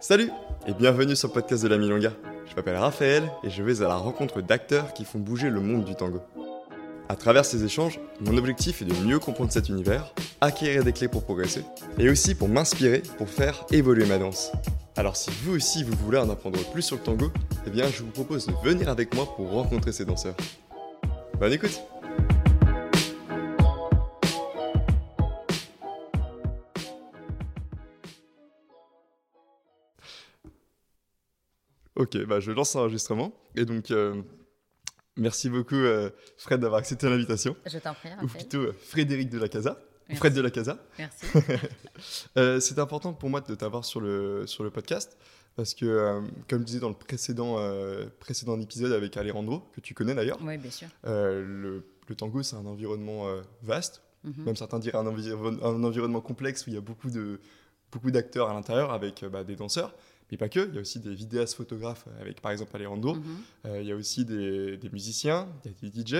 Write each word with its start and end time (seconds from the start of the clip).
Salut 0.00 0.30
et 0.66 0.72
bienvenue 0.72 1.14
sur 1.14 1.28
le 1.28 1.34
podcast 1.34 1.62
de 1.62 1.68
la 1.68 1.76
Milonga. 1.76 2.12
Je 2.48 2.56
m'appelle 2.56 2.76
Raphaël 2.76 3.30
et 3.44 3.50
je 3.50 3.62
vais 3.62 3.82
à 3.82 3.88
la 3.88 3.96
rencontre 3.96 4.40
d'acteurs 4.40 4.94
qui 4.94 5.04
font 5.04 5.18
bouger 5.18 5.50
le 5.50 5.60
monde 5.60 5.84
du 5.84 5.94
tango. 5.94 6.22
À 7.10 7.16
travers 7.16 7.44
ces 7.44 7.64
échanges, 7.64 8.00
mon 8.22 8.38
objectif 8.38 8.80
est 8.80 8.86
de 8.86 8.94
mieux 9.04 9.18
comprendre 9.18 9.52
cet 9.52 9.68
univers, 9.68 10.14
acquérir 10.40 10.84
des 10.84 10.94
clés 10.94 11.08
pour 11.08 11.22
progresser 11.22 11.64
et 11.98 12.08
aussi 12.08 12.34
pour 12.34 12.48
m'inspirer 12.48 13.02
pour 13.18 13.28
faire 13.28 13.66
évoluer 13.72 14.06
ma 14.06 14.16
danse. 14.16 14.52
Alors 14.96 15.16
si 15.16 15.30
vous 15.42 15.54
aussi 15.56 15.84
vous 15.84 15.96
voulez 15.98 16.18
en 16.18 16.30
apprendre 16.30 16.58
plus 16.72 16.82
sur 16.82 16.96
le 16.96 17.02
tango, 17.02 17.30
eh 17.66 17.70
bien 17.70 17.86
je 17.90 18.02
vous 18.02 18.10
propose 18.10 18.46
de 18.46 18.54
venir 18.64 18.88
avec 18.88 19.14
moi 19.14 19.26
pour 19.36 19.50
rencontrer 19.50 19.92
ces 19.92 20.06
danseurs. 20.06 20.36
Bonne 21.38 21.52
écoute 21.52 21.78
Ok, 32.00 32.16
bah 32.24 32.40
je 32.40 32.50
lance 32.50 32.74
l'enregistrement. 32.74 33.30
Et 33.56 33.66
donc, 33.66 33.90
euh, 33.90 34.22
merci 35.18 35.50
beaucoup, 35.50 35.74
euh, 35.74 36.08
Fred, 36.38 36.58
d'avoir 36.58 36.78
accepté 36.78 37.10
l'invitation. 37.10 37.54
Je 37.66 37.76
t'en 37.76 37.92
prie, 37.92 38.08
Ou 38.22 38.26
plutôt 38.26 38.56
euh, 38.56 38.72
Frédéric 38.72 39.28
de 39.28 39.38
la 39.38 39.50
Casa. 39.50 39.78
Fred 40.14 40.32
de 40.32 40.40
la 40.40 40.50
Casa. 40.50 40.78
Merci. 40.98 41.26
c'est 42.60 42.78
important 42.78 43.12
pour 43.12 43.28
moi 43.28 43.42
de 43.42 43.54
t'avoir 43.54 43.84
sur 43.84 44.00
le, 44.00 44.46
sur 44.46 44.64
le 44.64 44.70
podcast. 44.70 45.18
Parce 45.56 45.74
que, 45.74 46.22
comme 46.48 46.60
je 46.60 46.64
disais 46.64 46.80
dans 46.80 46.88
le 46.88 46.94
précédent, 46.94 47.58
précédent 48.18 48.58
épisode 48.58 48.92
avec 48.92 49.16
Alejandro, 49.18 49.62
que 49.74 49.80
tu 49.82 49.92
connais 49.92 50.14
d'ailleurs, 50.14 50.38
oui, 50.42 50.56
bien 50.56 50.70
sûr. 50.70 50.88
Le, 51.04 51.84
le, 52.08 52.14
tango, 52.16 52.42
c'est 52.42 52.56
un 52.56 52.64
environnement 52.64 53.26
vaste. 53.62 54.02
Mhm. 54.24 54.44
Même 54.44 54.56
certains 54.56 54.78
diraient 54.78 54.98
un, 54.98 55.06
un, 55.06 55.84
environnement 55.84 56.22
complexe 56.22 56.66
où 56.66 56.70
il 56.70 56.74
y 56.74 56.78
a 56.78 56.80
beaucoup 56.80 57.10
de 57.10 57.40
beaucoup 57.92 58.10
d'acteurs 58.10 58.48
à 58.48 58.54
l'intérieur 58.54 58.92
avec 58.92 59.24
bah, 59.24 59.44
des 59.44 59.56
danseurs 59.56 59.94
mais 60.30 60.36
pas 60.36 60.48
que. 60.48 60.68
Il 60.68 60.74
y 60.74 60.78
a 60.78 60.80
aussi 60.80 61.00
des 61.00 61.14
vidéastes 61.14 61.54
photographes 61.54 62.06
avec, 62.20 62.40
par 62.40 62.52
exemple, 62.52 62.74
Alejandro. 62.76 63.14
Mhm. 63.16 63.24
Euh, 63.66 63.82
il 63.82 63.88
y 63.88 63.92
a 63.92 63.96
aussi 63.96 64.24
des, 64.24 64.78
musiciens, 64.92 65.48
il 65.64 65.70
y 65.70 65.88
a 65.88 65.90
des 65.90 66.00
DJ 66.00 66.14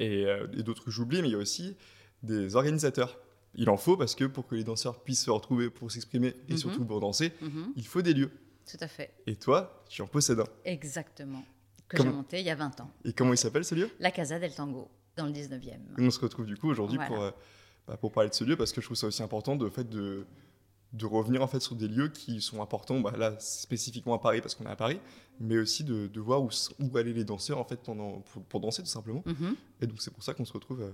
euh, 0.00 0.46
et, 0.52 0.62
d'autres 0.62 0.84
que 0.84 0.90
j'oublie, 0.90 1.22
mais 1.22 1.28
il 1.28 1.32
y 1.32 1.36
a 1.36 1.38
aussi 1.38 1.76
des 2.22 2.56
organisateurs. 2.56 3.18
Il 3.54 3.68
en 3.68 3.76
faut 3.76 3.96
parce 3.96 4.14
que 4.14 4.24
pour 4.24 4.46
que 4.46 4.54
les 4.54 4.64
danseurs 4.64 5.02
puissent 5.02 5.24
se 5.24 5.30
retrouver 5.30 5.68
pour 5.68 5.90
s'exprimer 5.90 6.34
et 6.48 6.52
mhm. 6.52 6.58
surtout 6.58 6.84
pour 6.84 7.00
danser, 7.00 7.32
mhm. 7.40 7.72
il 7.76 7.86
faut 7.86 8.02
des 8.02 8.14
lieux. 8.14 8.30
Tout 8.70 8.78
à 8.80 8.88
fait. 8.88 9.12
Et 9.26 9.36
toi, 9.36 9.84
tu 9.88 10.02
en 10.02 10.06
possèdes 10.06 10.40
un. 10.40 10.46
Exactement. 10.64 11.44
Que 11.88 11.98
j'ai 11.98 12.08
monté 12.08 12.40
il 12.40 12.46
y 12.46 12.50
a 12.50 12.54
20 12.54 12.80
ans. 12.80 12.90
Et 13.04 13.12
comment 13.12 13.34
il 13.34 13.36
s'appelle 13.36 13.64
ce 13.64 13.74
lieu? 13.74 13.90
La 14.00 14.10
Casa 14.10 14.38
del 14.38 14.54
Tango, 14.54 14.88
dans 15.16 15.26
le 15.26 15.32
19e. 15.32 15.78
on 15.98 16.10
se 16.10 16.20
retrouve 16.20 16.46
du 16.46 16.56
coup 16.56 16.70
aujourd'hui 16.70 16.98
pour, 17.06 17.20
euh, 17.20 17.30
bah, 17.86 17.98
pour 17.98 18.12
parler 18.12 18.30
de 18.30 18.34
ce 18.34 18.44
lieu 18.44 18.56
parce 18.56 18.72
que 18.72 18.80
je 18.80 18.86
trouve 18.86 18.96
ça 18.96 19.08
aussi 19.08 19.22
important 19.22 19.56
de, 19.56 19.68
fait, 19.68 19.84
de, 19.90 20.24
de 20.92 21.06
revenir 21.06 21.42
en 21.42 21.46
fait 21.46 21.60
sur 21.60 21.74
des 21.74 21.88
lieux 21.88 22.08
qui 22.08 22.40
sont 22.40 22.60
importants, 22.60 23.00
bah, 23.00 23.14
là 23.16 23.34
spécifiquement 23.38 24.14
à 24.14 24.18
Paris 24.18 24.40
parce 24.40 24.54
qu'on 24.54 24.64
est 24.64 24.70
à 24.70 24.76
Paris, 24.76 25.00
mais 25.40 25.58
aussi 25.58 25.84
de, 25.84 26.06
de 26.06 26.20
voir 26.20 26.42
où, 26.42 26.50
où 26.80 26.96
aller 26.96 27.12
les 27.12 27.24
danseurs 27.24 27.58
en 27.58 27.64
fait 27.64 27.80
pendant, 27.82 28.22
pour, 28.48 28.60
danser 28.60 28.82
tout 28.82 28.88
simplement. 28.88 29.22
Mhm. 29.24 29.56
Et 29.80 29.86
donc 29.86 30.02
c'est 30.02 30.12
pour 30.12 30.22
ça 30.22 30.34
qu'on 30.34 30.44
se 30.44 30.52
retrouve 30.52 30.82
euh, 30.82 30.90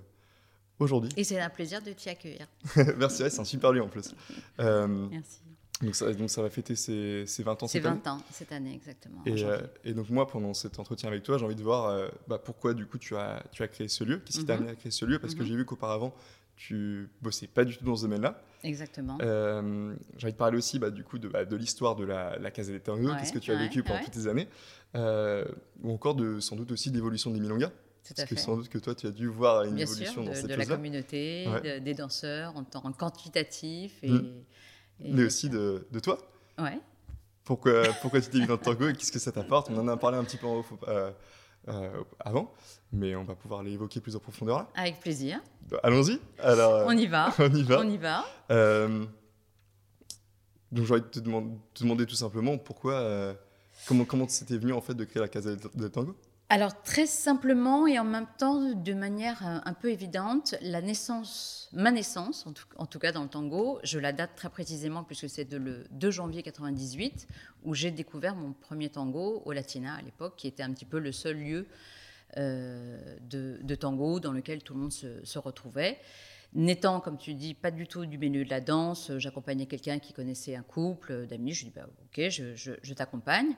aujourd'hui. 0.78 1.10
Et 1.16 1.24
c'est 1.24 1.40
un 1.40 1.50
plaisir 1.50 1.82
de 1.82 1.92
t'y 1.92 2.08
accueillir. 2.08 2.46
Merci, 2.96 3.24
c'est 3.28 3.40
un 3.40 3.44
super 3.44 3.72
lieu 3.72 3.82
en 3.82 3.88
plus. 3.88 4.14
Euh, 4.60 4.86
Merci. 5.10 5.40
Donc 5.80 5.94
ça, 5.94 6.12
donc 6.12 6.28
ça, 6.28 6.42
va 6.42 6.50
fêter 6.50 6.74
ses, 6.74 7.24
20 7.38 7.62
ans 7.62 7.68
cette 7.68 7.86
année. 7.86 8.00
20 8.04 8.10
ans 8.10 8.20
cette 8.32 8.50
année, 8.50 8.74
exactement. 8.74 9.22
Et, 9.24 9.44
euh, 9.44 9.60
et, 9.84 9.92
donc 9.92 10.10
moi, 10.10 10.26
pendant 10.26 10.52
cet 10.52 10.80
entretien 10.80 11.08
avec 11.08 11.22
toi, 11.22 11.38
j'ai 11.38 11.44
envie 11.44 11.54
de 11.54 11.62
voir 11.62 12.10
bah, 12.26 12.40
pourquoi 12.44 12.74
du 12.74 12.84
coup 12.86 12.98
tu 12.98 13.14
as, 13.14 13.44
tu 13.52 13.62
as 13.62 13.68
créé 13.68 13.86
ce 13.86 14.02
lieu, 14.02 14.18
qu'est-ce 14.18 14.40
qui 14.40 14.44
t'a 14.44 14.54
mhm. 14.54 14.62
amené 14.62 14.72
à 14.72 14.74
créer 14.74 14.90
ce 14.90 15.04
lieu, 15.04 15.20
parce 15.20 15.36
que 15.36 15.42
mhm. 15.42 15.46
j'ai 15.46 15.54
vu 15.54 15.64
qu'auparavant, 15.64 16.12
tu 16.58 17.08
bossais 17.22 17.46
pas 17.46 17.64
du 17.64 17.78
tout 17.78 17.84
dans 17.84 17.96
ce 17.96 18.02
domaine-là. 18.02 18.42
Exactement. 18.64 19.16
Euh, 19.22 19.94
j'ai 20.16 20.26
envie 20.26 20.32
de 20.32 20.38
parler 20.38 20.58
aussi 20.58 20.78
bah, 20.78 20.90
du 20.90 21.04
coup 21.04 21.18
de, 21.18 21.28
bah, 21.28 21.44
de 21.44 21.56
l'histoire 21.56 21.94
de 21.94 22.04
la, 22.04 22.36
la 22.38 22.50
Casa 22.50 22.72
des 22.72 22.80
Tango, 22.80 23.10
qu'est-ce 23.18 23.32
que 23.32 23.38
tu 23.38 23.52
as 23.52 23.56
vécu 23.56 23.82
pendant 23.82 24.02
toutes 24.04 24.14
ces 24.14 24.26
années, 24.26 24.48
euh, 24.96 25.44
ou 25.82 25.92
encore 25.92 26.16
de, 26.16 26.40
sans 26.40 26.56
doute 26.56 26.72
aussi 26.72 26.90
de 26.90 26.96
l'évolution 26.96 27.30
des 27.30 27.40
Milonga. 27.40 27.70
Parce 28.16 28.28
que 28.28 28.36
sans 28.36 28.56
doute 28.56 28.68
que 28.68 28.78
toi, 28.78 28.94
tu 28.94 29.06
as 29.06 29.10
dû 29.10 29.28
voir 29.28 29.64
une 29.64 29.78
évolution 29.78 30.24
dans 30.24 30.34
cette 30.34 30.46
de 30.46 30.54
la 30.54 30.66
communauté, 30.66 31.46
des 31.84 31.94
danseurs 31.94 32.56
en 32.56 32.64
temps 32.64 32.90
quantitatif. 32.92 34.02
Et, 34.02 34.10
mmh. 34.10 34.44
Mais 35.00 35.24
aussi 35.24 35.48
de, 35.48 35.86
de 35.92 36.00
toi. 36.00 36.18
Ouais. 36.58 36.80
Pourquoi, 37.44 37.84
pourquoi 38.02 38.20
tu 38.20 38.30
t'es 38.30 38.38
mis 38.40 38.46
dans 38.46 38.54
le 38.54 38.60
tango 38.60 38.88
et 38.88 38.94
qu'est-ce 38.94 39.12
que 39.12 39.18
ça 39.18 39.30
t'apporte? 39.30 39.70
On 39.70 39.78
en 39.78 39.86
a 39.88 39.96
parlé 39.96 40.18
un 40.18 40.24
petit 40.24 40.38
peu 40.38 40.46
en, 40.46 40.64
euh, 40.88 41.10
euh, 41.68 42.02
avant, 42.20 42.52
mais 42.92 43.14
on 43.16 43.24
va 43.24 43.34
pouvoir 43.34 43.62
les 43.62 43.72
évoquer 43.72 44.00
plus 44.00 44.16
en 44.16 44.20
profondeur 44.20 44.58
là. 44.58 44.68
Avec 44.74 45.00
plaisir. 45.00 45.40
Bah, 45.70 45.80
allons-y. 45.82 46.18
Alors, 46.38 46.86
on 46.86 46.96
y 46.96 47.06
va. 47.06 47.32
on 47.38 47.52
y 47.52 47.62
va. 47.62 47.80
On 47.80 47.88
y 47.88 47.98
va. 47.98 48.24
Euh, 48.50 49.04
donc 50.72 50.84
j'ai 50.84 50.92
envie 50.94 51.02
de 51.02 51.06
te, 51.06 51.20
demander, 51.20 52.06
tout 52.06 52.14
simplement 52.14 52.58
pourquoi, 52.58 52.94
euh, 52.94 53.34
comment 53.86 54.04
comment 54.04 54.28
c'était 54.28 54.58
venu 54.58 54.72
en 54.72 54.80
fait 54.80 54.94
de 54.94 55.04
créer 55.04 55.22
la 55.22 55.28
Casa 55.28 55.50
del 55.74 55.90
Tango? 55.90 56.16
Alors 56.50 56.82
très 56.82 57.06
simplement 57.06 57.86
et 57.86 57.98
en 57.98 58.04
même 58.04 58.26
temps 58.38 58.72
de 58.72 58.94
manière 58.94 59.46
euh, 59.46 59.58
un 59.64 59.74
peu 59.74 59.90
évidente, 59.90 60.54
ma 60.62 60.80
naissance, 60.80 62.46
en 62.76 62.86
tout, 62.86 62.98
cas 62.98 63.12
dans 63.12 63.22
le 63.22 63.28
tango, 63.28 63.78
je 63.82 63.98
la 63.98 64.12
date 64.12 64.30
très 64.34 64.48
précisément 64.48 65.04
puisque 65.04 65.28
c'est 65.28 65.52
le 65.52 65.84
2 65.90 66.10
janvier 66.10 66.42
98 66.42 67.28
où 67.64 67.74
j'ai 67.74 67.90
découvert 67.90 68.34
mon 68.34 68.54
premier 68.54 68.88
tango 68.88 69.42
au 69.44 69.52
Latina 69.52 69.94
à 69.96 70.02
l'époque, 70.02 70.34
qui 70.36 70.46
était 70.46 70.62
un 70.62 70.72
petit 70.72 70.86
peu 70.86 70.98
le 70.98 71.12
seul 71.12 71.36
lieu 71.36 71.66
euh, 72.38 73.16
de, 73.20 73.74
tango 73.74 74.18
dans 74.18 74.32
lequel 74.32 74.62
tout 74.62 74.74
le 74.74 74.80
monde 74.80 74.92
se, 74.92 75.38
retrouvait. 75.38 75.98
N'étant, 76.54 77.00
comme 77.00 77.18
tu 77.18 77.34
dis, 77.34 77.52
pas 77.52 77.70
du 77.70 77.86
tout 77.86 78.06
du 78.06 78.16
milieu 78.16 78.44
de 78.44 78.50
la 78.50 78.62
danse, 78.62 79.12
j'accompagnais 79.18 79.66
quelqu'un 79.66 79.98
qui 79.98 80.14
connaissait 80.14 80.56
un 80.56 80.62
couple 80.62 81.26
d'amis. 81.26 81.52
Je 81.52 81.66
dis 81.66 81.72
bah, 81.74 81.86
ok, 82.06 82.28
je, 82.30 82.54
je 82.54 82.94
t'accompagne. 82.94 83.54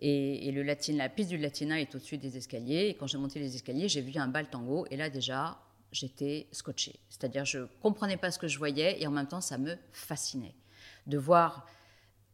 Et, 0.00 0.50
le 0.52 0.62
latin, 0.62 0.92
la 0.94 1.08
piste 1.08 1.30
du 1.30 1.38
Latina 1.38 1.80
est 1.80 1.94
au-dessus 1.94 2.18
des 2.18 2.36
escaliers. 2.36 2.88
Et 2.88 2.94
quand 2.94 3.06
j'ai 3.06 3.18
monté 3.18 3.38
les 3.38 3.54
escaliers, 3.54 3.88
j'ai 3.88 4.02
vu 4.02 4.18
un 4.18 4.28
bal 4.28 4.48
tango. 4.48 4.86
Et 4.90 4.96
là, 4.96 5.08
déjà, 5.08 5.58
j'étais 5.92 6.48
scotchée. 6.52 7.00
C'est-à-dire, 7.08 7.44
je 7.44 7.60
comprenais 7.80 8.16
pas 8.16 8.30
ce 8.30 8.38
que 8.38 8.48
je 8.48 8.58
voyais. 8.58 9.00
Et 9.02 9.06
en 9.06 9.10
même 9.10 9.26
temps, 9.26 9.40
ça 9.40 9.56
me 9.58 9.76
fascinait. 9.92 10.54
De 11.06 11.16
voir 11.16 11.66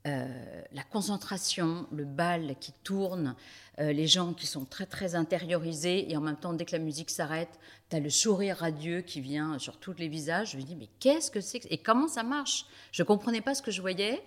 euh, 0.07 0.63
la 0.73 0.83
concentration, 0.83 1.87
le 1.93 2.05
bal 2.05 2.57
qui 2.59 2.73
tourne, 2.83 3.37
euh, 3.79 3.93
les 3.93 4.07
gens 4.07 4.35
qui 4.35 4.47
sont 4.47 4.67
très 4.67 4.85
très 4.85 5.15
intériorisés 5.15 6.11
et 6.11 6.17
en 6.17 6.21
même 6.21 6.37
temps 6.37 6.53
dès 6.53 6.67
que 6.67 6.73
la 6.73 6.79
musique 6.79 7.09
s'arrête, 7.09 7.59
tu 7.89 7.97
as 7.97 8.01
le 8.01 8.11
sourire 8.11 8.59
radieux 8.59 9.01
qui 9.01 9.23
vient 9.23 9.59
sur 9.59 9.79
tous 9.79 9.95
les 9.95 10.09
visages. 10.09 10.53
Je 10.53 10.57
me 10.59 10.63
dis 10.63 10.77
mais 10.77 10.89
qu'est-ce 11.01 11.31
que 11.31 11.41
c'est 11.41 11.65
et 11.71 11.79
comment 11.79 12.09
ça 12.09 12.23
marche? 12.23 12.67
Je 12.91 13.03
comprenais 13.03 13.41
pas 13.41 13.55
ce 13.55 13.63
que 13.63 13.71
je 13.71 13.81
voyais 13.81 14.23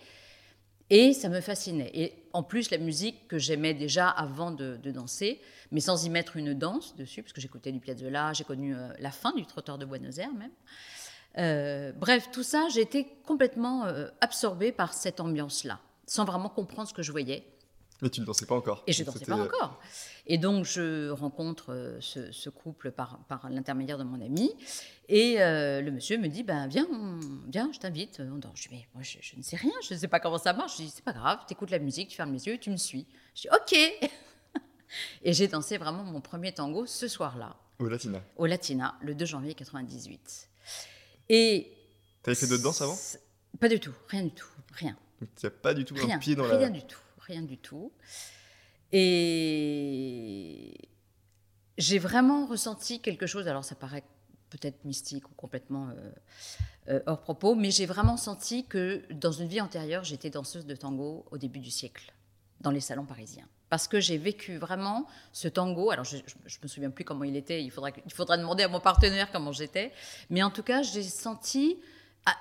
et 0.90 1.14
ça 1.14 1.30
me 1.30 1.42
fascinait. 1.42 1.92
Et 1.94 2.28
en 2.34 2.42
plus, 2.42 2.72
la 2.72 2.80
musique 2.80 3.28
que 3.28 3.38
j'aimais 3.38 3.76
déjà 3.76 4.10
avant 4.10 4.50
de, 4.50 4.78
danser, 4.84 5.40
mais 5.72 5.80
sans 5.80 6.04
y 6.06 6.10
mettre 6.10 6.38
une 6.38 6.56
danse 6.56 6.96
dessus, 6.96 7.22
parce 7.22 7.34
que 7.34 7.42
j'écoutais 7.42 7.72
du 7.72 7.80
Piazzolla, 7.80 8.34
j'ai 8.34 8.44
connu 8.44 8.76
euh, 8.76 8.90
la 9.00 9.12
fin 9.12 9.32
du 9.34 9.46
Trotteur 9.46 9.78
de 9.78 9.86
Buenos 9.86 10.18
Aires 10.18 10.34
même. 10.34 10.52
Euh, 11.38 11.92
bref, 11.92 12.30
tout 12.32 12.44
ça, 12.44 12.68
j'ai 12.74 12.82
été 12.82 13.08
complètement 13.26 13.86
absorbée 14.22 14.72
par 14.72 14.94
cette 14.94 15.20
ambiance-là, 15.20 15.80
sans 16.08 16.26
vraiment 16.26 16.50
comprendre 16.50 16.88
ce 16.88 16.94
que 16.94 17.04
je 17.04 17.12
voyais. 17.12 17.55
Mais 18.02 18.10
tu 18.10 18.22
ne 18.22 18.26
dansais 18.26 18.46
pas 18.46 18.56
encore. 18.56 18.84
Et 18.88 18.94
je 18.94 19.02
ne 19.02 19.06
dansais 19.06 19.26
pas 19.26 19.38
encore. 19.38 19.80
Et 20.28 20.38
donc, 20.38 20.66
je 20.66 21.10
rencontre 21.10 21.72
euh, 21.72 22.00
ce, 22.02 22.50
couple 22.50 22.92
par, 22.92 23.20
par 23.28 23.50
l'intermédiaire 23.50 23.98
de 23.98 24.04
mon 24.04 24.20
ami. 24.22 24.52
Et 25.08 25.42
euh, 25.42 25.82
le 25.82 25.92
monsieur 25.92 26.18
me 26.18 26.28
dit 26.28 26.44
ben, 26.44 26.68
Viens, 26.68 26.88
viens 27.48 27.70
je 27.72 27.80
t'invite. 27.80 28.18
Je 28.18 28.24
dis 28.24 28.68
Mais 28.72 28.88
moi, 28.94 29.04
je, 29.04 29.18
ne 29.38 29.42
sais 29.42 29.56
rien, 29.56 29.72
je 29.88 29.94
ne 29.94 30.00
sais 30.00 30.08
pas 30.08 30.20
comment 30.20 30.38
ça 30.38 30.54
marche. 30.54 30.78
Je 30.78 30.84
dis 30.84 30.90
C'est 30.94 31.04
pas 31.04 31.14
grave, 31.14 31.40
tu 31.48 31.54
écoutes 31.54 31.72
la 31.72 31.80
musique, 31.80 32.10
tu 32.10 32.16
fermes 32.16 32.34
les 32.34 32.48
yeux, 32.48 32.58
tu 32.58 32.70
me 32.70 32.78
suis. 32.78 33.06
Je 33.36 33.42
dis 33.44 33.50
Ok 33.50 34.12
Et 35.24 35.34
j'ai 35.34 35.48
dansé 35.48 35.78
vraiment 35.78 36.04
mon 36.04 36.22
premier 36.22 36.54
tango 36.54 36.86
ce 36.86 37.08
soir-là. 37.08 37.56
Au 37.80 37.88
Latina 37.88 38.22
Au 38.38 38.46
Latina, 38.46 38.96
le 39.02 39.16
2 39.16 39.26
janvier 39.26 39.54
98. 39.54 40.50
Et. 41.30 41.72
Tu 42.24 42.30
avais 42.30 42.36
fait 42.36 42.48
d'autres 42.48 42.64
danses 42.64 42.82
avant? 42.82 42.98
Pas 43.60 43.70
du 43.70 43.80
tout, 43.80 43.94
rien 44.10 44.24
du 44.24 44.32
tout, 44.32 44.48
rien. 44.74 44.98
Tu 45.20 45.46
n'as 45.46 45.50
pas 45.50 45.74
du 45.74 45.86
tout 45.86 45.94
rien, 45.96 46.16
un 46.16 46.20
pied 46.20 46.36
dans 46.36 46.44
rien 46.44 46.54
la. 46.54 46.60
Rien 46.60 46.70
du 46.70 46.84
tout 46.84 46.98
rien 47.26 47.42
du 47.42 47.58
tout. 47.58 47.92
Et 48.92 50.74
j'ai 51.78 52.00
vraiment 52.00 52.46
ressenti 52.46 53.02
quelque 53.02 53.28
chose, 53.28 53.48
alors 53.48 53.66
ça 53.66 53.76
paraît 53.76 54.04
peut-être 54.50 54.86
mystique 54.86 55.30
ou 55.30 55.34
complètement 55.34 55.90
euh, 55.90 56.12
euh, 56.90 57.00
hors 57.08 57.22
propos, 57.22 57.56
mais 57.56 57.72
j'ai 57.72 57.86
vraiment 57.86 58.18
senti 58.18 58.66
que 58.66 59.04
dans 59.12 59.32
une 59.32 59.48
vie 59.48 59.60
antérieure, 59.60 60.04
j'étais 60.04 60.30
danseuse 60.30 60.66
de 60.66 60.76
tango 60.76 61.26
au 61.32 61.38
début 61.38 61.60
du 61.60 61.72
siècle, 61.72 62.14
dans 62.62 62.72
les 62.72 62.80
salons 62.80 63.06
parisiens. 63.06 63.48
Parce 63.70 63.88
que 63.88 64.00
j'ai 64.00 64.18
vécu 64.18 64.58
vraiment 64.58 65.08
ce 65.34 65.48
tango. 65.48 65.90
Alors, 65.90 66.06
je 66.06 66.18
ne 66.18 66.22
me 66.64 66.68
souviens 66.68 66.92
plus 66.92 67.04
comment 67.04 67.24
il 67.24 67.36
était, 67.36 67.64
il 67.64 67.72
faudra, 67.72 67.90
il 68.06 68.14
faudra 68.14 68.38
demander 68.38 68.64
à 68.64 68.68
mon 68.68 68.80
partenaire 68.80 69.32
comment 69.32 69.52
j'étais. 69.52 69.92
Mais 70.30 70.44
en 70.44 70.52
tout 70.52 70.64
cas, 70.64 70.84
j'ai 70.84 71.02
senti 71.02 71.80
ah, 72.26 72.36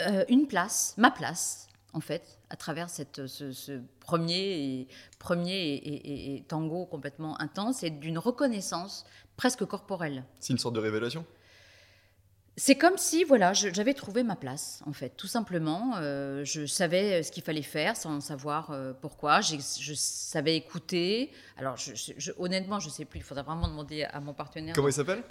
euh, 0.00 0.24
une 0.28 0.48
place, 0.48 0.94
ma 0.98 1.12
place, 1.12 1.68
en 1.96 2.00
fait, 2.00 2.38
à 2.50 2.56
travers 2.56 2.90
cette, 2.90 3.26
ce, 3.26 3.80
premier, 4.00 4.86
premier 5.18 5.80
et, 5.82 6.44
tango 6.46 6.84
complètement 6.84 7.40
intense 7.40 7.82
et 7.84 7.88
d'une 7.88 8.18
reconnaissance 8.18 9.06
presque 9.38 9.64
corporelle. 9.64 10.22
C'est 10.38 10.52
une 10.52 10.58
sorte 10.58 10.74
de 10.74 10.80
révélation? 10.80 11.24
C'est 12.58 12.76
comme 12.76 12.96
si, 12.96 13.22
voilà, 13.22 13.52
j'avais 13.52 13.92
trouvé 13.92 14.22
ma 14.22 14.34
place, 14.34 14.82
en 14.86 14.94
fait, 14.94 15.10
tout 15.10 15.26
simplement. 15.26 15.96
Euh, 15.98 16.42
je 16.42 16.64
savais 16.64 17.22
ce 17.22 17.30
qu'il 17.30 17.42
fallait 17.42 17.60
faire 17.60 17.98
sans 17.98 18.18
savoir 18.20 18.70
euh, 18.70 18.94
pourquoi. 18.98 19.42
Je 19.42 19.92
savais 19.94 20.56
écouter. 20.56 21.32
Alors, 21.58 21.76
je, 21.76 22.32
honnêtement, 22.38 22.80
je 22.80 22.86
ne 22.86 22.92
sais 22.92 23.04
plus. 23.04 23.20
Il 23.20 23.22
faudra 23.22 23.42
vraiment 23.42 23.68
demander 23.68 24.04
à 24.04 24.20
mon 24.20 24.32
partenaire. 24.32 24.74
Comment 24.74 24.88
il 24.88 24.94
s'appelle? 24.94 25.22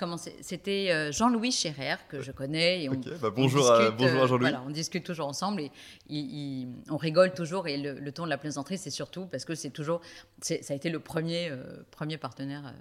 C'était 0.41 0.91
euh, 0.91 1.11
Jean-Louis 1.11 1.51
Scherer, 1.51 1.95
que 2.09 2.21
je 2.21 2.31
connais. 2.31 2.83
Et 2.83 2.89
on, 2.89 2.93
bah, 2.93 3.31
bonjour, 3.35 3.71
à, 3.71 3.89
bonjour 3.89 4.21
à 4.21 4.27
Jean-Louis. 4.27 4.51
Voilà, 4.51 4.63
on 4.63 4.69
discute 4.69 5.03
toujours 5.03 5.27
ensemble 5.27 5.63
et 6.11 6.67
on 6.91 6.97
rigole 6.97 7.33
toujours. 7.33 7.67
Et 7.67 7.77
le, 7.77 8.11
ton 8.11 8.25
de 8.25 8.29
la 8.29 8.37
plaisanterie, 8.37 8.77
c'est 8.77 8.91
surtout 8.91 9.25
parce 9.25 9.45
que 9.45 9.55
c'est 9.55 9.71
toujours. 9.71 10.01
Ça 10.41 10.55
a 10.69 10.73
été 10.75 10.91
le 10.91 10.99
premier, 10.99 11.51
premier 11.89 12.19
partenaire 12.19 12.71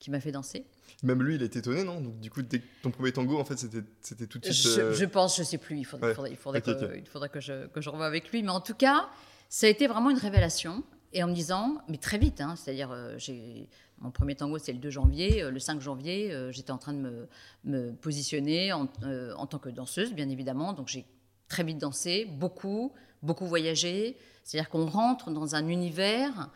qui 0.00 0.10
m'a 0.10 0.18
fait 0.18 0.32
danser. 0.32 0.64
Même 1.02 1.22
lui, 1.22 1.36
il 1.36 1.42
était 1.42 1.60
étonné, 1.60 1.84
non? 1.84 2.00
Donc, 2.00 2.18
du 2.18 2.30
coup, 2.30 2.40
ton 2.82 2.90
premier 2.90 3.12
tango, 3.12 3.38
en 3.38 3.44
fait, 3.44 3.58
c'était 3.58 4.26
tout 4.26 4.38
de 4.38 4.50
suite. 4.50 4.74
Je, 4.74 4.92
je, 4.92 5.04
pense, 5.04 5.36
je 5.36 5.42
sais 5.44 5.58
plus. 5.58 5.78
Il 5.78 5.84
faudrait, 5.84 6.10
il 6.30 6.36
faudrait, 6.36 6.62
que, 6.62 6.96
il 6.96 7.06
faudrait 7.06 7.28
que, 7.28 7.40
je, 7.40 7.66
que 7.68 7.80
je 7.80 7.88
revoie 7.90 8.06
avec 8.06 8.30
lui. 8.32 8.42
Mais 8.42 8.50
en 8.50 8.60
tout 8.60 8.74
cas, 8.74 9.08
ça 9.48 9.66
a 9.66 9.70
été 9.70 9.86
vraiment 9.86 10.10
une 10.10 10.18
révélation. 10.18 10.82
Et 11.12 11.22
en 11.22 11.28
me 11.28 11.34
disant, 11.34 11.78
mais 11.88 11.96
très 11.96 12.18
vite, 12.18 12.40
hein, 12.40 12.54
c'est-à-dire, 12.56 12.90
euh, 12.92 13.14
j'ai 13.18 13.68
mon 13.98 14.10
premier 14.10 14.36
tango, 14.36 14.58
c'est 14.58 14.72
le 14.72 14.78
2 14.78 14.90
janvier. 14.90 15.42
Euh, 15.42 15.50
le 15.50 15.58
5 15.58 15.80
janvier, 15.80 16.32
euh, 16.32 16.52
j'étais 16.52 16.70
en 16.70 16.78
train 16.78 16.92
de 16.92 17.00
me, 17.00 17.28
me 17.64 17.92
positionner 17.92 18.72
en, 18.72 18.88
en, 19.36 19.46
tant 19.46 19.58
que 19.58 19.68
danseuse, 19.68 20.14
bien 20.14 20.28
évidemment. 20.28 20.72
Donc, 20.72 20.88
j'ai 20.88 21.04
très 21.48 21.64
vite 21.64 21.78
dansé, 21.78 22.24
beaucoup, 22.24 22.92
beaucoup 23.22 23.46
voyagé. 23.46 24.16
C'est-à-dire 24.44 24.70
qu'on 24.70 24.86
rentre 24.86 25.30
dans 25.30 25.54
un 25.54 25.66
univers 25.68 26.50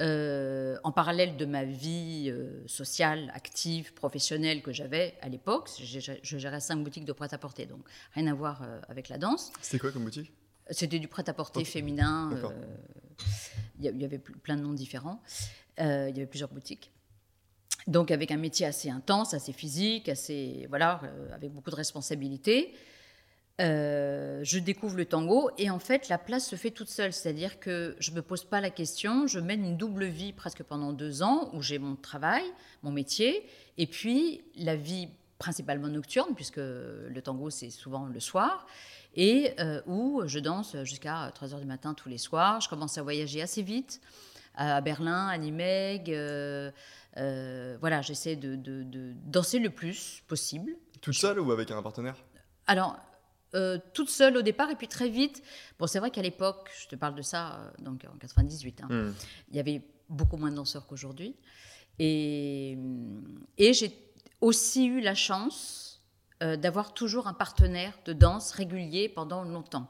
euh, 0.00 0.78
en 0.82 0.92
parallèle 0.92 1.36
de 1.36 1.44
ma 1.44 1.64
vie 1.64 2.30
euh, 2.30 2.66
sociale, 2.66 3.30
active, 3.34 3.92
professionnelle 3.92 4.62
que 4.62 4.72
j'avais 4.72 5.14
à 5.20 5.28
l'époque. 5.28 5.68
Je, 5.78 6.38
gérais 6.38 6.60
cinq 6.60 6.82
boutiques 6.82 7.04
de 7.04 7.12
prêt-à-porter, 7.12 7.66
donc 7.66 7.80
rien 8.14 8.26
à 8.28 8.34
voir 8.34 8.62
euh, 8.62 8.80
avec 8.88 9.10
la 9.10 9.18
danse. 9.18 9.52
C'était 9.60 9.78
quoi 9.78 9.92
comme 9.92 10.04
boutique? 10.04 10.32
C'était 10.70 10.98
du 10.98 11.08
prêt-à-porter 11.08 11.64
féminin. 11.64 12.30
Il 13.78 13.84
y, 13.84 14.04
avait 14.04 14.18
plein 14.18 14.56
de 14.56 14.62
noms 14.62 14.72
différents. 14.72 15.20
Il 15.78 15.84
y 15.84 15.86
avait 15.86 16.26
plusieurs 16.26 16.50
boutiques. 16.50 16.92
Donc 17.86 18.10
avec 18.10 18.30
un 18.30 18.36
métier 18.36 18.66
assez 18.66 18.88
intense, 18.88 19.34
assez 19.34 19.52
physique, 19.52 20.08
assez 20.08 20.66
voilà, 20.68 21.00
avec 21.34 21.50
beaucoup 21.50 21.70
de 21.70 21.76
responsabilités. 21.76 22.72
Euh, 23.60 24.40
je 24.42 24.58
découvre 24.58 24.96
le 24.96 25.04
tango 25.04 25.50
et 25.58 25.68
en 25.68 25.78
fait 25.78 26.08
la 26.08 26.16
place 26.16 26.48
se 26.48 26.56
fait 26.56 26.70
toute 26.70 26.88
seule, 26.88 27.12
c'est-à-dire 27.12 27.60
que 27.60 27.94
je 27.98 28.10
me 28.12 28.22
pose 28.22 28.44
pas 28.44 28.60
la 28.60 28.70
question, 28.70 29.26
je 29.26 29.38
mène 29.38 29.62
une 29.62 29.76
double 29.76 30.06
vie 30.06 30.32
presque 30.32 30.62
pendant 30.62 30.92
deux 30.92 31.22
ans 31.22 31.50
où 31.52 31.60
j'ai 31.60 31.78
mon 31.78 31.94
travail, 31.94 32.42
mon 32.82 32.90
métier 32.90 33.46
et 33.76 33.86
puis 33.86 34.42
la 34.56 34.76
vie 34.76 35.08
principalement 35.38 35.88
nocturne 35.88 36.34
puisque 36.34 36.56
le 36.56 37.20
tango 37.22 37.50
c'est 37.50 37.68
souvent 37.68 38.06
le 38.06 38.18
soir 38.18 38.66
et 39.14 39.52
euh, 39.60 39.82
où 39.86 40.22
je 40.24 40.38
danse 40.38 40.76
jusqu'à 40.84 41.30
3 41.34 41.52
heures 41.52 41.60
du 41.60 41.66
matin 41.66 41.92
tous 41.92 42.08
les 42.08 42.18
soirs. 42.18 42.62
Je 42.62 42.68
commence 42.68 42.96
à 42.96 43.02
voyager 43.02 43.42
assez 43.42 43.62
vite 43.62 44.00
à 44.54 44.80
Berlin, 44.80 45.28
à 45.28 45.36
Nimeg. 45.36 46.10
Euh, 47.16 47.76
voilà, 47.80 48.02
j'essaie 48.02 48.36
de, 48.36 48.56
de, 48.56 49.12
danser 49.26 49.58
le 49.58 49.70
plus 49.70 50.22
possible. 50.28 50.72
Toute 51.00 51.14
seule 51.14 51.40
ou 51.40 51.50
avec 51.52 51.70
un 51.70 51.82
partenaire? 51.82 52.16
Alors, 52.66 52.96
euh, 53.54 53.78
toute 53.94 54.10
seule 54.10 54.36
au 54.36 54.42
départ 54.42 54.70
et 54.70 54.76
puis 54.76 54.88
très 54.88 55.08
vite. 55.08 55.42
Bon, 55.78 55.86
c'est 55.86 55.98
vrai 55.98 56.10
qu'à 56.10 56.22
l'époque, 56.22 56.70
je 56.80 56.88
te 56.88 56.96
parle 56.96 57.14
de 57.14 57.22
ça, 57.22 57.56
euh, 57.56 57.70
donc 57.82 58.06
en 58.12 58.16
98, 58.16 58.82
hein, 58.82 58.88
hmm. 58.88 59.14
il 59.50 59.56
y 59.56 59.60
avait 59.60 59.82
beaucoup 60.08 60.36
moins 60.36 60.50
de 60.50 60.56
danseurs 60.56 60.86
qu'aujourd'hui. 60.86 61.36
Et, 61.98 62.78
et 63.58 63.72
j'ai 63.72 63.92
aussi 64.40 64.86
eu 64.86 65.00
la 65.00 65.14
chance 65.14 66.00
euh, 66.42 66.56
d'avoir 66.56 66.94
toujours 66.94 67.26
un 67.26 67.34
partenaire 67.34 67.92
de 68.06 68.14
danse 68.14 68.52
régulier 68.52 69.08
pendant 69.08 69.44
longtemps. 69.44 69.86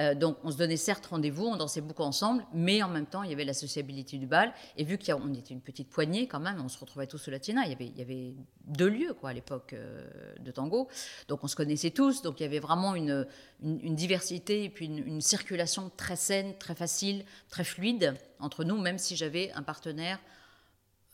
Euh, 0.00 0.14
donc, 0.14 0.38
on 0.42 0.50
se 0.50 0.56
donnait 0.56 0.78
certes 0.78 1.04
rendez-vous, 1.06 1.44
on 1.44 1.56
dansait 1.56 1.82
beaucoup 1.82 2.02
ensemble, 2.02 2.46
mais 2.54 2.82
en 2.82 2.88
même 2.88 3.06
temps, 3.06 3.22
il 3.22 3.30
y 3.30 3.32
avait 3.32 3.44
la 3.44 3.52
sociabilité 3.52 4.16
du 4.16 4.26
bal. 4.26 4.52
Et 4.76 4.84
vu 4.84 4.98
qu'on 4.98 5.34
était 5.34 5.52
une 5.52 5.60
petite 5.60 5.90
poignée 5.90 6.26
quand 6.26 6.40
même, 6.40 6.60
on 6.64 6.68
se 6.68 6.78
retrouvait 6.78 7.06
tous 7.06 7.28
au 7.28 7.30
Latina. 7.30 7.62
Il 7.64 7.70
y 7.70 7.74
avait, 7.74 7.86
il 7.86 7.98
y 7.98 8.02
avait 8.02 8.34
deux 8.64 8.88
lieux 8.88 9.14
à 9.22 9.32
l'époque 9.34 9.74
euh, 9.74 10.34
de 10.40 10.50
tango. 10.50 10.88
Donc, 11.28 11.44
on 11.44 11.46
se 11.46 11.56
connaissait 11.56 11.90
tous. 11.90 12.22
Donc, 12.22 12.40
il 12.40 12.44
y 12.44 12.46
avait 12.46 12.58
vraiment 12.58 12.94
une, 12.94 13.26
une, 13.62 13.94
diversité 13.94 14.64
et 14.64 14.70
puis 14.70 14.86
une, 14.86 15.20
circulation 15.20 15.90
très 15.96 16.16
saine, 16.16 16.56
très 16.56 16.74
facile, 16.74 17.24
très 17.50 17.64
fluide 17.64 18.14
entre 18.40 18.64
nous, 18.64 18.80
même 18.80 18.98
si 18.98 19.14
j'avais 19.14 19.52
un 19.52 19.62
partenaire 19.62 20.18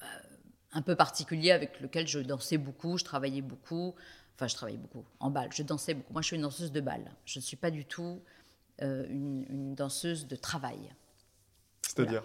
euh, 0.03 0.07
un 0.73 0.83
peu 0.83 0.95
particulier 0.95 1.51
avec 1.51 1.81
lequel 1.81 2.07
je 2.07 2.21
dansais 2.21 2.59
beaucoup, 2.59 2.97
je 2.97 3.05
travaillais 3.05 3.43
beaucoup. 3.43 3.97
Enfin, 4.37 4.47
je 4.47 4.55
travaillais 4.55 4.79
beaucoup 4.79 5.05
en 5.19 5.31
bal. 5.31 5.49
Je 5.53 5.65
dansais 5.65 5.95
beaucoup. 5.95 6.13
Moi, 6.13 6.23
je 6.23 6.29
suis 6.29 6.37
une 6.37 6.43
danseuse 6.43 6.71
de 6.71 6.81
bal. 6.81 7.11
Je 7.25 7.41
ne 7.41 7.43
suis 7.43 7.57
pas 7.57 7.73
du 7.73 7.85
tout 7.85 8.23
euh, 8.83 9.07
une, 9.09 9.75
danseuse 9.75 10.27
de 10.27 10.37
travail. 10.37 10.79
C'est-à-dire 11.83 12.23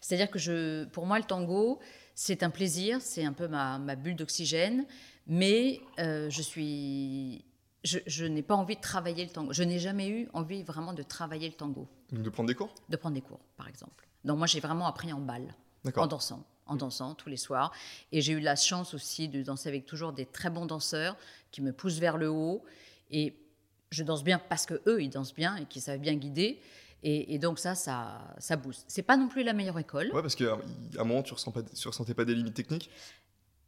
C'est-à-dire 0.00 0.30
que 0.30 0.38
je, 0.38 0.84
pour 0.86 1.06
moi, 1.06 1.18
le 1.18 1.24
tango, 1.24 1.80
c'est 2.14 2.42
un 2.42 2.50
plaisir, 2.50 3.00
c'est 3.00 3.24
un 3.24 3.32
peu 3.32 3.48
ma, 3.48 3.78
bulle 3.96 4.16
d'oxygène, 4.16 4.86
mais 5.26 5.80
euh, 5.98 6.30
je 6.30 6.42
suis. 6.42 7.44
Je, 7.82 8.24
n'ai 8.24 8.42
pas 8.42 8.54
envie 8.54 8.76
de 8.76 8.80
travailler 8.80 9.24
le 9.24 9.30
tango. 9.30 9.52
Je 9.52 9.62
n'ai 9.62 9.78
jamais 9.78 10.08
eu 10.08 10.28
envie 10.32 10.62
vraiment 10.62 10.94
de 10.94 11.02
travailler 11.02 11.48
le 11.48 11.54
tango. 11.54 11.86
De 12.12 12.30
prendre 12.30 12.48
des 12.48 12.54
cours 12.54 12.74
De 12.88 12.96
prendre 12.96 13.14
des 13.14 13.20
cours, 13.20 13.40
par 13.58 13.68
exemple. 13.68 14.08
Donc 14.24 14.38
moi, 14.38 14.46
j'ai 14.46 14.60
vraiment 14.60 14.86
appris 14.86 15.12
en 15.12 15.20
balle, 15.20 15.54
en 15.96 16.06
dansant 16.06 16.46
en 16.66 16.76
dansant 16.76 17.14
tous 17.14 17.28
les 17.28 17.36
soirs. 17.36 17.72
Et 18.12 18.20
j'ai 18.20 18.32
eu 18.32 18.40
la 18.40 18.56
chance 18.56 18.94
aussi 18.94 19.28
de 19.28 19.42
danser 19.42 19.68
avec 19.68 19.86
toujours 19.86 20.12
des 20.12 20.26
très 20.26 20.50
bons 20.50 20.66
danseurs 20.66 21.16
qui 21.50 21.62
me 21.62 21.72
poussent 21.72 21.98
vers 21.98 22.16
le 22.16 22.30
haut. 22.30 22.64
Et 23.10 23.36
je 23.94 24.04
danse 24.04 24.24
bien 24.24 24.38
parce 24.38 24.66
que 24.66 24.82
eux 24.86 25.02
ils 25.02 25.10
dansent 25.10 25.34
bien 25.34 25.56
et 25.56 25.64
qu'ils 25.64 25.82
savent 25.82 26.00
bien 26.00 26.14
guider. 26.14 26.60
Et, 27.06 27.38
donc 27.38 27.58
ça, 27.58 27.74
ça, 27.74 28.34
ça 28.38 28.56
booste. 28.56 28.86
C'est 28.88 29.02
pas 29.02 29.18
non 29.18 29.28
plus 29.28 29.42
la 29.42 29.52
meilleure 29.52 29.78
école. 29.78 30.10
Ouais, 30.14 30.22
parce 30.22 30.34
qu'à 30.34 30.56
un 30.98 31.04
moment, 31.04 31.22
tu, 31.22 31.34
ressens 31.34 31.50
pas, 31.50 31.62
tu 31.62 31.86
ressentais 31.86 32.14
pas 32.14 32.24
des 32.24 32.34
limites 32.34 32.54
techniques? 32.54 32.90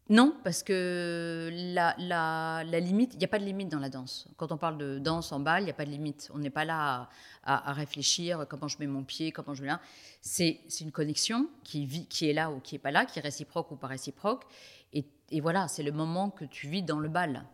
Non, 0.08 0.34
parce 0.43 0.62
que 0.62 1.50
la, 1.52 1.94
la, 1.99 2.64
la 2.64 2.81
limite, 2.81 3.12
il 3.12 3.19
n'y 3.19 3.26
a 3.26 3.28
pas 3.28 3.38
de 3.38 3.44
limite 3.44 3.69
dans 3.69 3.78
la 3.78 3.90
danse. 3.90 4.28
Quand 4.38 4.52
on 4.52 4.56
parle 4.56 4.78
de 4.78 4.99
danse 4.99 5.32
en 5.32 5.40
balle, 5.40 5.62
il 5.62 5.64
n'y 5.64 5.70
a 5.70 5.75
pas 5.75 5.84
de 5.84 5.90
limite. 5.90 6.31
On 6.32 6.38
n'est 6.38 6.49
pas 6.49 6.64
là 6.64 7.11
à, 7.43 7.73
réfléchir 7.75 8.46
comment 8.49 8.69
je 8.69 8.78
mets 8.78 8.87
mon 8.87 9.05
pied, 9.05 9.32
comment 9.32 9.52
je 9.52 9.61
vais 9.61 9.69
là. 9.69 9.81
C'est 10.23 10.61
une 10.81 10.93
connexion 10.93 11.50
qui, 11.62 11.84
vit, 11.84 12.06
qui 12.06 12.31
est 12.31 12.32
là 12.32 12.50
ou 12.50 12.61
qui 12.61 12.76
n'est 12.76 12.78
pas 12.78 12.90
là, 12.90 13.05
qui 13.05 13.19
est 13.19 13.23
réciproque 13.23 13.70
ou 13.70 13.76
pas 13.76 13.88
réciproque. 13.88 14.44
Et, 14.94 15.05
et 15.31 15.40
voilà, 15.43 15.69
c'est 15.69 15.82
le 15.82 15.93
moment 15.93 16.31
que 16.31 16.46
tu 16.46 16.69
vis 16.69 16.82
dans 16.82 17.00
le 17.00 17.11
bal 17.11 17.44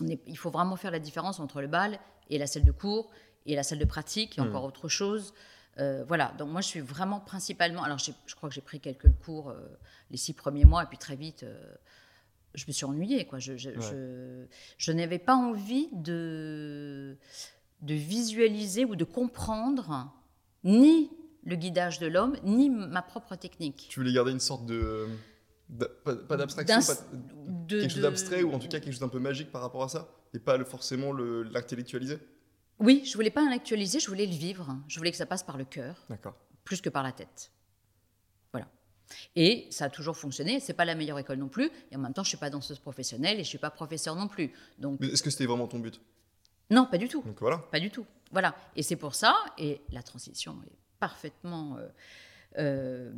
il 0.00 0.38
faut 0.38 0.50
vraiment 0.50 0.76
faire 0.76 0.90
la 0.90 0.98
différence 0.98 1.40
entre 1.40 1.60
le 1.60 1.66
bal 1.66 1.98
et 2.30 2.38
la 2.38 2.46
salle 2.46 2.64
de 2.64 2.72
cours 2.72 3.10
et 3.46 3.54
la 3.54 3.62
salle 3.62 3.78
de 3.78 3.84
pratique 3.84 4.38
et 4.38 4.40
hmm. 4.40 4.48
encore 4.48 4.64
autre 4.64 4.88
chose. 4.88 5.34
Euh, 5.78 6.04
voilà, 6.06 6.34
donc 6.38 6.50
moi 6.50 6.60
je 6.60 6.66
suis 6.66 6.80
vraiment 6.80 7.20
principalement. 7.20 7.82
Alors 7.82 7.98
je 7.98 8.34
crois 8.34 8.48
que 8.48 8.54
j'ai 8.54 8.60
pris 8.60 8.80
quelques 8.80 9.10
cours 9.24 9.50
euh, 9.50 9.78
les 10.10 10.16
six 10.16 10.32
premiers 10.32 10.64
mois 10.64 10.82
et 10.82 10.86
puis 10.86 10.98
très 10.98 11.16
vite 11.16 11.44
euh, 11.44 11.74
je 12.54 12.64
me 12.66 12.72
suis 12.72 12.84
ennuyée. 12.84 13.26
Quoi. 13.26 13.38
Je, 13.38 13.56
je, 13.56 14.92
n'avais 14.92 15.18
pas 15.18 15.34
envie 15.34 15.88
de, 15.92 17.16
de 17.82 17.94
visualiser 17.94 18.84
ou 18.84 18.96
de 18.96 19.04
comprendre 19.04 20.12
ni 20.64 21.10
le 21.44 21.56
guidage 21.56 21.98
de 21.98 22.06
l'homme 22.06 22.36
ni 22.42 22.70
ma 22.70 23.02
propre 23.02 23.36
technique. 23.36 23.86
Tu 23.90 24.00
voulais 24.00 24.12
garder 24.12 24.32
une 24.32 24.40
sorte 24.40 24.66
de 24.66 25.06
pas, 26.28 26.36
d'abstraction, 26.36 26.80
quelque 27.68 27.90
chose 27.90 28.02
d'abstrait 28.02 28.42
ou 28.42 28.52
en 28.52 28.58
tout 28.58 28.68
cas 28.68 28.80
quelque 28.80 28.92
chose 28.92 29.00
d'un 29.00 29.08
peu 29.08 29.18
magique 29.18 29.50
par 29.50 29.60
rapport 29.60 29.82
à 29.82 29.88
ça 29.88 30.08
et 30.34 30.38
pas 30.38 30.62
forcément 30.64 31.12
l'intellectualiser? 31.12 32.18
Oui, 32.80 33.02
je 33.04 33.14
voulais 33.14 33.30
pas 33.30 33.40
l'intellectualiser, 33.42 34.00
je 34.00 34.08
voulais 34.08 34.26
le 34.26 34.34
vivre. 34.34 34.76
Je 34.86 34.98
voulais 34.98 35.10
que 35.10 35.16
ça 35.16 35.26
passe 35.26 35.42
par 35.42 35.56
le 35.56 35.64
cœur, 35.64 36.06
plus 36.64 36.80
que 36.80 36.88
par 36.88 37.02
la 37.02 37.12
tête. 37.12 37.50
Voilà. 38.52 38.68
Et 39.34 39.66
ça 39.70 39.86
a 39.86 39.90
toujours 39.90 40.16
fonctionné. 40.16 40.60
C'est 40.60 40.74
pas 40.74 40.84
la 40.84 40.94
meilleure 40.94 41.18
école 41.18 41.38
non 41.38 41.48
plus. 41.48 41.70
Et 41.90 41.96
en 41.96 41.98
même 41.98 42.12
temps, 42.12 42.22
je 42.22 42.28
suis 42.28 42.38
pas 42.38 42.50
danseuse 42.50 42.78
professionnelle 42.78 43.40
et 43.40 43.44
je 43.44 43.48
suis 43.48 43.58
pas 43.58 43.70
professeur 43.70 44.14
non 44.14 44.28
plus. 44.28 44.52
Donc. 44.78 45.02
est-ce 45.02 45.22
que 45.22 45.30
c'était 45.30 45.46
vraiment 45.46 45.66
ton 45.66 45.80
but? 45.80 46.00
Non, 46.70 46.86
pas 46.86 46.98
du 46.98 47.08
tout. 47.08 47.22
Donc 47.22 47.40
voilà. 47.40 47.58
Pas 47.58 47.80
du 47.80 47.90
tout. 47.90 48.06
Voilà. 48.30 48.54
Et 48.76 48.82
c'est 48.82 48.96
pour 48.96 49.14
ça. 49.14 49.34
Et 49.56 49.80
la 49.90 50.02
transition 50.02 50.58
est 50.66 50.78
parfaitement 51.00 51.78
euh, 51.78 51.88
euh, 52.58 53.12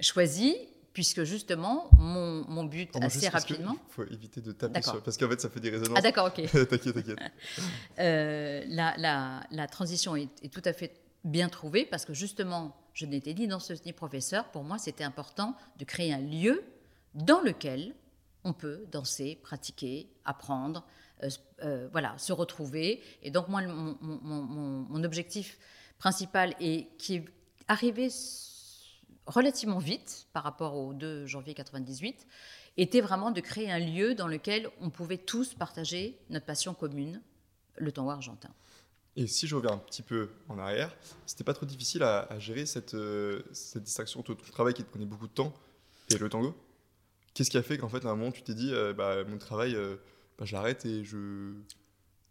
choisie 0.00 0.56
puisque 0.92 1.24
justement, 1.24 1.90
mon, 1.98 2.44
mon 2.48 2.64
but 2.64 2.90
assez 3.00 3.28
rapidement. 3.28 3.76
Il 3.88 3.92
faut 3.92 4.04
éviter 4.04 4.40
de 4.40 4.52
taper 4.52 4.82
sur. 4.82 5.02
Parce 5.02 5.16
qu'en 5.16 5.28
fait, 5.28 5.40
ça 5.40 5.48
fait 5.48 5.60
des 5.60 5.70
résonances. 5.70 5.98
Ah, 5.98 6.02
d'accord, 6.02 6.26
ok. 6.26 6.34
t'inquiète, 6.68 6.94
t'inquiète. 6.94 7.18
Euh, 7.98 8.62
la, 8.68 8.96
la, 8.96 9.42
la, 9.50 9.66
transition 9.66 10.14
est, 10.14 10.28
tout 10.52 10.62
à 10.64 10.72
fait 10.72 11.00
bien 11.24 11.48
trouvée 11.48 11.84
parce 11.84 12.04
que 12.04 12.14
justement, 12.14 12.76
je 12.94 13.06
n'étais 13.06 13.34
ni 13.34 13.48
danseuse 13.48 13.84
ni 13.84 13.92
professeur. 13.92 14.50
Pour 14.50 14.62
moi, 14.62 14.78
c'était 14.78 15.04
important 15.04 15.56
de 15.78 15.84
créer 15.84 16.12
un 16.12 16.20
lieu 16.20 16.64
dans 17.14 17.40
lequel 17.40 17.94
on 18.44 18.52
peut 18.52 18.84
danser, 18.92 19.38
pratiquer, 19.42 20.08
apprendre, 20.24 20.86
euh, 21.24 21.30
euh, 21.64 21.88
voilà, 21.90 22.16
se 22.18 22.32
retrouver. 22.32 23.02
Et 23.22 23.30
donc, 23.30 23.48
moi, 23.48 23.62
mon, 23.62 23.96
mon, 24.00 24.42
mon 24.88 25.04
objectif 25.04 25.58
principal 25.98 26.54
et 26.60 26.88
qui 26.98 27.16
est 27.16 27.24
arrivé 27.66 28.08
relativement 29.28 29.78
vite 29.78 30.26
par 30.32 30.42
rapport 30.42 30.74
au 30.74 30.92
2 30.92 31.26
janvier 31.26 31.54
98 31.54 32.26
était 32.76 33.00
vraiment 33.00 33.30
de 33.30 33.40
créer 33.40 33.70
un 33.70 33.78
lieu 33.78 34.14
dans 34.14 34.26
lequel 34.26 34.68
on 34.80 34.90
pouvait 34.90 35.18
tous 35.18 35.54
partager 35.54 36.18
notre 36.30 36.46
passion 36.46 36.74
commune, 36.74 37.20
le 37.76 37.92
tango 37.92 38.10
argentin. 38.10 38.50
Et 39.16 39.26
si 39.26 39.46
je 39.46 39.56
reviens 39.56 39.72
un 39.72 39.78
petit 39.78 40.02
peu 40.02 40.30
en 40.48 40.58
arrière, 40.58 40.96
c'était 41.26 41.44
pas 41.44 41.54
trop 41.54 41.66
difficile 41.66 42.02
à, 42.02 42.28
gérer 42.38 42.66
cette, 42.66 42.94
euh, 42.94 43.42
cette 43.52 43.82
distraction 43.82 44.22
ton 44.22 44.34
travail 44.34 44.74
qui 44.74 44.84
te 44.84 44.90
prenait 44.90 45.06
beaucoup 45.06 45.26
de 45.26 45.32
temps 45.32 45.52
et 46.10 46.18
le 46.18 46.28
tango? 46.28 46.54
Qu'est-ce 47.34 47.50
qui 47.50 47.58
a 47.58 47.62
fait 47.62 47.78
qu'en 47.78 47.88
fait, 47.88 48.04
à 48.04 48.10
un 48.10 48.16
moment, 48.16 48.32
tu 48.32 48.42
t'es 48.42 48.54
dit, 48.54 48.72
euh, 48.72 48.92
bah, 48.92 49.24
mon 49.24 49.38
travail, 49.38 49.74
euh, 49.74 49.96
bah, 50.38 50.44
je 50.44 50.54
l'arrête 50.54 50.84
et 50.86 51.04
je. 51.04 51.52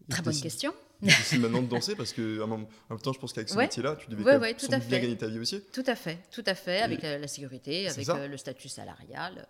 Très 0.10 0.22
bonne 0.22 0.40
question. 0.40 0.74
Décide 1.02 1.42
maintenant 1.42 1.62
de 1.62 1.68
danser 1.68 1.96
parce 1.96 2.12
que 2.12 2.42
en 2.42 2.48
même 2.48 2.66
temps, 3.04 3.14
je 3.14 3.20
pense 3.20 3.34
qu'avec 3.34 3.50
ce 3.50 3.58
métier-là, 3.58 3.96
tu 3.98 4.10
devais 4.10 4.24
bien 4.24 5.00
gagner 5.00 5.18
ta 5.18 5.28
vie 5.28 5.40
aussi. 5.40 5.62
Tout 5.72 5.84
à 5.86 5.96
fait, 5.96 6.20
tout 6.32 6.44
à 6.46 6.56
fait, 6.56 6.82
avec 6.82 7.04
la, 7.04 7.28
sécurité, 7.28 7.88
avec 7.88 8.08
le 8.08 8.38
statut 8.38 8.70
salarial. 8.70 9.48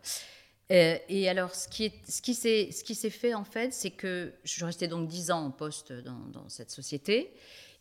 et 0.70 1.30
alors, 1.30 1.56
ce 1.56 1.68
qui, 1.68 1.86
est, 1.86 1.94
ce, 2.10 2.22
qui 2.22 2.34
s'est, 2.34 2.70
ce 2.72 2.84
qui 2.84 2.96
s'est 2.96 3.10
fait, 3.10 3.34
en 3.34 3.46
fait, 3.46 3.74
c'est 3.74 3.92
que 3.92 4.34
je 4.44 4.66
restée 4.66 4.88
donc 4.88 5.08
10 5.08 5.32
ans 5.32 5.46
en 5.46 5.52
poste 5.52 5.94
dans, 5.94 6.20
dans 6.34 6.50
cette 6.50 6.72
société. 6.72 7.34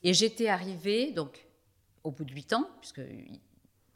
Et 0.04 0.14
j'étais 0.14 0.48
arrivée, 0.48 1.10
donc, 1.10 1.46
au 2.04 2.12
bout 2.12 2.24
de 2.24 2.32
8 2.32 2.52
ans, 2.52 2.70
puisque 2.80 3.00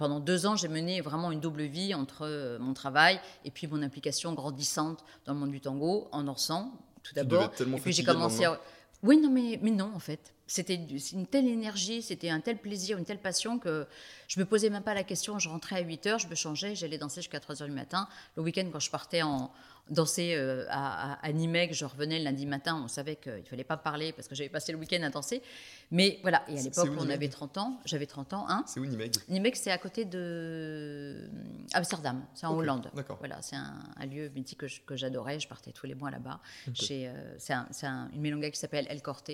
pendant 0.01 0.19
deux 0.19 0.47
ans, 0.47 0.57
j'ai 0.57 0.69
mené 0.69 1.03
vraiment 1.03 1.31
une 1.31 1.41
double 1.41 1.65
vie 1.65 1.95
entre 1.95 2.23
euh, 2.23 2.59
mon 2.59 2.73
travail 2.73 3.21
et 3.45 3.51
puis 3.51 3.67
mon 3.67 3.83
implication 3.83 4.33
grandissante 4.33 5.05
dans 5.27 5.35
le 5.35 5.39
monde 5.39 5.51
du 5.51 5.61
tango 5.61 6.09
en 6.11 6.23
dansant, 6.23 6.73
tout 7.03 7.15
d'abord. 7.15 7.53
Et 7.59 7.81
puis 7.81 7.93
j'ai 7.93 8.05
commencé 8.05 8.45
à... 8.45 8.61
Oui, 9.03 9.17
non, 9.17 9.31
mais, 9.31 9.59
mais 9.63 9.71
non, 9.71 9.91
en 9.95 9.99
fait. 9.99 10.35
C'était 10.47 10.75
une 10.75 11.27
telle 11.27 11.47
énergie, 11.47 12.03
c'était 12.03 12.29
un 12.29 12.41
tel 12.41 12.59
plaisir, 12.59 12.99
une 12.99 13.05
telle 13.05 13.21
passion 13.21 13.59
que 13.59 13.87
je 14.27 14.41
me 14.41 14.45
posais 14.45 14.69
même 14.69 14.83
pas 14.83 14.95
la 14.95 15.05
question. 15.05 15.39
Je 15.39 15.49
rentrais 15.49 15.77
à 15.77 15.81
8 15.81 16.07
heures, 16.07 16.19
je 16.19 16.27
me 16.27 16.35
changeais, 16.35 16.75
j'allais 16.75 16.99
danser 16.99 17.21
jusqu'à 17.21 17.39
3 17.39 17.63
heures 17.63 17.69
du 17.69 17.75
matin. 17.75 18.09
Le 18.37 18.43
week-end, 18.43 18.69
quand 18.73 18.81
je 18.81 18.91
partais 18.91 19.23
en, 19.23 19.53
danser 19.91 20.35
euh, 20.35 20.65
à, 20.69 21.25
à, 21.25 21.33
Nimeg, 21.33 21.73
je 21.73 21.85
revenais 21.85 22.19
le 22.19 22.25
lundi 22.25 22.47
matin, 22.47 22.81
on 22.83 22.89
savait 22.89 23.17
qu'il 23.17 23.33
ne 23.33 23.43
fallait 23.43 23.65
pas 23.65 23.77
parler 23.77 24.13
parce 24.13 24.29
que 24.29 24.35
j'avais 24.35 24.49
passé 24.49 24.73
le 24.73 24.79
week-end 24.79 25.03
à 25.03 25.11
danser. 25.11 25.43
Mais 25.91 26.19
voilà, 26.23 26.45
et 26.49 26.59
à 26.59 26.63
l'époque, 26.63 26.89
on 26.99 27.09
avait 27.11 27.29
30 27.29 27.59
ans, 27.59 27.81
j'avais 27.85 28.07
30 28.07 28.33
ans. 28.33 28.47
Hein 28.49 28.65
c'est 28.67 28.81
où 28.81 28.87
Nimeg 28.87 29.15
Nimeg, 29.29 29.55
c'est 29.55 29.71
à 29.71 29.79
côté 29.79 30.05
de 30.05 30.19
euh, 30.19 31.29
Amsterdam, 31.73 32.25
c'est 32.35 32.47
en 32.47 32.57
Hollande. 32.57 32.91
Voilà, 33.19 33.43
c'est 33.43 33.57
un, 33.57 34.07
lieu 34.07 34.29
mythique 34.31 34.61
que 34.87 34.97
j'adorais, 34.97 35.41
je, 35.41 35.49
partais 35.49 35.73
tous 35.73 35.87
les 35.87 35.95
mois 35.95 36.11
là-bas. 36.11 36.41
Euh, 36.69 37.35
c'est 37.39 37.85
une 37.85 38.21
mélanga 38.21 38.51
qui 38.51 38.59
s'appelle 38.59 38.87
El 38.89 39.03
Corte. 39.03 39.31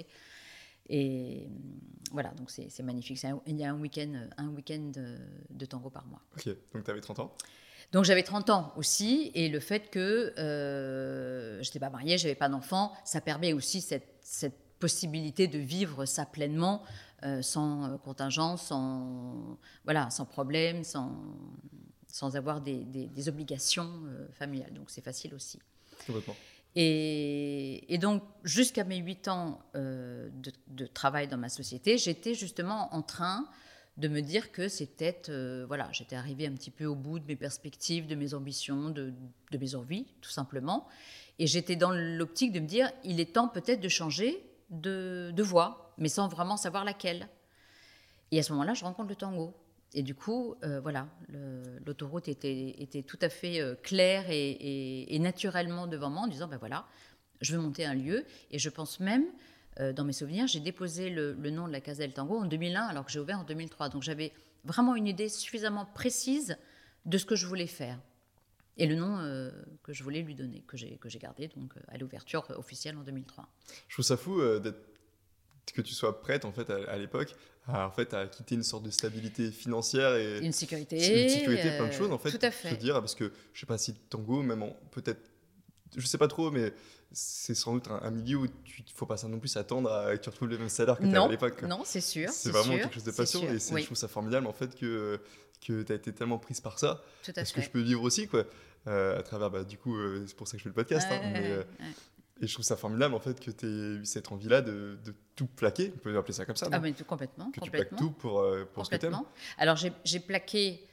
Et 0.89 1.49
voilà, 2.13 2.31
donc 2.31 2.51
c'est 2.51 2.83
magnifique. 2.83 3.21
il 3.47 3.57
y 3.57 3.65
a 3.65 3.71
un 3.71 3.79
week-end 3.79 4.29
un 4.37 4.49
week 4.49 4.73
de, 4.93 5.17
de 5.51 5.67
tango 5.67 5.91
par 5.91 6.07
mois. 6.07 6.23
Ok, 6.37 6.47
donc 6.73 6.85
tu 6.85 6.91
avais 6.91 7.01
30 7.01 7.19
ans? 7.19 7.35
Donc 7.93 8.05
j'avais 8.05 8.23
30 8.23 8.51
ans 8.51 8.73
aussi, 8.77 9.31
et 9.35 9.49
le 9.49 9.61
fait 9.61 9.91
que 9.91 10.35
euh, 10.39 11.63
je 11.63 11.69
n'étais 11.69 11.79
pas 11.79 11.91
mariée, 11.91 12.19
je 12.19 12.25
n'avais 12.25 12.35
pas 12.35 12.49
d'enfant, 12.49 12.93
ça 13.05 13.21
permet 13.21 13.53
aussi 13.53 13.81
cette, 13.81 14.13
possibilité 14.79 15.49
de 15.49 15.59
vivre 15.59 16.05
ça 16.05 16.27
pleinement, 16.27 16.83
euh, 17.23 17.41
sans 17.41 17.85
euh, 17.85 17.97
contingence, 17.97 18.65
sans, 18.65 19.59
voilà, 19.85 20.11
sans 20.11 20.27
problème, 20.27 20.85
sans, 20.85 21.17
sans 22.09 22.37
avoir 22.37 22.61
des, 22.61 23.29
obligations 23.29 23.91
familiales. 24.39 24.75
Donc 24.75 24.91
c'est 24.91 25.03
facile 25.03 25.35
aussi. 25.35 25.59
Et, 26.75 27.91
et, 27.95 27.97
donc, 27.97 28.23
jusqu'à 28.45 28.85
mes 28.85 28.99
8 28.99 29.29
ans 29.29 29.63
de, 29.75 30.31
de, 30.67 30.87
travail 30.87 31.27
dans 31.27 31.39
ma 31.39 31.49
société, 31.49 31.97
j'étais 31.97 32.35
justement 32.35 32.95
en 32.95 33.01
train 33.01 33.49
de 33.97 34.09
me 34.09 34.21
dire 34.21 34.53
que 34.53 34.69
c'était, 34.69 35.23
euh, 35.29 35.65
voilà, 35.67 35.89
j'étais 35.93 36.17
arrivée 36.17 36.47
un 36.47 36.53
petit 36.53 36.71
peu 36.71 36.85
au 36.85 36.95
bout 36.95 37.19
de 37.19 37.27
mes 37.27 37.37
perspectives, 37.37 38.07
de 38.07 38.15
mes 38.15 38.35
ambitions, 38.35 38.91
de, 38.91 39.13
mes 39.59 39.75
envies, 39.75 40.07
tout 40.21 40.31
simplement. 40.31 40.87
Et 41.39 41.47
j'étais 41.47 41.77
dans 41.77 41.93
l'optique 41.93 42.53
de 42.53 42.61
me 42.61 42.67
dire, 42.67 42.91
il 43.05 43.21
est 43.21 43.35
temps 43.35 43.49
peut-être 43.49 43.81
de 43.81 43.89
changer 43.89 44.45
de, 44.71 45.43
voie, 45.43 45.95
mais 45.99 46.09
sans 46.09 46.29
vraiment 46.29 46.57
savoir 46.57 46.85
laquelle. 46.85 47.29
Et 48.33 48.39
à 48.39 48.43
ce 48.43 48.53
moment-là, 48.53 48.75
je 48.75 48.85
rencontre 48.85 49.09
le 49.09 49.17
tango. 49.17 49.55
Et 49.95 50.03
du 50.03 50.15
coup, 50.15 50.57
euh, 50.63 50.81
voilà, 50.81 51.09
l'autoroute 51.87 52.29
était, 52.29 52.75
était, 52.79 53.03
tout 53.03 53.19
à 53.23 53.31
fait 53.31 53.61
euh, 53.61 53.77
claire 53.77 54.27
et, 54.29 55.15
et, 55.15 55.19
naturellement 55.19 55.87
devant 55.87 56.11
moi 56.11 56.23
en 56.23 56.27
disant, 56.27 56.49
ben 56.49 56.59
voilà, 56.59 56.87
je 57.41 57.55
veux 57.55 57.63
monter 57.63 57.87
un 57.87 57.95
lieu. 57.95 58.27
Et 58.51 58.59
je 58.59 58.69
pense 58.69 59.01
même 59.01 59.25
euh, 59.81 59.93
dans 59.93 60.05
mes 60.05 60.13
souvenirs, 60.13 60.47
j'ai 60.47 60.61
déposé 60.61 61.11
le, 61.11 61.35
nom 61.51 61.67
de 61.67 61.73
la 61.73 61.81
Casa 61.81 62.03
del 62.03 62.13
Tango 62.13 62.39
en 62.39 62.47
2001 62.47 62.83
alors 62.83 63.05
que 63.05 63.13
j'ai 63.13 63.21
ouvert 63.21 63.39
en 63.39 63.45
2003. 63.45 63.89
Donc 63.91 64.03
j'avais 64.03 64.33
vraiment 64.65 64.97
une 64.97 65.07
idée 65.07 65.29
suffisamment 65.29 65.87
précise 65.87 66.57
de 67.05 67.19
ce 67.19 67.27
que 67.27 67.37
je 67.37 67.47
voulais 67.47 67.67
faire 67.67 67.99
et 68.79 68.87
le 68.87 68.95
nom 68.95 69.19
euh, 69.19 69.51
que 69.83 69.93
je 69.93 70.03
voulais 70.03 70.23
lui 70.23 70.35
donner, 70.35 70.63
que 70.67 70.77
j'ai, 70.77 70.97
que 70.97 71.09
j'ai 71.09 71.19
gardé 71.19 71.49
donc 71.49 71.77
euh, 71.77 71.81
à 71.89 71.99
l'ouverture 71.99 72.45
officielle 72.57 72.97
en 72.97 73.03
2003. 73.03 73.49
Je 73.89 73.95
trouve 73.95 74.05
ça 74.05 74.17
fou 74.17 74.41
que 75.75 75.83
tu 75.83 75.95
sois 75.95 76.21
prête 76.21 76.45
en 76.45 76.53
fait 76.53 76.71
à, 76.71 76.97
l'époque 76.97 77.35
à, 77.67 77.87
en 77.87 77.91
fait 77.91 78.15
à 78.15 78.27
quitter 78.27 78.55
une 78.55 78.63
sorte 78.63 78.85
de 78.85 78.91
stabilité 78.91 79.51
financière 79.51 80.15
et 80.15 80.39
une 80.39 80.53
sécurité, 80.53 80.97
une 81.25 81.29
sécurité, 81.29 81.77
plein 81.77 81.89
de 81.89 81.93
choses 81.93 82.13
en 82.13 82.19
fait. 82.19 82.31
Tout 82.31 82.47
à 82.47 82.51
fait. 82.51 82.69
Je 82.69 82.75
veux 82.75 82.81
dire 82.81 82.95
parce 82.95 83.15
que 83.15 83.33
je 83.53 83.61
sais 83.61 83.67
pas 83.67 83.79
si 83.79 83.95
tango 83.95 84.43
même 84.43 84.73
peut-être 84.93 85.21
je 85.97 86.07
sais 86.07 86.19
pas 86.19 86.29
trop 86.29 86.51
mais 86.51 86.73
c'est 87.13 87.55
sans 87.55 87.75
doute 87.75 87.89
un, 87.89 88.11
milieu 88.11 88.37
où 88.37 88.45
il 88.47 88.51
ne 88.51 88.91
faut 88.95 89.07
pas 89.07 89.17
non 89.29 89.39
plus 89.39 89.49
s'attendre 89.49 89.91
à 89.91 90.17
que 90.17 90.23
tu 90.23 90.29
retrouves 90.29 90.49
les 90.49 90.59
mêmes 90.59 90.69
salaires 90.69 90.99
que 90.99 91.05
tu 91.05 91.17
à 91.17 91.29
l'époque. 91.29 91.63
Non, 91.63 91.83
c'est 91.85 92.01
sûr. 92.01 92.29
C'est 92.31 92.51
vraiment 92.51 92.77
quelque 92.77 92.95
chose 92.95 93.05
de 93.05 93.11
passion 93.11 93.43
et 93.43 93.59
je 93.59 93.85
trouve 93.85 93.97
ça 93.97 94.09
formidable 94.09 94.47
en 94.47 94.53
fait 94.53 94.75
que, 94.75 95.21
que 95.67 95.83
tu 95.83 95.93
as 95.93 95.97
été 95.97 96.13
tellement 96.13 96.39
prise 96.39 96.61
par 96.61 96.79
ça. 96.79 97.03
Tout 97.23 97.33
à 97.37 97.45
ce 97.45 97.53
que 97.53 97.61
je 97.61 97.71
peux 97.71 97.81
vivre 97.81 98.03
aussi, 98.03 98.27
quoi. 98.27 98.45
Euh, 98.89 99.19
à 99.19 99.23
travers, 99.23 99.51
bah, 99.51 99.65
du 99.65 99.79
coup, 99.79 99.97
euh, 99.97 100.25
c'est 100.29 100.37
pour 100.37 100.47
ça 100.47 100.53
que 100.53 100.59
je 100.59 100.63
fais 100.63 100.69
le 100.69 100.75
podcast. 100.75 101.09
Hein, 101.11 101.35
euh, 101.37 101.65
et 102.41 102.47
je 102.47 102.53
trouve 102.53 102.65
ça 102.65 102.77
formidable 102.77 103.15
en 103.15 103.19
fait 103.19 103.41
que 103.41 103.51
tu 103.51 103.67
aies 103.67 104.01
eu 104.01 104.05
cette 104.05 104.31
envie-là 104.31 104.61
de, 104.61 104.99
de, 105.03 105.15
tout 105.35 105.47
plaquer, 105.47 105.93
on 105.97 105.99
peut 105.99 106.17
appeler 106.17 106.35
ça 106.35 106.45
comme 106.45 106.55
ça. 106.55 106.69
Ah, 106.71 106.79
mais 106.79 106.93
tout, 106.93 107.05
complètement. 107.05 107.51
Que 107.51 107.61
tu 107.61 107.71
plaques 107.71 107.97
tout 107.97 108.11
pour, 108.11 108.47
pour 108.75 108.85
ce 108.85 108.91
que 108.91 108.97
tu 108.97 109.07
aimes. 109.07 109.19
Alors 109.59 109.77
j'ai 109.77 110.21
plaqué 110.21 110.87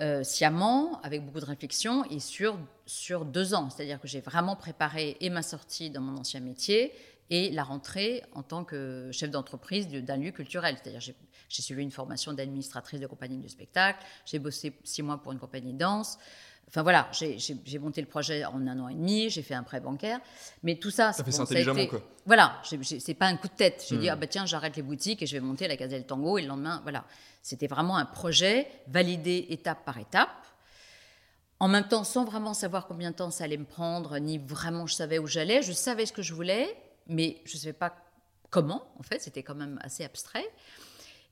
euh, 0.00 0.22
sciemment, 0.24 1.00
avec 1.02 1.24
beaucoup 1.24 1.40
de 1.40 1.44
réflexion, 1.44 2.04
et 2.04 2.20
sur, 2.20 2.58
sur 2.86 3.24
deux 3.24 3.54
ans. 3.54 3.68
C'est-à-dire 3.70 4.00
que 4.00 4.08
j'ai 4.08 4.20
vraiment 4.20 4.56
préparé 4.56 5.16
et 5.20 5.30
ma 5.30 5.42
sortie 5.42 5.90
dans 5.90 6.00
mon 6.00 6.18
ancien 6.18 6.40
métier 6.40 6.92
et 7.30 7.50
la 7.50 7.62
rentrée 7.62 8.22
en 8.32 8.42
tant 8.42 8.64
que 8.64 9.10
chef 9.12 9.30
d'entreprise 9.30 9.88
d'un 9.88 10.16
lieu 10.16 10.32
culturel. 10.32 10.76
C'est-à-dire 10.82 11.00
j'ai 11.00 11.62
suivi 11.62 11.82
une 11.82 11.90
formation 11.90 12.32
d'administratrice 12.32 13.00
de 13.00 13.06
compagnie 13.06 13.38
de 13.38 13.48
spectacle, 13.48 14.04
j'ai 14.24 14.38
bossé 14.38 14.72
six 14.84 15.02
mois 15.02 15.18
pour 15.22 15.32
une 15.32 15.38
compagnie 15.38 15.72
de 15.72 15.78
danse. 15.78 16.18
Enfin 16.68 16.82
voilà, 16.82 17.10
j'ai 17.12 17.78
monté 17.80 18.00
le 18.00 18.06
projet 18.06 18.44
en 18.44 18.64
un 18.64 18.78
an 18.78 18.88
et 18.88 18.94
demi, 18.94 19.28
j'ai 19.28 19.42
fait 19.42 19.54
un 19.54 19.64
prêt 19.64 19.80
bancaire, 19.80 20.20
mais 20.62 20.76
tout 20.76 20.92
ça, 20.92 21.12
ça 21.12 21.24
fait 21.24 21.32
ça 21.32 21.42
intelligemment 21.42 21.84
quoi. 21.88 22.00
Voilà, 22.26 22.62
c'est 22.62 23.14
pas 23.14 23.26
un 23.26 23.36
coup 23.36 23.48
de 23.48 23.54
tête. 23.54 23.84
J'ai 23.88 23.96
dit 23.96 24.06
hmm. 24.06 24.12
ah 24.12 24.16
bah 24.16 24.28
tiens 24.28 24.46
j'arrête 24.46 24.76
les 24.76 24.82
boutiques 24.82 25.20
et 25.20 25.26
je 25.26 25.36
vais 25.36 25.40
monter 25.40 25.66
la 25.66 25.76
Casa 25.76 25.96
del 25.96 26.06
Tango 26.06 26.38
et 26.38 26.42
le 26.42 26.48
lendemain 26.48 26.78
voilà. 26.84 27.04
C'était 27.42 27.66
vraiment 27.66 27.96
un 27.96 28.04
projet 28.04 28.68
validé 28.86 29.46
étape 29.48 29.84
par 29.84 29.98
étape. 29.98 30.30
En 31.58 31.68
même 31.68 31.88
temps, 31.88 32.04
sans 32.04 32.24
vraiment 32.24 32.54
savoir 32.54 32.86
combien 32.86 33.10
de 33.10 33.16
temps 33.16 33.30
ça 33.30 33.44
allait 33.44 33.56
me 33.56 33.64
prendre, 33.64 34.18
ni 34.18 34.38
vraiment 34.38 34.86
je 34.86 34.94
savais 34.94 35.18
où 35.18 35.26
j'allais. 35.26 35.62
Je 35.62 35.72
savais 35.72 36.06
ce 36.06 36.12
que 36.12 36.22
je 36.22 36.34
voulais, 36.34 36.74
mais 37.08 37.38
je 37.44 37.56
ne 37.56 37.60
savais 37.60 37.72
pas 37.72 37.94
comment. 38.50 38.82
En 38.98 39.02
fait, 39.02 39.20
c'était 39.20 39.42
quand 39.42 39.56
même 39.56 39.78
assez 39.82 40.04
abstrait. 40.04 40.48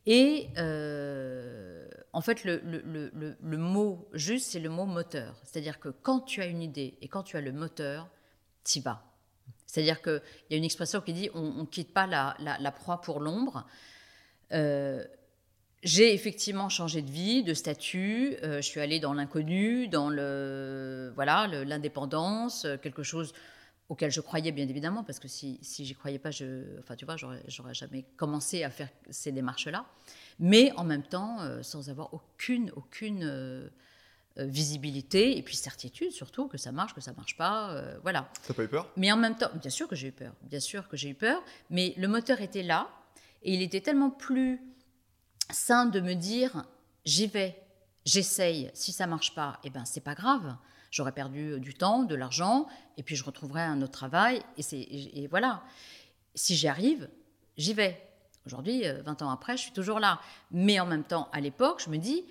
Et 0.06 0.48
euh, 0.56 1.86
en 2.12 2.20
fait, 2.20 2.44
le, 2.44 2.60
le, 2.64 3.56
mot 3.56 4.08
juste, 4.14 4.50
c'est 4.50 4.60
le 4.60 4.70
mot 4.70 4.86
moteur. 4.86 5.36
C'est-à-dire 5.44 5.78
que 5.78 5.88
quand 5.88 6.20
tu 6.20 6.40
as 6.40 6.46
une 6.46 6.62
idée 6.62 6.96
et 7.02 7.08
quand 7.08 7.22
tu 7.22 7.36
as 7.36 7.40
le 7.40 7.52
moteur, 7.52 8.08
y 8.74 8.80
vas. 8.80 9.02
C'est-à-dire 9.66 10.02
qu'il 10.02 10.20
y 10.50 10.54
a 10.54 10.56
une 10.56 10.64
expression 10.64 11.00
qui 11.00 11.12
dit 11.12 11.30
on 11.34 11.50
ne 11.50 11.66
quitte 11.66 11.92
pas 11.92 12.06
la, 12.06 12.36
la, 12.38 12.72
proie 12.72 13.00
pour 13.00 13.20
l'ombre. 13.20 13.66
Euh, 14.52 15.04
j'ai 15.82 16.12
effectivement 16.14 16.68
changé 16.68 17.02
de 17.02 17.10
vie, 17.10 17.42
de 17.42 17.54
statut. 17.54 18.36
Euh, 18.42 18.56
je 18.56 18.66
suis 18.66 18.80
allée 18.80 19.00
dans 19.00 19.12
l'inconnu, 19.12 19.88
dans 19.88 20.08
le 20.10 21.12
voilà 21.14 21.46
l'indépendance, 21.46 22.66
quelque 22.82 23.02
chose 23.02 23.32
auquel 23.88 24.10
je 24.10 24.20
croyais 24.20 24.52
bien 24.52 24.68
évidemment, 24.68 25.02
parce 25.02 25.18
que 25.18 25.28
si, 25.28 25.58
si 25.62 25.84
j'y 25.84 25.94
croyais 25.94 26.18
pas, 26.18 26.30
je, 26.30 26.78
enfin 26.78 26.94
tu 26.94 27.04
vois, 27.04 27.16
j'aurais 27.16 27.74
jamais 27.74 28.04
commencé 28.16 28.62
à 28.64 28.70
faire 28.70 28.88
ces 29.10 29.32
démarches-là. 29.32 29.86
Mais 30.38 30.72
en 30.76 30.84
même 30.84 31.02
temps, 31.02 31.40
euh, 31.40 31.62
sans 31.62 31.88
avoir 31.90 32.12
aucune 32.14 32.70
aucune 32.76 33.70
visibilité 34.36 35.36
et 35.36 35.42
puis 35.42 35.56
certitude 35.56 36.12
surtout 36.12 36.46
que 36.46 36.58
ça 36.58 36.70
marche, 36.70 36.94
que 36.94 37.00
ça 37.00 37.12
marche 37.12 37.36
pas, 37.36 37.82
voilà. 38.02 38.30
T'as 38.46 38.54
pas 38.54 38.62
eu 38.62 38.68
peur? 38.68 38.88
Mais 38.96 39.10
en 39.10 39.16
même 39.16 39.36
temps, 39.36 39.50
bien 39.54 39.70
sûr 39.70 39.88
que 39.88 39.96
j'ai 39.96 40.08
eu 40.08 40.12
peur, 40.12 40.32
bien 40.42 40.60
sûr 40.60 40.86
que 40.88 40.96
j'ai 40.96 41.08
eu 41.08 41.14
peur, 41.14 41.42
mais 41.70 41.92
le 41.96 42.06
moteur 42.06 42.40
était 42.40 42.62
là 42.62 42.88
et 43.42 43.52
il 43.54 43.62
était 43.62 43.80
tellement 43.80 44.10
plus 44.10 44.60
sain 45.50 45.86
de 45.86 45.98
me 45.98 46.14
dire 46.14 46.64
j'y 47.04 47.26
vais, 47.26 47.60
j'essaye, 48.04 48.70
si 48.74 48.92
ça 48.92 49.08
marche 49.08 49.34
pas, 49.34 49.58
eh 49.64 49.70
ben 49.70 49.84
c'est 49.84 50.02
pas 50.02 50.14
grave. 50.14 50.56
J'aurais 50.90 51.12
perdu 51.12 51.60
du 51.60 51.74
temps, 51.74 52.02
de 52.02 52.14
l'argent, 52.14 52.66
et 52.96 53.02
puis 53.02 53.16
je 53.16 53.24
retrouverai 53.24 53.62
un 53.62 53.82
autre 53.82 53.92
travail, 53.92 54.42
et, 54.56 55.22
et 55.22 55.26
voilà. 55.26 55.62
Si 56.34 56.56
j'y 56.56 56.68
arrive, 56.68 57.08
j'y 57.56 57.74
vais. 57.74 58.02
Aujourd'hui, 58.46 58.82
20 58.82 59.20
euh, 59.20 59.24
ans 59.24 59.30
après, 59.30 59.56
je 59.58 59.62
suis 59.62 59.72
toujours 59.72 60.00
là. 60.00 60.20
Mais 60.50 60.80
en 60.80 60.86
même 60.86 61.04
temps, 61.04 61.28
à 61.32 61.40
l'époque, 61.40 61.82
je 61.84 61.90
me 61.90 61.98
dis, 61.98 62.24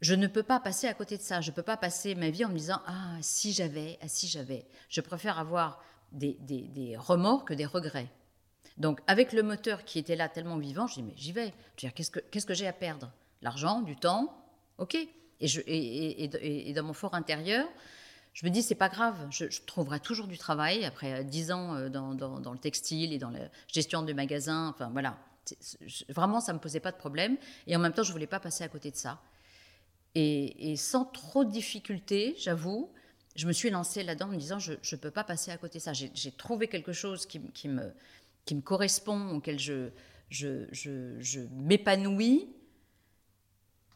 je 0.00 0.14
ne 0.14 0.26
peux 0.26 0.42
pas 0.42 0.58
passer 0.58 0.86
à 0.86 0.94
côté 0.94 1.16
de 1.16 1.22
ça. 1.22 1.40
Je 1.40 1.50
ne 1.50 1.54
peux 1.54 1.62
pas 1.62 1.76
passer 1.76 2.14
ma 2.14 2.30
vie 2.30 2.44
en 2.44 2.48
me 2.48 2.56
disant 2.56 2.80
Ah, 2.86 3.16
si 3.20 3.52
j'avais, 3.52 3.98
ah, 4.02 4.08
si 4.08 4.26
j'avais. 4.26 4.66
Je 4.88 5.00
préfère 5.00 5.38
avoir 5.38 5.82
des, 6.10 6.36
des, 6.40 6.96
remords 6.96 7.44
que 7.44 7.54
des 7.54 7.66
regrets. 7.66 8.10
Donc, 8.78 9.00
avec 9.06 9.32
le 9.32 9.42
moteur 9.42 9.84
qui 9.84 9.98
était 9.98 10.16
là 10.16 10.28
tellement 10.28 10.58
vivant, 10.58 10.86
je 10.86 10.94
dis 10.94 11.02
Mais 11.02 11.12
j'y 11.16 11.32
vais. 11.32 11.52
Qu'est-ce 11.76 12.10
que, 12.10 12.18
qu'est-ce 12.18 12.46
que 12.46 12.54
j'ai 12.54 12.66
à 12.66 12.72
perdre? 12.72 13.12
L'argent, 13.42 13.82
du 13.82 13.96
temps 13.96 14.36
Ok. 14.78 14.96
Et, 15.42 15.46
je, 15.46 15.60
et, 15.66 16.72
dans 16.74 16.82
mon 16.82 16.92
fort 16.92 17.14
intérieur, 17.14 17.66
je 18.32 18.46
me 18.46 18.50
dis 18.50 18.62
c'est 18.62 18.74
pas 18.74 18.88
grave, 18.88 19.16
je, 19.30 19.46
trouverai 19.66 20.00
toujours 20.00 20.26
du 20.26 20.38
travail 20.38 20.84
après 20.84 21.24
dix 21.24 21.50
ans 21.50 21.74
euh, 21.74 21.88
dans, 21.88 22.52
le 22.52 22.58
textile 22.58 23.12
et 23.12 23.18
dans 23.18 23.30
la 23.30 23.50
gestion 23.68 24.02
de 24.02 24.12
magasins. 24.12 24.68
Enfin 24.68 24.88
voilà, 24.90 25.18
vraiment 26.08 26.40
ça 26.40 26.52
me 26.52 26.58
posait 26.58 26.80
pas 26.80 26.92
de 26.92 26.96
problème. 26.96 27.36
Et 27.66 27.74
en 27.76 27.78
même 27.80 27.92
temps, 27.92 28.02
je 28.02 28.12
voulais 28.12 28.26
pas 28.26 28.40
passer 28.40 28.64
à 28.64 28.68
côté 28.68 28.90
de 28.90 28.96
ça. 28.96 29.20
Et, 30.14 30.74
sans 30.76 31.04
trop 31.04 31.44
de 31.44 31.50
difficultés, 31.50 32.34
j'avoue, 32.36 32.90
je 33.36 33.46
me 33.46 33.52
suis 33.52 33.70
lancée 33.70 34.02
là-dedans 34.02 34.26
en 34.26 34.32
me 34.32 34.36
disant 34.36 34.58
je 34.58 34.72
ne 34.72 34.96
peux 34.96 35.10
pas 35.10 35.24
passer 35.24 35.50
à 35.50 35.56
côté 35.56 35.78
de 35.78 35.82
ça. 35.82 35.92
J'ai 35.92 36.32
trouvé 36.32 36.68
quelque 36.68 36.92
chose 36.92 37.26
qui, 37.26 37.40
qui, 37.52 37.68
me, 37.68 37.92
qui 38.44 38.54
me 38.54 38.60
correspond, 38.60 39.30
auquel 39.30 39.58
je, 39.58 39.90
je, 40.28 40.66
je, 40.72 41.20
je 41.20 41.40
m'épanouis. 41.52 42.48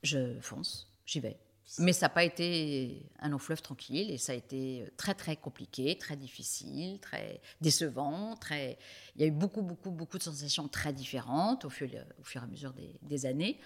Je 0.03 0.39
fonce, 0.41 0.89
j'y 1.07 1.21
vais. 1.21 1.39
Mais 1.79 1.93
ça 1.93 2.07
n'a 2.07 2.11
pas 2.11 2.25
été 2.25 3.07
un 3.21 3.31
long 3.31 3.39
fleuve 3.39 3.63
tranquille 3.63 4.11
et 4.11 4.19
ça 4.19 4.33
a 4.33 4.35
été 4.35 4.85
très 4.97 5.15
très 5.15 5.37
compliqué, 5.37 5.97
très 5.97 6.17
difficile, 6.17 7.01
très 7.01 7.41
décevant. 7.61 8.37
Très... 8.37 8.79
Il 9.17 9.23
y 9.23 9.25
a 9.25 9.29
eu 9.29 9.33
beaucoup 9.33 9.63
beaucoup 9.63 9.91
beaucoup 9.91 10.19
de 10.19 10.23
sensations 10.23 10.69
très 10.69 10.93
différentes 10.93 11.65
au 11.65 11.71
fur, 11.71 11.89
au 12.21 12.25
fur 12.25 12.43
et 12.43 12.45
à 12.45 12.47
mesure 12.47 12.73
des, 12.75 12.95
des 13.03 13.27
années 13.27 13.59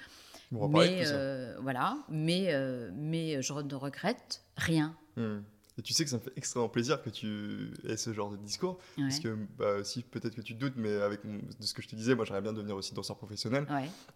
mais 0.51 1.03
euh, 1.07 1.57
voilà, 1.61 1.99
mais, 2.09 2.47
euh, 2.49 2.91
mais 2.95 3.43
je 3.43 3.53
ne 3.53 3.75
regrette 3.75 4.43
rien. 4.57 4.97
Hmm. 5.17 5.41
Et 5.79 5.83
tu 5.83 5.93
sais 5.93 6.05
que 6.05 6.11
ça 6.11 6.17
me 6.17 6.23
fait 6.23 6.33
extrêmement 6.37 6.69
plaisir 6.69 7.01
que 7.01 7.09
tu 7.09 7.71
aies 7.87 7.97
ce 7.97 8.13
genre 8.13 8.31
de 8.31 8.37
discours. 8.37 8.79
Parce 8.97 9.21
que 9.21 9.37
bah, 9.57 9.85
si 9.85 10.03
peut-être 10.03 10.35
que 10.35 10.41
tu 10.41 10.55
te 10.55 10.59
doutes, 10.59 10.75
mais 10.77 11.01
avec 11.01 11.21
de 11.25 11.65
ce 11.65 11.73
que 11.73 11.83
je 11.83 11.89
te 11.89 11.95
disais, 11.95 12.17
moi 12.17 12.25
j'aimerais 12.25 12.43
bien 12.43 12.53
devenir 12.53 12.77
aussi 12.77 12.95
danseur 12.95 13.17
professionnel. 13.17 13.67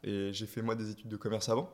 Et 0.03 0.33
j'ai 0.33 0.47
fait 0.47 0.61
moi 0.61 0.75
des 0.75 0.91
études 0.91 1.09
de 1.09 1.17
commerce 1.17 1.49
avant. 1.49 1.73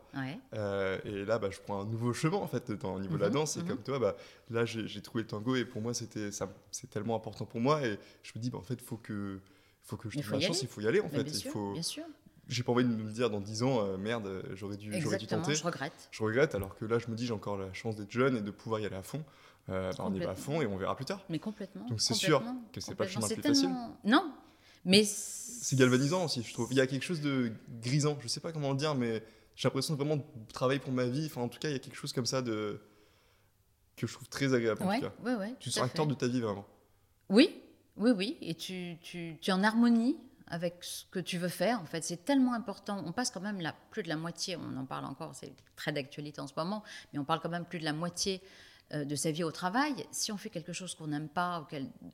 Euh, 0.55 0.99
et 1.05 1.25
là, 1.25 1.39
bah, 1.39 1.49
je 1.51 1.59
prends 1.61 1.81
un 1.81 1.87
nouveau 1.87 2.13
chemin 2.13 2.37
en 2.37 2.47
fait 2.47 2.71
dans, 2.73 2.95
au 2.95 3.01
niveau 3.01 3.17
de 3.17 3.23
la 3.23 3.29
mhm, 3.29 3.35
danse. 3.35 3.57
Et 3.57 3.61
mhm. 3.61 3.69
comme 3.69 3.83
toi, 3.83 3.99
bah, 3.99 4.17
là 4.51 4.65
j'ai 4.65 5.01
trouvé 5.01 5.23
le 5.23 5.29
tango 5.29 5.57
et 5.57 5.65
pour 5.65 5.81
moi 5.81 5.95
c'était 5.95 6.31
c'est 6.71 6.91
tellement 6.91 7.17
important 7.17 7.47
pour 7.47 7.61
moi. 7.61 7.85
Et 7.87 7.99
je 8.23 8.33
me 8.37 8.41
dis, 8.41 8.51
bah, 8.51 8.59
en 8.59 8.63
fait, 8.63 8.75
il 8.75 8.85
faut 8.85 8.99
que 8.99 9.41
faut 9.83 9.97
que 9.97 10.11
je 10.11 10.19
trouve 10.19 10.33
la 10.33 10.41
chance, 10.41 10.61
il 10.61 10.69
faut 10.69 10.83
y 10.83 10.87
aller 10.87 11.01
en 11.01 11.09
fait. 11.09 11.23
il 11.23 11.49
faut, 11.49 11.73
bien 11.73 11.83
sûr 11.83 12.05
j'ai 12.49 12.63
pas 12.63 12.73
envie 12.73 12.85
de 12.85 12.89
me 12.89 13.11
dire 13.11 13.29
dans 13.31 13.41
10 13.41 13.63
ans, 13.63 13.85
euh, 13.85 13.97
merde, 13.99 14.43
j'aurais 14.55 14.77
dû, 14.77 14.91
dû 14.91 15.27
tenter. 15.27 15.55
je 15.55 15.63
regrette. 15.63 16.09
Je 16.11 16.23
regrette, 16.23 16.55
alors 16.55 16.75
que 16.77 16.87
là, 16.87 16.99
je 16.99 17.09
me 17.09 17.15
dis, 17.15 17.27
j'ai 17.27 17.35
encore 17.35 17.59
la 17.59 17.73
chance 17.75 17.95
d'être 17.97 18.11
jeune 18.11 18.37
et 18.37 18.41
de 18.41 18.51
pouvoir 18.51 18.81
y 18.81 18.87
aller 18.87 18.97
à 18.97 19.03
fond. 19.03 19.23
Euh, 19.71 19.93
bah, 19.93 20.05
on 20.07 20.15
y 20.15 20.21
va 20.21 20.31
à 20.31 20.35
fond 20.35 20.63
et 20.63 20.67
on 20.67 20.77
verra 20.77 20.97
plus 20.97 21.05
tard. 21.05 21.21
Mais 21.29 21.39
complètement. 21.39 21.87
Donc 21.87 22.01
c'est 22.01 22.15
sûr 22.15 22.43
que 22.73 22.81
c'est 22.81 22.95
pas 22.95 23.05
le 23.05 23.11
chemin 23.11 23.29
le 23.29 23.35
plus 23.35 23.43
facile. 23.43 23.71
Non, 24.05 24.33
mais. 24.85 25.05
C'est 25.05 25.77
galvanisant 25.77 26.25
aussi, 26.25 26.43
je 26.43 26.53
trouve. 26.53 26.69
Il 26.71 26.77
y 26.77 26.81
a 26.81 26.87
quelque 26.87 27.03
chose 27.03 27.21
de 27.21 27.53
grisant, 27.83 28.17
je 28.21 28.29
sais 28.29 28.41
pas 28.41 28.53
comment 28.53 28.71
le 28.71 28.77
dire, 28.77 28.95
mais 28.95 29.23
j'ai 29.57 29.69
l'impression 29.69 29.95
de 29.95 29.99
vraiment 29.99 30.25
travailler 30.53 30.79
pour 30.79 30.93
ma 30.93 31.05
vie. 31.05 31.27
Enfin, 31.27 31.43
en 31.43 31.49
tout 31.49 31.59
cas, 31.59 31.69
il 31.69 31.73
y 31.73 31.77
a 31.77 31.81
quelque 31.81 31.97
chose 31.97 32.13
comme 32.13 32.27
ça 32.27 32.43
de 32.43 32.81
que 33.97 34.07
je 34.07 34.15
trouve 34.15 34.29
très 34.29 34.55
agréable. 34.55 34.81
Ouais, 34.83 34.97
en 34.97 35.01
tout 35.01 35.07
cas. 35.07 35.13
Ouais, 35.25 35.35
ouais, 35.35 35.55
tu 35.59 35.71
sens 35.71 35.83
acteur 35.83 36.07
de 36.07 36.15
ta 36.15 36.29
vie 36.29 36.41
vraiment. 36.41 36.65
Oui, 37.29 37.61
oui, 37.97 38.13
oui. 38.13 38.39
Et 38.41 38.55
tu, 38.55 38.97
tu, 39.03 39.37
tu 39.41 39.51
es 39.51 39.53
en 39.53 39.65
harmonie 39.65 40.17
avec 40.47 40.77
ce 40.81 41.05
que 41.11 41.19
tu 41.19 41.39
veux 41.39 41.49
faire. 41.49 41.81
En 41.81 41.87
fait, 41.87 42.03
c'est 42.03 42.25
tellement 42.25 42.55
important. 42.55 43.03
On 43.05 43.13
passe 43.13 43.31
quand 43.31 43.41
même 43.41 43.61
la, 43.61 43.75
plus 43.91 44.03
de 44.03 44.09
la 44.09 44.17
moitié, 44.17 44.57
on 44.57 44.77
en 44.77 44.87
parle 44.87 45.05
encore, 45.05 45.35
c'est 45.35 45.53
très 45.77 45.93
d'actualité 45.93 46.41
en 46.41 46.47
ce 46.47 46.55
moment, 46.57 46.83
mais 47.13 47.19
on 47.19 47.25
parle 47.25 47.41
quand 47.41 47.49
même 47.49 47.65
plus 47.65 47.79
de 47.79 47.85
la 47.85 47.93
moitié 47.93 48.41
de 48.93 49.17
sa 49.17 49.31
vie 49.31 49.45
au 49.45 49.53
travail. 49.53 50.07
Si 50.11 50.33
on 50.33 50.37
fait 50.37 50.51
quelque 50.51 50.73
chose 50.73 50.95
qu'on 50.95 51.09
n'aime 51.09 51.29
pas, 51.29 51.67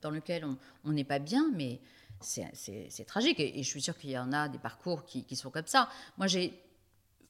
dans 0.03 0.11
lequel 0.11 0.47
on 0.85 0.93
n'est 0.93 1.05
pas 1.05 1.19
bien, 1.19 1.51
mais 1.55 1.81
c'est 2.21 3.05
tragique. 3.07 3.41
Et, 3.41 3.63
je 3.63 3.69
suis 3.69 3.83
sûre 3.83 3.97
qu'il 3.97 4.11
y 4.11 4.19
en 4.19 4.33
a 4.33 4.49
des 4.49 4.59
parcours 4.59 5.05
qui, 5.05 5.37
sont 5.37 5.51
comme 5.51 5.67
ça. 5.67 5.89
Moi, 6.19 6.27
j'ai 6.27 6.61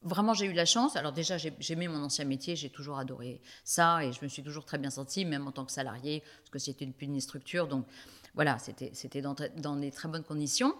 vraiment 0.02 0.34
j'ai 0.34 0.46
eu 0.46 0.52
la 0.52 0.66
chance. 0.66 0.96
Alors 0.96 1.12
déjà, 1.12 1.36
j'aimais 1.38 1.88
mon 1.88 2.02
ancien 2.02 2.24
métier, 2.24 2.56
j'ai 2.56 2.70
toujours 2.70 2.98
adoré 2.98 3.40
ça 3.64 4.04
et 4.04 4.12
je 4.12 4.22
me 4.22 4.28
suis 4.28 4.42
toujours 4.42 4.64
très 4.64 4.78
bien 4.78 4.90
sentie, 4.90 5.24
même 5.24 5.46
en 5.46 5.52
tant 5.52 5.64
que 5.64 5.72
salarié, 5.72 6.22
parce 6.38 6.50
que 6.50 6.58
c'était 6.58 6.84
une, 6.84 6.94
une 7.00 7.20
structure. 7.20 7.66
Donc 7.66 7.86
voilà, 8.34 8.58
c'était 8.58 9.22
dans, 9.22 9.76
des 9.76 9.90
très 9.90 10.08
bonnes 10.08 10.24
conditions. 10.24 10.74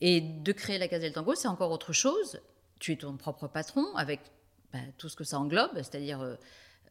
Et 0.00 0.20
de 0.20 0.52
créer 0.52 0.78
la 0.78 0.88
Gazelle 0.88 1.12
Tango, 1.12 1.34
c'est 1.34 1.48
encore 1.48 1.70
autre 1.70 1.92
chose. 1.92 2.40
Tu 2.78 2.92
es 2.92 2.96
ton 2.96 3.16
propre 3.16 3.48
patron 3.48 3.96
avec 3.96 4.20
bah, 4.72 4.80
tout 4.98 5.08
ce 5.08 5.16
que 5.16 5.24
ça 5.24 5.38
englobe, 5.38 5.70
c'est-à-dire 5.76 6.20
euh, 6.20 6.36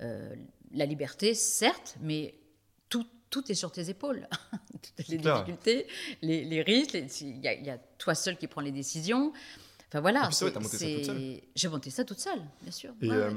euh, 0.01 0.35
la 0.71 0.85
liberté, 0.85 1.33
certes, 1.33 1.97
mais 2.01 2.35
tout, 2.89 3.05
tout 3.29 3.51
est 3.51 3.55
sur 3.55 3.71
tes 3.71 3.89
épaules. 3.89 4.27
Toutes 4.97 5.07
les 5.07 5.17
difficultés, 5.17 5.87
les, 6.21 6.61
risques, 6.61 6.93
il 7.21 7.39
y, 7.39 7.69
a 7.69 7.77
toi 7.97 8.13
seul 8.13 8.37
qui 8.37 8.47
prends 8.47 8.61
les 8.61 8.71
décisions. 8.71 9.33
Enfin 9.87 9.99
voilà. 9.99 10.29
J'ai 10.31 11.67
monté 11.67 11.89
ça 11.89 12.05
toute 12.05 12.19
seule, 12.19 12.41
bien 12.61 12.71
sûr. 12.71 12.93
Euh, 13.03 13.31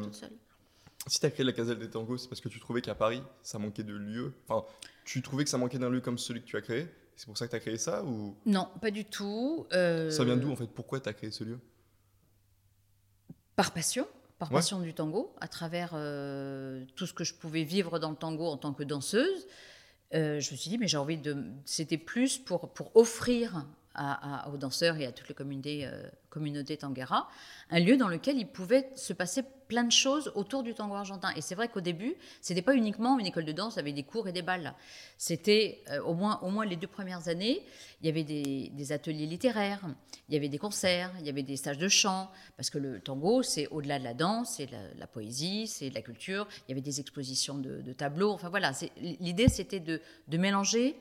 si 1.06 1.20
tu 1.20 1.26
as 1.26 1.30
créé 1.30 1.44
la 1.44 1.52
Gazelle 1.52 1.78
des 1.78 1.88
Tangos, 1.88 2.18
c'est 2.18 2.28
parce 2.28 2.40
que 2.40 2.48
tu 2.48 2.60
trouvais 2.60 2.82
qu'à 2.82 2.94
Paris, 2.94 3.22
ça 3.42 3.58
manquait 3.58 3.82
de 3.82 3.94
lieux. 3.94 4.34
Enfin, 4.46 4.66
tu 5.04 5.22
trouvais 5.22 5.44
que 5.44 5.50
ça 5.50 5.58
manquait 5.58 5.78
d'un 5.78 5.88
lieu 5.88 6.00
comme 6.00 6.18
celui 6.18 6.42
que 6.42 6.46
tu 6.46 6.56
as 6.56 6.60
créé? 6.60 6.86
C'est 7.16 7.26
pour 7.26 7.36
ça 7.36 7.46
que 7.46 7.50
tu 7.50 7.56
as 7.56 7.60
créé 7.60 7.78
ça 7.78 8.04
ou? 8.04 8.36
Non, 8.46 8.68
pas 8.80 8.90
du 8.90 9.04
tout. 9.04 9.66
Euh, 9.72 10.10
ça 10.10 10.24
vient 10.24 10.36
d'où 10.36 10.52
en 10.52 10.56
fait? 10.56 10.68
Pourquoi 10.68 11.00
tu 11.00 11.08
as 11.08 11.12
créé 11.14 11.30
ce 11.30 11.44
lieu? 11.44 11.58
Par 13.56 13.72
passion, 13.72 14.06
par 14.38 14.50
passion 14.50 14.80
du 14.80 14.94
tango, 14.94 15.34
à 15.40 15.48
travers 15.48 15.90
euh, 15.94 16.84
tout 16.94 17.06
ce 17.06 17.12
que 17.12 17.24
je 17.24 17.34
pouvais 17.34 17.64
vivre 17.64 17.98
dans 17.98 18.10
le 18.10 18.16
tango 18.16 18.46
en 18.46 18.56
tant 18.56 18.72
que 18.72 18.84
danseuse. 18.84 19.46
Euh, 20.14 20.40
je 20.40 20.52
me 20.52 20.56
suis 20.56 20.70
dit, 20.70 20.78
mais 20.78 20.88
j'ai 20.88 20.96
envie 20.96 21.18
de. 21.18 21.44
C'était 21.64 21.98
plus 21.98 22.38
pour, 22.38 22.72
pour 22.72 22.94
offrir 22.96 23.66
aux 24.52 24.56
danseurs 24.56 24.96
et 24.98 25.06
à 25.06 25.12
toutes 25.12 25.28
les 25.28 25.34
communautés, 25.34 25.84
euh, 25.84 26.08
communautés 26.30 26.76
Tangara, 26.76 27.28
un 27.70 27.80
lieu 27.80 27.96
dans 27.96 28.06
lequel 28.06 28.38
il 28.38 28.46
pouvait 28.46 28.90
se 28.94 29.12
passer 29.12 29.42
plein 29.68 29.84
de 29.84 29.92
choses 29.92 30.32
autour 30.34 30.62
du 30.62 30.74
tango 30.74 30.94
argentin. 30.94 31.32
Et 31.36 31.42
c'est 31.42 31.54
vrai 31.54 31.68
qu'au 31.68 31.80
début, 31.80 32.14
c'était 32.40 32.62
pas 32.62 32.74
uniquement 32.74 33.18
une 33.18 33.26
école 33.26 33.44
de 33.44 33.52
danse 33.52 33.78
avec 33.78 33.94
des 33.94 34.02
cours 34.02 34.26
et 34.26 34.32
des 34.32 34.42
balles. 34.42 34.74
C'était 35.18 35.82
euh, 35.90 36.02
au, 36.02 36.14
moins, 36.14 36.40
au 36.42 36.50
moins 36.50 36.64
les 36.64 36.76
deux 36.76 36.86
premières 36.86 37.28
années, 37.28 37.62
il 38.00 38.06
y 38.06 38.08
avait 38.08 38.24
des, 38.24 38.92
ateliers 38.92 39.26
littéraires, 39.26 39.82
il 40.28 40.34
y 40.34 40.36
avait 40.36 40.48
des 40.48 40.58
concerts, 40.58 41.12
il 41.20 41.26
y 41.26 41.28
avait 41.28 41.42
des 41.42 41.56
stages 41.56 41.78
de 41.78 41.88
chant, 41.88 42.30
parce 42.56 42.70
que 42.70 42.78
le 42.78 43.00
tango, 43.00 43.42
c'est 43.42 43.68
au-delà 43.68 43.98
de 43.98 44.04
la 44.04 44.14
danse, 44.14 44.54
c'est 44.56 44.70
la, 44.70 44.78
la, 44.96 45.06
poésie, 45.06 45.66
c'est 45.66 45.90
de 45.90 45.94
la 45.94 46.02
culture. 46.02 46.48
Il 46.66 46.70
y 46.70 46.72
avait 46.72 46.80
des 46.80 47.00
expositions 47.00 47.58
de, 47.58 47.92
tableaux. 47.92 48.30
Enfin 48.30 48.48
voilà, 48.48 48.72
l'idée 49.00 49.48
c'était 49.48 49.80
de, 49.80 50.00
de 50.28 50.38
mélanger 50.38 50.96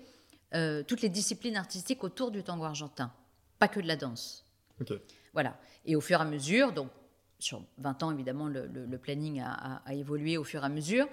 euh, 0.53 0.83
toutes 0.83 1.01
les 1.01 1.09
disciplines 1.09 1.57
artistiques 1.57 2.03
autour 2.03 2.31
du 2.31 2.43
tango 2.43 2.63
argentin, 2.63 3.11
pas 3.59 3.67
que 3.67 3.79
de 3.79 3.87
la 3.87 3.95
danse. 3.95 4.45
Voilà. 5.33 5.59
Et 5.85 5.95
au 5.95 6.01
fur 6.01 6.19
et 6.19 6.21
à 6.21 6.25
mesure, 6.25 6.71
donc 6.71 6.89
sur 7.39 7.63
20 7.77 8.03
ans 8.03 8.11
évidemment, 8.11 8.47
le, 8.47 8.97
planning 8.97 9.41
a, 9.41 9.81
évolué 9.93 10.37
au 10.37 10.43
fur 10.43 10.63
et 10.63 10.65
à 10.65 10.69
mesure, 10.69 11.07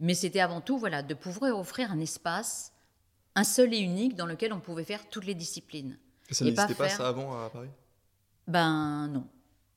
mais 0.00 0.14
c'était 0.14 0.40
avant 0.40 0.60
tout 0.60 0.78
voilà 0.78 1.02
de 1.02 1.14
pouvoir 1.14 1.58
offrir 1.58 1.90
un 1.92 2.00
espace, 2.00 2.72
un 3.34 3.44
seul 3.44 3.72
et 3.74 3.78
unique 3.78 4.16
dans 4.16 4.26
lequel 4.26 4.52
on 4.52 4.60
pouvait 4.60 4.84
faire 4.84 5.08
toutes 5.08 5.26
les 5.26 5.34
disciplines. 5.34 5.98
Et 6.28 6.34
ça 6.34 6.44
n'existait 6.44 6.74
pas, 6.74 6.88
ça 6.88 7.08
avant 7.08 7.44
à 7.44 7.48
Paris? 7.50 7.70
Ben 8.46 9.08
non, 9.08 9.26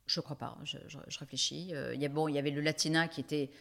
je 0.06 0.20
crois 0.20 0.36
pas. 0.36 0.58
Je, 0.64 0.78
réfléchis. 1.20 1.74
Euh, 1.74 1.94
il 1.94 2.04
y 2.04 2.08
bon, 2.08 2.28
il 2.28 2.36
y 2.36 2.40
avait 2.40 2.52
le 2.52 2.62
Latina 2.62 3.08
qui 3.08 3.22
était 3.22 3.52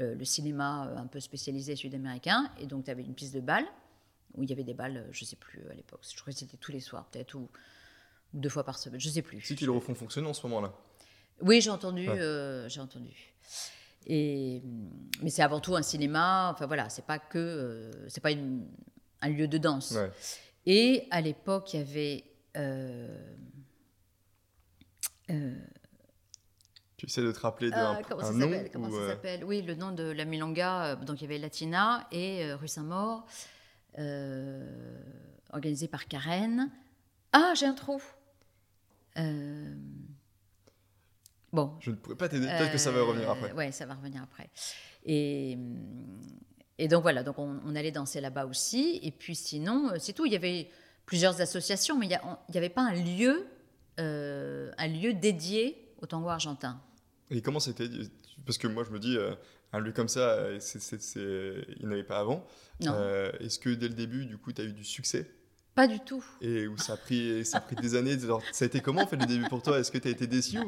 euh, 0.00 0.14
le 0.14 0.24
cinéma 0.24 0.92
un 0.96 1.06
peu 1.06 1.20
spécialisé 1.20 1.76
sud-américain, 1.76 2.50
et 2.58 2.66
donc 2.66 2.84
tu 2.84 2.90
avais 2.90 3.02
une 3.02 3.14
piste 3.14 3.34
de 3.34 3.40
bal 3.40 3.64
où 4.34 4.42
il 4.42 4.50
y 4.50 4.52
avait 4.52 4.64
des 4.64 4.74
balles, 4.74 5.06
je 5.12 5.24
sais 5.24 5.36
plus 5.36 5.66
à 5.70 5.74
l'époque. 5.74 6.00
Je 6.02 6.20
crois 6.20 6.32
que 6.32 6.38
c'était 6.38 6.58
tous 6.58 6.72
les 6.72 6.80
soirs, 6.80 7.06
peut-être, 7.06 7.34
ou, 7.34 7.48
deux 8.34 8.48
fois 8.48 8.64
par 8.64 8.78
semaine, 8.78 9.00
je 9.00 9.08
sais 9.08 9.22
plus. 9.22 9.40
Si 9.40 9.56
qu'ils 9.56 9.66
le 9.66 9.72
refont 9.72 9.94
fonctionner 9.94 10.28
en 10.28 10.34
ce 10.34 10.46
moment-là. 10.46 10.72
Oui, 11.40 11.60
j'ai 11.60 11.70
entendu, 11.70 12.08
euh, 12.08 12.68
j'ai 12.68 12.80
entendu. 12.80 13.34
Et, 14.06 14.62
mais 15.22 15.30
c'est 15.30 15.42
avant 15.42 15.60
tout 15.60 15.76
un 15.76 15.82
cinéma. 15.82 16.50
Enfin 16.52 16.66
voilà, 16.66 16.88
c'est 16.88 17.04
pas 17.04 17.18
que, 17.18 17.38
euh, 17.38 18.08
c'est 18.08 18.22
pas 18.22 18.30
un 18.30 19.28
lieu 19.28 19.48
de 19.48 19.58
danse. 19.58 19.94
Et 20.64 21.06
à 21.10 21.20
l'époque, 21.20 21.74
il 21.74 21.80
y 21.80 21.82
avait. 21.82 22.24
Euh, 22.56 23.18
tu 26.96 27.06
essaies 27.06 27.22
de 27.22 27.32
te 27.32 27.40
rappeler 27.40 27.70
d'un 27.70 27.98
ah, 27.98 28.02
comment 28.08 28.22
ça 28.22 28.32
s'appelle 28.32 28.70
Comment 28.72 28.90
ça 28.90 29.08
s'appelle? 29.08 29.44
Oui, 29.44 29.62
le 29.62 29.74
nom 29.74 29.92
de 29.92 30.04
la 30.04 30.24
Milonga. 30.24 30.96
donc 30.96 31.20
il 31.20 31.24
y 31.24 31.26
avait 31.26 31.38
Latina 31.38 32.06
et 32.12 32.52
rue 32.54 32.68
Saint-Maur. 32.68 33.26
Organisé 35.50 35.88
par 35.88 36.06
Karen. 36.06 36.70
Ah, 37.32 37.52
j'ai 37.54 37.66
un 37.66 37.74
trou. 37.74 38.00
Euh, 39.18 39.74
bon. 41.56 41.72
Je 41.80 41.90
ne 41.90 41.96
pourrais 41.96 42.16
pas 42.16 42.28
t'aider. 42.28 42.46
Peut-être 42.46 42.72
que 42.72 42.78
ça 42.78 42.92
va 42.92 43.02
revenir 43.02 43.28
après. 43.28 43.52
Oui, 43.56 43.72
ça 43.72 43.86
va 43.86 43.94
revenir 43.94 44.22
après. 44.22 44.48
Et, 45.04 45.58
et 46.78 46.88
donc 46.88 47.02
voilà, 47.02 47.22
donc 47.22 47.38
on, 47.38 47.74
allait 47.74 47.90
danser 47.90 48.20
là-bas 48.20 48.46
aussi. 48.46 49.00
Et 49.02 49.10
puis 49.10 49.34
sinon, 49.34 49.90
euh, 49.90 49.96
c'est 49.98 50.12
tout. 50.12 50.26
Il 50.26 50.32
y 50.32 50.36
avait 50.36 50.70
plusieurs 51.04 51.40
associations, 51.40 51.98
mais 51.98 52.06
il 52.06 52.18
n'y 52.52 52.58
avait 52.58 52.68
pas 52.68 52.82
un 52.82 52.94
lieu, 52.94 53.46
un 53.98 54.88
lieu 54.88 55.14
dédié 55.14 55.92
au 56.00 56.06
tango 56.06 56.28
argentin. 56.28 56.80
Et 57.30 57.40
comment 57.42 57.60
c'était? 57.60 57.88
Parce 58.44 58.58
que 58.58 58.68
moi 58.68 58.84
je 58.84 58.90
me 58.90 58.98
dis, 58.98 59.16
un 59.72 59.80
lieu 59.80 59.92
comme 59.92 60.08
ça, 60.08 60.48
il 60.76 61.88
n'avait 61.88 62.04
pas 62.04 62.18
avant. 62.18 62.46
Est-ce 62.80 63.58
que 63.58 63.70
dès 63.70 63.88
le 63.88 63.94
début, 63.94 64.26
du 64.26 64.36
coup, 64.38 64.52
tu 64.52 64.62
as 64.62 64.64
eu 64.64 64.72
du 64.72 64.84
succès? 64.84 65.30
Pas 65.76 65.86
du 65.86 66.00
tout. 66.00 66.24
Et 66.40 66.66
où 66.66 66.78
ça 66.78 66.94
a 66.94 66.96
pris, 66.96 67.44
ça 67.44 67.58
a 67.58 67.60
pris 67.60 67.76
des 67.76 67.94
années. 67.94 68.16
ça 68.50 68.64
a 68.64 68.66
été 68.66 68.80
comment 68.80 69.02
en 69.02 69.06
fait 69.06 69.16
le 69.16 69.26
début 69.26 69.46
pour 69.46 69.62
toi? 69.62 69.78
Est-ce 69.78 69.92
que 69.92 69.98
tu 69.98 70.08
as 70.08 70.10
été 70.10 70.26
déçu 70.26 70.58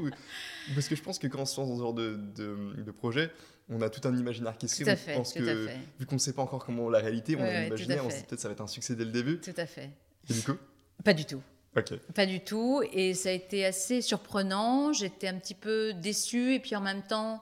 Parce 0.74 0.86
que 0.86 0.94
je 0.94 1.02
pense 1.02 1.18
que 1.18 1.26
quand 1.26 1.40
on 1.40 1.46
se 1.46 1.58
lance 1.58 1.70
dans 1.70 1.76
ce 1.76 1.80
genre 1.80 1.94
de, 1.94 2.20
de, 2.36 2.90
projet, 2.90 3.30
on 3.70 3.80
a 3.80 3.88
tout 3.88 4.06
un 4.06 4.14
imaginaire 4.14 4.58
qui 4.58 4.68
se 4.68 4.84
crée. 4.84 4.96
Tout 4.96 5.12
pense 5.14 5.32
que, 5.32 5.66
vu 5.98 6.04
qu'on 6.06 6.16
ne 6.16 6.20
sait 6.20 6.34
pas 6.34 6.42
encore 6.42 6.62
comment 6.62 6.90
la 6.90 6.98
réalité, 6.98 7.36
on 7.36 7.42
a 7.42 7.64
imaginé, 7.64 7.98
on 8.00 8.10
se 8.10 8.16
dit 8.16 8.22
peut-être 8.24 8.40
ça 8.40 8.48
va 8.48 8.52
être 8.52 8.60
un 8.60 8.66
succès 8.66 8.94
dès 8.94 9.06
le 9.06 9.10
début. 9.10 9.40
Tout 9.40 9.50
à 9.56 9.64
fait. 9.64 9.90
Et 10.28 10.34
du 10.34 10.42
coup? 10.42 10.56
Pas 11.02 11.14
du 11.14 11.24
tout. 11.24 11.40
Ok. 11.74 11.94
Pas 12.14 12.26
du 12.26 12.40
tout. 12.40 12.82
Et 12.92 13.14
ça 13.14 13.30
a 13.30 13.32
été 13.32 13.64
assez 13.64 14.02
surprenant. 14.02 14.92
J'étais 14.92 15.28
un 15.28 15.38
petit 15.38 15.54
peu 15.54 15.94
déçue. 15.94 16.52
Et 16.54 16.60
puis 16.60 16.76
en 16.76 16.82
même 16.82 17.02
temps, 17.02 17.40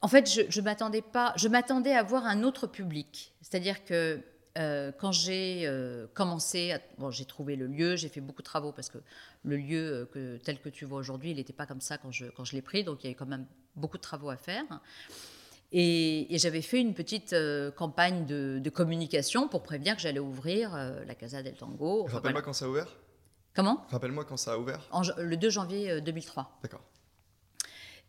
en 0.00 0.08
fait, 0.08 0.30
je, 0.32 0.42
je 0.48 0.60
m'attendais 0.62 1.02
pas. 1.02 1.34
Je 1.36 1.48
m'attendais 1.48 1.92
à 1.92 2.02
voir 2.02 2.24
un 2.24 2.44
autre 2.44 2.66
public. 2.66 3.34
C'est-à-dire 3.42 3.84
que 3.84 4.22
euh, 4.58 4.90
quand 4.96 5.12
j'ai 5.12 5.62
euh, 5.66 6.06
commencé, 6.14 6.74
bon, 6.98 7.10
j'ai 7.10 7.24
trouvé 7.24 7.54
le 7.54 7.66
lieu, 7.66 7.96
j'ai 7.96 8.08
fait 8.08 8.20
beaucoup 8.20 8.42
de 8.42 8.46
travaux 8.46 8.72
parce 8.72 8.88
que 8.88 8.98
le 9.44 9.56
lieu 9.56 9.92
euh, 9.92 10.06
que, 10.06 10.36
tel 10.38 10.58
que 10.60 10.68
tu 10.68 10.84
vois 10.84 10.98
aujourd'hui, 10.98 11.30
il 11.30 11.36
n'était 11.36 11.52
pas 11.52 11.66
comme 11.66 11.80
ça 11.80 11.96
quand 11.98 12.10
je, 12.10 12.26
quand 12.26 12.44
je 12.44 12.54
l'ai 12.54 12.62
pris, 12.62 12.82
donc 12.82 13.02
il 13.02 13.06
y 13.06 13.08
avait 13.08 13.14
quand 13.14 13.26
même 13.26 13.46
beaucoup 13.76 13.96
de 13.96 14.02
travaux 14.02 14.30
à 14.30 14.36
faire. 14.36 14.64
Et, 15.70 16.26
j'avais 16.38 16.62
fait 16.62 16.80
une 16.80 16.94
petite 16.94 17.36
campagne 17.76 18.26
de, 18.26 18.70
communication 18.70 19.48
pour 19.48 19.62
prévenir 19.62 19.96
que 19.96 20.02
j'allais 20.02 20.18
ouvrir 20.18 20.74
la 21.06 21.14
Casa 21.14 21.42
del 21.42 21.54
Tango. 21.54 22.04
Rappelle-moi 22.04 22.42
quand 22.42 22.54
ça 22.54 22.64
a 22.64 22.68
ouvert 22.68 22.88
Comment? 23.54 23.84
Rappelle-moi 23.90 24.24
quand 24.24 24.36
ça 24.36 24.52
a 24.54 24.56
ouvert 24.56 24.88
Le 25.18 25.36
2 25.36 25.50
janvier 25.50 26.00
2003. 26.00 26.60
D'accord. 26.62 26.82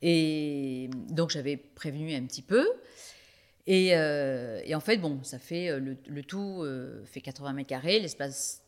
Et 0.02 0.90
donc 1.10 1.32
j'avais 1.32 1.58
prévenu 1.58 2.16
un 2.16 2.26
petit 2.26 2.42
peu. 2.42 2.66
Euh, 3.69 4.62
et, 4.63 4.75
en 4.75 4.79
fait, 4.79 4.97
bon, 4.97 5.23
ça 5.23 5.39
fait 5.39 5.69
euh, 5.69 5.95
le, 6.08 6.23
tout 6.23 6.62
euh, 6.63 7.03
fait 7.05 7.21
80 7.21 7.53
mètres 7.53 7.69
carrés, 7.69 7.99
l'espace 7.99 8.63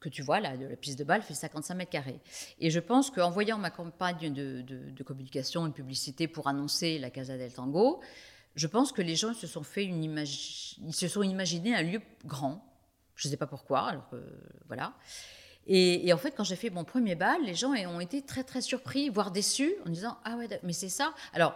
que 0.00 0.08
tu 0.08 0.22
vois 0.22 0.40
là, 0.40 0.54
la 0.56 0.76
piste 0.76 0.98
de 0.98 1.04
balle, 1.04 1.22
fait 1.22 1.34
55 1.34 1.74
mètres 1.74 1.90
carrés. 1.90 2.20
Et 2.58 2.70
je 2.70 2.80
pense 2.80 3.10
qu'en 3.10 3.30
voyant 3.30 3.58
ma 3.58 3.70
campagne 3.70 4.32
de, 4.32 4.62
de, 4.62 5.02
communication 5.02 5.66
et 5.66 5.68
de 5.68 5.74
publicité 5.74 6.26
pour 6.26 6.48
annoncer 6.48 6.98
la 6.98 7.10
Casa 7.10 7.36
del 7.36 7.52
Tango, 7.52 8.00
je 8.54 8.66
pense 8.66 8.92
que 8.92 9.02
les 9.02 9.14
gens 9.14 9.34
se 9.34 9.46
sont 9.46 9.62
fait 9.62 9.84
une 9.84 10.02
image, 10.02 10.76
ils 10.82 10.94
se 10.94 11.06
sont 11.06 11.22
imaginés 11.22 11.74
un 11.74 11.82
lieu 11.82 12.00
grand. 12.24 12.64
Je 13.14 13.28
ne 13.28 13.30
sais 13.30 13.36
pas 13.36 13.46
pourquoi, 13.46 13.88
alors 13.88 14.08
que 14.08 14.16
voilà. 14.68 14.94
Et, 15.66 16.08
et, 16.08 16.12
en 16.14 16.16
fait, 16.16 16.30
quand 16.30 16.44
j'ai 16.44 16.56
fait 16.56 16.70
mon 16.70 16.84
premier 16.84 17.14
bal, 17.14 17.44
les 17.44 17.54
gens 17.54 17.72
ont 17.72 18.00
été 18.00 18.22
très 18.22 18.42
très 18.42 18.62
surpris, 18.62 19.10
voire 19.10 19.30
déçus, 19.30 19.74
en 19.86 19.90
disant 19.90 20.16
ah 20.24 20.36
ouais, 20.36 20.48
mais 20.62 20.72
c'est 20.72 20.88
ça. 20.88 21.12
Alors 21.34 21.54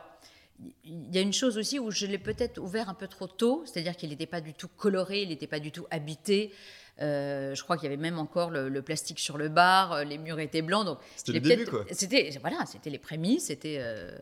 il 0.84 1.14
y 1.14 1.18
a 1.18 1.20
une 1.20 1.32
chose 1.32 1.58
aussi 1.58 1.78
où 1.78 1.90
je 1.90 2.06
l'ai 2.06 2.18
peut-être 2.18 2.58
ouvert 2.58 2.88
un 2.88 2.94
peu 2.94 3.08
trop 3.08 3.26
tôt, 3.26 3.64
c'est-à-dire 3.66 3.96
qu'il 3.96 4.10
n'était 4.10 4.26
pas 4.26 4.40
du 4.40 4.54
tout 4.54 4.68
coloré, 4.68 5.22
il 5.22 5.28
n'était 5.28 5.46
pas 5.46 5.60
du 5.60 5.72
tout 5.72 5.86
habité. 5.90 6.52
Euh, 7.00 7.54
je 7.54 7.62
crois 7.64 7.76
qu'il 7.76 7.84
y 7.84 7.92
avait 7.92 8.00
même 8.00 8.18
encore 8.18 8.50
le, 8.50 8.82
plastique 8.82 9.18
sur 9.18 9.36
le 9.36 9.48
bar, 9.48 9.92
euh, 9.92 10.04
les 10.04 10.18
murs 10.18 10.38
étaient 10.38 10.62
blancs. 10.62 10.84
Donc 10.84 10.98
c'était 11.16 11.32
le 11.32 11.40
début, 11.40 11.66
quoi. 11.66 11.84
C'était 11.90 12.30
voilà, 12.40 12.64
c'était 12.66 12.90
les 12.90 12.98
prémices, 12.98 13.46
c'était. 13.46 13.78
Euh, 13.80 14.16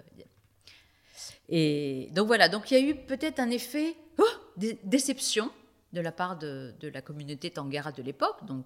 et 1.49 2.09
donc 2.13 2.27
voilà, 2.29 2.49
donc 2.49 2.71
il 2.71 2.75
y 2.75 2.77
a 2.79 2.81
eu 2.81 2.95
peut-être 2.95 3.41
un 3.41 3.51
effet 3.51 3.95
oh, 4.19 4.25
déception 4.57 5.51
de 5.93 6.01
la 6.01 6.13
part 6.13 6.39
de, 6.39 6.73
la 6.83 7.03
communauté 7.03 7.51
Tangara 7.51 7.93
de 7.93 8.03
l'époque, 8.03 8.47
donc 8.47 8.65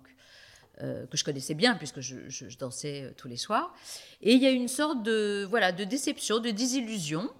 que 0.78 1.16
je 1.16 1.24
connaissais 1.24 1.54
bien 1.54 1.74
puisque 1.74 2.00
je, 2.00 2.28
je, 2.28 2.58
dansais 2.58 3.14
tous 3.16 3.28
les 3.28 3.38
soirs. 3.38 3.74
Et 4.20 4.34
il 4.34 4.42
y 4.42 4.46
a 4.46 4.50
eu 4.50 4.56
une 4.56 4.68
sorte 4.68 5.02
de 5.02 5.46
voilà 5.48 5.72
de 5.72 5.84
déception, 5.84 6.38
de 6.38 6.50
désillusion 6.50 7.30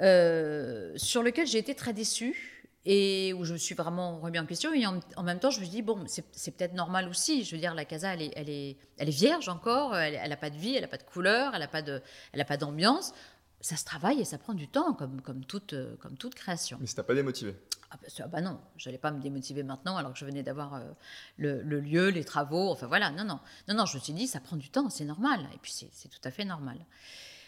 euh, 0.00 0.92
sur 0.96 1.22
lequel 1.22 1.46
j'ai 1.46 1.58
été 1.58 1.74
très 1.74 1.92
déçue 1.92 2.66
et 2.86 3.34
où 3.34 3.44
je 3.44 3.52
me 3.52 3.58
suis 3.58 3.74
vraiment 3.74 4.18
remis 4.20 4.38
en 4.38 4.46
question. 4.46 4.72
Et 4.72 4.86
en, 4.86 5.22
même 5.22 5.38
temps, 5.38 5.50
je 5.50 5.60
me 5.60 5.64
suis 5.64 5.70
dit, 5.70 5.82
bon, 5.82 6.04
c'est 6.06 6.56
peut-être 6.56 6.74
normal 6.74 7.08
aussi. 7.08 7.44
Je 7.44 7.54
veux 7.54 7.60
dire, 7.60 7.74
la 7.74 7.84
casa, 7.84 8.14
elle 8.14 8.22
est, 8.22 8.32
elle 8.36 8.48
est, 8.48 8.76
elle 8.96 9.08
est 9.08 9.12
vierge 9.12 9.48
encore, 9.48 9.96
elle 9.96 10.28
n'a 10.28 10.36
pas 10.36 10.50
de 10.50 10.56
vie, 10.56 10.74
elle 10.74 10.82
n'a 10.82 10.88
pas 10.88 10.96
de 10.96 11.02
couleur, 11.02 11.54
elle 11.54 11.60
n'a 11.60 12.44
pas 12.44 12.56
d'ambiance. 12.56 13.12
Ça 13.60 13.76
se 13.76 13.84
travaille 13.84 14.20
et 14.20 14.24
ça 14.24 14.38
prend 14.38 14.54
du 14.54 14.68
temps, 14.68 14.94
comme, 14.94 15.20
comme, 15.20 15.44
toute, 15.44 15.74
comme 15.98 16.16
toute 16.16 16.34
création. 16.34 16.78
Mais 16.80 16.86
ça 16.86 16.96
t'a 16.96 17.02
pas 17.02 17.14
démotivé 17.14 17.54
ah 17.90 17.96
bah, 18.00 18.08
ah 18.20 18.26
bah, 18.28 18.40
non, 18.40 18.60
je 18.76 18.88
n'allais 18.88 18.98
pas 18.98 19.10
me 19.10 19.20
démotiver 19.20 19.62
maintenant 19.62 19.96
alors 19.96 20.12
que 20.12 20.18
je 20.18 20.24
venais 20.24 20.42
d'avoir 20.42 20.74
euh, 20.74 20.80
le, 21.38 21.60
le, 21.62 21.80
lieu, 21.80 22.08
les 22.08 22.24
travaux, 22.24 22.70
enfin 22.70 22.86
voilà, 22.86 23.10
non, 23.10 23.24
non, 23.24 23.40
non, 23.68 23.74
non, 23.74 23.84
je 23.84 23.96
me 23.96 24.02
suis 24.02 24.12
dit, 24.12 24.28
ça 24.28 24.38
prend 24.38 24.56
du 24.56 24.70
temps, 24.70 24.88
c'est 24.90 25.04
normal, 25.04 25.40
et 25.52 25.58
puis 25.58 25.72
c'est 25.72 26.08
tout 26.08 26.20
à 26.22 26.30
fait 26.30 26.44
normal. 26.44 26.78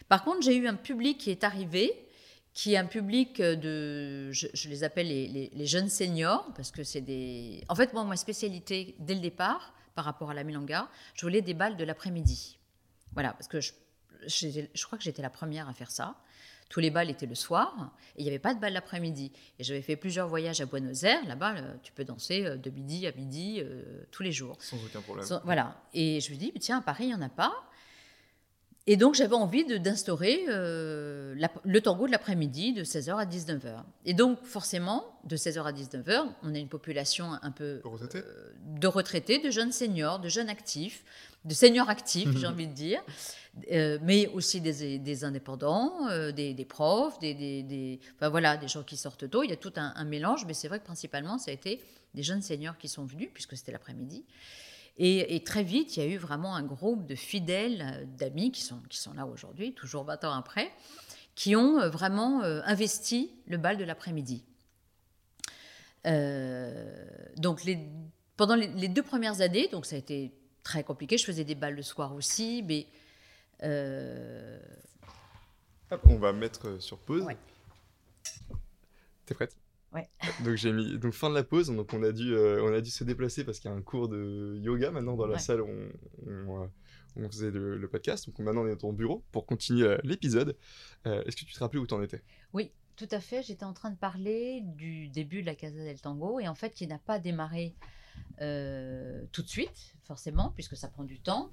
Par 0.08 0.24
contre, 0.24 0.42
j'ai 0.42 0.56
eu 0.56 0.66
un 0.66 0.74
public 0.74 1.18
qui 1.18 1.30
est 1.30 1.44
arrivé, 1.44 2.08
qui 2.54 2.74
est 2.74 2.76
un 2.76 2.86
public 2.86 3.40
de, 3.40 4.30
je, 4.30 4.68
les 4.68 4.84
appelle 4.84 5.08
les, 5.08 5.66
jeunes 5.66 5.88
seniors, 5.88 6.52
parce 6.54 6.70
que 6.70 6.84
c'est 6.84 7.00
des... 7.00 7.64
En 7.68 7.74
fait, 7.74 7.92
moi, 7.94 8.04
ma 8.04 8.16
spécialité, 8.16 8.94
dès 8.98 9.14
le 9.14 9.20
départ, 9.20 9.72
par 9.94 10.04
rapport 10.04 10.30
à 10.30 10.34
la 10.34 10.44
milanga, 10.44 10.88
je 11.14 11.22
voulais 11.22 11.40
des 11.40 11.54
balles 11.54 11.76
de 11.76 11.84
l'après-midi. 11.84 12.58
Voilà, 13.14 13.32
parce 13.32 13.48
que 13.48 13.60
je, 13.60 13.72
je, 14.26 14.84
crois 14.84 14.98
que 14.98 15.04
j'étais 15.04 15.22
la 15.22 15.30
première 15.30 15.68
à 15.68 15.72
faire 15.72 15.90
ça. 15.90 16.16
Tous 16.68 16.80
les 16.80 16.90
balles 16.90 17.10
étaient 17.10 17.26
le 17.26 17.34
soir, 17.34 17.94
et 18.16 18.20
il 18.20 18.22
n'y 18.22 18.30
avait 18.30 18.38
pas 18.38 18.54
de 18.54 18.60
balles 18.60 18.72
l'après-midi. 18.72 19.30
Et 19.58 19.64
j'avais 19.64 19.82
fait 19.82 19.96
plusieurs 19.96 20.28
voyages 20.28 20.60
à 20.60 20.66
Buenos 20.66 21.02
Aires, 21.02 21.24
là-bas, 21.26 21.56
euh, 21.56 21.74
tu 21.82 21.92
peux 21.92 22.04
danser 22.04 22.46
euh, 22.46 22.56
de 22.56 22.70
midi 22.70 23.06
à 23.06 23.12
midi, 23.12 23.60
euh, 23.60 24.04
tous 24.10 24.22
les 24.22 24.32
jours. 24.32 24.56
Sans 24.58 24.82
aucun 24.82 25.02
problème. 25.02 25.26
voilà, 25.44 25.82
et 25.92 26.20
je 26.20 26.32
me 26.32 26.36
dis, 26.36 26.52
tiens, 26.60 26.78
à 26.78 26.82
Paris, 26.82 27.04
il 27.04 27.08
n'y 27.08 27.14
en 27.14 27.22
a 27.22 27.28
pas. 27.28 27.52
Et 28.88 28.96
donc 28.96 29.14
j'avais 29.14 29.36
envie 29.36 29.64
d'instaurer 29.78 30.44
euh, 30.48 31.36
le 31.64 31.80
tango 31.80 32.06
de 32.06 32.10
l'après-midi 32.10 32.72
de 32.72 32.82
16h 32.82 33.16
à 33.16 33.24
19h. 33.24 33.84
Et 34.06 34.14
donc 34.14 34.42
forcément, 34.42 35.04
de 35.24 35.36
16h 35.36 35.62
à 35.62 35.72
19h, 35.72 36.26
on 36.42 36.52
a 36.52 36.58
une 36.58 36.68
population 36.68 37.30
un 37.42 37.50
peu 37.52 37.80
euh, 37.84 38.52
de 38.80 38.86
retraités, 38.88 39.38
de 39.38 39.50
jeunes 39.50 39.70
seniors, 39.70 40.18
de 40.18 40.28
jeunes 40.28 40.48
actifs, 40.48 41.04
de 41.44 41.54
seniors 41.54 41.88
actifs, 41.88 42.36
j'ai 42.36 42.46
envie 42.48 42.66
de 42.66 42.74
dire, 42.74 43.00
euh, 43.70 43.98
mais 44.02 44.26
aussi 44.28 44.60
des, 44.60 45.24
indépendants, 45.24 46.08
des, 46.32 46.66
profs, 46.68 47.20
des, 47.20 48.00
enfin, 48.16 48.30
voilà, 48.30 48.56
des 48.56 48.66
gens 48.66 48.82
qui 48.82 48.96
sortent 48.96 49.30
tôt. 49.30 49.44
Il 49.44 49.50
y 49.50 49.52
a 49.52 49.56
tout 49.56 49.72
un, 49.76 49.92
un 49.94 50.04
mélange, 50.04 50.44
mais 50.44 50.54
c'est 50.54 50.66
vrai 50.66 50.80
que 50.80 50.84
principalement, 50.84 51.38
ça 51.38 51.52
a 51.52 51.54
été 51.54 51.80
des 52.14 52.24
jeunes 52.24 52.42
seniors 52.42 52.76
qui 52.78 52.88
sont 52.88 53.04
venus, 53.04 53.30
puisque 53.32 53.56
c'était 53.56 53.72
l'après-midi. 53.72 54.24
Et, 54.98 55.42
très 55.44 55.62
vite, 55.62 55.96
il 55.96 56.02
y 56.02 56.06
a 56.06 56.08
eu 56.08 56.18
vraiment 56.18 56.54
un 56.54 56.62
groupe 56.62 57.06
de 57.06 57.14
fidèles, 57.14 57.82
euh, 57.82 58.04
d'amis 58.04 58.52
qui 58.52 58.60
sont, 58.60 58.80
qui 58.90 58.98
sont 58.98 59.14
là 59.14 59.26
aujourd'hui, 59.26 59.72
toujours 59.72 60.04
20 60.04 60.24
ans 60.24 60.32
après, 60.32 60.70
qui 61.34 61.56
ont 61.56 61.80
euh, 61.80 61.88
vraiment 61.88 62.42
euh, 62.42 62.60
investi 62.64 63.32
le 63.46 63.56
bal 63.56 63.78
de 63.78 63.84
l'après-midi. 63.84 64.44
donc 66.04 67.64
les, 67.64 67.78
pendant 68.36 68.54
les, 68.54 68.88
deux 68.88 69.02
premières 69.02 69.40
années, 69.40 69.68
donc 69.68 69.86
ça 69.86 69.96
a 69.96 69.98
été 69.98 70.32
très 70.62 70.84
compliqué, 70.84 71.16
je 71.16 71.24
faisais 71.24 71.44
des 71.44 71.54
balles 71.54 71.74
le 71.74 71.82
soir 71.82 72.14
aussi, 72.14 72.62
mais... 72.62 72.86
on 76.04 76.18
va 76.18 76.32
mettre 76.32 76.80
sur 76.82 76.98
pause. 76.98 77.22
Ouais. 77.22 77.38
T'es 79.24 79.34
prête? 79.34 79.56
Ouais. 79.92 80.08
Donc 80.44 80.56
j'ai 80.56 80.72
mis 80.72 80.98
donc 80.98 81.12
fin 81.12 81.28
de 81.28 81.34
la 81.34 81.44
pause, 81.44 81.68
donc 81.68 81.92
on 81.92 82.02
a 82.02 82.12
dû 82.12 82.34
euh, 82.34 82.62
on 82.64 82.72
a 82.72 82.80
dû 82.80 82.90
se 82.90 83.04
déplacer 83.04 83.44
parce 83.44 83.58
qu'il 83.58 83.70
y 83.70 83.74
a 83.74 83.76
un 83.76 83.82
cours 83.82 84.08
de 84.08 84.58
yoga 84.62 84.90
maintenant 84.90 85.16
dans 85.16 85.26
la 85.26 85.38
salle 85.38 85.60
où 85.60 85.68
on, 86.26 86.70
on, 87.16 87.28
faisait 87.28 87.50
le, 87.50 87.88
podcast. 87.88 88.26
Donc 88.26 88.38
maintenant 88.38 88.62
on 88.62 88.66
est 88.66 88.70
dans 88.70 88.88
ton 88.88 88.92
bureau 88.92 89.22
pour 89.32 89.44
continuer 89.44 89.86
euh, 89.86 89.98
l'épisode. 90.02 90.56
Euh, 91.06 91.22
est-ce 91.24 91.36
que 91.36 91.44
tu 91.44 91.52
te 91.52 91.58
rappelles 91.58 91.80
où 91.80 91.86
tu 91.86 91.92
en 91.92 92.02
étais? 92.02 92.22
Oui, 92.54 92.72
tout 92.96 93.08
à 93.10 93.20
fait. 93.20 93.42
J'étais 93.42 93.64
en 93.64 93.74
train 93.74 93.90
de 93.90 93.96
parler 93.96 94.62
du 94.64 95.08
début 95.08 95.42
de 95.42 95.46
la 95.46 95.54
Casa 95.54 95.76
del 95.76 96.00
Tango 96.00 96.40
et 96.40 96.48
en 96.48 96.54
fait 96.54 96.70
qui 96.70 96.86
n'a 96.86 96.98
pas 96.98 97.18
démarré 97.18 97.74
tout 98.38 99.42
de 99.42 99.48
suite 99.48 99.94
forcément 100.04 100.52
puisque 100.54 100.76
ça 100.76 100.88
prend 100.88 101.04
du 101.04 101.20
temps. 101.20 101.50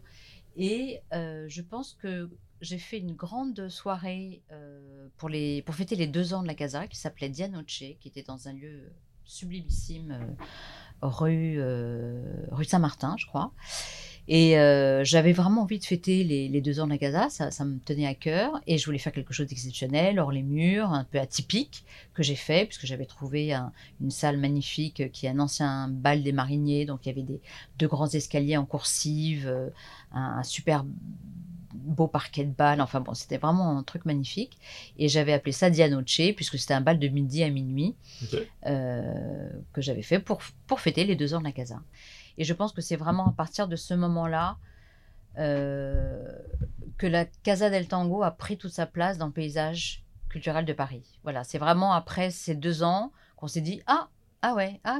Et 0.55 1.01
je 1.11 1.61
pense 1.61 1.93
que 1.93 2.29
j'ai 2.61 2.77
fait 2.77 2.97
une 2.97 3.13
grande 3.13 3.69
soirée 3.69 4.41
euh, 4.51 5.07
pour, 5.17 5.29
les, 5.29 5.61
pour 5.61 5.75
fêter 5.75 5.95
les 5.95 6.07
deux 6.07 6.33
ans 6.33 6.41
de 6.41 6.47
la 6.47 6.55
Casa 6.55 6.87
qui 6.87 6.97
s'appelait 6.97 7.29
Dianoche, 7.29 7.83
qui 7.99 8.07
était 8.07 8.23
dans 8.23 8.47
un 8.47 8.53
lieu 8.53 8.91
sublimissime 9.23 10.11
euh, 10.11 11.07
rue, 11.07 11.55
euh, 11.59 12.21
rue 12.51 12.65
Saint-Martin, 12.65 13.15
je 13.17 13.25
crois. 13.25 13.53
Et 14.31 14.51
j'avais 15.05 15.33
vraiment 15.33 15.63
envie 15.63 15.79
de 15.79 15.85
fêter 15.85 16.23
les, 16.23 16.61
deux 16.61 16.79
ans 16.79 16.85
de 16.85 16.91
la 16.91 16.99
Casa, 16.99 17.29
ça, 17.29 17.49
ça, 17.49 17.65
me 17.65 17.79
tenait 17.79 18.05
à 18.05 18.13
cœur, 18.13 18.61
et 18.67 18.77
je 18.77 18.85
voulais 18.85 18.99
faire 18.99 19.11
quelque 19.11 19.33
chose 19.33 19.47
d'exceptionnel, 19.47 20.19
hors 20.19 20.31
les 20.31 20.43
murs, 20.43 20.91
un 20.91 21.03
peu 21.03 21.19
atypique, 21.19 21.83
que 22.13 22.21
j'ai 22.21 22.35
fait, 22.35 22.67
puisque 22.67 22.85
j'avais 22.85 23.07
trouvé 23.07 23.53
une 23.99 24.11
salle 24.11 24.37
magnifique 24.37 25.11
qui 25.11 25.25
est 25.25 25.29
un 25.29 25.39
ancien 25.39 25.87
bal 25.87 26.21
des 26.21 26.31
mariniers, 26.31 26.85
donc 26.85 27.07
il 27.07 27.09
y 27.09 27.11
avait 27.11 27.23
des, 27.23 27.41
deux 27.79 27.87
grands 27.87 28.07
escaliers 28.07 28.55
en 28.55 28.65
coursive, 28.65 29.51
un, 30.11 30.21
un 30.21 30.43
super 30.43 30.85
beau 31.89 32.07
parquet 32.07 32.45
de 32.45 32.51
bal. 32.51 32.81
Enfin 32.81 33.01
bon, 33.01 33.13
c'était 33.13 33.37
vraiment 33.37 33.77
un 33.77 33.83
truc 33.83 34.05
magnifique. 34.05 34.57
Et 34.97 35.07
j'avais 35.09 35.33
appelé 35.33 35.51
ça 35.51 35.69
Dianoche, 35.69 36.33
puisque 36.35 36.57
c'était 36.57 36.73
un 36.73 36.81
bal 36.81 36.99
de 36.99 37.07
midi 37.07 37.43
à 37.43 37.49
minuit 37.49 37.95
euh, 38.65 39.49
que 39.73 39.81
j'avais 39.81 40.01
fait 40.01 40.19
pour, 40.19 40.39
pour 40.67 40.79
fêter 40.79 41.03
les 41.03 41.15
deux 41.15 41.33
ans 41.33 41.39
de 41.39 41.45
la 41.45 41.51
Casa. 41.51 41.81
Et 42.37 42.43
je 42.43 42.53
pense 42.53 42.71
que 42.71 42.81
c'est 42.81 42.95
vraiment 42.95 43.27
à 43.27 43.33
partir 43.33 43.67
de 43.67 43.75
ce 43.75 43.93
moment-là 43.93 44.57
euh, 45.37 46.25
que 46.97 47.07
la 47.07 47.25
Casa 47.25 47.69
del 47.69 47.87
Tango 47.87 48.23
a 48.23 48.31
pris 48.31 48.57
toute 48.57 48.71
sa 48.71 48.85
place 48.85 49.17
dans 49.17 49.27
le 49.27 49.31
paysage 49.31 50.03
culturel 50.29 50.65
de 50.65 50.73
Paris. 50.73 51.03
Voilà, 51.23 51.43
c'est 51.43 51.57
vraiment 51.57 51.91
après 51.93 52.29
ces 52.29 52.55
deux 52.55 52.83
ans 52.83 53.11
qu'on 53.35 53.47
s'est 53.47 53.61
dit 53.61 53.81
ah 53.87 54.09
ah 54.41 54.53
ouais 54.53 54.79
ah 54.83 54.99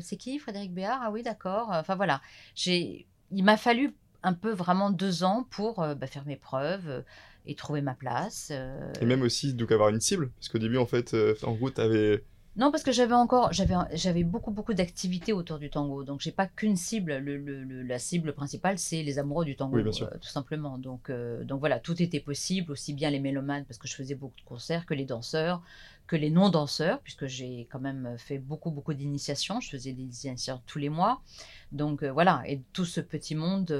c'est 0.00 0.16
qui 0.16 0.38
Frédéric 0.38 0.72
Béard? 0.72 1.00
Ah 1.02 1.10
oui 1.10 1.22
d'accord. 1.22 1.68
Enfin 1.70 1.96
voilà, 1.96 2.20
j'ai 2.54 3.06
il 3.30 3.44
m'a 3.44 3.56
fallu 3.56 3.94
un 4.22 4.32
peu 4.32 4.52
vraiment 4.52 4.90
deux 4.90 5.24
ans 5.24 5.46
pour 5.50 5.76
bah, 5.76 6.06
faire 6.06 6.24
mes 6.26 6.36
preuves 6.36 7.04
et 7.46 7.54
trouver 7.54 7.80
ma 7.80 7.94
place. 7.94 8.52
Et 9.00 9.06
même 9.06 9.22
aussi 9.22 9.54
donc 9.54 9.72
avoir 9.72 9.88
une 9.88 10.00
cible, 10.00 10.30
parce 10.38 10.48
qu'au 10.48 10.58
début 10.58 10.78
en 10.78 10.86
fait, 10.86 11.16
en 11.42 11.52
gros, 11.52 11.70
tu 11.70 11.80
avais 11.80 12.24
non, 12.56 12.72
parce 12.72 12.82
que 12.82 12.90
j'avais 12.90 13.14
encore, 13.14 13.52
j'avais, 13.52 13.74
j'avais 13.92 14.24
beaucoup, 14.24 14.50
beaucoup 14.50 14.74
d'activités 14.74 15.32
autour 15.32 15.58
du 15.58 15.70
tango. 15.70 16.02
Donc, 16.02 16.20
j'ai 16.20 16.32
pas 16.32 16.46
qu'une 16.46 16.76
cible. 16.76 17.16
Le, 17.18 17.84
la 17.84 17.98
cible 17.98 18.32
principale, 18.32 18.78
c'est 18.78 19.02
les 19.02 19.18
amoureux 19.20 19.44
du 19.44 19.54
tango, 19.54 19.78
euh, 19.78 20.10
tout 20.20 20.28
simplement. 20.28 20.76
Donc, 20.76 21.10
euh, 21.10 21.44
donc 21.44 21.60
voilà, 21.60 21.78
tout 21.78 22.02
était 22.02 22.18
possible, 22.18 22.72
aussi 22.72 22.92
bien 22.92 23.10
les 23.10 23.20
mélomanes, 23.20 23.64
parce 23.66 23.78
que 23.78 23.86
je 23.86 23.94
faisais 23.94 24.16
beaucoup 24.16 24.36
de 24.36 24.44
concerts, 24.44 24.84
que 24.84 24.94
les 24.94 25.04
danseurs, 25.04 25.62
que 26.10 26.16
les 26.16 26.30
non-danseurs, 26.30 26.98
puisque 27.02 27.26
j'ai 27.26 27.68
quand 27.70 27.78
même 27.78 28.16
fait 28.18 28.38
beaucoup, 28.38 28.72
beaucoup 28.72 28.94
d'initiations. 28.94 29.60
Je 29.60 29.70
faisais 29.70 29.92
des 29.92 30.02
initiations 30.02 30.60
tous 30.66 30.80
les 30.80 30.88
mois. 30.88 31.22
Donc, 31.70 32.02
euh, 32.02 32.10
voilà, 32.10 32.42
et 32.46 32.62
tout 32.72 32.84
ce 32.84 33.00
petit 33.00 33.36
monde 33.36 33.70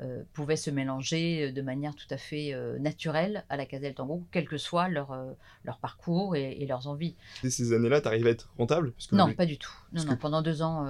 euh, 0.00 0.24
pouvaient 0.32 0.56
se 0.56 0.70
mélanger 0.70 1.44
euh, 1.44 1.52
de 1.52 1.62
manière 1.62 1.94
tout 1.94 2.08
à 2.10 2.16
fait 2.16 2.52
euh, 2.52 2.80
naturelle 2.80 3.44
à 3.48 3.56
la 3.56 3.64
Casa 3.64 3.84
del 3.84 3.94
Tango, 3.94 4.24
quel 4.32 4.48
que 4.48 4.58
soit 4.58 4.88
leur, 4.88 5.16
leur 5.64 5.78
parcours 5.78 6.34
et, 6.34 6.66
leurs 6.66 6.88
envies. 6.88 7.14
Et 7.44 7.50
ces 7.50 7.72
années-là, 7.72 8.00
tu 8.00 8.08
arrives 8.08 8.26
à 8.26 8.30
être 8.30 8.52
rentable? 8.58 8.92
Non, 9.12 9.32
pas 9.32 9.46
du 9.46 9.56
tout. 9.56 9.70
Non, 9.92 10.04
non, 10.04 10.16
pendant 10.16 10.42
deux 10.42 10.62
ans, 10.62 10.84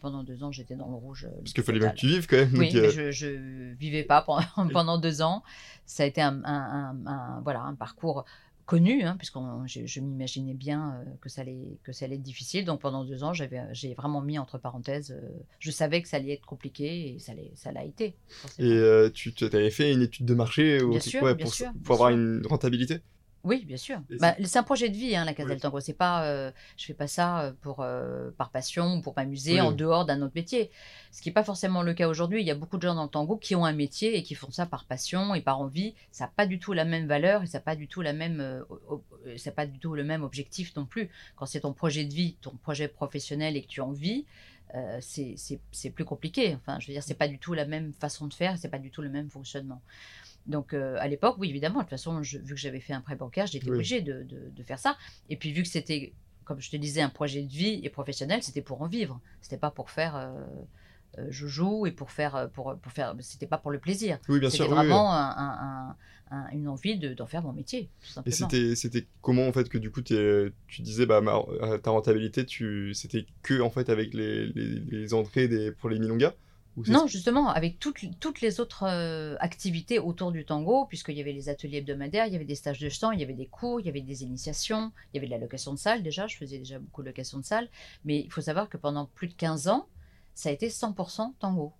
pendant 0.00 0.22
deux 0.22 0.44
ans, 0.44 0.52
j'étais 0.52 0.76
dans 0.76 0.86
le 0.86 0.94
rouge. 0.94 1.26
Parce 1.38 1.52
qu'il 1.52 1.64
fallait 1.64 1.80
bien 1.80 1.90
que 1.90 1.96
tu 1.96 2.06
vives 2.06 2.28
quand 2.28 2.36
même. 2.36 2.54
Oui, 2.54 2.70
mais 2.72 3.10
je, 3.10 3.26
ne 3.26 3.74
vivais 3.74 4.04
pas 4.04 4.22
pendant, 4.22 4.44
pendant 4.72 4.98
deux 4.98 5.20
ans. 5.20 5.42
Ça 5.84 6.04
a 6.04 6.06
été 6.06 6.22
un, 6.22 6.40
un, 6.44 7.40
voilà, 7.42 7.62
un 7.62 7.74
parcours 7.74 8.24
connu, 8.66 9.02
hein, 9.02 9.16
puisque 9.18 9.38
je, 9.66 10.00
m'imaginais 10.00 10.54
bien 10.54 10.94
euh, 10.94 11.10
que, 11.20 11.28
ça 11.28 11.42
allait, 11.42 11.78
que 11.82 11.92
ça 11.92 12.04
allait 12.04 12.16
être 12.16 12.22
difficile. 12.22 12.64
Donc 12.64 12.80
pendant 12.80 13.04
deux 13.04 13.24
ans, 13.24 13.32
j'ai 13.32 13.94
vraiment 13.94 14.20
mis 14.20 14.38
entre 14.38 14.58
parenthèses, 14.58 15.12
euh, 15.12 15.28
je 15.58 15.70
savais 15.70 16.02
que 16.02 16.08
ça 16.08 16.16
allait 16.16 16.32
être 16.32 16.46
compliqué 16.46 17.14
et 17.14 17.18
ça 17.18 17.72
l'a 17.72 17.84
été. 17.84 18.14
Et 18.58 18.72
euh, 18.72 19.10
tu 19.10 19.32
avais 19.44 19.70
fait 19.70 19.92
une 19.92 20.02
étude 20.02 20.26
de 20.26 20.34
marché 20.34 20.78
bien 20.84 21.00
sûr, 21.00 21.36
pour, 21.36 21.54
sûr, 21.54 21.70
pour 21.84 21.94
avoir 21.94 22.10
une 22.10 22.42
rentabilité? 22.46 23.00
Oui, 23.44 23.64
bien 23.66 23.76
sûr. 23.76 24.00
Bah, 24.20 24.34
c'est 24.42 24.58
un 24.58 24.62
projet 24.62 24.88
de 24.88 24.96
vie, 24.96 25.14
hein, 25.14 25.26
la 25.26 25.34
Casa 25.34 25.50
del 25.50 25.60
Tango. 25.60 25.78
C'est 25.78 25.92
pas, 25.92 26.24
euh, 26.24 26.50
je 26.78 26.86
fais 26.86 26.94
pas 26.94 27.06
ça 27.06 27.42
euh, 27.42 27.52
pour, 27.60 27.80
euh, 27.80 28.30
par 28.38 28.50
passion 28.50 28.96
ou 28.96 29.00
pour 29.02 29.14
m'amuser 29.14 29.60
en 29.60 29.70
dehors 29.70 30.06
d'un 30.06 30.22
autre 30.22 30.32
métier. 30.34 30.70
Ce 31.12 31.20
qui 31.20 31.28
n'est 31.28 31.34
pas 31.34 31.44
forcément 31.44 31.82
le 31.82 31.92
cas 31.92 32.08
aujourd'hui. 32.08 32.40
Il 32.40 32.46
y 32.46 32.50
a 32.50 32.54
beaucoup 32.54 32.78
de 32.78 32.82
gens 32.82 32.94
dans 32.94 33.04
le 33.04 33.10
tango 33.10 33.36
qui 33.36 33.54
ont 33.54 33.66
un 33.66 33.74
métier 33.74 34.16
et 34.16 34.22
qui 34.22 34.34
font 34.34 34.50
ça 34.50 34.64
par 34.64 34.86
passion 34.86 35.34
et 35.34 35.42
par 35.42 35.60
envie. 35.60 35.94
Ça 36.10 36.24
n'a 36.24 36.32
pas 36.34 36.46
du 36.46 36.58
tout 36.58 36.72
la 36.72 36.86
même 36.86 37.06
valeur 37.06 37.42
et 37.42 37.46
ça 37.46 37.58
n'a 37.58 37.62
pas 37.62 37.76
du 37.76 37.86
tout 37.86 38.00
la 38.00 38.14
même, 38.14 38.64
ça 39.36 39.52
pas 39.52 39.66
du 39.66 39.78
tout 39.78 39.94
le 39.94 40.04
même 40.04 40.22
objectif 40.22 40.74
non 40.74 40.86
plus. 40.86 41.10
Quand 41.36 41.44
c'est 41.44 41.60
ton 41.60 41.74
projet 41.74 42.06
de 42.06 42.14
vie, 42.14 42.36
ton 42.40 42.52
projet 42.62 42.88
professionnel 42.88 43.58
et 43.58 43.62
que 43.62 43.68
tu 43.68 43.82
en 43.82 43.92
vis, 43.92 44.24
c'est 45.00 45.90
plus 45.94 46.06
compliqué. 46.06 46.54
Enfin, 46.54 46.80
je 46.80 46.86
veux 46.86 46.94
dire, 46.94 47.02
c'est 47.02 47.14
pas 47.14 47.28
du 47.28 47.38
tout 47.38 47.52
la 47.52 47.66
même 47.66 47.92
façon 47.92 48.26
de 48.26 48.32
faire, 48.32 48.56
c'est 48.56 48.70
pas 48.70 48.78
du 48.78 48.90
tout 48.90 49.02
le 49.02 49.10
même 49.10 49.28
fonctionnement. 49.28 49.82
Donc 50.46 50.74
euh, 50.74 50.96
à 51.00 51.08
l'époque, 51.08 51.36
oui, 51.38 51.48
évidemment, 51.48 51.78
de 51.78 51.84
toute 51.84 51.90
façon, 51.90 52.20
vu 52.20 52.54
que 52.54 52.56
j'avais 52.56 52.80
fait 52.80 52.92
un 52.92 53.00
prêt 53.00 53.16
bancaire, 53.16 53.46
j'étais 53.46 53.68
obligée 53.68 54.02
de, 54.02 54.24
de, 54.24 54.62
faire 54.62 54.78
ça. 54.78 54.96
Et 55.30 55.36
puis 55.36 55.52
vu 55.52 55.62
que 55.62 55.68
c'était, 55.68 56.12
comme 56.44 56.60
je 56.60 56.70
te 56.70 56.76
disais, 56.76 57.00
un 57.00 57.08
projet 57.08 57.42
de 57.42 57.52
vie 57.52 57.80
et 57.82 57.88
professionnel, 57.88 58.42
c'était 58.42 58.62
pour 58.62 58.82
en 58.82 58.86
vivre. 58.86 59.20
C'était 59.40 59.56
pas 59.56 59.70
pour 59.70 59.90
faire 59.90 60.16
euh, 60.16 60.30
euh 61.18 61.30
joujou 61.30 61.86
et 61.86 61.92
pour 61.92 62.10
faire, 62.10 62.50
pour, 62.52 62.76
pour 62.76 62.92
faire, 62.92 63.14
c'était 63.20 63.46
pas 63.46 63.58
pour 63.58 63.70
le 63.70 63.78
plaisir. 63.78 64.18
Oui, 64.28 64.38
bien 64.38 64.50
sûr. 64.50 64.64
C'était 64.64 64.74
vraiment 64.74 65.14
un, 65.14 65.96
un, 66.30 66.48
une 66.52 66.68
envie 66.68 66.98
d'en 66.98 67.26
faire 67.26 67.42
mon 67.42 67.52
métier. 67.52 67.88
et 68.26 68.30
c'était, 68.30 68.74
c'était 68.74 69.06
comment 69.22 69.46
en 69.46 69.52
fait 69.52 69.68
que 69.68 69.78
du 69.78 69.90
coup 69.90 70.02
tu 70.02 70.52
disais 70.80 71.06
bah 71.06 71.22
ta 71.82 71.90
rentabilité, 71.90 72.44
tu, 72.44 72.92
c'était 72.92 73.26
que 73.42 73.60
en 73.60 73.70
fait 73.70 73.88
avec 73.88 74.12
les, 74.12 74.46
les, 74.48 74.80
les 74.80 75.14
entrées 75.14 75.48
des, 75.48 75.70
pour 75.72 75.88
les 75.88 75.98
milongas 75.98 76.34
non, 76.76 77.06
justement, 77.06 77.50
avec 77.50 77.78
toutes, 77.78 78.04
toutes 78.18 78.40
les 78.40 78.60
autres 78.60 78.84
euh, 78.84 79.36
activités 79.38 79.98
autour 79.98 80.32
du 80.32 80.44
tango, 80.44 80.86
puisqu'il 80.86 81.16
y 81.16 81.20
avait 81.20 81.32
les 81.32 81.48
ateliers 81.48 81.78
hebdomadaires, 81.78 82.26
il 82.26 82.32
y 82.32 82.36
avait 82.36 82.44
des 82.44 82.54
stages 82.54 82.80
de 82.80 82.88
chant, 82.88 83.12
il 83.12 83.20
y 83.20 83.22
avait 83.22 83.34
des 83.34 83.46
cours, 83.46 83.80
il 83.80 83.86
y 83.86 83.88
avait 83.88 84.00
des 84.00 84.22
initiations, 84.22 84.90
il 85.12 85.16
y 85.16 85.18
avait 85.18 85.26
de 85.26 85.32
la 85.32 85.38
location 85.38 85.72
de 85.72 85.78
salle 85.78 86.02
déjà, 86.02 86.26
je 86.26 86.36
faisais 86.36 86.58
déjà 86.58 86.78
beaucoup 86.78 87.02
de 87.02 87.08
location 87.08 87.38
de 87.38 87.44
salle, 87.44 87.68
mais 88.04 88.20
il 88.20 88.30
faut 88.30 88.40
savoir 88.40 88.68
que 88.68 88.76
pendant 88.76 89.06
plus 89.06 89.28
de 89.28 89.34
15 89.34 89.68
ans, 89.68 89.86
ça 90.34 90.48
a 90.48 90.52
été 90.52 90.68
100% 90.68 91.34
tango 91.38 91.72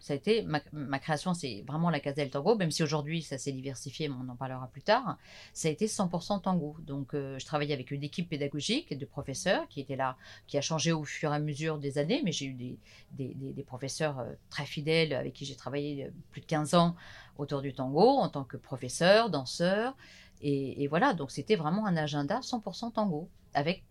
ça 0.00 0.12
a 0.12 0.16
été 0.16 0.42
ma, 0.42 0.98
création, 0.98 1.34
c'est 1.34 1.64
vraiment 1.66 1.90
la 1.90 2.00
Casa 2.00 2.22
del 2.22 2.30
Tango, 2.30 2.56
même 2.56 2.70
si 2.70 2.82
aujourd'hui 2.82 3.22
ça 3.22 3.38
s'est 3.38 3.52
diversifié, 3.52 4.08
mais 4.08 4.14
on 4.20 4.28
en 4.28 4.36
parlera 4.36 4.68
plus 4.68 4.82
tard. 4.82 5.18
Ça 5.52 5.68
a 5.68 5.70
été 5.70 5.86
100% 5.86 6.42
tango. 6.42 6.76
Donc 6.80 7.14
euh, 7.14 7.38
je 7.38 7.46
travaillais 7.46 7.74
avec 7.74 7.90
une 7.90 8.02
équipe 8.02 8.28
pédagogique 8.28 8.96
de 8.96 9.04
professeurs 9.04 9.66
qui 9.68 9.80
était 9.80 9.96
là, 9.96 10.16
qui 10.46 10.58
a 10.58 10.60
changé 10.60 10.92
au 10.92 11.04
fur 11.04 11.32
et 11.32 11.36
à 11.36 11.38
mesure 11.38 11.78
des 11.78 11.98
années, 11.98 12.22
mais 12.24 12.32
j'ai 12.32 12.46
eu 12.46 12.78
des, 13.12 13.64
professeurs 13.66 14.18
euh, 14.20 14.32
très 14.50 14.64
fidèles 14.64 15.12
avec 15.12 15.34
qui 15.34 15.44
j'ai 15.44 15.56
travaillé 15.56 16.04
euh, 16.04 16.10
plus 16.30 16.40
de 16.40 16.46
15 16.46 16.74
ans 16.74 16.96
autour 17.36 17.60
du 17.60 17.74
tango 17.74 18.00
en 18.00 18.28
tant 18.28 18.44
que 18.44 18.56
professeur, 18.56 19.30
danseur. 19.30 19.96
Et, 20.40 20.82
et 20.82 20.88
voilà, 20.88 21.14
donc 21.14 21.30
c'était 21.30 21.56
vraiment 21.56 21.86
un 21.86 21.96
agenda 21.96 22.40
100% 22.40 22.92
tango 22.92 23.28
avec 23.54 23.84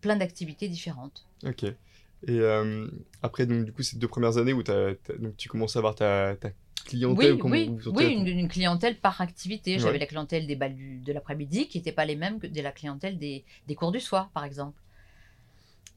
plein 0.00 0.16
d'activités 0.16 0.68
différentes. 0.68 1.26
Ok. 1.44 1.64
Et 2.26 2.38
euh, 2.38 2.86
après, 3.22 3.46
donc, 3.46 3.64
du 3.64 3.72
coup, 3.72 3.82
ces 3.82 3.98
deux 3.98 4.08
premières 4.08 4.38
années 4.38 4.52
où 4.52 4.62
donc, 4.62 5.36
tu 5.36 5.48
commences 5.48 5.76
à 5.76 5.80
avoir 5.80 5.94
ta, 5.94 6.36
clientèle 6.86 7.38
Oui, 7.42 7.70
oui, 7.86 8.12
une, 8.12 8.48
clientèle 8.48 8.98
par 8.98 9.20
activité. 9.20 9.78
J'avais 9.78 9.98
la 9.98 10.06
clientèle 10.06 10.46
des 10.46 10.56
balles 10.56 10.76
de 11.02 11.12
l'après-midi 11.12 11.68
qui 11.68 11.78
n'était 11.78 11.92
pas 11.92 12.04
les 12.04 12.16
mêmes 12.16 12.38
que 12.38 12.46
de 12.46 12.60
la 12.60 12.72
clientèle 12.72 13.18
des, 13.18 13.44
des, 13.66 13.74
cours 13.74 13.92
du 13.92 14.00
soir, 14.00 14.30
par 14.32 14.44
exemple. 14.44 14.80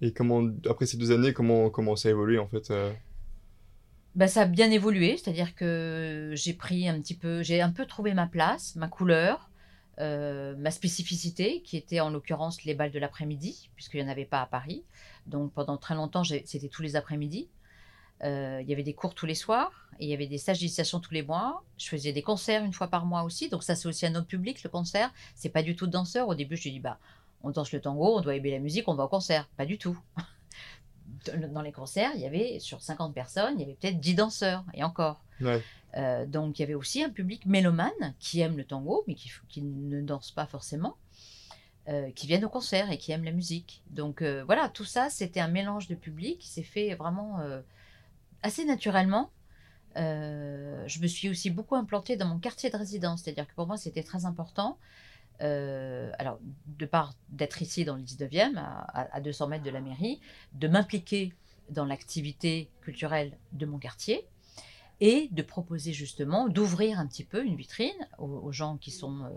Et 0.01 0.11
comment, 0.11 0.47
après 0.69 0.85
ces 0.85 0.97
deux 0.97 1.11
années, 1.11 1.33
comment, 1.33 1.69
comment 1.69 1.95
ça 1.95 2.09
a 2.09 2.11
évolué 2.11 2.37
en 2.37 2.47
fait 2.47 2.69
euh 2.69 2.91
bah, 4.17 4.27
ça 4.27 4.41
a 4.41 4.45
bien 4.45 4.71
évolué, 4.71 5.15
c'est-à-dire 5.15 5.53
que 5.53 6.31
j'ai 6.33 6.53
pris 6.53 6.89
un 6.89 6.99
petit 6.99 7.13
peu, 7.13 7.43
j'ai 7.43 7.61
un 7.61 7.69
peu 7.69 7.85
trouvé 7.85 8.15
ma 8.15 8.25
place, 8.25 8.75
ma 8.75 8.87
couleur. 8.87 9.46
Euh, 9.99 10.55
ma 10.57 10.69
spécificité, 10.69 11.61
qui 11.63 11.75
était 11.75 11.99
en 11.99 12.11
l'occurrence 12.11 12.63
les 12.65 12.75
balles 12.75 12.91
de 12.91 12.99
l'après-midi, 12.99 13.69
puisqu'il 13.75 13.99
n'y 13.99 14.07
en 14.07 14.11
avait 14.11 14.25
pas 14.25 14.41
à 14.41 14.45
Paris. 14.45 14.83
Donc 15.25 15.51
pendant 15.53 15.77
très 15.77 15.95
longtemps, 15.95 16.23
c'était 16.23 16.67
tous 16.67 16.83
les 16.83 16.95
après-midi. 16.95 17.47
Euh, 18.23 18.59
il 18.61 18.69
y 18.69 18.73
avait 18.73 18.83
des 18.83 18.93
cours 18.93 19.15
tous 19.15 19.25
les 19.25 19.35
soirs, 19.35 19.89
et 19.99 20.05
il 20.05 20.09
y 20.09 20.13
avait 20.13 20.27
des 20.27 20.37
stages 20.37 20.59
d'initiation 20.59 20.99
tous 20.99 21.13
les 21.13 21.23
mois. 21.23 21.63
Je 21.77 21.87
faisais 21.87 22.13
des 22.13 22.21
concerts 22.21 22.63
une 22.63 22.73
fois 22.73 22.87
par 22.87 23.05
mois 23.05 23.23
aussi, 23.23 23.49
donc 23.49 23.63
ça 23.63 23.75
c'est 23.75 23.87
aussi 23.87 24.05
un 24.05 24.13
autre 24.13 24.27
public, 24.27 24.63
le 24.63 24.69
concert. 24.69 25.11
C'est 25.33 25.49
pas 25.49 25.63
du 25.63 25.75
tout 25.75 25.87
de 25.87 25.91
danseur. 25.91 26.27
Au 26.27 26.35
début, 26.35 26.57
je 26.57 26.69
dis 26.69 26.79
bah 26.79 26.99
on 27.41 27.49
danse 27.49 27.71
le 27.71 27.81
tango, 27.81 28.17
on 28.17 28.21
doit 28.21 28.35
aimer 28.35 28.51
la 28.51 28.59
musique, 28.59 28.87
on 28.87 28.93
va 28.93 29.05
au 29.05 29.07
concert. 29.07 29.47
Pas 29.57 29.65
du 29.65 29.79
tout. 29.79 29.97
Dans 31.51 31.61
les 31.61 31.71
concerts, 31.71 32.11
il 32.15 32.21
y 32.21 32.25
avait 32.25 32.59
sur 32.59 32.81
50 32.81 33.13
personnes, 33.13 33.55
il 33.57 33.61
y 33.61 33.63
avait 33.63 33.77
peut-être 33.79 33.99
10 33.99 34.15
danseurs, 34.15 34.63
et 34.73 34.83
encore. 34.83 35.21
Euh, 35.95 36.25
donc 36.25 36.59
il 36.59 36.61
y 36.61 36.65
avait 36.65 36.73
aussi 36.73 37.03
un 37.03 37.09
public 37.09 37.45
mélomane 37.45 38.15
qui 38.19 38.41
aime 38.41 38.57
le 38.57 38.65
tango, 38.65 39.03
mais 39.07 39.15
qui, 39.15 39.31
qui 39.47 39.61
ne 39.61 40.01
danse 40.01 40.31
pas 40.31 40.45
forcément, 40.45 40.97
euh, 41.87 42.11
qui 42.11 42.27
viennent 42.27 42.45
au 42.45 42.49
concert 42.49 42.91
et 42.91 42.97
qui 42.97 43.11
aiment 43.11 43.23
la 43.23 43.31
musique. 43.31 43.83
Donc 43.89 44.21
euh, 44.21 44.43
voilà, 44.45 44.69
tout 44.69 44.85
ça, 44.85 45.09
c'était 45.09 45.39
un 45.39 45.47
mélange 45.47 45.87
de 45.87 45.95
public 45.95 46.39
qui 46.39 46.49
s'est 46.49 46.63
fait 46.63 46.93
vraiment 46.95 47.39
assez 48.43 48.65
naturellement. 48.65 49.31
je 49.95 50.99
me 51.01 51.07
suis 51.07 51.29
aussi 51.29 51.49
beaucoup 51.49 51.75
implantée 51.75 52.17
dans 52.17 52.27
mon 52.27 52.39
quartier 52.39 52.69
de 52.69 52.77
résidence, 52.77 53.23
c'est-à-dire 53.23 53.47
que 53.47 53.55
pour 53.55 53.67
moi 53.67 53.77
c'était 53.77 54.03
très 54.03 54.25
important. 54.25 54.77
Alors, 55.39 56.39
de 56.67 56.85
part 56.85 57.13
d'être 57.29 57.61
ici 57.61 57.85
dans 57.85 57.95
le 57.95 58.01
19e, 58.01 58.57
à, 58.57 59.15
à 59.15 59.21
200 59.21 59.47
mètres 59.47 59.63
de 59.63 59.69
la 59.69 59.81
mairie, 59.81 60.19
de 60.53 60.67
m'impliquer 60.67 61.33
dans 61.69 61.85
l'activité 61.85 62.69
culturelle 62.81 63.37
de 63.51 63.65
mon 63.65 63.77
quartier, 63.77 64.27
et 64.99 65.29
de 65.31 65.41
proposer 65.41 65.93
justement, 65.93 66.49
d'ouvrir 66.49 66.99
un 66.99 67.05
petit 67.05 67.23
peu 67.23 67.45
une 67.45 67.55
vitrine 67.55 68.07
aux, 68.17 68.51
gens 68.51 68.77
qui 68.77 68.89
sont 68.89 69.25
euh, 69.25 69.29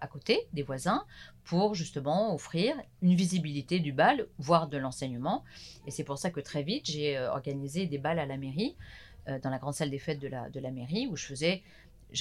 à 0.00 0.08
côté, 0.08 0.48
des 0.52 0.62
voisins, 0.62 1.04
pour 1.44 1.74
justement 1.74 2.34
offrir 2.34 2.74
une 3.00 3.14
visibilité 3.14 3.78
du 3.78 3.92
bal, 3.92 4.26
voire 4.38 4.68
de 4.68 4.76
l'enseignement. 4.76 5.44
Et 5.86 5.90
c'est 5.90 6.04
pour 6.04 6.18
ça 6.18 6.30
que 6.30 6.40
très 6.40 6.62
vite, 6.62 6.86
j'ai 6.86 7.16
euh, 7.16 7.30
organisé 7.30 7.86
des 7.86 7.98
balles 7.98 8.18
à 8.18 8.26
la 8.26 8.36
mairie, 8.36 8.76
euh, 9.28 9.38
dans 9.38 9.50
la 9.50 9.58
grande 9.58 9.74
salle 9.74 9.90
des 9.90 10.00
fêtes 10.00 10.18
de 10.18 10.60
la 10.60 10.70
mairie, 10.72 11.06
où 11.06 11.16
je 11.16 11.26
faisais 11.26 11.62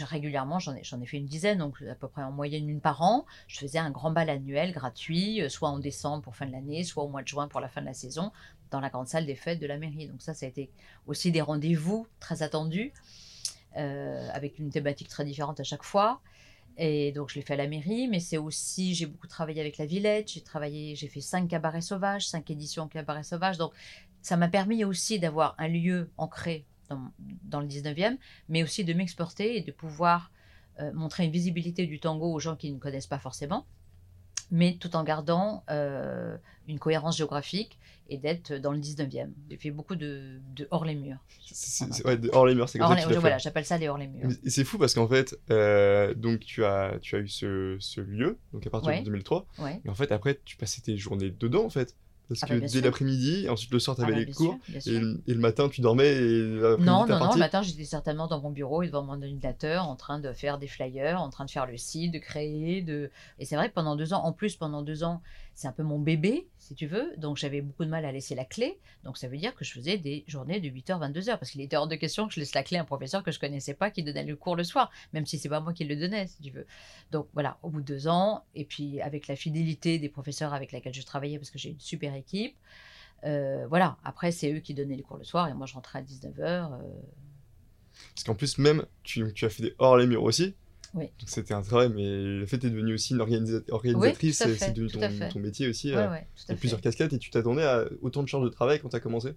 régulièrement, 0.02 0.60
j'en 0.60 0.76
ai, 0.76 0.82
ai, 0.82 1.06
fait 1.06 1.18
une 1.18 1.26
dizaine, 1.26 1.60
donc 1.60 1.82
à 1.84 1.96
peu 1.96 2.08
près 2.08 2.24
en 2.24 2.32
moyenne 2.32 2.70
une 2.70 2.82
par 2.82 3.02
an. 3.02 3.26
Je 3.48 3.60
faisais 3.60 3.80
un 3.80 3.92
grand 3.92 4.12
bal 4.12 4.30
annuel 4.30 4.72
gratuit, 4.72 5.42
soit 5.50 5.70
en 5.70 5.80
décembre 5.80 6.24
pour 6.24 6.36
fin 6.36 6.46
de 6.46 6.52
l'année, 6.52 6.84
soit 6.84 7.04
au 7.04 7.10
mois 7.10 7.22
de 7.22 7.28
juin 7.28 7.48
pour 7.48 7.60
la 7.60 7.70
fin 7.70 7.82
de 7.82 7.86
la 7.86 7.94
saison, 7.94 8.32
dans 8.72 8.80
la 8.80 8.90
grande 8.90 9.08
salle 9.08 9.26
des 9.26 9.36
fêtes 9.36 9.60
de 9.60 9.68
la 9.68 9.78
mairie. 9.78 10.08
Donc 10.08 10.22
ça, 10.22 10.34
ça 10.34 10.46
a 10.46 10.50
été 10.50 10.72
aussi 11.06 11.32
des 11.32 11.42
rendez-vous 11.42 12.08
très 12.20 12.44
attendus, 12.44 12.94
euh, 13.78 14.30
avec 14.34 14.60
une 14.60 14.70
thématique 14.70 15.08
très 15.08 15.26
différente 15.26 15.60
à 15.60 15.64
chaque 15.64 15.84
fois. 15.84 16.22
Et 16.78 17.12
donc 17.12 17.30
je 17.30 17.36
l'ai 17.36 17.42
fait 17.42 17.54
à 17.54 17.58
la 17.58 17.68
mairie, 17.68 18.08
mais 18.08 18.20
c'est 18.20 18.38
aussi, 18.38 18.96
j'ai 18.96 19.06
beaucoup 19.06 19.28
travaillé 19.28 19.62
avec 19.62 19.78
la 19.78 19.86
Villette, 19.86 20.32
j'ai 20.32 20.42
travaillé, 20.42 20.96
j'ai 20.96 21.08
fait 21.08 21.22
cinq 21.22 21.48
cabarets 21.48 21.82
sauvages, 21.82 22.28
cinq 22.28 22.50
éditions 22.50 22.88
cabarets 22.88 23.24
sauvages. 23.24 23.58
Donc 23.58 23.74
ça 24.22 24.38
m'a 24.38 24.48
permis 24.48 24.84
aussi 24.84 25.20
d'avoir 25.20 25.54
un 25.60 25.68
lieu 25.68 26.10
ancré 26.18 26.66
dans, 26.96 27.12
dans, 27.44 27.60
le 27.60 27.68
19e, 27.68 28.18
mais 28.50 28.64
aussi 28.64 28.84
de 28.84 28.94
m'exporter 28.94 29.58
et 29.58 29.62
de 29.62 29.72
pouvoir 29.72 30.32
euh, 30.80 30.92
montrer 30.94 31.26
une 31.26 31.32
visibilité 31.32 31.86
du 31.86 32.00
tango 32.00 32.32
aux 32.32 32.40
gens 32.40 32.56
qui 32.56 32.72
ne 32.72 32.80
connaissent 32.80 33.08
pas 33.08 33.20
forcément. 33.20 33.66
mais 34.52 34.78
tout 34.80 34.96
en 34.96 35.04
gardant 35.04 35.64
une 36.68 36.80
cohérence 36.80 37.18
géographique 37.18 37.80
et 38.10 38.18
d'être 38.18 38.54
dans 38.54 38.72
le 38.72 38.80
19e. 38.80 39.30
J'ai 39.50 39.58
fait 39.58 39.72
beaucoup 39.72 39.96
de, 39.96 40.40
hors 40.72 40.86
les 40.86 40.96
murs. 40.96 41.18
ouais, 42.06 42.20
hors 42.32 42.46
les 42.46 42.56
murs, 42.56 42.70
c'est 42.70 42.80
comme 42.80 42.98
ça. 42.98 43.20
Voilà, 43.20 43.38
j'appelle 43.38 43.66
ça 43.66 43.78
les 43.78 43.88
hors 43.88 43.98
les 43.98 44.08
murs. 44.08 44.30
C'est 44.46 44.64
fou 44.64 44.78
parce 44.78 44.94
qu'en 44.94 45.08
fait, 45.08 45.38
euh, 45.50 46.14
donc 46.14 46.42
tu 46.42 46.66
as, 46.66 46.98
tu 47.02 47.16
as 47.16 47.20
eu 47.20 47.28
ce, 47.28 47.78
ce 47.80 48.02
lieu, 48.02 48.38
donc 48.52 48.66
à 48.68 48.70
partir 48.70 49.00
de 49.00 49.04
2003. 49.04 49.48
Et 49.86 49.90
en 49.90 49.96
fait, 49.96 50.12
après, 50.12 50.40
tu 50.44 50.58
passais 50.58 50.82
tes 50.82 50.98
journées 50.98 51.32
dedans, 51.32 51.66
en 51.66 51.70
fait. 51.70 51.96
Parce 52.30 52.42
ah 52.44 52.48
que 52.48 52.60
bah, 52.60 52.68
dès 52.72 52.82
l'après-midi, 52.82 53.48
ensuite 53.50 53.72
le 53.72 53.80
soir, 53.80 53.96
tu 53.96 54.04
avais 54.04 54.14
ah 54.14 54.16
bah, 54.16 54.24
les 54.26 54.32
cours, 54.32 54.58
et, 54.74 55.00
le 55.00 55.40
matin, 55.40 55.70
tu 55.70 55.82
dormais 55.82 56.14
et 56.14 56.42
Non, 56.80 57.06
non, 57.06 57.20
non, 57.20 57.34
le 57.34 57.40
matin, 57.40 57.62
j'étais 57.62 57.84
certainement 57.84 58.28
dans 58.28 58.42
mon 58.42 58.50
bureau 58.50 58.82
et 58.84 58.88
devant 58.88 59.04
mon 59.04 59.14
ordinateur 59.14 59.88
en 59.88 59.96
train 59.96 60.20
de 60.20 60.32
faire 60.32 60.58
des 60.58 60.68
flyers, 60.68 61.22
en 61.22 61.30
train 61.30 61.46
de 61.46 61.52
faire 61.52 61.66
le 61.66 61.78
site, 61.78 62.14
de 62.14 62.20
créer. 62.20 62.82
de 62.82 63.12
Et 63.40 63.46
c'est 63.46 63.56
vrai 63.56 63.70
que 63.70 63.74
pendant 63.74 63.96
deux 63.96 64.14
ans, 64.14 64.24
en 64.24 64.32
plus, 64.32 64.56
pendant 64.56 64.82
deux 64.82 65.04
ans, 65.04 65.22
c'est 65.56 65.68
un 65.68 65.72
peu 65.72 65.84
mon 65.84 66.00
bébé, 66.00 66.48
si 66.58 66.74
tu 66.74 66.88
veux. 66.88 67.16
Donc 67.18 67.38
j'avais 67.38 67.62
beaucoup 67.62 67.86
de 67.86 67.90
mal 67.90 68.06
à 68.06 68.12
laisser 68.12 68.36
la 68.36 68.46
clé. 68.46 68.80
Donc 69.04 69.18
ça 69.18 69.28
veut 69.28 69.38
dire 69.38 69.56
que 69.56 69.64
je 69.64 69.72
faisais 69.72 69.98
des 69.98 70.24
journées 70.28 70.60
de 70.60 70.68
8h, 70.68 71.00
22h. 71.00 71.38
Parce 71.38 71.52
qu'il 71.52 71.62
était 71.62 71.78
hors 71.78 71.88
de 71.88 71.96
question 71.96 72.28
que 72.28 72.34
je 72.34 72.40
laisse 72.40 72.56
la 72.56 72.64
clé 72.64 72.78
à 72.78 72.82
un 72.82 72.86
professeur 72.86 73.24
que 73.24 73.32
je 73.32 73.40
connaissais 73.40 73.74
pas 73.74 73.92
qui 73.92 74.04
donnait 74.04 74.24
le 74.24 74.36
cours 74.36 74.56
le 74.56 74.64
soir, 74.64 74.92
même 75.14 75.26
si 75.26 75.38
c'est 75.38 75.50
pas 75.50 75.60
moi 75.60 75.74
qui 75.74 75.84
le 75.86 75.96
donnais, 75.96 76.28
si 76.28 76.42
tu 76.42 76.52
veux. 76.52 76.66
Donc 77.12 77.28
voilà, 77.34 77.58
au 77.62 77.70
bout 77.70 77.82
de 77.82 77.86
deux 77.86 78.08
ans, 78.08 78.44
et 78.56 78.66
puis 78.66 79.00
avec 79.02 79.28
la 79.28 79.36
fidélité 79.36 80.00
des 80.00 80.10
professeurs 80.10 80.54
avec 80.54 80.72
lesquels 80.72 80.94
je 80.94 81.04
travaillais, 81.04 81.38
parce 81.38 81.52
que 81.52 81.60
j'ai 81.60 81.70
une 81.70 81.80
super 81.80 82.16
équipe. 82.16 82.56
Euh, 83.26 83.66
voilà, 83.68 83.98
après 84.04 84.32
c'est 84.32 84.52
eux 84.52 84.60
qui 84.60 84.74
donnaient 84.74 84.98
les 84.98 85.04
cours 85.04 85.18
le 85.18 85.24
soir 85.24 85.48
et 85.48 85.54
moi 85.54 85.66
je 85.66 85.76
rentrais 85.76 86.00
à 86.00 86.02
19h. 86.02 86.40
Euh. 86.40 86.78
Parce 88.16 88.24
qu'en 88.26 88.36
plus, 88.36 88.58
même, 88.58 88.86
tu, 89.04 89.32
tu 89.34 89.46
as 89.46 89.50
fait 89.50 89.64
des 89.64 89.76
hors 89.78 89.98
les 89.98 90.08
murs 90.08 90.24
aussi. 90.24 90.56
C'était 91.26 91.54
un 91.54 91.62
travail, 91.62 91.90
mais 91.90 92.04
le 92.04 92.46
fait, 92.46 92.60
tu 92.60 92.68
es 92.68 92.70
devenue 92.70 92.94
aussi 92.94 93.14
une 93.14 93.22
organisatrice, 93.22 94.44
c'est 94.58 94.72
devenu 94.72 95.30
ton, 95.30 95.40
métier 95.40 95.68
aussi. 95.68 95.96
Ouais, 95.96 96.28
euh, 96.50 96.56
plusieurs 96.56 96.82
casquettes 96.82 97.14
et 97.14 97.18
tu 97.18 97.32
t'attendais 97.32 97.64
à 97.64 97.86
autant 98.02 98.22
de 98.22 98.28
charges 98.28 98.44
de 98.44 98.50
travail 98.50 98.80
quand 98.80 98.90
tu 98.90 98.96
as 98.96 99.00
commencé? 99.00 99.36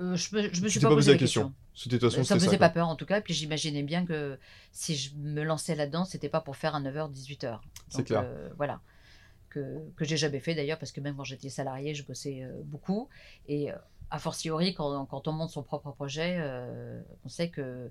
Euh, 0.00 0.16
je, 0.16 0.36
me, 0.36 0.54
je 0.54 0.62
me 0.62 0.68
suis 0.68 0.80
pas, 0.80 0.88
posé 0.88 1.12
la 1.12 1.18
question. 1.18 1.52
question. 1.74 2.24
ça 2.24 2.34
me 2.36 2.40
faisait 2.40 2.56
pas 2.56 2.70
peur 2.70 2.88
en 2.88 2.96
tout 2.96 3.04
cas, 3.04 3.20
puis 3.20 3.34
j'imaginais 3.34 3.82
bien 3.82 4.06
que 4.06 4.38
si 4.72 4.94
je 4.94 5.14
me 5.16 5.42
lançais 5.42 5.74
là-dedans, 5.74 6.04
c'était 6.04 6.28
pas 6.28 6.40
pour 6.40 6.56
faire 6.56 6.74
un 6.74 6.82
9h, 6.82 7.12
18h. 7.12 7.58
C'est 7.88 8.04
clair. 8.04 8.22
Euh, 8.24 8.48
voilà. 8.56 8.80
Que, 9.50 9.80
que 9.96 10.04
j'ai 10.04 10.16
jamais 10.16 10.38
fait 10.38 10.54
d'ailleurs, 10.54 10.78
parce 10.78 10.92
que 10.92 11.00
même 11.00 11.16
quand 11.16 11.24
j'étais 11.24 11.48
salarié, 11.48 11.94
je 11.94 12.04
bossais 12.04 12.46
beaucoup. 12.64 13.08
Et 13.48 13.70
a 14.12 14.18
fortiori, 14.20 14.74
quand, 14.74 15.06
quand, 15.06 15.26
on 15.26 15.32
monte 15.32 15.50
son 15.50 15.64
propre 15.64 15.90
projet, 15.90 16.40
on 17.24 17.28
sait 17.28 17.48
que 17.48 17.90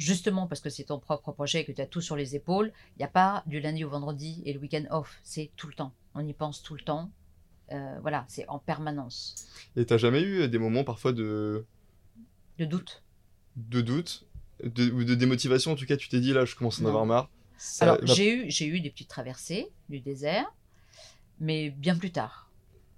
justement 0.00 0.46
parce 0.46 0.60
que 0.60 0.70
c'est 0.70 0.84
ton 0.84 0.98
propre 0.98 1.30
projet 1.30 1.60
et 1.60 1.64
que 1.64 1.72
tu 1.72 1.80
as 1.80 1.86
tout 1.86 2.00
sur 2.00 2.16
les 2.16 2.34
épaules, 2.34 2.72
il 2.96 3.00
n'y 3.00 3.04
a 3.04 3.08
pas 3.08 3.44
du 3.46 3.60
lundi 3.60 3.84
au 3.84 3.90
vendredi 3.90 4.42
et 4.46 4.52
le 4.52 4.58
week-end 4.58 4.84
off. 4.90 5.20
C'est 5.22 5.50
tout 5.56 5.68
le 5.68 5.74
temps. 5.74 5.92
On 6.14 6.26
y 6.26 6.32
pense 6.32 6.62
tout 6.62 6.74
le 6.74 6.80
temps. 6.80 7.10
Euh, 7.70 7.98
voilà, 8.00 8.24
c'est 8.26 8.48
en 8.48 8.58
permanence. 8.58 9.34
Et 9.76 9.84
tu 9.84 9.92
n'as 9.92 9.98
jamais 9.98 10.22
eu 10.22 10.48
des 10.48 10.58
moments 10.58 10.84
parfois 10.84 11.12
de... 11.12 11.66
De 12.58 12.64
doute. 12.64 13.02
De 13.56 13.82
doute 13.82 14.26
de, 14.64 14.90
Ou 14.90 15.04
de 15.04 15.14
démotivation 15.14 15.72
en 15.72 15.76
tout 15.76 15.86
cas, 15.86 15.96
tu 15.96 16.08
t'es 16.08 16.20
dit 16.20 16.32
là, 16.32 16.44
je 16.44 16.56
commence 16.56 16.80
à 16.80 16.84
en 16.84 16.86
avoir 16.86 17.06
marre. 17.06 17.30
Alors, 17.80 17.98
j'ai 18.04 18.34
eu, 18.34 18.50
j'ai 18.50 18.66
eu 18.66 18.80
des 18.80 18.90
petites 18.90 19.08
traversées 19.08 19.70
du 19.90 20.00
désert, 20.00 20.50
mais 21.40 21.68
bien 21.68 21.96
plus 21.96 22.10
tard. 22.10 22.50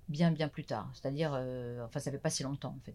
Bien, 0.09 0.31
bien 0.31 0.49
plus 0.49 0.65
tard. 0.65 0.89
C'est-à-dire, 0.95 1.33
euh, 1.35 1.85
enfin, 1.85 1.99
ça 1.99 2.13
fait 2.13 2.19
pas 2.19 2.31
si 2.31 2.45
longtemps 2.45 2.77
en 2.79 2.85
fait. 2.85 2.95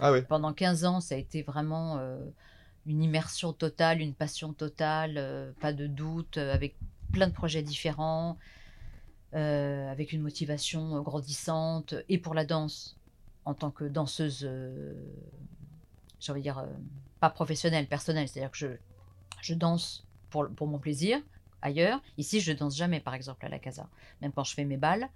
Ah 0.00 0.10
ouais. 0.10 0.22
Pendant 0.22 0.54
15 0.54 0.84
ans, 0.86 1.00
ça 1.00 1.16
a 1.16 1.18
été 1.18 1.42
vraiment... 1.42 1.98
Euh, 1.98 2.18
une 2.86 3.02
immersion 3.02 3.52
totale, 3.52 4.00
une 4.00 4.14
passion 4.14 4.52
totale, 4.52 5.14
euh, 5.16 5.52
pas 5.60 5.72
de 5.72 5.86
doute, 5.86 6.38
euh, 6.38 6.52
avec 6.52 6.76
plein 7.12 7.28
de 7.28 7.32
projets 7.32 7.62
différents, 7.62 8.38
euh, 9.34 9.90
avec 9.90 10.12
une 10.12 10.22
motivation 10.22 11.00
grandissante, 11.02 11.94
et 12.08 12.18
pour 12.18 12.34
la 12.34 12.44
danse, 12.44 12.96
en 13.44 13.54
tant 13.54 13.70
que 13.70 13.84
danseuse, 13.84 14.48
j'ai 16.20 16.32
envie 16.32 16.42
dire, 16.42 16.64
pas 17.20 17.30
professionnelle, 17.30 17.86
personnelle, 17.86 18.28
c'est-à-dire 18.28 18.50
que 18.50 18.58
je, 18.58 18.68
je 19.40 19.54
danse 19.54 20.06
pour, 20.30 20.48
pour 20.48 20.68
mon 20.68 20.78
plaisir 20.78 21.20
ailleurs. 21.60 22.00
Ici, 22.18 22.40
je 22.40 22.52
danse 22.52 22.76
jamais, 22.76 23.00
par 23.00 23.14
exemple, 23.14 23.44
à 23.44 23.48
la 23.48 23.58
casa. 23.58 23.88
Même 24.20 24.32
quand 24.32 24.44
je 24.44 24.54
fais 24.54 24.64
mes 24.64 24.76
balles, 24.76 25.08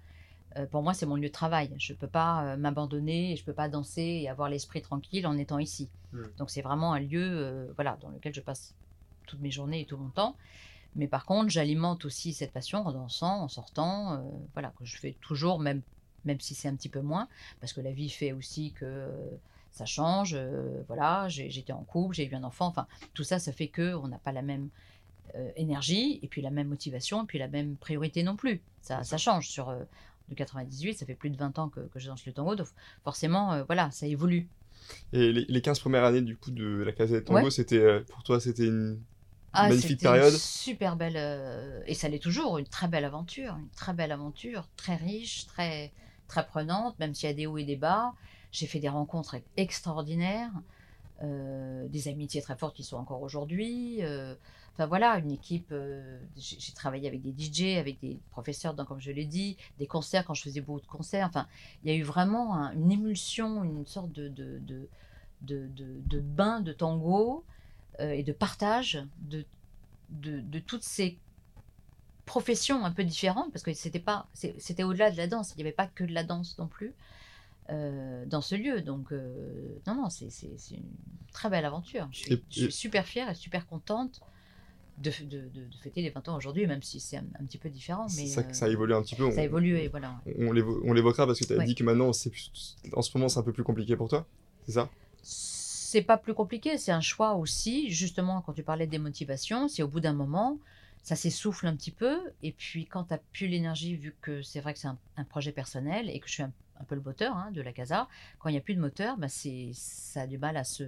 pour 0.65 0.81
moi, 0.81 0.93
c'est 0.93 1.05
mon 1.05 1.15
lieu 1.15 1.27
de 1.27 1.33
travail. 1.33 1.69
Je 1.77 1.93
ne 1.93 1.97
peux 1.97 2.07
pas 2.07 2.43
euh, 2.43 2.57
m'abandonner, 2.57 3.35
je 3.35 3.41
ne 3.41 3.45
peux 3.45 3.53
pas 3.53 3.69
danser 3.69 4.01
et 4.01 4.29
avoir 4.29 4.49
l'esprit 4.49 4.81
tranquille 4.81 5.27
en 5.27 5.37
étant 5.37 5.59
ici. 5.59 5.89
Hmm. 6.13 6.23
Donc 6.37 6.49
c'est 6.49 6.61
vraiment 6.61 6.93
un 6.93 6.99
lieu 6.99 7.21
euh, 7.21 7.71
voilà, 7.75 7.97
dans 8.01 8.09
lequel 8.09 8.33
je 8.33 8.41
passe 8.41 8.73
toutes 9.25 9.41
mes 9.41 9.51
journées 9.51 9.81
et 9.81 9.85
tout 9.85 9.97
mon 9.97 10.09
temps. 10.09 10.35
Mais 10.95 11.07
par 11.07 11.25
contre, 11.25 11.49
j'alimente 11.49 12.05
aussi 12.05 12.33
cette 12.33 12.51
passion 12.51 12.87
en 12.87 12.91
dansant, 12.91 13.41
en 13.43 13.47
sortant, 13.47 14.23
voilà, 14.53 14.73
que 14.79 14.85
je 14.85 14.97
fais 14.97 15.15
toujours, 15.21 15.59
même, 15.59 15.81
même 16.25 16.39
si 16.39 16.55
c'est 16.55 16.69
un 16.69 16.75
petit 16.75 16.89
peu 16.89 17.01
moins, 17.01 17.27
parce 17.59 17.71
que 17.71 17.81
la 17.81 17.91
vie 17.91 18.09
fait 18.09 18.31
aussi 18.31 18.71
que 18.71 19.07
ça 19.69 19.85
change. 19.85 20.35
voilà, 20.87 21.27
j'étais 21.27 21.73
en 21.73 21.83
couple, 21.83 22.15
j'ai 22.15 22.25
eu 22.25 22.33
un 22.33 22.43
enfant, 22.43 22.65
enfin, 22.65 22.87
tout 23.13 23.23
ça, 23.23 23.37
ça 23.37 23.51
fait 23.51 23.67
qu'on 23.67 24.07
n'a 24.07 24.17
pas 24.17 24.31
la 24.31 24.41
même 24.41 24.69
énergie, 25.55 26.19
et 26.23 26.27
puis 26.27 26.41
la 26.41 26.49
même 26.49 26.69
motivation, 26.69 27.25
et 27.25 27.27
puis 27.27 27.37
la 27.37 27.49
même 27.49 27.75
priorité 27.75 28.23
non 28.23 28.35
plus. 28.35 28.59
Ça, 28.81 29.03
ça 29.03 29.17
change 29.19 29.49
sur 29.49 29.75
de 30.29 30.35
98, 30.35 30.97
ça 30.97 31.05
fait 31.05 31.15
plus 31.15 31.29
de 31.29 31.37
20 31.37 31.59
ans 31.59 31.69
que, 31.69 31.81
je 31.95 32.07
danse 32.07 32.25
le 32.25 32.33
tango, 32.33 32.55
donc 32.55 32.67
forcément, 33.03 33.53
euh, 33.53 33.63
voilà, 33.63 33.91
ça 33.91 34.07
évolue. 34.07 34.47
Et 35.11 35.31
les, 35.31 35.61
15 35.61 35.79
premières 35.79 36.03
années 36.03 36.21
du 36.21 36.37
coup 36.37 36.51
de 36.51 36.83
la 36.83 36.91
Casa 36.93 37.15
de 37.15 37.19
Tango, 37.19 37.49
c'était 37.49 37.77
euh, 37.77 38.03
pour 38.09 38.23
toi, 38.23 38.39
c'était 38.39 38.67
une 38.67 39.01
ah, 39.51 39.67
magnifique 39.67 39.99
période 39.99 40.31
une 40.31 40.39
super 40.39 40.95
belle, 40.95 41.17
euh, 41.17 41.81
et 41.87 41.93
ça 41.93 42.07
l'est 42.07 42.19
toujours, 42.19 42.57
une 42.57 42.67
très 42.67 42.87
belle 42.87 43.05
aventure, 43.05 43.55
une 43.57 43.69
très 43.69 43.93
belle 43.93 44.11
aventure, 44.11 44.69
très 44.77 44.95
riche, 44.95 45.45
très, 45.47 45.91
très 46.27 46.45
prenante, 46.45 46.97
même 46.99 47.13
s'il 47.13 47.27
y 47.27 47.31
a 47.31 47.35
des 47.35 47.47
hauts 47.47 47.57
et 47.57 47.65
des 47.65 47.75
bas. 47.75 48.13
J'ai 48.51 48.67
fait 48.67 48.79
des 48.79 48.89
rencontres 48.89 49.35
extraordinaires, 49.57 50.51
des 51.21 52.07
amitiés 52.07 52.41
très 52.41 52.55
fortes 52.55 52.75
qui 52.75 52.83
sont 52.83 52.95
encore 52.95 53.21
aujourd'hui. 53.21 54.01
Enfin 54.77 54.85
voilà, 54.85 55.17
une 55.17 55.31
équipe, 55.31 55.69
euh, 55.71 56.19
j'ai 56.35 56.71
travaillé 56.73 57.07
avec 57.07 57.23
des 57.23 57.33
DJ, 57.35 57.79
avec 57.79 57.99
des 57.99 58.19
professeurs, 58.29 58.75
donc, 58.75 58.87
comme 58.87 59.01
je 59.01 59.09
l'ai 59.09 59.25
dit, 59.25 59.57
des 59.79 59.87
concerts 59.87 60.23
quand 60.23 60.35
je 60.35 60.43
faisais 60.43 60.61
beaucoup 60.61 60.81
de 60.81 60.85
concerts. 60.85 61.25
Enfin, 61.25 61.47
il 61.83 61.89
y 61.89 61.95
a 61.95 61.97
eu 61.97 62.03
vraiment 62.03 62.53
une 62.73 62.91
émulsion, 62.91 63.63
une 63.63 63.87
sorte 63.87 64.11
de, 64.11 64.27
de, 64.27 64.61
de, 65.41 65.67
de 65.75 66.19
bain 66.19 66.61
de 66.61 66.73
tango 66.73 67.43
euh, 67.99 68.11
et 68.11 68.21
de 68.21 68.31
partage 68.31 69.03
de, 69.21 69.45
de, 70.09 70.59
toutes 70.59 70.83
ces 70.83 71.17
professions 72.27 72.85
un 72.85 72.91
peu 72.91 73.03
différentes, 73.03 73.51
parce 73.51 73.63
que 73.63 73.73
c'était 73.73 73.97
pas, 73.97 74.27
c'était 74.35 74.83
au-delà 74.83 75.09
de 75.09 75.17
la 75.17 75.25
danse, 75.25 75.53
il 75.53 75.57
n'y 75.57 75.63
avait 75.63 75.71
pas 75.71 75.87
que 75.87 76.03
de 76.03 76.13
la 76.13 76.23
danse 76.23 76.55
non 76.59 76.67
plus. 76.67 76.93
Euh, 77.71 78.25
dans 78.27 78.41
ce 78.41 78.53
lieu. 78.53 78.81
Donc, 78.81 79.11
non, 79.87 79.95
non, 79.95 80.09
c'est 80.11 80.29
une 80.69 80.83
très 81.33 81.49
belle 81.49 81.65
aventure. 81.65 82.07
Je 82.11 82.19
suis, 82.19 82.43
je 82.51 82.59
suis, 82.61 82.71
super 82.71 83.07
fière 83.07 83.31
et 83.31 83.35
super 83.35 83.65
contente 83.65 84.21
de, 84.97 85.11
fêter 85.81 86.01
les 86.01 86.09
20 86.09 86.29
ans 86.29 86.37
aujourd'hui, 86.37 86.65
même 86.65 86.81
si 86.81 86.99
c'est 86.99 87.17
un, 87.17 87.45
petit 87.45 87.57
peu 87.57 87.69
différent. 87.69 88.07
Mais 88.15 88.27
ça, 88.27 88.43
ça, 88.53 88.65
a 88.65 88.69
évolué 88.69 88.95
un 88.95 89.01
petit 89.01 89.15
peu. 89.15 89.31
Ça 89.31 89.41
a 89.41 89.43
évolué, 89.43 89.87
voilà. 89.87 90.19
On, 90.37 90.51
l'évoquera 90.51 91.25
parce 91.25 91.39
que 91.39 91.45
tu 91.45 91.53
as 91.53 91.63
dit 91.63 91.75
que 91.75 91.83
maintenant, 91.83 92.09
en 92.09 92.13
ce 92.13 93.17
moment, 93.17 93.29
c'est 93.29 93.39
un 93.39 93.43
peu 93.43 93.53
plus 93.53 93.63
compliqué 93.63 93.95
pour 93.95 94.09
toi, 94.09 94.25
c'est 94.65 94.73
ça? 94.73 94.89
C'est 95.21 96.01
pas 96.01 96.17
plus 96.17 96.33
compliqué, 96.33 96.77
c'est 96.77 96.91
un 96.91 97.01
choix 97.01 97.35
aussi. 97.35 97.89
Justement, 97.89 98.41
quand 98.41 98.53
tu 98.53 98.63
parlais 98.63 98.87
des 98.87 98.99
motivations, 98.99 99.67
c'est 99.67 99.83
au 99.83 99.87
bout 99.87 100.01
d'un 100.01 100.13
moment, 100.13 100.59
ça 101.03 101.15
s'essouffle 101.15 101.67
un 101.67 101.75
petit 101.75 101.91
peu. 101.91 102.19
Et 102.43 102.51
puis, 102.51 102.85
quand 102.85 103.05
tu 103.05 103.13
n'as 103.13 103.19
plus 103.31 103.47
l'énergie, 103.47 103.95
vu 103.95 104.15
que 104.21 104.41
c'est 104.41 104.59
vrai 104.59 104.73
que 104.73 104.79
c'est 104.79 104.89
un, 104.89 104.97
un, 105.15 105.23
projet 105.23 105.51
personnel 105.51 106.09
et 106.09 106.19
que 106.19 106.27
je 106.27 106.33
suis 106.33 106.43
un 106.43 106.51
un 106.79 106.83
peu 106.83 106.95
le 106.95 107.01
moteur 107.01 107.35
hein, 107.35 107.51
de 107.51 107.61
la 107.61 107.73
casa. 107.73 108.07
Quand 108.39 108.49
il 108.49 108.53
n'y 108.53 108.57
a 108.57 108.61
plus 108.61 108.75
de 108.75 108.81
moteur, 108.81 109.17
bah, 109.17 109.27
ça 109.29 110.21
a 110.21 110.27
du 110.27 110.37
mal 110.37 110.57
à 110.57 110.63
se, 110.63 110.83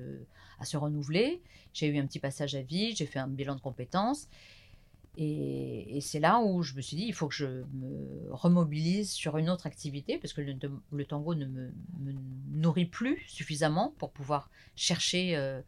à 0.59 0.65
se 0.65 0.77
renouveler. 0.77 1.41
J'ai 1.73 1.87
eu 1.87 1.97
un 1.97 2.05
petit 2.05 2.19
passage 2.19 2.55
à 2.55 2.61
vide, 2.61 2.97
j'ai 2.97 3.05
fait 3.05 3.19
un 3.19 3.27
bilan 3.27 3.55
de 3.55 3.61
compétences. 3.61 4.27
Et, 5.21 5.99
c'est 6.01 6.19
là 6.19 6.39
où 6.39 6.63
je 6.63 6.75
me 6.75 6.81
suis 6.81 6.95
dit, 6.95 7.03
il 7.05 7.13
faut 7.13 7.27
que 7.27 7.35
je 7.35 7.45
me 7.45 8.31
remobilise 8.31 9.11
sur 9.11 9.37
une 9.37 9.49
autre 9.49 9.67
activité, 9.67 10.17
parce 10.17 10.31
que 10.31 10.41
le, 10.41 11.05
tango 11.05 11.35
ne 11.35 11.45
me, 11.45 11.71
nourrit 12.53 12.85
plus 12.85 13.21
suffisamment 13.27 13.93
pour 13.97 14.11
pouvoir 14.11 14.49
chercher 14.77 15.35
euh, 15.35 15.59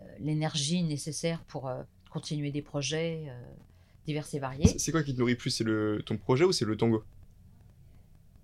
euh, 0.00 0.02
l'énergie 0.18 0.82
nécessaire 0.82 1.42
pour 1.44 1.68
euh, 1.68 1.82
continuer 2.10 2.50
des 2.50 2.60
projets 2.60 3.32
divers 4.06 4.26
et 4.34 4.38
variés. 4.38 4.78
C'est 4.78 4.92
quoi 4.92 5.02
qui 5.02 5.14
te 5.14 5.18
nourrit 5.18 5.34
plus? 5.34 5.50
C'est 5.50 5.64
ton 6.04 6.18
projet 6.18 6.44
ou 6.44 6.52
c'est 6.52 6.66
le 6.66 6.76
tango? 6.76 7.04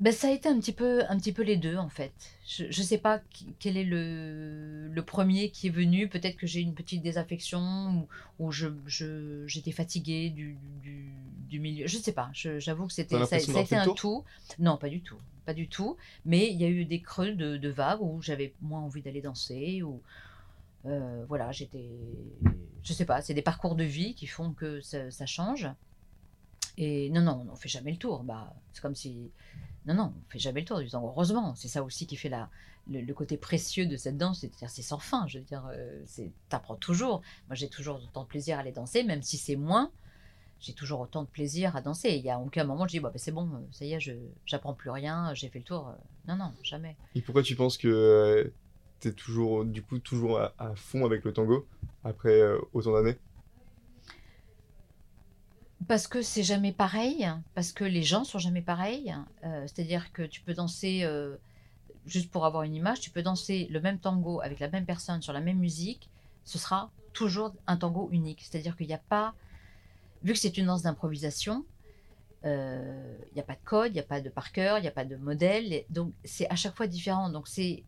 Ben, 0.01 0.15
ça 0.15 0.29
a 0.29 0.31
été 0.31 0.49
un 0.49 0.59
petit 0.59 0.73
peu, 0.73 1.03
un 1.11 1.19
petit 1.19 1.33
peu 1.33 1.43
les 1.43 1.59
deux 1.59 1.77
en 1.77 1.91
fait. 1.91 2.13
Je 2.47 2.65
ne 2.65 2.87
sais 2.87 2.97
pas 2.97 3.21
quel 3.59 3.77
est 3.77 3.85
le, 3.85 4.89
le, 4.89 5.03
premier 5.03 5.51
qui 5.51 5.67
est 5.67 5.71
venu. 5.71 6.09
Peut-être 6.09 6.37
que 6.37 6.47
j'ai 6.47 6.61
une 6.61 6.75
petite 6.75 7.03
désaffection 7.03 8.09
ou, 8.39 8.47
ou 8.47 8.51
je, 8.51 8.69
j'étais 9.47 9.73
fatiguée 9.73 10.31
du, 10.31 10.57
du, 10.83 11.13
du, 11.49 11.61
milieu. 11.61 11.87
Je 11.87 11.99
ne 11.99 12.03
sais 12.03 12.13
pas. 12.13 12.31
j'avoue 12.33 12.87
que 12.87 12.95
c'était, 12.95 13.23
ça, 13.27 13.37
a 13.37 13.61
été 13.61 13.77
un 13.77 13.93
tout. 13.93 14.25
Non, 14.59 14.79
pas 14.79 14.89
du 14.89 15.03
tout. 15.03 15.19
Pas 15.45 15.53
du 15.53 15.69
tout. 15.69 15.99
Mais 16.25 16.51
il 16.51 16.57
y 16.57 16.65
a 16.65 16.69
eu 16.69 16.87
des 16.87 17.03
creux 17.03 17.33
de, 17.33 17.59
de 17.59 17.69
vagues 17.69 18.01
où 18.01 18.23
j'avais 18.23 18.55
moins 18.63 18.81
envie 18.81 19.03
d'aller 19.03 19.21
danser. 19.21 19.83
Ou, 19.83 20.01
euh, 20.87 21.27
voilà, 21.29 21.53
j'étais. 21.53 21.91
Je 22.83 22.93
sais 22.95 23.05
pas. 23.05 23.21
C'est 23.21 23.35
des 23.35 23.43
parcours 23.43 23.75
de 23.75 23.85
vie 23.85 24.15
qui 24.15 24.27
font 24.27 24.55
que 24.55 24.81
ça, 24.81 25.11
ça 25.11 25.27
change. 25.27 25.69
Et 26.79 27.11
non, 27.11 27.21
non, 27.21 27.45
on 27.47 27.53
ne 27.53 27.57
fait 27.57 27.69
jamais 27.69 27.91
le 27.91 27.99
tour. 27.99 28.23
Bah, 28.25 28.55
c'est 28.73 28.81
comme 28.81 28.95
si. 28.95 29.31
Non, 29.87 29.95
non, 29.95 30.13
on 30.15 30.31
fait 30.31 30.39
jamais 30.39 30.61
le 30.61 30.67
tour 30.67 30.79
du 30.79 30.89
tango. 30.89 31.09
Heureusement, 31.09 31.55
c'est 31.55 31.69
ça 31.69 31.83
aussi 31.83 32.07
qui 32.07 32.17
fait 32.17 32.31
le, 32.91 33.15
côté 33.15 33.37
précieux 33.37 33.87
de 33.87 33.97
cette 33.97 34.19
danse. 34.19 34.41
C'est-à-dire, 34.41 34.69
c'est 34.69 34.83
sans 34.83 34.99
fin. 34.99 35.27
Je 35.27 35.39
veux 35.39 35.45
dire, 35.45 35.67
euh, 35.73 36.05
t'apprends 36.49 36.77
toujours. 36.77 37.23
Moi, 37.49 37.55
j'ai 37.55 37.69
toujours 37.69 37.97
autant 37.97 38.23
de 38.23 38.29
plaisir 38.29 38.59
à 38.59 38.61
aller 38.61 38.73
danser, 38.73 39.03
même 39.03 39.23
si 39.23 39.39
c'est 39.39 39.57
moins. 39.57 39.91
J'ai 40.61 40.75
toujours 40.75 41.01
autant 41.01 41.23
de 41.23 41.29
plaisir 41.29 41.75
à 41.75 41.81
danser. 41.81 42.11
Il 42.11 42.23
y 42.23 42.31
a 42.31 42.39
aucun 42.39 42.65
moment, 42.65 42.87
je 42.87 42.93
dis, 42.93 43.01
bah, 43.01 43.09
bah, 43.11 43.19
c'est 43.19 43.33
bon, 43.33 43.49
ça 43.73 43.87
y 43.87 43.95
est, 43.95 44.01
je 44.01 44.13
j'apprends 44.45 44.75
plus 44.75 44.91
rien, 44.91 45.33
j'ai 45.33 45.49
fait 45.49 45.61
le 45.61 45.65
tour. 45.65 45.95
Non, 46.29 46.37
non, 46.37 46.53
jamais. 46.63 46.97
Et 47.15 47.23
pourquoi 47.23 47.43
tu 47.43 47.57
penses 47.57 47.79
que 47.79 47.89
euh, 47.89 48.53
tu 49.01 49.09
es 49.09 49.13
toujours, 49.13 49.65
du 49.65 49.83
coup, 49.83 49.99
toujours 49.99 50.39
à, 50.39 50.75
fond 50.77 51.07
avec 51.07 51.25
le 51.25 51.33
tango 51.33 51.67
après 52.05 52.39
euh, 52.39 52.59
autant 52.75 52.93
d'années? 52.93 53.17
Parce 55.91 56.07
que 56.07 56.23
c'est 56.23 56.45
jamais 56.45 56.71
pareil, 56.71 57.29
parce 57.57 57.73
que 57.73 57.83
les 57.83 58.05
gens 58.05 58.23
sont 58.23 58.39
jamais 58.39 58.63
pareils. 58.63 59.13
Euh, 59.43 59.67
c'est-à-dire 59.67 60.13
que 60.13 60.23
tu 60.23 60.41
peux 60.41 60.55
danser, 60.55 61.01
euh, 61.03 61.35
juste 62.07 62.31
pour 62.31 62.47
avoir 62.47 62.63
une 62.63 62.77
image, 62.77 63.01
tu 63.01 63.11
peux 63.11 63.23
danser 63.23 63.67
le 63.73 63.81
même 63.81 63.99
tango 63.99 64.41
avec 64.41 64.61
la 64.61 64.69
même 64.69 64.87
personne 64.87 65.21
sur 65.21 65.33
la 65.33 65.41
même 65.41 65.59
musique, 65.59 66.09
ce 66.45 66.59
sera 66.59 66.93
toujours 67.13 67.57
un 67.67 67.77
tango 67.77 68.09
unique. 68.13 68.41
C'est-à-dire 68.41 68.77
qu'il 68.77 68.87
n'y 68.87 68.95
a 68.95 69.03
pas, 69.09 69.35
vu 70.23 70.33
que 70.33 70.39
c'est 70.39 70.57
une 70.59 70.67
danse 70.67 70.83
d'improvisation, 70.83 71.65
euh, 72.45 73.17
il 73.33 73.35
n'y 73.35 73.41
a 73.41 73.45
pas 73.45 73.55
de 73.55 73.65
code, 73.65 73.91
il 73.91 73.95
n'y 73.95 73.99
a 73.99 74.05
pas 74.05 74.21
de 74.21 74.29
par 74.29 74.53
cœur, 74.53 74.79
il 74.79 74.83
n'y 74.83 74.89
a 74.89 74.93
pas 74.93 75.05
de 75.05 75.17
modèle, 75.17 75.83
donc 75.91 76.13
c'est 76.23 76.49
à 76.51 76.55
chaque 76.55 76.77
fois 76.77 76.87
différent. 76.87 77.31
Donc 77.31 77.49
c'est 77.49 77.83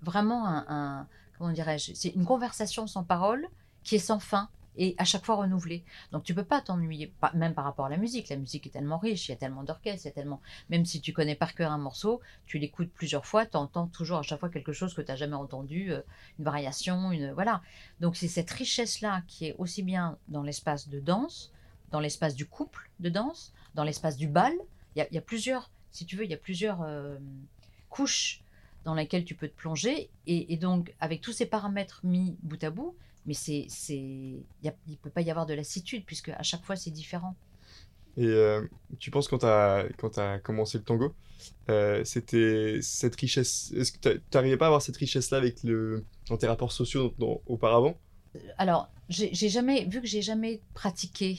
vraiment 0.00 0.46
un, 0.46 0.64
un 0.66 1.06
comment 1.36 1.52
dirais-je, 1.52 1.92
c'est 1.92 2.08
une 2.08 2.24
conversation 2.24 2.86
sans 2.86 3.04
parole 3.04 3.46
qui 3.84 3.96
est 3.96 3.98
sans 3.98 4.18
fin 4.18 4.48
et 4.78 4.94
à 4.96 5.04
chaque 5.04 5.24
fois 5.24 5.36
renouvelé. 5.36 5.84
Donc 6.12 6.22
tu 6.22 6.34
peux 6.34 6.44
pas 6.44 6.62
t'ennuyer, 6.62 7.12
même 7.34 7.54
par 7.54 7.64
rapport 7.64 7.86
à 7.86 7.88
la 7.88 7.96
musique. 7.96 8.28
La 8.28 8.36
musique 8.36 8.66
est 8.66 8.70
tellement 8.70 8.98
riche, 8.98 9.28
il 9.28 9.32
y 9.32 9.34
a 9.34 9.36
tellement 9.36 9.64
d'orchestres, 9.64 10.06
il 10.06 10.08
y 10.08 10.12
a 10.12 10.14
tellement. 10.14 10.40
Même 10.70 10.86
si 10.86 11.00
tu 11.00 11.12
connais 11.12 11.34
par 11.34 11.54
cœur 11.54 11.70
un 11.70 11.78
morceau, 11.78 12.20
tu 12.46 12.58
l'écoutes 12.58 12.90
plusieurs 12.92 13.26
fois, 13.26 13.44
tu 13.44 13.56
entends 13.56 13.88
toujours 13.88 14.18
à 14.18 14.22
chaque 14.22 14.40
fois 14.40 14.48
quelque 14.48 14.72
chose 14.72 14.94
que 14.94 15.02
tu 15.02 15.10
n'as 15.10 15.16
jamais 15.16 15.34
entendu, 15.34 15.92
euh, 15.92 16.00
une 16.38 16.44
variation, 16.44 17.12
une 17.12 17.32
voilà. 17.32 17.60
Donc 18.00 18.16
c'est 18.16 18.28
cette 18.28 18.50
richesse 18.50 19.00
là 19.00 19.22
qui 19.26 19.46
est 19.46 19.54
aussi 19.58 19.82
bien 19.82 20.16
dans 20.28 20.42
l'espace 20.42 20.88
de 20.88 21.00
danse, 21.00 21.52
dans 21.90 22.00
l'espace 22.00 22.34
du 22.34 22.46
couple 22.46 22.90
de 23.00 23.08
danse, 23.08 23.52
dans 23.74 23.84
l'espace 23.84 24.16
du 24.16 24.28
bal. 24.28 24.52
Il 24.96 25.06
y, 25.12 25.18
a, 25.18 25.20
plusieurs, 25.20 25.70
si 25.92 26.06
tu 26.06 26.16
veux, 26.16 26.24
il 26.24 26.30
y 26.30 26.34
a 26.34 26.38
plusieurs 26.38 26.82
euh, 26.82 27.18
couches 27.88 28.42
dans 28.84 28.94
lesquelles 28.94 29.24
tu 29.24 29.34
peux 29.34 29.48
te 29.48 29.56
plonger. 29.56 30.10
Et, 30.26 30.56
donc, 30.56 30.94
avec 30.98 31.20
tous 31.20 31.32
ces 31.32 31.46
paramètres 31.46 32.00
mis 32.04 32.36
bout 32.42 32.62
à 32.64 32.70
bout, 32.70 32.96
mais 33.28 33.34
c'est, 33.34 33.66
c'est, 33.68 33.94
il 33.94 34.42
ne 34.64 34.96
peut 34.96 35.10
pas 35.10 35.20
y 35.20 35.30
avoir 35.30 35.44
de 35.44 35.52
lassitude 35.52 36.04
puisque 36.06 36.30
à 36.30 36.42
chaque 36.42 36.64
fois 36.64 36.76
c'est 36.76 36.90
différent. 36.90 37.36
Et 38.16 38.26
euh, 38.26 38.66
tu 38.98 39.10
penses 39.10 39.28
quand 39.28 39.38
tu 39.38 39.46
as, 39.46 39.84
quand 39.98 40.16
as 40.16 40.38
commencé 40.38 40.78
le 40.78 40.84
tango, 40.84 41.14
euh, 41.68 42.02
c'était 42.04 42.78
cette 42.80 43.14
richesse, 43.16 43.70
est-ce 43.76 43.92
que 43.92 43.98
tu 44.14 44.20
n'arrivais 44.32 44.56
pas 44.56 44.64
à 44.64 44.68
avoir 44.68 44.80
cette 44.80 44.96
richesse-là 44.96 45.36
avec 45.36 45.62
le, 45.62 46.06
dans 46.30 46.38
tes 46.38 46.46
rapports 46.46 46.72
sociaux 46.72 47.14
auparavant? 47.46 47.98
Alors, 48.56 48.88
j'ai, 49.10 49.32
jamais, 49.34 49.84
vu 49.84 50.00
que 50.00 50.06
j'ai 50.06 50.22
jamais 50.22 50.62
pratiqué 50.72 51.38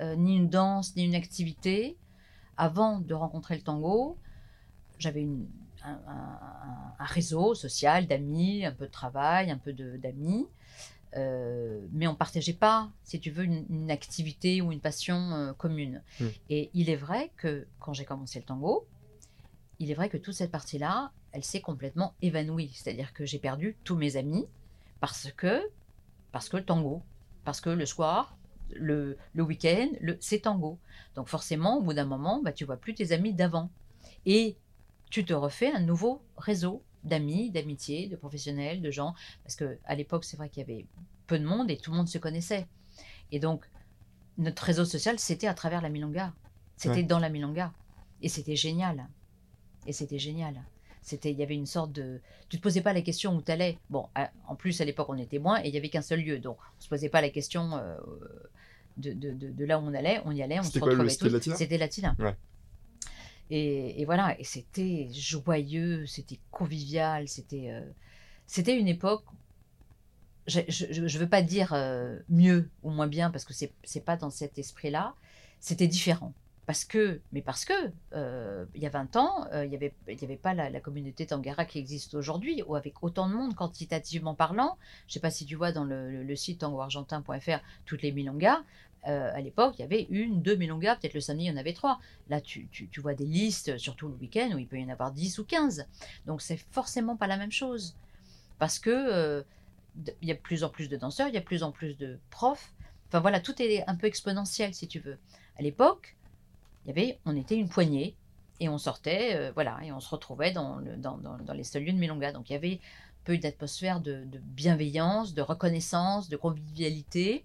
euh, 0.00 0.16
ni 0.16 0.36
une 0.36 0.48
danse, 0.48 0.96
ni 0.96 1.04
une 1.04 1.14
activité, 1.14 1.96
avant 2.56 2.98
de 2.98 3.14
rencontrer 3.14 3.54
le 3.54 3.62
tango, 3.62 4.18
j'avais 4.98 5.22
une, 5.22 5.46
un, 5.84 6.00
un, 6.98 7.04
réseau 7.04 7.54
social 7.54 8.08
d'amis, 8.08 8.66
un 8.66 8.72
peu 8.72 8.86
de 8.86 8.92
travail, 8.92 9.50
un 9.50 9.58
peu 9.58 9.72
d'amis. 9.72 10.48
Euh, 11.16 11.80
mais 11.92 12.06
on 12.06 12.14
partageait 12.14 12.52
pas, 12.52 12.90
si 13.04 13.18
tu 13.18 13.30
veux, 13.30 13.44
une, 13.44 13.90
activité 13.90 14.60
ou 14.62 14.72
une 14.72 14.80
passion 14.80 15.32
euh, 15.32 15.52
commune. 15.52 16.02
Hmm. 16.20 16.28
Et 16.48 16.70
il 16.74 16.88
est 16.90 16.96
vrai 16.96 17.32
que 17.36 17.66
quand 17.80 17.92
j'ai 17.92 18.04
commencé 18.04 18.38
le 18.38 18.44
tango, 18.44 18.86
il 19.78 19.90
est 19.90 19.94
vrai 19.94 20.08
que 20.08 20.16
toute 20.16 20.34
cette 20.34 20.50
partie-là, 20.50 21.12
elle 21.32 21.44
s'est 21.44 21.60
complètement 21.60 22.14
évanouie. 22.22 22.70
C'est-à-dire 22.74 23.12
que 23.12 23.24
j'ai 23.24 23.38
perdu 23.38 23.76
tous 23.84 23.96
mes 23.96 24.16
amis 24.16 24.46
parce 25.00 25.32
que, 25.32 25.62
parce 26.32 26.48
que 26.48 26.58
le 26.58 26.64
tango, 26.64 27.02
parce 27.44 27.60
que 27.60 27.70
le 27.70 27.86
soir, 27.86 28.36
le, 28.72 29.16
le 29.34 29.42
week-end, 29.42 29.88
c'est 30.20 30.40
tango. 30.40 30.78
Donc 31.16 31.28
forcément, 31.28 31.78
au 31.78 31.82
bout 31.82 31.94
d'un 31.94 32.04
moment, 32.04 32.40
bah, 32.42 32.52
tu 32.52 32.64
vois 32.64 32.76
plus 32.76 32.94
tes 32.94 33.12
amis 33.12 33.32
d'avant. 33.32 33.70
Et 34.26 34.56
tu 35.10 35.24
te 35.24 35.32
refais 35.32 35.72
un 35.72 35.80
nouveau 35.80 36.22
réseau 36.36 36.82
d'amis, 37.04 37.50
d'amitié, 37.50 38.08
de 38.08 38.16
professionnels, 38.16 38.82
de 38.82 38.90
gens. 38.90 39.14
Parce 39.42 39.56
qu'à 39.56 39.94
l'époque, 39.94 40.24
c'est 40.24 40.36
vrai 40.36 40.48
qu'il 40.48 40.60
y 40.60 40.70
avait 40.70 40.86
peu 41.26 41.38
de 41.38 41.44
monde 41.44 41.70
et 41.70 41.76
tout 41.76 41.90
le 41.90 41.96
monde 41.96 42.08
se 42.08 42.18
connaissait. 42.18 42.66
Et 43.32 43.38
donc, 43.38 43.64
notre 44.38 44.62
réseau 44.62 44.84
social, 44.84 45.18
c'était 45.18 45.46
à 45.46 45.54
travers 45.54 45.82
la 45.82 45.88
Milonga. 45.88 46.32
C'était 46.76 47.02
dans 47.02 47.18
la 47.18 47.28
Milonga. 47.28 47.72
Et 48.22 48.28
c'était 48.28 48.56
génial. 48.56 49.08
Et 49.86 49.92
c'était 49.92 50.18
génial. 50.18 50.62
C'était, 51.02 51.30
il 51.30 51.38
y 51.38 51.42
avait 51.42 51.54
une 51.54 51.66
sorte 51.66 51.92
de, 51.92 52.20
tu 52.48 52.58
te 52.58 52.62
posais 52.62 52.82
pas 52.82 52.92
la 52.92 53.00
question 53.00 53.34
où 53.34 53.42
tu 53.42 53.50
allais. 53.50 53.78
Bon, 53.88 54.08
en 54.46 54.54
plus 54.54 54.80
à 54.80 54.84
l'époque 54.84 55.08
on 55.08 55.16
était 55.16 55.38
moins 55.38 55.62
et 55.62 55.68
il 55.68 55.74
y 55.74 55.78
avait 55.78 55.88
qu'un 55.88 56.02
seul 56.02 56.20
lieu, 56.20 56.38
donc 56.38 56.58
on 56.78 56.80
se 56.80 56.88
posait 56.88 57.08
pas 57.08 57.22
la 57.22 57.30
question 57.30 57.76
euh, 57.76 57.96
de, 58.98 59.12
de, 59.14 59.32
de, 59.32 59.64
là 59.64 59.78
où 59.78 59.82
on 59.82 59.94
allait. 59.94 60.20
On 60.26 60.32
y 60.32 60.42
allait, 60.42 60.60
on 60.60 60.62
se 60.62 60.78
retrouvait 60.78 61.16
tous. 61.16 61.54
C'était 61.56 61.78
latin. 61.78 62.14
Ouais. 62.18 62.36
Et, 63.50 64.04
voilà, 64.04 64.38
et 64.38 64.44
c'était 64.44 65.08
joyeux, 65.12 66.06
c'était 66.06 66.38
convivial, 66.52 67.26
c'était 67.26 67.70
euh, 67.70 68.78
une 68.78 68.86
époque. 68.86 69.24
Je 70.46 70.60
ne 71.00 71.18
veux 71.18 71.28
pas 71.28 71.42
dire 71.42 71.72
euh, 71.72 72.18
mieux 72.28 72.70
ou 72.82 72.90
moins 72.90 73.08
bien 73.08 73.30
parce 73.30 73.44
que 73.44 73.52
c'est 73.52 73.72
n'est 73.94 74.00
pas 74.00 74.16
dans 74.16 74.30
cet 74.30 74.58
esprit-là. 74.58 75.14
C'était 75.58 75.88
différent. 75.88 76.32
Parce 76.66 76.84
que, 76.84 77.20
mais 77.32 77.42
parce 77.42 77.64
que, 77.64 77.72
euh, 78.12 78.64
il 78.76 78.82
y 78.82 78.86
a 78.86 78.90
20 78.90 79.16
ans, 79.16 79.48
il 79.52 79.68
n'y 79.68 79.74
avait, 79.74 79.92
y 80.06 80.24
avait 80.24 80.36
pas 80.36 80.54
la, 80.54 80.78
communauté 80.78 81.26
Tangara 81.26 81.64
qui 81.64 81.80
existe 81.80 82.14
aujourd'hui, 82.14 82.62
ou 82.68 82.76
avec 82.76 83.02
autant 83.02 83.28
de 83.28 83.34
monde 83.34 83.56
quantitativement 83.56 84.36
parlant. 84.36 84.78
Je 85.08 85.10
ne 85.10 85.14
sais 85.14 85.20
pas 85.20 85.32
si 85.32 85.44
tu 85.44 85.56
vois 85.56 85.72
dans 85.72 85.82
le, 85.82 86.22
le 86.22 86.36
site 86.36 86.60
tangoargentin.fr 86.60 87.58
toutes 87.86 88.02
les 88.02 88.12
milongas. 88.12 88.62
Euh, 89.06 89.30
à 89.34 89.40
l'époque, 89.40 89.74
il 89.78 89.82
y 89.82 89.84
avait 89.84 90.06
une, 90.10 90.42
deux 90.42 90.56
milongas, 90.56 90.96
peut-être 90.96 91.14
le 91.14 91.20
samedi, 91.20 91.44
il 91.44 91.48
y 91.48 91.50
en 91.50 91.56
avait 91.56 91.72
trois. 91.72 91.98
Là, 92.28 92.40
tu, 92.40 92.68
vois 92.98 93.14
des 93.14 93.24
listes, 93.24 93.78
surtout 93.78 94.08
le 94.08 94.14
week-end, 94.14 94.50
où 94.54 94.58
il 94.58 94.66
peut 94.66 94.78
y 94.78 94.84
en 94.84 94.88
avoir 94.88 95.12
10 95.12 95.38
ou 95.38 95.44
15. 95.44 95.86
Donc, 96.26 96.42
c'est 96.42 96.58
forcément 96.70 97.16
pas 97.16 97.26
la 97.26 97.36
même 97.36 97.52
chose. 97.52 97.96
Parce 98.58 98.78
que 98.78 98.90
euh, 98.90 99.42
il 100.20 100.28
y 100.28 100.30
a 100.30 100.34
de 100.34 100.40
plus 100.40 100.64
en 100.64 100.68
plus 100.68 100.88
de 100.88 100.96
danseurs, 100.96 101.28
il 101.28 101.34
y 101.34 101.38
a 101.38 101.40
de 101.40 101.44
plus 101.44 101.62
en 101.62 101.72
plus 101.72 101.96
de 101.96 102.18
profs. 102.30 102.74
Enfin, 103.08 103.20
voilà, 103.20 103.40
tout 103.40 103.60
est 103.62 103.86
un 103.88 103.96
peu 103.96 104.06
exponentiel, 104.06 104.74
si 104.74 104.86
tu 104.86 105.00
veux. 105.00 105.18
À 105.58 105.62
l'époque, 105.62 106.16
il 106.84 106.88
y 106.88 106.90
avait, 106.90 107.18
on 107.24 107.36
était 107.36 107.56
une 107.56 107.68
poignée, 107.68 108.14
et 108.60 108.68
on 108.68 108.76
sortait, 108.76 109.34
euh, 109.34 109.52
voilà, 109.54 109.78
et 109.82 109.90
on 109.90 110.00
se 110.00 110.10
retrouvait 110.10 110.52
dans, 110.52 110.78
les 111.54 111.64
seuls 111.64 111.84
lieux 111.84 111.92
de 111.92 111.98
milonga. 111.98 112.32
Donc, 112.32 112.50
il 112.50 112.52
y 112.52 112.56
avait 112.56 112.80
peu 113.24 113.38
d'atmosphère 113.38 114.00
de 114.00 114.26
bienveillance, 114.42 115.32
de 115.32 115.40
reconnaissance, 115.40 116.28
de 116.28 116.36
convivialité 116.36 117.44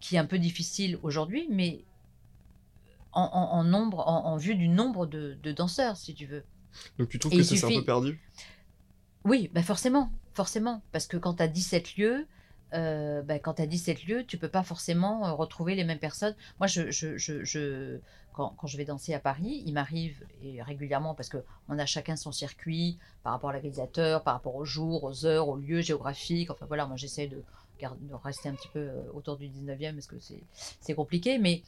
qui 0.00 0.16
est 0.16 0.18
un 0.18 0.26
peu 0.26 0.38
difficile 0.38 0.98
aujourd'hui, 1.02 1.46
mais 1.50 1.84
en, 3.12 3.64
nombre, 3.64 4.06
en, 4.06 4.36
vue 4.36 4.54
du 4.54 4.68
nombre 4.68 5.06
de, 5.06 5.52
danseurs, 5.52 5.96
si 5.96 6.14
tu 6.14 6.26
veux. 6.26 6.44
Donc 6.98 7.08
tu 7.08 7.18
trouves 7.18 7.32
que 7.32 7.42
c'est 7.42 7.64
un 7.64 7.68
peu 7.68 7.84
perdu? 7.84 8.20
Oui, 9.24 9.50
bah 9.52 9.62
forcément, 9.62 10.12
forcément, 10.34 10.82
parce 10.92 11.06
que 11.06 11.16
quand 11.16 11.34
tu 11.34 11.42
as 11.42 11.48
17 11.48 11.96
lieux, 11.96 12.26
euh, 12.74 13.22
bah, 13.22 13.38
quand 13.38 13.54
tu 13.54 13.62
as 13.62 13.66
17 13.66 14.04
lieux, 14.06 14.24
tu 14.26 14.38
peux 14.38 14.48
pas 14.48 14.62
forcément 14.62 15.26
euh, 15.26 15.32
retrouver 15.32 15.74
les 15.74 15.84
mêmes 15.84 15.98
personnes. 15.98 16.34
Moi, 16.60 16.66
je, 16.66 16.90
je, 16.90 17.16
je, 17.16 17.98
quand, 18.32 18.54
quand, 18.56 18.66
je 18.66 18.76
vais 18.76 18.84
danser 18.84 19.14
à 19.14 19.18
Paris, 19.18 19.62
il 19.66 19.72
m'arrive 19.72 20.22
régulièrement, 20.60 21.14
parce 21.14 21.30
qu'on 21.30 21.78
a 21.78 21.86
chacun 21.86 22.14
son 22.14 22.30
circuit 22.30 22.98
par 23.22 23.32
rapport 23.32 23.50
à 23.50 23.54
l'organisateur, 23.54 24.22
par 24.22 24.34
rapport 24.34 24.54
aux 24.54 24.66
jours, 24.66 25.04
aux 25.04 25.24
heures, 25.24 25.48
aux 25.48 25.56
lieux 25.56 25.80
géographiques. 25.80 26.50
Enfin 26.50 26.66
voilà, 26.66 26.86
moi 26.86 26.96
j'essaie 26.96 27.26
de 27.26 27.42
de 27.80 28.14
rester 28.14 28.48
un 28.48 28.54
petit 28.54 28.68
peu 28.68 28.80
euh, 28.80 29.02
autour 29.14 29.36
du 29.36 29.48
19e 29.48 29.94
parce 29.94 30.06
que 30.06 30.16
c'est 30.80 30.94
compliqué, 30.94 31.38
mais 31.38 31.62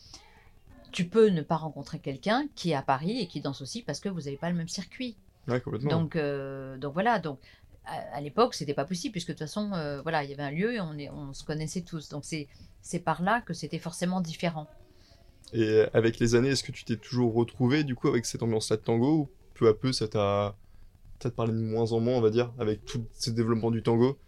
tu 0.92 1.06
peux 1.06 1.28
ne 1.28 1.42
pas 1.42 1.56
rencontrer 1.56 1.98
quelqu'un 1.98 2.46
qui 2.54 2.70
est 2.70 2.74
à 2.74 2.82
Paris 2.82 3.20
et 3.20 3.26
qui 3.26 3.40
danse 3.40 3.60
aussi 3.62 3.82
parce 3.82 4.00
que 4.00 4.08
vous 4.08 4.22
n'avez 4.22 4.36
pas 4.36 4.50
le 4.50 4.56
même 4.56 4.68
circuit. 4.68 5.16
complètement. 5.46 5.90
Donc, 5.90 6.16
euh, 6.16 6.76
donc 6.78 6.92
voilà, 6.92 7.18
donc 7.18 7.38
à, 7.86 8.20
l'époque, 8.20 8.54
c'était 8.54 8.74
pas 8.74 8.84
possible 8.84 9.12
puisque 9.12 9.28
de 9.28 9.32
toute 9.32 9.40
façon, 9.40 9.72
euh, 9.72 10.00
voilà, 10.02 10.22
il 10.24 10.30
y 10.30 10.32
avait 10.32 10.42
un 10.42 10.50
lieu 10.50 10.74
et 10.74 10.80
on, 10.80 10.96
est, 10.98 11.10
on 11.10 11.32
se 11.32 11.44
connaissait 11.44 11.82
tous. 11.82 12.08
Donc 12.08 12.24
c'est 12.24 12.98
par 13.00 13.22
là 13.22 13.40
que 13.40 13.54
c'était 13.54 13.78
forcément 13.78 14.20
différent. 14.20 14.68
Et 15.52 15.84
avec 15.92 16.18
les 16.18 16.34
années, 16.34 16.50
est-ce 16.50 16.62
que 16.62 16.72
tu 16.72 16.84
t'es 16.84 16.96
toujours 16.96 17.34
retrouvé 17.34 17.82
du 17.82 17.96
coup 17.96 18.08
avec 18.08 18.24
cette 18.26 18.42
ambiance-là 18.42 18.76
de 18.76 18.82
tango 18.82 19.12
ou 19.12 19.28
peu 19.54 19.68
à 19.68 19.74
peu 19.74 19.92
ça 19.92 20.06
t'a 20.06 20.54
peut-être 21.18 21.34
parlé 21.34 21.52
de 21.52 21.58
moins 21.58 21.92
en 21.92 22.00
moins, 22.00 22.14
on 22.14 22.20
va 22.20 22.30
dire, 22.30 22.52
avec 22.58 22.84
tout 22.84 23.04
ce 23.12 23.30
développement 23.30 23.70
du 23.70 23.82
tango? 23.82 24.18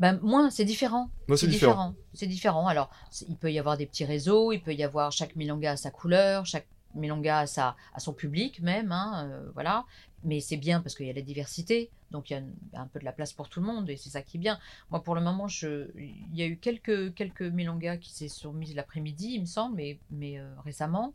Ben, 0.00 0.18
moins, 0.22 0.48
c'est 0.48 0.64
différent. 0.64 1.10
c'est 1.36 1.46
différent. 1.46 1.94
C'est 2.14 2.26
différent. 2.26 2.66
Alors, 2.66 2.90
il 3.28 3.36
peut 3.36 3.52
y 3.52 3.58
avoir 3.58 3.76
des 3.76 3.84
petits 3.84 4.06
réseaux, 4.06 4.50
il 4.50 4.62
peut 4.62 4.72
y 4.72 4.82
avoir 4.82 5.12
chaque 5.12 5.36
milonga 5.36 5.72
à 5.72 5.76
sa 5.76 5.90
couleur, 5.90 6.46
chaque 6.46 6.66
milonga 6.94 7.40
à, 7.40 7.46
sa, 7.46 7.76
à 7.92 8.00
son 8.00 8.14
public 8.14 8.60
même, 8.60 8.92
hein, 8.92 9.30
voilà. 9.52 9.84
Mais 10.24 10.40
c'est 10.40 10.56
bien 10.56 10.80
parce 10.80 10.94
qu'il 10.94 11.06
y 11.06 11.10
a 11.10 11.12
la 11.12 11.20
diversité, 11.20 11.90
donc 12.10 12.30
il 12.30 12.32
y 12.32 12.76
a 12.76 12.80
un 12.80 12.86
peu 12.86 12.98
de 12.98 13.04
la 13.04 13.12
place 13.12 13.34
pour 13.34 13.50
tout 13.50 13.60
le 13.60 13.66
monde 13.66 13.90
et 13.90 13.96
c'est 13.96 14.08
ça 14.08 14.22
qui 14.22 14.38
est 14.38 14.40
bien. 14.40 14.58
Moi, 14.90 15.02
pour 15.02 15.14
le 15.14 15.20
moment, 15.20 15.48
je, 15.48 15.90
il 15.96 16.34
y 16.34 16.42
a 16.42 16.46
eu 16.46 16.56
quelques, 16.56 17.12
quelques 17.14 17.42
milongas 17.42 17.98
qui 17.98 18.10
s'est 18.10 18.48
mis 18.54 18.72
l'après-midi, 18.72 19.32
il 19.34 19.40
me 19.42 19.46
semble, 19.46 19.76
mais, 19.76 19.98
mais 20.10 20.40
récemment. 20.64 21.12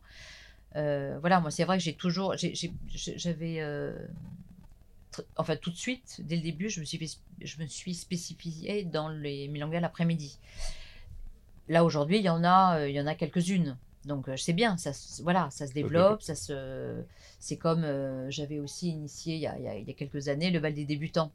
voilà, 0.74 1.40
moi, 1.40 1.50
c'est 1.50 1.64
vrai 1.64 1.76
que 1.78 1.82
j'ai 1.82 1.94
toujours. 1.94 2.34
J'avais 2.36 3.60
enfin 5.36 5.56
tout 5.56 5.70
de 5.70 5.76
suite, 5.76 6.20
dès 6.24 6.36
le 6.36 6.42
début, 6.42 6.68
je 6.68 6.80
me 6.80 6.84
suis, 6.84 7.18
je 7.42 7.62
me 7.62 7.66
suis 7.66 7.94
spécifiée 7.94 8.84
dans 8.84 9.08
les 9.08 9.48
milongas 9.48 9.80
l'après-midi. 9.80 10.38
Là 11.68 11.84
aujourd'hui, 11.84 12.18
il 12.18 12.24
y 12.24 12.28
en 12.28 12.44
a, 12.44 12.78
euh, 12.78 12.88
il 12.88 12.94
y 12.94 13.00
en 13.00 13.06
a 13.06 13.14
quelques-unes. 13.14 13.76
Donc 14.04 14.28
euh, 14.28 14.36
je 14.36 14.42
sais 14.42 14.52
bien, 14.52 14.76
ça, 14.76 14.92
voilà, 15.22 15.50
ça 15.50 15.66
se 15.66 15.72
développe, 15.72 16.22
ça 16.22 16.36
se, 16.36 17.02
c'est 17.40 17.56
comme 17.56 17.82
euh, 17.82 18.30
j'avais 18.30 18.60
aussi 18.60 18.90
initié 18.90 19.34
il 19.34 19.40
y, 19.40 19.46
a, 19.46 19.58
il 19.58 19.88
y, 19.88 19.90
a, 19.90 19.94
quelques 19.94 20.28
années 20.28 20.50
le 20.50 20.60
bal 20.60 20.74
des 20.74 20.84
débutants. 20.84 21.32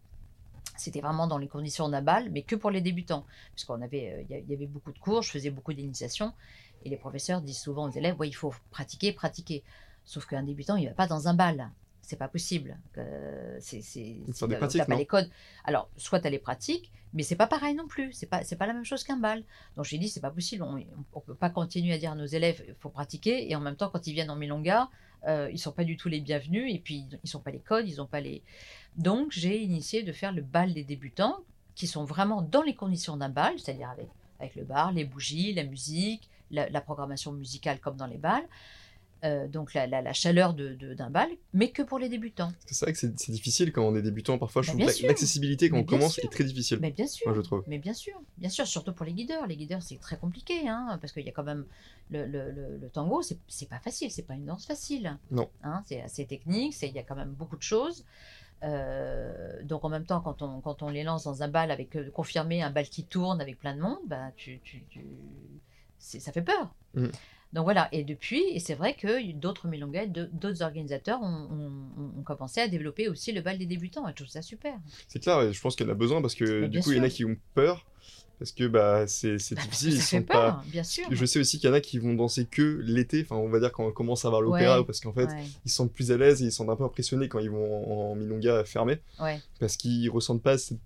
C'était 0.77 1.01
vraiment 1.01 1.27
dans 1.27 1.37
les 1.37 1.49
conditions 1.49 1.89
d'un 1.89 2.01
bal, 2.01 2.29
mais 2.31 2.43
que 2.43 2.55
pour 2.55 2.71
les 2.71 2.81
débutants, 2.81 3.25
parce 3.51 3.65
qu'on 3.65 3.81
avait, 3.81 4.25
il 4.29 4.49
y 4.49 4.53
avait 4.53 4.67
beaucoup 4.67 4.93
de 4.93 4.97
cours, 4.97 5.21
je 5.21 5.29
faisais 5.29 5.49
beaucoup 5.49 5.73
d'initiations, 5.73 6.33
et 6.83 6.89
les 6.89 6.97
professeurs 6.97 7.41
disent 7.41 7.59
souvent 7.59 7.87
aux 7.87 7.91
élèves, 7.91 8.17
ouais, 8.19 8.29
il 8.29 8.33
faut 8.33 8.53
pratiquer, 8.71 9.11
pratiquer. 9.11 9.63
Sauf 10.05 10.25
qu'un 10.25 10.43
débutant, 10.43 10.77
il 10.77 10.85
ne 10.85 10.89
va 10.89 10.95
pas 10.95 11.07
dans 11.07 11.27
un 11.27 11.33
bal 11.33 11.69
c'est 12.11 12.17
pas 12.17 12.27
possible. 12.27 12.77
C'est, 13.59 13.81
c'est, 13.81 14.17
pas 14.85 14.95
les 14.95 15.05
codes. 15.05 15.29
Alors, 15.63 15.89
soit 15.95 16.19
tu 16.19 16.27
as 16.27 16.29
les 16.29 16.39
pratiques, 16.39 16.91
mais 17.13 17.23
c'est 17.23 17.37
pas 17.37 17.47
pareil 17.47 17.73
non 17.73 17.87
plus. 17.87 18.11
C'est 18.11 18.25
pas, 18.25 18.43
c'est 18.43 18.57
pas 18.57 18.65
la 18.65 18.73
même 18.73 18.83
chose 18.83 19.05
qu'un 19.05 19.15
bal. 19.15 19.45
Donc 19.77 19.85
j'ai 19.85 19.97
dit, 19.97 20.09
c'est 20.09 20.19
pas 20.19 20.29
possible. 20.29 20.61
On, 20.63 20.77
on 21.13 21.21
peut 21.21 21.35
pas 21.35 21.49
continuer 21.49 21.93
à 21.93 21.97
dire 21.97 22.11
à 22.11 22.15
nos 22.15 22.25
élèves, 22.25 22.61
il 22.67 22.75
faut 22.79 22.89
pratiquer, 22.89 23.49
et 23.49 23.55
en 23.55 23.61
même 23.61 23.77
temps, 23.77 23.89
quand 23.89 24.07
ils 24.07 24.13
viennent 24.13 24.29
en 24.29 24.35
Milonga, 24.35 24.89
euh, 25.25 25.49
ils 25.53 25.57
sont 25.57 25.71
pas 25.71 25.85
du 25.85 25.95
tout 25.95 26.09
les 26.09 26.19
bienvenus, 26.19 26.75
et 26.75 26.79
puis 26.79 27.07
ils 27.23 27.29
sont 27.29 27.39
pas 27.39 27.51
les 27.51 27.59
codes, 27.59 27.87
ils 27.87 28.01
ont 28.01 28.07
pas 28.07 28.19
les. 28.19 28.43
Donc 28.97 29.31
j'ai 29.31 29.61
initié 29.61 30.03
de 30.03 30.11
faire 30.11 30.33
le 30.33 30.41
bal 30.41 30.73
des 30.73 30.83
débutants, 30.83 31.39
qui 31.75 31.87
sont 31.87 32.03
vraiment 32.03 32.41
dans 32.41 32.61
les 32.61 32.75
conditions 32.75 33.15
d'un 33.15 33.29
bal, 33.29 33.57
c'est-à-dire 33.57 33.89
avec, 33.89 34.09
avec 34.41 34.55
le 34.55 34.65
bar, 34.65 34.91
les 34.91 35.05
bougies, 35.05 35.53
la 35.53 35.63
musique, 35.63 36.29
la, 36.51 36.69
la 36.69 36.81
programmation 36.81 37.31
musicale 37.31 37.79
comme 37.79 37.95
dans 37.95 38.07
les 38.07 38.17
bals. 38.17 38.47
Euh, 39.23 39.47
donc 39.47 39.75
la, 39.75 39.85
la, 39.85 40.13
chaleur 40.13 40.55
d'un 40.55 40.73
de, 40.73 40.93
d'un 40.95 41.11
bal, 41.11 41.29
mais 41.53 41.69
que 41.69 41.83
pour 41.83 41.99
les 41.99 42.09
débutants. 42.09 42.51
C'est 42.65 42.85
vrai 42.85 42.93
que 42.93 42.97
c'est 42.97 43.31
difficile 43.31 43.71
quand 43.71 43.83
on 43.83 43.95
est 43.95 44.01
débutant. 44.01 44.39
Parfois, 44.39 44.63
je 44.63 44.71
trouve 44.71 44.81
que 44.81 45.05
l'accessibilité 45.05 45.69
quand 45.69 45.77
on 45.77 45.83
commence 45.83 46.17
est 46.19 46.31
très 46.31 46.43
difficile. 46.43 46.79
Mais 46.81 46.91
bien 46.91 47.05
sûr, 47.07 47.33
je 47.33 47.41
trouve. 47.41 47.63
Mais 47.67 47.77
bien 47.77 47.93
sûr, 47.93 48.19
bien 48.39 48.49
sûr, 48.49 48.65
surtout 48.65 48.93
pour 48.93 49.05
les 49.05 49.13
guideurs. 49.13 49.45
Les 49.45 49.57
guideurs, 49.57 49.83
c'est 49.83 49.99
très 49.99 50.17
compliqué, 50.17 50.67
hein, 50.67 50.97
parce 51.01 51.13
qu'il 51.13 51.23
y 51.25 51.29
a 51.29 51.31
quand 51.31 51.43
même 51.43 51.65
le, 52.09 52.25
le, 52.25 52.51
le, 52.51 52.89
tango, 52.89 53.21
c'est 53.21 53.69
pas 53.69 53.79
facile, 53.79 54.09
c'est 54.11 54.25
pas 54.25 54.33
une 54.33 54.45
danse 54.45 54.65
facile. 54.65 55.17
Non. 55.29 55.49
Hein, 55.63 55.83
c'est 55.85 56.01
assez 56.01 56.25
technique, 56.25 56.75
il 56.81 56.91
y 56.91 56.99
a 56.99 57.03
quand 57.03 57.15
même 57.15 57.31
beaucoup 57.31 57.57
de 57.57 57.61
choses. 57.61 58.03
Euh, 58.63 59.63
donc 59.63 59.83
en 59.83 59.89
même 59.89 60.05
temps, 60.05 60.21
quand 60.21 60.41
on, 60.41 60.61
quand 60.61 60.83
on 60.83 60.89
les 60.89 61.03
lance 61.03 61.23
dans 61.23 61.41
un 61.41 61.47
bal 61.47 61.71
avec 61.71 61.95
euh, 61.95 62.11
confirmé 62.11 62.61
un 62.61 62.69
bal 62.69 62.87
qui 62.87 63.03
tourne 63.03 63.41
avec 63.41 63.59
plein 63.59 63.75
de 63.75 63.81
monde, 63.81 63.97
bah, 64.05 64.31
tu, 64.35 64.59
tu, 64.63 64.83
tu 64.89 65.05
ça 65.99 66.31
fait 66.31 66.41
peur. 66.41 66.73
Mm. 66.95 67.07
Donc 67.53 67.65
voilà, 67.65 67.89
et 67.91 68.03
depuis, 68.03 68.43
et 68.51 68.59
c'est 68.59 68.75
vrai 68.75 68.95
que 68.95 69.31
d'autres 69.33 69.67
milongas, 69.67 70.05
d'autres 70.05 70.61
organisateurs 70.63 71.19
ont, 71.21 72.23
commencé 72.23 72.61
à 72.61 72.67
développer 72.67 73.09
aussi 73.09 73.31
le 73.31 73.41
bal 73.41 73.57
des 73.57 73.65
débutants, 73.65 74.07
et 74.07 74.11
je 74.11 74.15
trouve 74.15 74.27
ça 74.27 74.41
super. 74.41 74.73
C'est 75.07 75.19
clair, 75.19 75.51
je 75.51 75.59
pense 75.59 75.75
qu'il 75.75 75.85
y 75.85 75.89
en 75.89 75.91
a 75.91 75.95
besoin 75.95 76.21
parce 76.21 76.35
que 76.35 76.67
du 76.67 76.79
coup, 76.79 76.91
il 76.91 76.97
y 76.97 76.99
en 76.99 77.03
a 77.03 77.09
qui 77.09 77.25
ont 77.25 77.37
peur. 77.53 77.85
Parce 78.39 78.53
que 78.53 78.63
bah, 78.63 79.05
c'est 79.05 79.37
bah, 79.53 79.61
difficile, 79.61 79.93
ils 79.93 80.01
sont 80.01 80.23
pas. 80.23 80.63
Bien 80.65 80.81
sûr. 80.81 81.05
Je 81.11 81.25
sais 81.25 81.37
aussi 81.37 81.59
qu'il 81.59 81.69
y 81.69 81.71
en 81.71 81.75
a 81.75 81.79
qui 81.79 81.99
vont 81.99 82.15
danser 82.15 82.45
que 82.45 82.81
l'été, 82.83 83.21
enfin 83.21 83.35
on 83.35 83.49
va 83.49 83.59
dire 83.59 83.71
quand 83.71 83.85
on 83.85 83.91
commence 83.91 84.25
à 84.25 84.29
voir 84.29 84.41
l'opéra, 84.41 84.83
parce 84.83 84.99
qu'en 84.99 85.13
fait 85.13 85.29
ils 85.63 85.69
se 85.69 85.75
sentent 85.75 85.93
plus 85.93 86.11
à 86.11 86.17
l'aise 86.17 86.41
et 86.41 86.45
ils 86.45 86.51
sont 86.51 86.67
un 86.67 86.75
peu 86.75 86.83
impressionnés 86.83 87.27
quand 87.27 87.37
ils 87.37 87.51
vont 87.51 88.11
en, 88.11 88.15
milonga 88.15 88.63
fermé, 88.63 88.97
parce 89.59 89.77
qu'ils 89.77 90.09
ressentent 90.09 90.41
pas 90.41 90.57
cette 90.57 90.79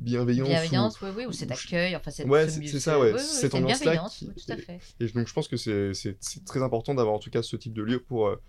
bienveillance. 0.00 0.48
Bienveillance, 0.48 1.00
ou... 1.00 1.06
oui, 1.06 1.10
oui, 1.16 1.26
ou 1.26 1.32
cet 1.32 1.50
accueil, 1.50 1.94
enfin 1.94 2.10
cette 2.10 2.26
Ouais, 2.26 2.48
c'est 2.48 2.80
ça, 2.80 2.98
ouais, 2.98 3.18
cette 3.18 3.54
ambiance-là. 3.54 4.08
Tout 4.18 4.52
à 4.52 4.56
fait. 4.56 4.80
Et, 4.98 5.06
donc 5.08 5.28
je 5.28 5.32
pense 5.32 5.48
que 5.48 5.56
c'est 5.56 6.44
très 6.44 6.62
important 6.62 6.94
d'avoir 6.94 7.14
en 7.14 7.18
tout 7.18 7.30
cas 7.30 7.42
ce 7.42 7.56
type 7.56 7.72
de 7.72 7.82
lieu 7.82 8.00
pour, 8.00 8.28
euh, 8.28 8.40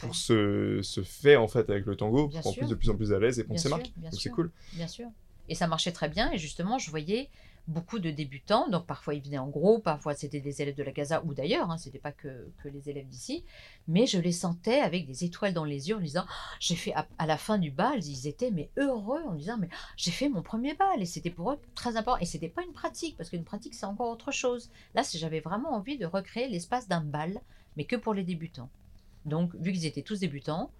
pour 0.00 0.14
se, 0.14 0.80
se, 0.82 1.02
faire 1.02 1.42
en 1.42 1.48
fait 1.48 1.68
avec 1.70 1.86
le 1.86 1.96
tango, 1.96 2.28
pour 2.28 2.46
en 2.46 2.52
plus 2.52 2.68
de 2.68 2.74
plus 2.74 2.90
en 2.90 2.96
plus 2.96 3.12
à 3.12 3.18
l'aise 3.18 3.38
et 3.38 3.44
prendre 3.44 3.60
ses 3.60 3.68
marques. 3.68 3.92
Donc 3.96 4.20
c'est 4.20 4.30
cool. 4.30 4.50
Bien 4.74 4.88
sûr. 4.88 5.08
Et 5.48 5.54
ça 5.54 5.66
marchait 5.66 5.92
très 5.92 6.08
bien, 6.08 6.30
et 6.32 6.38
justement, 6.38 6.78
je 6.78 6.90
voyais 6.90 7.30
beaucoup 7.68 7.98
de 7.98 8.10
débutants. 8.10 8.68
Donc 8.68 8.86
parfois 8.86 9.14
ils 9.14 9.22
venaient 9.22 9.38
en 9.38 9.48
gros, 9.48 9.78
parfois 9.78 10.14
c'était 10.14 10.40
des 10.40 10.60
élèves 10.62 10.74
de 10.74 10.82
la 10.82 10.92
Casa 10.92 11.22
ou 11.24 11.34
d'ailleurs, 11.34 11.70
hein, 11.70 11.78
c'était 11.78 11.98
pas 11.98 12.12
que, 12.12 12.50
que, 12.62 12.68
les 12.68 12.88
élèves 12.88 13.06
d'ici. 13.06 13.44
Mais 13.86 14.06
je 14.06 14.18
les 14.18 14.32
sentais 14.32 14.80
avec 14.80 15.06
des 15.06 15.24
étoiles 15.24 15.54
dans 15.54 15.64
les 15.64 15.88
yeux 15.88 15.96
en 15.96 16.00
disant 16.00 16.24
«Ah, 16.26 16.56
j'ai 16.58 16.74
fait 16.74 16.94
à, 16.94 17.26
la 17.26 17.36
fin 17.36 17.58
du 17.58 17.70
bal, 17.70 18.04
ils 18.04 18.26
étaient 18.26 18.50
mais 18.50 18.70
heureux 18.76 19.22
en 19.26 19.34
disant 19.34 19.58
mais 19.58 19.68
j'ai 19.96 20.10
fait 20.10 20.28
mon 20.28 20.42
premier 20.42 20.74
bal 20.74 21.00
et 21.00 21.06
c'était 21.06 21.30
pour 21.30 21.52
eux 21.52 21.58
très 21.74 21.96
important. 21.96 22.20
Et 22.20 22.26
c'était 22.26 22.48
pas 22.48 22.64
une 22.64 22.72
pratique 22.72 23.16
parce 23.16 23.30
qu'une 23.30 23.44
pratique 23.44 23.74
c'est 23.74 23.86
encore 23.86 24.10
autre 24.10 24.32
chose. 24.32 24.70
Là 24.94 25.02
j'avais 25.14 25.40
vraiment 25.40 25.74
envie 25.74 25.98
de 25.98 26.06
recréer 26.06 26.48
l'espace 26.48 26.88
d'un 26.88 27.02
bal, 27.02 27.40
mais 27.76 27.84
que 27.84 27.96
pour 27.96 28.14
les 28.14 28.24
débutants. 28.24 28.70
Donc 29.26 29.54
vu 29.56 29.72
qu'ils 29.72 29.86
étaient 29.86 30.02
tous 30.02 30.20
débutants, 30.20 30.70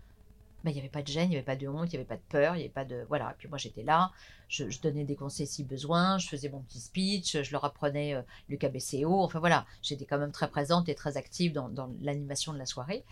il 0.64 0.72
n'y 0.72 0.78
avait 0.78 0.88
pas 0.88 1.02
de 1.02 1.08
gêne, 1.08 1.26
il 1.26 1.30
n'y 1.30 1.36
avait 1.36 1.44
pas 1.44 1.56
de 1.56 1.68
honte, 1.68 1.92
il 1.92 1.96
n'y 1.96 1.96
avait 1.96 2.08
pas 2.08 2.16
de 2.16 2.22
peur, 2.28 2.54
il 2.54 2.58
n'y 2.58 2.64
avait 2.64 2.72
pas 2.72 2.84
de... 2.84 3.04
Voilà, 3.08 3.34
puis 3.38 3.48
moi 3.48 3.58
j'étais 3.58 3.82
là, 3.82 4.10
je, 4.48 4.64
donnais 4.80 5.04
des 5.04 5.16
conseils 5.16 5.46
si 5.46 5.64
besoin, 5.64 6.18
je 6.18 6.28
faisais 6.28 6.48
mon 6.48 6.60
petit 6.60 6.80
speech, 6.80 7.42
je 7.42 7.52
leur 7.52 7.64
apprenais 7.64 8.14
euh, 8.14 8.22
le 8.48 8.56
KBCO, 8.56 9.22
enfin 9.22 9.38
voilà, 9.38 9.66
j'étais 9.82 10.04
quand 10.04 10.18
même 10.18 10.32
très 10.32 10.48
présente 10.48 10.88
et 10.88 10.94
très 10.94 11.16
active 11.16 11.52
dans, 11.52 11.90
l'animation 12.00 12.52
de 12.52 12.58
la 12.58 12.66
soirée. 12.66 13.04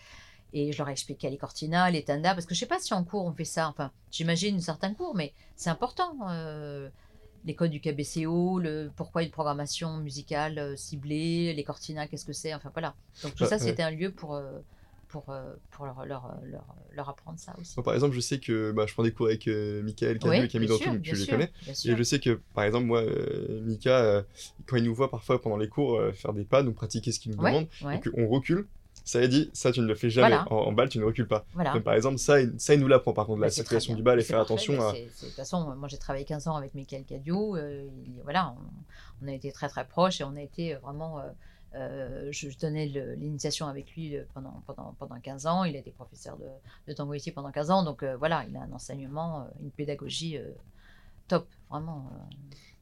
Et 0.52 0.72
je 0.72 0.78
leur 0.78 0.88
expliquais 0.88 1.28
les 1.28 1.36
cortinas, 1.36 1.90
les 1.90 2.04
tandas, 2.04 2.34
parce 2.34 2.46
que 2.46 2.54
je 2.54 2.58
ne 2.58 2.60
sais 2.60 2.74
pas 2.74 2.78
si 2.78 2.94
en 2.94 3.04
cours 3.04 3.24
on 3.24 3.32
fait 3.32 3.44
ça, 3.44 3.68
enfin 3.68 3.90
j'imagine 4.10 4.60
certains 4.60 4.94
cours, 4.94 5.14
mais 5.14 5.32
c'est 5.56 5.70
important. 5.70 6.16
Euh, 6.28 6.88
les 7.44 7.54
codes 7.54 7.70
du 7.70 7.80
KBCO, 7.80 8.58
le, 8.58 8.90
pourquoi 8.96 9.22
une 9.22 9.30
programmation 9.30 9.98
musicale 9.98 10.58
euh, 10.58 10.76
ciblée, 10.76 11.52
les 11.52 11.64
cortinas, 11.64 12.08
qu'est-ce 12.08 12.24
que 12.24 12.32
c'est, 12.32 12.54
enfin 12.54 12.70
voilà. 12.72 12.94
Donc 13.22 13.34
tout 13.34 13.46
ça 13.46 13.58
c'était 13.58 13.82
un 13.82 13.90
lieu 13.90 14.10
pour 14.10 14.30
pour, 14.30 14.34
euh, 14.34 14.60
pour 15.08 15.32
leur, 15.84 16.04
leur, 16.04 16.36
leur, 16.92 17.08
apprendre 17.08 17.38
ça 17.38 17.54
aussi. 17.60 17.74
par 17.82 17.94
exemple, 17.94 18.14
je 18.14 18.20
sais 18.20 18.38
que 18.38 18.72
bah, 18.72 18.84
je 18.86 18.94
prends 18.94 19.02
des 19.02 19.12
cours 19.12 19.26
avec 19.26 19.46
euh, 19.48 19.82
Michael 19.82 20.18
Cadu 20.18 20.44
et 20.44 20.48
Camille 20.48 20.68
Dantoul, 20.68 21.00
tu 21.00 21.14
les 21.14 21.26
connais. 21.26 21.52
Et 21.68 21.96
je 21.96 22.02
sais 22.02 22.18
que, 22.18 22.40
par 22.54 22.64
exemple, 22.64 22.86
moi, 22.86 23.02
euh, 23.02 23.60
Mika, 23.62 23.98
euh, 23.98 24.22
quand 24.66 24.76
il 24.76 24.84
nous 24.84 24.94
voit 24.94 25.10
parfois 25.10 25.40
pendant 25.40 25.56
les 25.56 25.68
cours 25.68 26.00
faire 26.14 26.32
des 26.32 26.44
pas, 26.44 26.62
nous 26.62 26.72
pratiquer 26.72 27.12
ce 27.12 27.20
qu'il 27.20 27.32
nous 27.32 27.38
demande, 27.38 27.66
et 27.92 28.00
qu'on 28.00 28.26
recule, 28.28 28.66
ça 29.04 29.20
a 29.20 29.26
dit, 29.26 29.50
ça 29.52 29.70
tu 29.70 29.80
ne 29.80 29.86
le 29.86 29.94
fais 29.94 30.10
jamais. 30.10 30.36
En, 30.50 30.72
balle, 30.72 30.88
tu 30.88 30.98
ne 30.98 31.04
recules 31.04 31.28
pas. 31.28 31.44
par 31.84 31.94
exemple, 31.94 32.18
ça, 32.18 32.38
ça 32.58 32.74
il 32.74 32.80
nous 32.80 32.88
l'apprend 32.88 33.12
par 33.12 33.26
contre, 33.26 33.40
la 33.40 33.50
circulation 33.50 33.94
du 33.94 34.02
bal 34.02 34.18
et 34.18 34.22
faire 34.22 34.40
attention 34.40 34.80
à. 34.80 34.92
De 34.92 34.98
toute 35.20 35.30
façon, 35.30 35.74
moi 35.76 35.88
j'ai 35.88 35.98
travaillé 35.98 36.24
15 36.24 36.48
ans 36.48 36.56
avec 36.56 36.74
Michael 36.74 37.04
Cadio, 37.04 37.56
voilà, 38.24 38.54
on, 39.22 39.24
on, 39.24 39.28
a 39.28 39.32
été 39.32 39.52
très 39.52 39.68
très 39.68 39.86
proches 39.86 40.20
et 40.20 40.24
on 40.24 40.36
a 40.36 40.42
été 40.42 40.74
vraiment 40.74 41.22
euh, 41.76 42.28
je, 42.30 42.48
donnais 42.58 42.86
l'initiation 43.18 43.66
avec 43.66 43.94
lui 43.94 44.16
pendant, 44.34 44.62
pendant, 44.66 44.94
pendant 44.98 45.20
15 45.20 45.46
ans. 45.46 45.64
Il 45.64 45.76
a 45.76 45.78
été 45.78 45.90
professeur 45.90 46.36
de, 46.38 46.46
de 46.88 46.92
tango 46.92 47.14
ici 47.14 47.32
pendant 47.32 47.50
15 47.50 47.70
ans. 47.70 47.82
Donc 47.82 48.02
euh, 48.02 48.16
voilà, 48.16 48.46
il 48.48 48.56
a 48.56 48.62
un 48.62 48.72
enseignement, 48.72 49.40
euh, 49.40 49.44
une 49.62 49.70
pédagogie 49.70 50.38
top, 51.28 51.48
vraiment. 51.70 52.10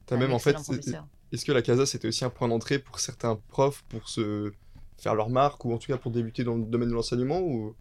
As 0.09 0.17
même 0.17 0.33
en 0.33 0.39
fait, 0.39 0.55
est-ce 1.31 1.45
que 1.45 1.51
la 1.51 1.61
casa 1.61 1.85
c'était 1.85 2.07
aussi 2.07 2.23
un 2.23 2.29
point 2.29 2.47
d'entrée 2.47 2.79
pour 2.79 2.99
certains 2.99 3.39
profs 3.49 3.83
pour 3.89 4.07
se 4.07 4.53
faire 4.97 5.15
leur 5.15 5.29
marque 5.29 5.65
ou 5.65 5.73
en 5.73 5.77
tout 5.77 5.91
cas 5.91 5.97
pour 5.97 6.11
débuter 6.11 6.43
dans 6.43 6.55
le 6.55 6.63
domaine 6.63 6.89
de 6.89 6.93
l'enseignement 6.93 7.41
ou 7.41 7.75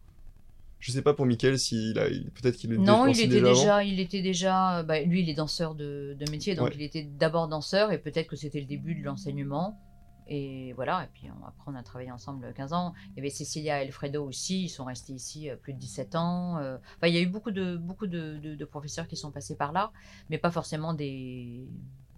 je 0.81 0.91
sais 0.91 1.03
pas 1.03 1.13
pour 1.13 1.27
Mickaël 1.27 1.59
s'il 1.59 1.99
a 1.99 2.07
peut-être 2.07 2.57
qu'il 2.57 2.73
non 2.73 3.07
il 3.07 3.21
était 3.21 3.41
déjà, 3.43 3.85
il 3.85 4.01
était 4.01 4.23
déjà 4.23 4.83
bah, 4.83 5.01
lui 5.03 5.21
il 5.21 5.29
est 5.29 5.35
danseur 5.35 5.75
de, 5.75 6.17
de 6.19 6.31
métier 6.31 6.55
donc 6.55 6.71
il 6.75 6.83
était 6.83 7.05
d'abord 7.05 7.47
danseur 7.47 7.93
et 7.93 7.99
peut-être 7.99 8.27
que 8.27 8.37
c'était 8.37 8.61
le 8.61 8.67
début 8.67 8.95
de 8.95 9.05
l'enseignement 9.05 9.79
et 10.27 10.73
voilà, 10.73 11.05
et 11.05 11.09
puis 11.13 11.29
après 11.47 11.71
on 11.71 11.75
a 11.75 11.83
travaillé 11.83 12.11
ensemble 12.11 12.53
15 12.55 12.73
ans. 12.73 12.95
Il 13.11 13.17
y 13.17 13.21
avait 13.21 13.31
Cecilia 13.31 13.83
et 13.83 13.87
Alfredo 13.87 14.25
aussi, 14.25 14.65
ils 14.65 14.69
sont 14.69 14.85
restés 14.85 15.13
ici 15.13 15.51
euh, 15.51 15.57
plus 15.57 15.75
de 15.75 15.79
17 15.79 16.15
ans. 16.15 16.59
Euh. 16.59 16.79
Enfin, 16.97 17.09
il 17.09 17.15
y 17.15 17.19
a 17.19 17.21
eu 17.21 17.27
beaucoup 17.27 17.51
de, 17.51 17.77
beaucoup 17.77 18.07
de, 18.07 18.39
de, 18.39 18.65
professeurs 18.65 19.07
qui 19.07 19.17
sont 19.17 19.31
passés 19.31 19.57
par 19.57 19.73
là, 19.73 19.93
mais 20.31 20.39
pas 20.39 20.51
forcément 20.51 20.95
des, 20.95 21.67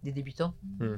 des 0.04 0.12
débutants. 0.12 0.54
Hmm. 0.78 0.96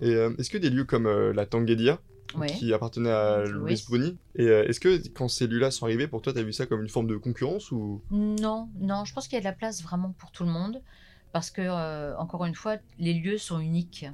Et 0.00 0.14
euh, 0.14 0.34
est-ce 0.38 0.50
que 0.50 0.58
des 0.58 0.70
lieux 0.70 0.84
comme 0.84 1.08
la 1.08 1.44
Tanguedia, 1.44 2.00
qui 2.46 2.72
appartenait 2.72 3.10
à 3.10 3.44
Louis 3.44 3.82
Bruni, 3.88 4.16
et 4.36 4.46
est-ce 4.46 4.80
que 4.80 5.08
quand 5.08 5.28
ces 5.28 5.46
lieux-là 5.46 5.70
sont 5.70 5.84
arrivés, 5.84 6.06
pour 6.06 6.22
toi, 6.22 6.32
tu 6.32 6.38
as 6.38 6.42
vu 6.42 6.52
ça 6.52 6.64
comme 6.64 6.80
une 6.80 6.88
forme 6.88 7.08
de 7.08 7.16
concurrence 7.16 7.70
ou? 7.72 8.00
Non, 8.10 8.68
non, 8.78 9.04
je 9.04 9.12
pense 9.12 9.26
qu'il 9.26 9.34
y 9.34 9.38
a 9.38 9.40
de 9.40 9.44
la 9.44 9.52
place 9.52 9.82
vraiment 9.82 10.14
pour 10.16 10.30
tout 10.30 10.44
le 10.44 10.50
monde, 10.50 10.80
parce 11.32 11.50
que, 11.50 12.16
encore 12.16 12.44
une 12.44 12.54
fois, 12.54 12.76
les 12.98 13.14
lieux 13.14 13.36
sont 13.36 13.58
uniques. 13.58 14.06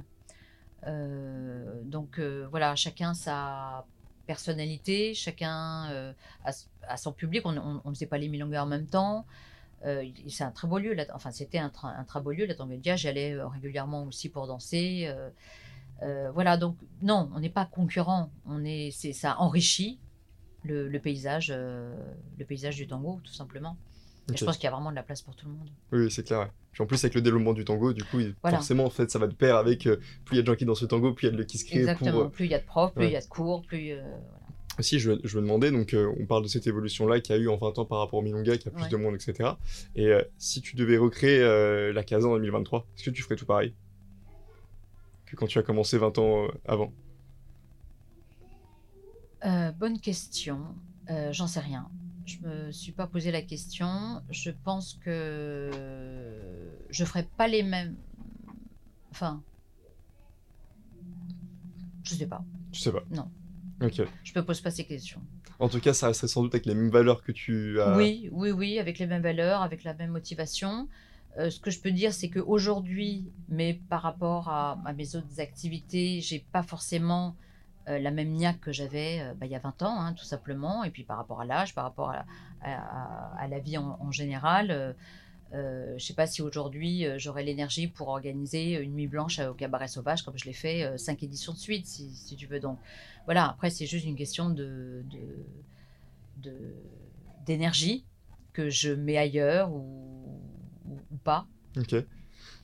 Euh, 0.85 1.81
donc 1.83 2.19
euh, 2.19 2.47
voilà, 2.49 2.75
chacun 2.75 3.13
sa 3.13 3.85
personnalité, 4.25 5.13
chacun 5.13 5.89
euh, 5.91 6.13
a, 6.43 6.97
son 6.97 7.11
public. 7.13 7.45
On 7.45 7.81
ne 7.83 7.93
faisait 7.93 8.05
pas 8.05 8.17
les 8.17 8.29
milongas 8.29 8.63
en 8.63 8.67
même 8.67 8.87
temps. 8.87 9.25
c'est 9.83 10.43
un 10.43 10.51
très 10.51 10.67
beau 10.67 10.79
lieu, 10.79 10.95
enfin 11.13 11.31
c'était 11.31 11.59
un, 11.59 11.69
très 11.69 12.21
beau 12.21 12.31
lieu, 12.31 12.45
la 12.45 12.55
Tanguedia. 12.55 12.95
J'allais 12.95 13.41
régulièrement 13.41 14.03
aussi 14.03 14.29
pour 14.29 14.47
danser. 14.47 15.11
voilà, 16.33 16.57
donc 16.57 16.77
non, 17.01 17.29
on 17.33 17.39
n'est 17.39 17.49
pas 17.49 17.65
concurrent. 17.65 18.29
On 18.45 18.63
est, 18.65 18.91
ça 18.91 19.39
enrichit 19.39 19.99
le, 20.63 20.97
paysage, 20.99 21.51
le 21.51 22.45
paysage 22.45 22.75
du 22.75 22.87
tango, 22.87 23.21
tout 23.23 23.33
simplement. 23.33 23.77
Je 24.33 24.43
pense 24.45 24.57
qu'il 24.57 24.65
y 24.65 24.67
a 24.67 24.71
vraiment 24.71 24.91
de 24.91 24.95
la 24.95 25.03
place 25.03 25.21
pour 25.21 25.35
tout 25.35 25.47
le 25.47 25.53
monde. 25.53 25.69
Oui, 25.91 26.11
c'est 26.11 26.23
clair. 26.23 26.49
Puis 26.71 26.83
en 26.83 26.85
plus, 26.85 27.03
avec 27.03 27.15
le 27.15 27.21
développement 27.21 27.53
du 27.53 27.65
tango, 27.65 27.93
du 27.93 28.03
coup, 28.03 28.19
forcément, 28.41 28.85
en 28.85 28.89
fait, 28.89 29.09
ça 29.09 29.19
va 29.19 29.27
de 29.27 29.33
pair 29.33 29.55
avec 29.55 29.83
plus 30.25 30.33
il 30.33 30.35
y 30.35 30.39
a 30.39 30.41
de 30.41 30.47
gens 30.47 30.55
qui 30.55 30.65
dansent 30.65 30.81
le 30.81 30.87
tango, 30.87 31.13
plus 31.13 31.27
il 31.27 31.31
y 31.31 31.33
a 31.33 31.37
de 31.37 31.43
qui 31.43 31.57
se 31.57 31.65
crée. 31.65 31.79
Exactement. 31.79 32.29
Plus 32.29 32.45
il 32.45 32.51
y 32.51 32.55
a 32.55 32.59
de 32.59 32.65
profs, 32.65 32.93
plus 32.93 33.05
il 33.05 33.11
y 33.11 33.15
a 33.15 33.21
de 33.21 33.25
cours, 33.25 33.63
plus. 33.63 33.93
Si, 34.79 34.99
je, 34.99 35.13
je 35.23 35.37
me 35.37 35.41
demandais, 35.41 35.71
donc 35.71 35.95
on 35.95 36.25
parle 36.25 36.43
de 36.43 36.47
cette 36.47 36.67
évolution-là 36.67 37.19
qu'il 37.19 37.35
y 37.35 37.39
a 37.39 37.41
eu 37.41 37.47
en 37.47 37.57
20 37.57 37.79
ans 37.79 37.85
par 37.85 37.99
rapport 37.99 38.19
au 38.19 38.21
Milonga, 38.21 38.57
qui 38.57 38.67
a 38.67 38.71
plus 38.71 38.89
de 38.89 38.97
monde, 38.97 39.15
etc. 39.15 39.51
Et 39.95 40.11
si 40.37 40.61
tu 40.61 40.75
devais 40.75 40.97
recréer 40.97 41.91
la 41.93 42.03
Casa 42.03 42.27
en 42.27 42.35
2023, 42.35 42.85
est-ce 42.95 43.05
que 43.05 43.09
tu 43.09 43.23
ferais 43.23 43.35
tout 43.35 43.45
pareil 43.45 43.73
que 45.25 45.35
quand 45.35 45.47
tu 45.47 45.59
as 45.59 45.63
commencé 45.63 45.97
20 45.97 46.17
ans 46.19 46.47
avant? 46.65 46.91
Euh, 49.45 49.71
bonne 49.71 49.99
question. 49.99 50.59
Euh, 51.09 51.31
j'en 51.31 51.47
sais 51.47 51.59
rien. 51.59 51.89
Je 52.27 52.39
me 52.45 52.71
suis 52.73 52.91
pas 52.91 53.07
posé 53.07 53.31
la 53.31 53.41
question. 53.41 54.21
Je 54.29 54.51
pense 54.51 54.99
que 55.03 55.71
je 56.89 57.05
ferai 57.05 57.23
pas 57.23 57.47
les 57.47 57.63
mêmes. 57.63 57.95
Enfin, 59.11 59.41
je 62.03 62.13
sais 62.13 62.27
pas. 62.27 62.43
Tu 62.73 62.81
sais 62.81 62.91
pas. 62.91 63.03
Non. 63.09 63.31
Ok. 63.81 64.01
Je 64.25 64.33
me 64.35 64.43
pose 64.43 64.59
pas 64.59 64.71
ces 64.71 64.83
questions. 64.83 65.21
En 65.59 65.69
tout 65.69 65.79
cas, 65.79 65.93
ça 65.93 66.07
resterait 66.07 66.27
sans 66.27 66.43
doute 66.43 66.53
avec 66.53 66.65
les 66.65 66.75
mêmes 66.75 66.89
valeurs 66.89 67.23
que 67.23 67.31
tu 67.31 67.79
as. 67.79 67.95
Oui, 67.95 68.29
oui, 68.33 68.51
oui, 68.51 68.77
avec 68.77 68.99
les 68.99 69.07
mêmes 69.07 69.23
valeurs, 69.23 69.61
avec 69.61 69.85
la 69.85 69.93
même 69.93 70.11
motivation. 70.11 70.89
Euh, 71.39 71.49
ce 71.49 71.61
que 71.61 71.71
je 71.71 71.79
peux 71.79 71.91
dire, 71.91 72.13
c'est 72.13 72.29
qu'aujourd'hui, 72.29 73.31
mais 73.47 73.79
par 73.89 74.01
rapport 74.01 74.49
à, 74.49 74.81
à, 74.85 74.93
mes 74.93 75.15
autres 75.15 75.39
activités, 75.39 76.19
j'ai 76.19 76.45
pas 76.51 76.63
forcément 76.63 77.37
euh, 77.87 77.99
la 77.99 78.11
même 78.11 78.29
niaque 78.29 78.59
que 78.59 78.71
j'avais 78.73 79.21
euh, 79.21 79.33
bah, 79.33 79.45
il 79.45 79.51
y 79.51 79.55
a 79.55 79.59
20 79.59 79.81
ans, 79.83 80.01
hein, 80.01 80.13
tout 80.13 80.25
simplement. 80.25 80.83
Et 80.83 80.89
puis 80.89 81.03
par 81.03 81.17
rapport 81.17 81.41
à 81.41 81.45
l'âge, 81.45 81.73
par 81.73 81.85
rapport 81.85 82.11
à, 82.11 83.47
la 83.47 83.59
vie 83.59 83.77
en, 83.77 84.11
général. 84.11 84.95
Euh, 85.53 85.91
je 85.91 85.93
ne 85.93 85.99
sais 85.99 86.13
pas 86.13 86.27
si 86.27 86.41
aujourd'hui 86.41 87.05
j'aurais 87.15 87.43
l'énergie 87.43 87.87
pour 87.87 88.09
organiser 88.09 88.73
une 88.73 88.93
nuit 88.95 89.07
blanche 89.07 89.39
au 89.39 89.53
cabaret 89.53 89.87
sauvage 89.87 90.23
comme 90.23 90.37
je 90.37 90.43
l'ai 90.43 90.53
fait 90.53 90.97
cinq 90.97 91.23
éditions 91.23 91.53
de 91.53 91.57
suite, 91.57 91.85
si, 91.85 92.35
tu 92.35 92.47
veux. 92.47 92.59
Donc 92.59 92.77
voilà, 93.25 93.47
après 93.47 93.69
c'est 93.69 93.85
juste 93.85 94.05
une 94.05 94.17
question 94.17 94.49
de, 94.49 95.05
d'énergie 97.45 98.03
que 98.51 98.69
je 98.69 98.91
mets 98.91 99.17
ailleurs 99.17 99.71
ou, 99.71 100.41
ou 100.89 101.17
pas. 101.23 101.47
Ok. 101.77 101.95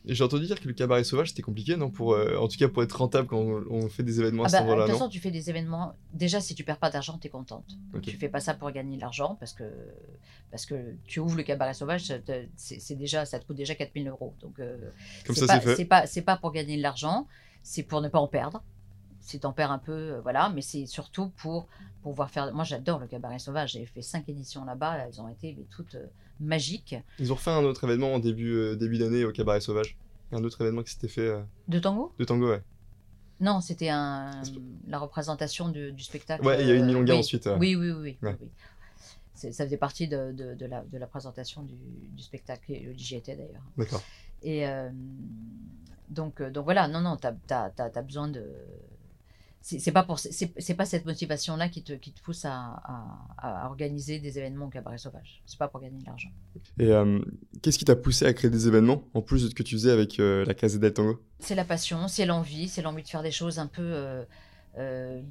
J'ai 0.05 0.23
entendu 0.23 0.45
dire 0.45 0.59
que 0.59 0.67
le 0.67 0.73
cabaret 0.73 1.03
sauvage 1.05 1.29
c'était 1.29 1.41
compliqué, 1.41 1.77
non 1.77 1.89
pour, 1.89 2.13
euh, 2.13 2.35
En 2.37 2.49
tout 2.49 2.57
cas 2.57 2.67
pour 2.67 2.83
être 2.83 2.93
rentable 2.93 3.27
quand 3.27 3.39
on, 3.39 3.87
fait 3.87 4.03
des 4.03 4.19
événements 4.19 4.43
à 4.43 4.47
ah 4.47 4.49
ce 4.49 4.57
moment-là. 4.57 4.75
Bah, 4.75 4.81
de 4.83 4.87
toute 4.87 4.99
façon, 4.99 5.09
tu 5.09 5.19
fais 5.19 5.31
des 5.31 5.49
événements. 5.49 5.95
Déjà, 6.13 6.41
si 6.41 6.55
tu 6.55 6.63
perds 6.63 6.77
pas 6.77 6.89
d'argent, 6.89 7.17
tu 7.17 7.27
es 7.27 7.29
contente. 7.29 7.77
Tu 8.01 8.17
fais 8.17 8.27
pas 8.27 8.41
ça 8.41 8.53
pour 8.53 8.69
gagner 8.71 8.97
de 8.97 9.01
l'argent 9.01 9.37
parce 9.39 9.53
que, 9.53 9.63
parce 10.51 10.65
que 10.65 10.95
tu 11.05 11.19
ouvres 11.19 11.37
le 11.37 11.43
cabaret 11.43 11.73
sauvage, 11.73 12.11
c'est 12.57 12.95
déjà, 12.95 13.25
ça 13.25 13.39
te 13.39 13.45
coûte 13.45 13.55
déjà 13.55 13.75
4000 13.75 14.07
euros. 14.09 14.33
Donc, 14.41 14.59
euh, 14.59 14.77
Comme 15.25 15.35
ça, 15.35 15.47
c'est 15.47 15.61
fait. 15.61 15.75
C'est 16.05 16.21
pas, 16.21 16.35
pas 16.35 16.37
pour 16.37 16.51
gagner 16.51 16.75
de 16.75 16.81
l'argent, 16.81 17.27
c'est 17.61 17.83
pour 17.83 18.01
ne 18.01 18.09
pas 18.09 18.19
en 18.19 18.27
perdre. 18.27 18.61
Si 19.21 19.39
tu 19.39 19.45
en 19.45 19.53
perds 19.53 19.71
un 19.71 19.79
peu, 19.79 19.93
euh, 19.93 20.21
voilà, 20.21 20.49
mais 20.49 20.61
c'est 20.61 20.85
surtout 20.85 21.29
pour 21.29 21.67
pouvoir 22.01 22.29
faire. 22.29 22.53
Moi, 22.53 22.65
j'adore 22.65 22.99
le 22.99 23.07
cabaret 23.07 23.39
sauvage. 23.39 23.71
J'ai 23.71 23.85
fait 23.85 24.01
cinq 24.01 24.27
éditions 24.27 24.65
là-bas, 24.65 24.97
elles 24.97 25.21
ont 25.21 25.29
été 25.29 25.57
toutes 25.71 25.95
magiques. 26.43 26.95
Ils 27.19 27.31
ont 27.31 27.35
refait 27.35 27.51
un 27.51 27.63
autre 27.63 27.83
événement 27.83 28.13
en 28.13 28.19
début, 28.19 28.75
début 28.77 28.97
d'année 28.97 29.25
au 29.25 29.31
cabaret 29.31 29.61
sauvage 29.61 29.97
un 30.33 30.43
autre 30.43 30.61
événement 30.61 30.83
qui 30.83 30.91
s'était 30.91 31.07
fait. 31.07 31.27
Euh, 31.27 31.41
de 31.67 31.79
tango? 31.79 32.13
De 32.17 32.25
tango, 32.25 32.49
ouais. 32.49 32.61
Non, 33.39 33.61
c'était 33.61 33.89
un... 33.89 34.41
la 34.87 34.99
représentation 34.99 35.69
du, 35.69 35.93
spectacle. 35.99 36.45
Ouais, 36.45 36.61
il 36.61 36.67
y 36.67 36.71
a 36.71 36.75
eu 36.75 36.79
une 36.79 36.85
milonga 36.85 37.15
ensuite. 37.15 37.49
Oui, 37.59 37.75
oui, 37.75 37.91
oui. 37.91 38.17
oui, 38.21 38.31
Ça 39.35 39.65
faisait 39.65 39.77
partie 39.77 40.07
de, 40.07 40.31
de, 40.31 40.65
la, 40.65 40.83
de 40.83 40.97
la, 40.97 41.07
présentation 41.07 41.63
du, 41.63 41.75
du 41.75 42.23
spectacle. 42.23 42.73
J'y 42.95 43.15
étais 43.15 43.35
d'ailleurs. 43.35 43.63
D'accord. 43.77 44.01
Et 44.43 44.67
euh, 44.67 44.89
donc, 46.09 46.41
euh, 46.41 46.51
donc 46.51 46.63
voilà, 46.65 46.87
non, 46.87 47.01
non, 47.01 47.17
tu 47.17 47.27
as, 47.27 47.73
as, 47.77 48.01
besoin 48.01 48.27
de 48.27 48.45
c'est 49.65 49.93
pas 49.93 50.03
pour 50.03 50.19
c'est 50.19 50.73
pas 50.75 50.85
cette 50.85 51.05
motivation 51.05 51.55
là 51.55 51.69
qui 51.69 51.83
te, 51.83 51.93
qui 51.93 52.11
te 52.11 52.21
pousse 52.21 52.43
à, 52.43 52.81
à, 53.37 53.65
organiser 53.67 54.19
des 54.19 54.37
événements 54.37 54.65
au 54.65 54.69
cabaret 54.69 54.97
sauvage. 54.97 55.41
C'est 55.45 55.57
pas 55.57 55.69
pour 55.69 55.79
gagner 55.79 55.99
de 56.01 56.05
l'argent. 56.05 56.29
Et 56.77 56.91
euh, 56.91 57.19
qu'est-ce 57.61 57.79
qui 57.79 57.85
t'a 57.85 57.95
poussé 57.95 58.25
à 58.25 58.33
créer 58.33 58.51
des 58.51 58.67
événements 58.67 59.05
en 59.13 59.21
plus 59.21 59.43
de 59.43 59.49
ce 59.49 59.55
que 59.55 59.63
tu 59.63 59.75
faisais 59.75 59.91
avec 59.91 60.19
euh, 60.19 60.43
la 60.43 60.53
Casa 60.53 60.77
del 60.79 60.91
Tango? 60.91 61.23
C'est 61.39 61.55
la 61.55 61.63
passion 61.63 62.09
c'est 62.09 62.25
l'envie 62.25 62.67
c'est 62.67 62.81
l'envie 62.81 63.03
de 63.03 63.07
faire 63.07 63.23
des 63.23 63.31
choses 63.31 63.57
un 63.57 63.67
peu 63.67 64.25
euh, 64.77 65.21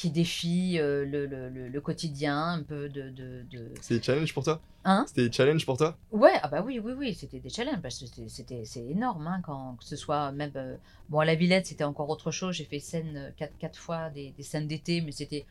qui 0.00 0.08
défie 0.08 0.78
euh, 0.78 1.04
le, 1.04 1.26
le, 1.26 1.68
le, 1.68 1.80
quotidien, 1.82 2.54
un 2.54 2.62
peu 2.62 2.88
de. 2.88 3.10
de, 3.10 3.44
de... 3.50 3.70
C'était 3.82 3.98
des 3.98 4.02
challenges 4.02 4.32
pour 4.32 4.44
toi? 4.44 4.58
Hein? 4.86 5.04
C'était 5.06 5.28
des 5.28 5.32
challenges 5.32 5.66
pour 5.66 5.76
toi? 5.76 5.98
Ouais, 6.10 6.32
ah 6.42 6.48
bah 6.48 6.62
oui, 6.64 6.80
oui, 6.82 6.92
oui, 6.96 7.12
c'était 7.12 7.38
des 7.38 7.50
challenges 7.50 7.82
parce 7.82 7.98
que 7.98 8.06
c'était 8.28 8.64
c'est 8.64 8.86
énorme 8.86 9.26
hein, 9.26 9.42
quand 9.44 9.76
que 9.78 9.84
ce 9.84 9.96
soit 9.96 10.32
même 10.32 10.52
euh, 10.56 10.76
bon 11.10 11.18
à 11.18 11.26
la 11.26 11.34
Villette 11.34 11.66
c'était 11.66 11.84
encore 11.84 12.08
autre 12.08 12.30
chose. 12.30 12.54
J'ai 12.54 12.64
fait 12.64 12.78
scène 12.78 13.14
euh, 13.14 13.30
quatre, 13.36 13.52
quatre 13.58 13.78
fois 13.78 14.08
des, 14.08 14.30
des 14.30 14.42
scènes 14.42 14.66
d'été, 14.66 15.02
mais 15.02 15.12
c'était 15.12 15.44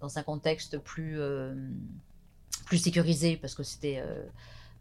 dans 0.00 0.18
un 0.18 0.22
contexte 0.22 0.76
plus 0.76 1.18
plus 2.66 2.76
sécurisé 2.76 3.38
parce 3.38 3.54
que 3.54 3.62
c'était 3.62 4.02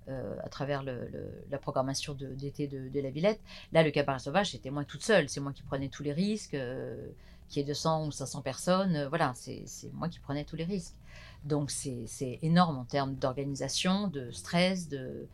à 0.08 0.49
travers 0.49 0.84
le, 0.84 1.10
la 1.49 1.58
programmation 1.58 2.14
d'été 2.14 2.68
de, 2.68 2.89
de, 2.89 2.99
la 2.99 3.10
Villette. 3.10 3.39
Là, 3.72 3.82
le 3.84 3.89
cabaret 3.89 4.20
sauvage, 4.20 4.51
c'était 4.51 4.70
moi 4.70 4.86
toute 4.86 5.01
seule. 5.01 5.28
C'est 5.28 5.39
moi 5.39 5.53
qui 5.53 5.64
prenais 5.64 5.88
tous 5.88 6.03
les 6.03 6.14
risques 6.14 6.55
qui 7.50 7.60
est 7.60 7.64
200 7.64 8.08
ou 8.08 8.12
500 8.12 8.41
personnes, 8.41 8.95
euh, 8.95 9.10
voilà, 9.10 9.34
c'est 9.36 9.66
moi 9.93 10.10
qui 10.10 10.20
prenais 10.20 10.43
tous 10.43 10.56
les 10.56 10.66
risques. 10.66 10.95
Donc 11.43 11.72
c'est 11.72 12.39
énorme 12.41 12.78
en 12.78 12.86
termes 12.86 13.16
d'organisation, 13.16 14.08
de 14.08 14.32
stress, 14.32 14.89
de... 14.89 15.28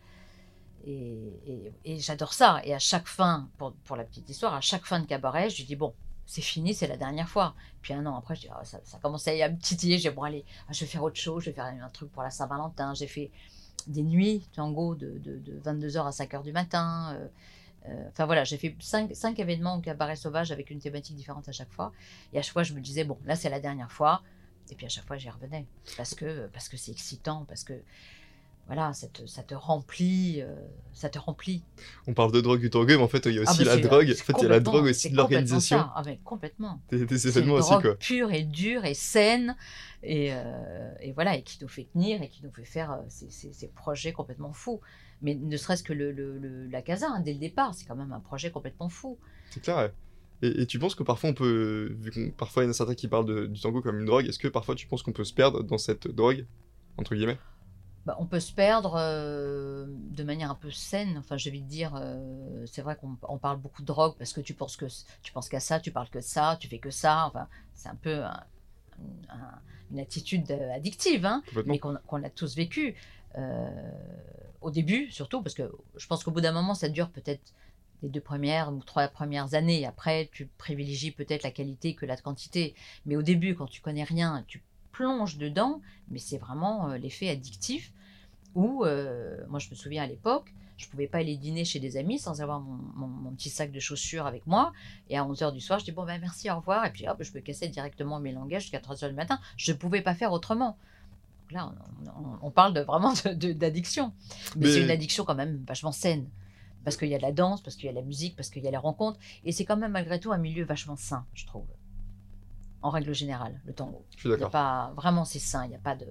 Et, 0.85 1.71
et, 1.85 1.99
j'adore 1.99 2.33
ça. 2.33 2.59
Et 2.65 2.73
à 2.73 2.79
chaque 2.79 3.07
fin, 3.07 3.47
pour, 3.57 3.71
pour, 3.85 3.95
la 3.95 4.03
petite 4.03 4.29
histoire, 4.29 4.53
à 4.53 4.59
chaque 4.59 4.85
fin 4.85 4.99
de 4.99 5.05
cabaret, 5.05 5.49
je 5.49 5.65
dis, 5.65 5.77
bon, 5.77 5.93
c'est 6.25 6.41
fini, 6.41 6.73
c'est 6.73 6.87
la 6.87 6.97
dernière 6.97 7.29
fois. 7.29 7.55
Puis 7.81 7.93
un 7.93 8.05
an 8.05 8.17
après, 8.17 8.35
je 8.35 8.41
dis, 8.41 8.47
ah, 8.51 8.65
ça, 8.65 8.81
ça 8.83 8.99
commençait 9.01 9.41
à 9.41 9.49
me 9.49 9.57
titiller, 9.57 9.95
dis, 9.95 10.09
bon, 10.09 10.23
allez, 10.23 10.43
je 10.71 10.81
vais 10.81 10.85
faire 10.85 11.01
autre 11.01 11.15
chose, 11.15 11.43
je 11.43 11.51
vais 11.51 11.55
faire 11.55 11.65
un 11.65 11.89
truc 11.89 12.11
pour 12.11 12.21
la 12.21 12.31
Saint-Valentin. 12.31 12.93
J'ai 12.95 13.07
fait 13.07 13.31
des 13.87 14.03
nuits 14.03 14.45
tango 14.53 14.95
de, 14.95 15.17
de, 15.19 15.37
de 15.37 15.59
22h 15.63 16.05
à 16.05 16.09
5h 16.09 16.43
du 16.43 16.51
matin. 16.51 17.13
Euh, 17.15 17.27
enfin 18.09 18.25
voilà, 18.25 18.43
j'ai 18.43 18.57
fait 18.57 18.75
cinq, 18.79 19.15
cinq, 19.15 19.39
événements 19.39 19.75
au 19.75 19.81
cabaret 19.81 20.15
sauvage 20.15 20.51
avec 20.51 20.69
une 20.69 20.79
thématique 20.79 21.15
différente 21.15 21.47
à 21.49 21.51
chaque 21.51 21.71
fois. 21.71 21.91
Et 22.31 22.39
à 22.39 22.41
chaque 22.41 22.53
fois, 22.53 22.63
je 22.63 22.73
me 22.73 22.81
disais, 22.81 23.03
bon, 23.03 23.17
là, 23.25 23.35
c'est 23.35 23.49
la 23.49 23.59
dernière 23.59 23.91
fois. 23.91 24.21
Et 24.71 24.75
puis 24.75 24.85
à 24.85 24.89
chaque 24.89 25.05
fois, 25.05 25.17
j'y 25.17 25.29
revenais. 25.29 25.65
Parce 25.97 26.15
que 26.15 26.47
parce 26.47 26.69
que 26.69 26.77
c'est 26.77 26.91
excitant, 26.91 27.45
parce 27.47 27.63
que 27.63 27.73
voilà, 28.67 28.93
ça 28.93 29.07
te, 29.07 29.25
ça 29.25 29.43
te 29.43 29.53
remplit, 29.53 30.41
euh, 30.41 30.55
ça 30.93 31.09
te 31.09 31.19
remplit. 31.19 31.63
On 32.07 32.13
parle 32.13 32.31
de 32.31 32.39
drogue 32.39 32.61
du 32.61 32.69
mais 32.73 32.95
en 32.95 33.09
fait, 33.09 33.25
il 33.25 33.33
y 33.33 33.39
a 33.39 33.43
ah, 33.45 33.51
aussi 33.51 33.65
la 33.65 33.77
drogue. 33.77 34.09
En 34.09 34.23
fait, 34.23 34.33
il 34.37 34.43
y 34.43 34.45
a 34.45 34.49
la 34.49 34.59
drogue 34.61 34.85
aussi 34.85 35.09
de 35.09 35.17
l'organisation. 35.17 35.79
Ah 35.93 36.01
mais 36.05 36.19
complètement. 36.23 36.79
Des, 36.89 37.27
événements 37.27 37.55
aussi, 37.55 37.73
quoi. 37.81 37.95
Pure 37.95 38.31
et 38.31 38.43
dure 38.43 38.85
et 38.85 38.93
saine, 38.93 39.57
et, 40.01 40.29
euh, 40.31 40.93
et, 41.01 41.11
voilà, 41.11 41.35
et 41.35 41.43
qui 41.43 41.57
nous 41.61 41.67
fait 41.67 41.89
tenir 41.91 42.21
et 42.21 42.29
qui 42.29 42.41
nous 42.41 42.51
fait 42.51 42.63
faire 42.63 42.99
ces, 43.09 43.29
ces, 43.29 43.51
ces 43.51 43.67
projets 43.67 44.13
complètement 44.13 44.53
fous 44.53 44.79
mais 45.23 45.35
ne 45.35 45.57
serait-ce 45.57 45.83
que 45.83 45.93
le, 45.93 46.67
la 46.67 46.81
casa, 46.81 47.07
hein, 47.09 47.21
dès 47.21 47.33
le 47.33 47.39
départ, 47.39 47.73
c'est 47.73 47.85
quand 47.85 47.95
même 47.95 48.11
un 48.11 48.19
projet 48.19 48.51
complètement 48.51 48.89
fou. 48.89 49.17
C'est 49.49 49.61
clair. 49.61 49.91
Et, 50.41 50.65
tu 50.65 50.77
penses 50.77 50.93
que 50.93 51.03
parfois 51.03 51.29
on 51.29 51.33
peut, 51.33 51.95
vu 51.99 52.33
parfois 52.37 52.63
il 52.63 52.65
y 52.65 52.67
en 52.67 52.71
a 52.71 52.73
certains 52.73 52.95
qui 52.95 53.07
parlent 53.07 53.49
du 53.49 53.59
tango 53.61 53.81
comme 53.81 53.99
une 53.99 54.05
drogue, 54.05 54.27
est-ce 54.27 54.39
que 54.39 54.49
parfois 54.49 54.75
tu 54.75 54.87
penses 54.87 55.01
qu'on 55.01 55.13
peut 55.13 55.23
se 55.23 55.33
perdre 55.33 55.63
dans 55.63 55.77
cette 55.77 56.07
drogue, 56.07 56.45
entre 56.97 57.15
guillemets? 57.15 57.37
Bah, 58.05 58.17
on 58.19 58.25
peut 58.25 58.41
se 58.41 58.51
perdre 58.51 58.95
euh, 58.97 59.85
de 59.87 60.23
manière 60.23 60.51
un 60.51 60.55
peu 60.55 60.69
saine. 60.69 61.15
Enfin, 61.17 61.37
je 61.37 61.49
vais 61.49 61.59
te 61.59 61.63
dire, 61.63 61.93
euh, 61.95 62.65
c'est 62.65 62.81
vrai 62.81 62.97
qu'on 62.97 63.37
parle 63.37 63.57
beaucoup 63.59 63.81
de 63.81 63.87
drogue 63.87 64.15
parce 64.17 64.33
que 64.33 64.41
tu 64.41 64.53
penses 64.53 64.75
que 64.75 64.87
tu 65.21 65.31
penses 65.31 65.47
qu'à 65.47 65.61
ça, 65.61 65.79
tu 65.79 65.91
parles 65.91 66.09
que 66.09 66.17
de 66.17 66.23
ça, 66.23 66.57
tu 66.59 66.67
fais 66.67 66.79
que 66.79 66.89
ça. 66.89 67.25
Enfin, 67.27 67.47
c'est 67.73 67.87
un 67.87 67.95
peu 67.95 68.21
une 69.89 69.99
attitude 70.01 70.51
addictive, 70.51 71.25
hein, 71.25 71.41
mais 71.65 71.79
qu'on 71.79 72.23
a 72.23 72.29
tous 72.29 72.57
vécu. 72.57 72.95
Euh, 73.37 73.91
au 74.63 74.71
début, 74.71 75.11
surtout, 75.11 75.41
parce 75.41 75.55
que 75.55 75.71
je 75.95 76.07
pense 76.07 76.23
qu'au 76.23 76.31
bout 76.31 76.41
d'un 76.41 76.51
moment, 76.51 76.73
ça 76.73 76.89
dure 76.89 77.09
peut-être 77.09 77.53
les 78.01 78.09
deux 78.09 78.21
premières 78.21 78.73
ou 78.73 78.83
trois 78.83 79.07
premières 79.07 79.53
années. 79.53 79.85
Après, 79.85 80.29
tu 80.31 80.47
privilégies 80.57 81.11
peut-être 81.11 81.43
la 81.43 81.51
qualité 81.51 81.95
que 81.95 82.05
la 82.05 82.17
quantité. 82.17 82.75
Mais 83.05 83.15
au 83.15 83.21
début, 83.21 83.55
quand 83.55 83.67
tu 83.67 83.81
connais 83.81 84.03
rien, 84.03 84.43
tu 84.47 84.61
plonges 84.91 85.37
dedans, 85.37 85.81
mais 86.09 86.19
c'est 86.19 86.37
vraiment 86.37 86.89
euh, 86.89 86.97
l'effet 86.97 87.29
addictif 87.29 87.91
où, 88.55 88.85
euh, 88.85 89.37
moi 89.49 89.57
je 89.57 89.69
me 89.69 89.75
souviens 89.75 90.03
à 90.03 90.07
l'époque, 90.07 90.53
je 90.77 90.87
pouvais 90.87 91.07
pas 91.07 91.19
aller 91.19 91.37
dîner 91.37 91.65
chez 91.65 91.79
des 91.79 91.97
amis 91.97 92.19
sans 92.19 92.41
avoir 92.41 92.59
mon, 92.59 93.31
petit 93.31 93.49
sac 93.49 93.71
de 93.71 93.79
chaussures 93.79 94.27
avec 94.27 94.45
moi. 94.45 94.73
Et 95.09 95.17
à 95.17 95.23
11h 95.23 95.53
du 95.53 95.61
soir, 95.61 95.79
je 95.79 95.85
dis 95.85 95.91
bon 95.91 96.05
ben 96.05 96.19
merci, 96.19 96.49
au 96.51 96.57
revoir. 96.57 96.85
Et 96.85 96.91
puis 96.91 97.07
hop, 97.07 97.17
je 97.21 97.31
me 97.33 97.39
cassais 97.39 97.67
directement 97.69 98.19
mes 98.19 98.31
langages 98.31 98.63
jusqu'à 98.63 98.79
3h 98.79 99.09
du 99.09 99.15
matin. 99.15 99.39
Je 99.57 99.71
ne 99.71 99.77
pouvais 99.77 100.01
pas 100.01 100.13
faire 100.13 100.31
autrement 100.31 100.77
là, 101.51 101.73
on, 102.41 102.51
parle 102.51 102.73
de, 102.73 102.81
vraiment 102.81 103.13
d'addiction. 103.33 104.13
Mais, 104.57 104.67
c'est 104.67 104.81
une 104.81 104.91
addiction 104.91 105.25
quand 105.25 105.35
même 105.35 105.63
vachement 105.67 105.91
saine. 105.91 106.29
Parce 106.83 106.97
qu'il 106.97 107.07
y 107.07 107.15
a 107.15 107.19
la 107.19 107.31
danse, 107.31 107.61
parce 107.61 107.75
qu'il 107.75 107.85
y 107.85 107.89
a 107.89 107.93
la 107.93 108.01
musique, 108.01 108.35
parce 108.35 108.49
qu'il 108.49 108.63
y 108.63 108.67
a 108.67 108.71
la 108.71 108.79
rencontre. 108.79 109.19
Et 109.45 109.51
c'est 109.51 109.63
quand 109.63 109.77
même 109.77 109.93
malgré 109.93 110.19
tout 110.19 110.33
un 110.33 110.37
milieu 110.37 110.65
vachement 110.65 110.97
sain, 110.97 111.25
je 111.33 111.45
trouve. 111.45 111.65
en 112.81 112.89
règle 112.89 113.13
générale, 113.13 113.61
le 113.65 113.73
tango. 113.73 114.05
Je 114.15 114.21
suis 114.21 114.29
d'accord. 114.29 114.51
pas, 114.51 114.93
vraiment, 114.97 115.23
c'est 115.23 115.39
sain. 115.39 115.65
Il 115.65 115.69
n'y 115.69 115.75
a 115.75 115.79
pas 115.79 115.95
de. 115.95 116.07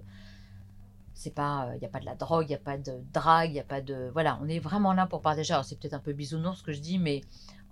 C'est 1.15 1.35
pas, 1.35 1.67
euh, 1.67 1.77
il 1.77 1.83
y 1.83 1.85
a 1.85 1.89
pas 1.89 2.01
de 2.01 2.07
la 2.07 2.15
drogue, 2.15 2.47
il 2.47 2.49
n'y 2.49 2.55
a 2.55 2.59
pas 2.59 2.79
de 2.79 3.01
drague, 3.13 3.51
il 3.51 3.55
n'y 3.55 3.61
a 3.61 3.65
pas 3.65 3.83
de. 3.83 4.11
Voilà, 4.13 4.39
on 4.43 4.49
est 4.49 4.59
vraiment 4.59 4.95
là 4.95 5.07
pour 5.07 5.21
partager. 5.21 5.53
Alors, 5.53 5.65
c'est 5.65 5.79
peut-être 5.79 5.95
un 5.95 6.01
peu 6.01 6.15
bisounours 6.15 6.59
ce 6.59 6.63
que 6.63 6.73
je 6.73 6.81
dis, 6.81 6.99
mais 6.99 7.21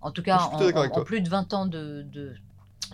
en 0.02 0.10
tout 0.10 0.22
cas, 0.22 0.38
en, 0.38 1.04
plus 1.04 1.22
de 1.22 1.28
20 1.28 1.54
ans 1.54 1.66
de, 1.66 2.02
de, 2.02 2.34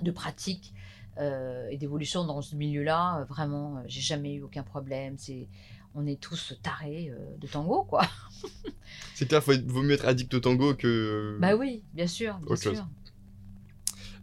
de 0.03 0.11
pratique 0.13 0.73
euh, 1.19 1.69
et 1.71 1.77
d'évolution 1.77 2.25
dans 2.25 2.43
ce 2.43 2.55
milieu-là, 2.57 3.21
euh, 3.21 3.25
vraiment, 3.25 3.77
euh, 3.79 3.81
j'ai 3.87 4.01
jamais 4.01 4.35
eu 4.35 4.43
aucun 4.43 4.63
problème. 4.63 5.17
C'est, 5.19 5.49
on 5.95 6.07
est 6.07 6.21
tous 6.21 6.55
tarés 6.63 7.11
de 7.41 7.47
tango, 7.47 7.85
quoi. 7.85 8.03
C'est 9.15 9.27
clair, 9.27 9.43
être- 9.49 9.67
vaut 9.67 9.83
mieux 9.83 9.95
être 9.95 10.07
addict 10.07 10.33
au 10.35 10.41
tango 10.41 10.75
que. 10.75 11.39
Bah 11.41 11.55
oui, 11.57 11.83
bien 11.95 12.07
sûr, 12.07 12.39
bien 12.39 12.57
chose. 12.57 12.75
sûr. 12.77 12.87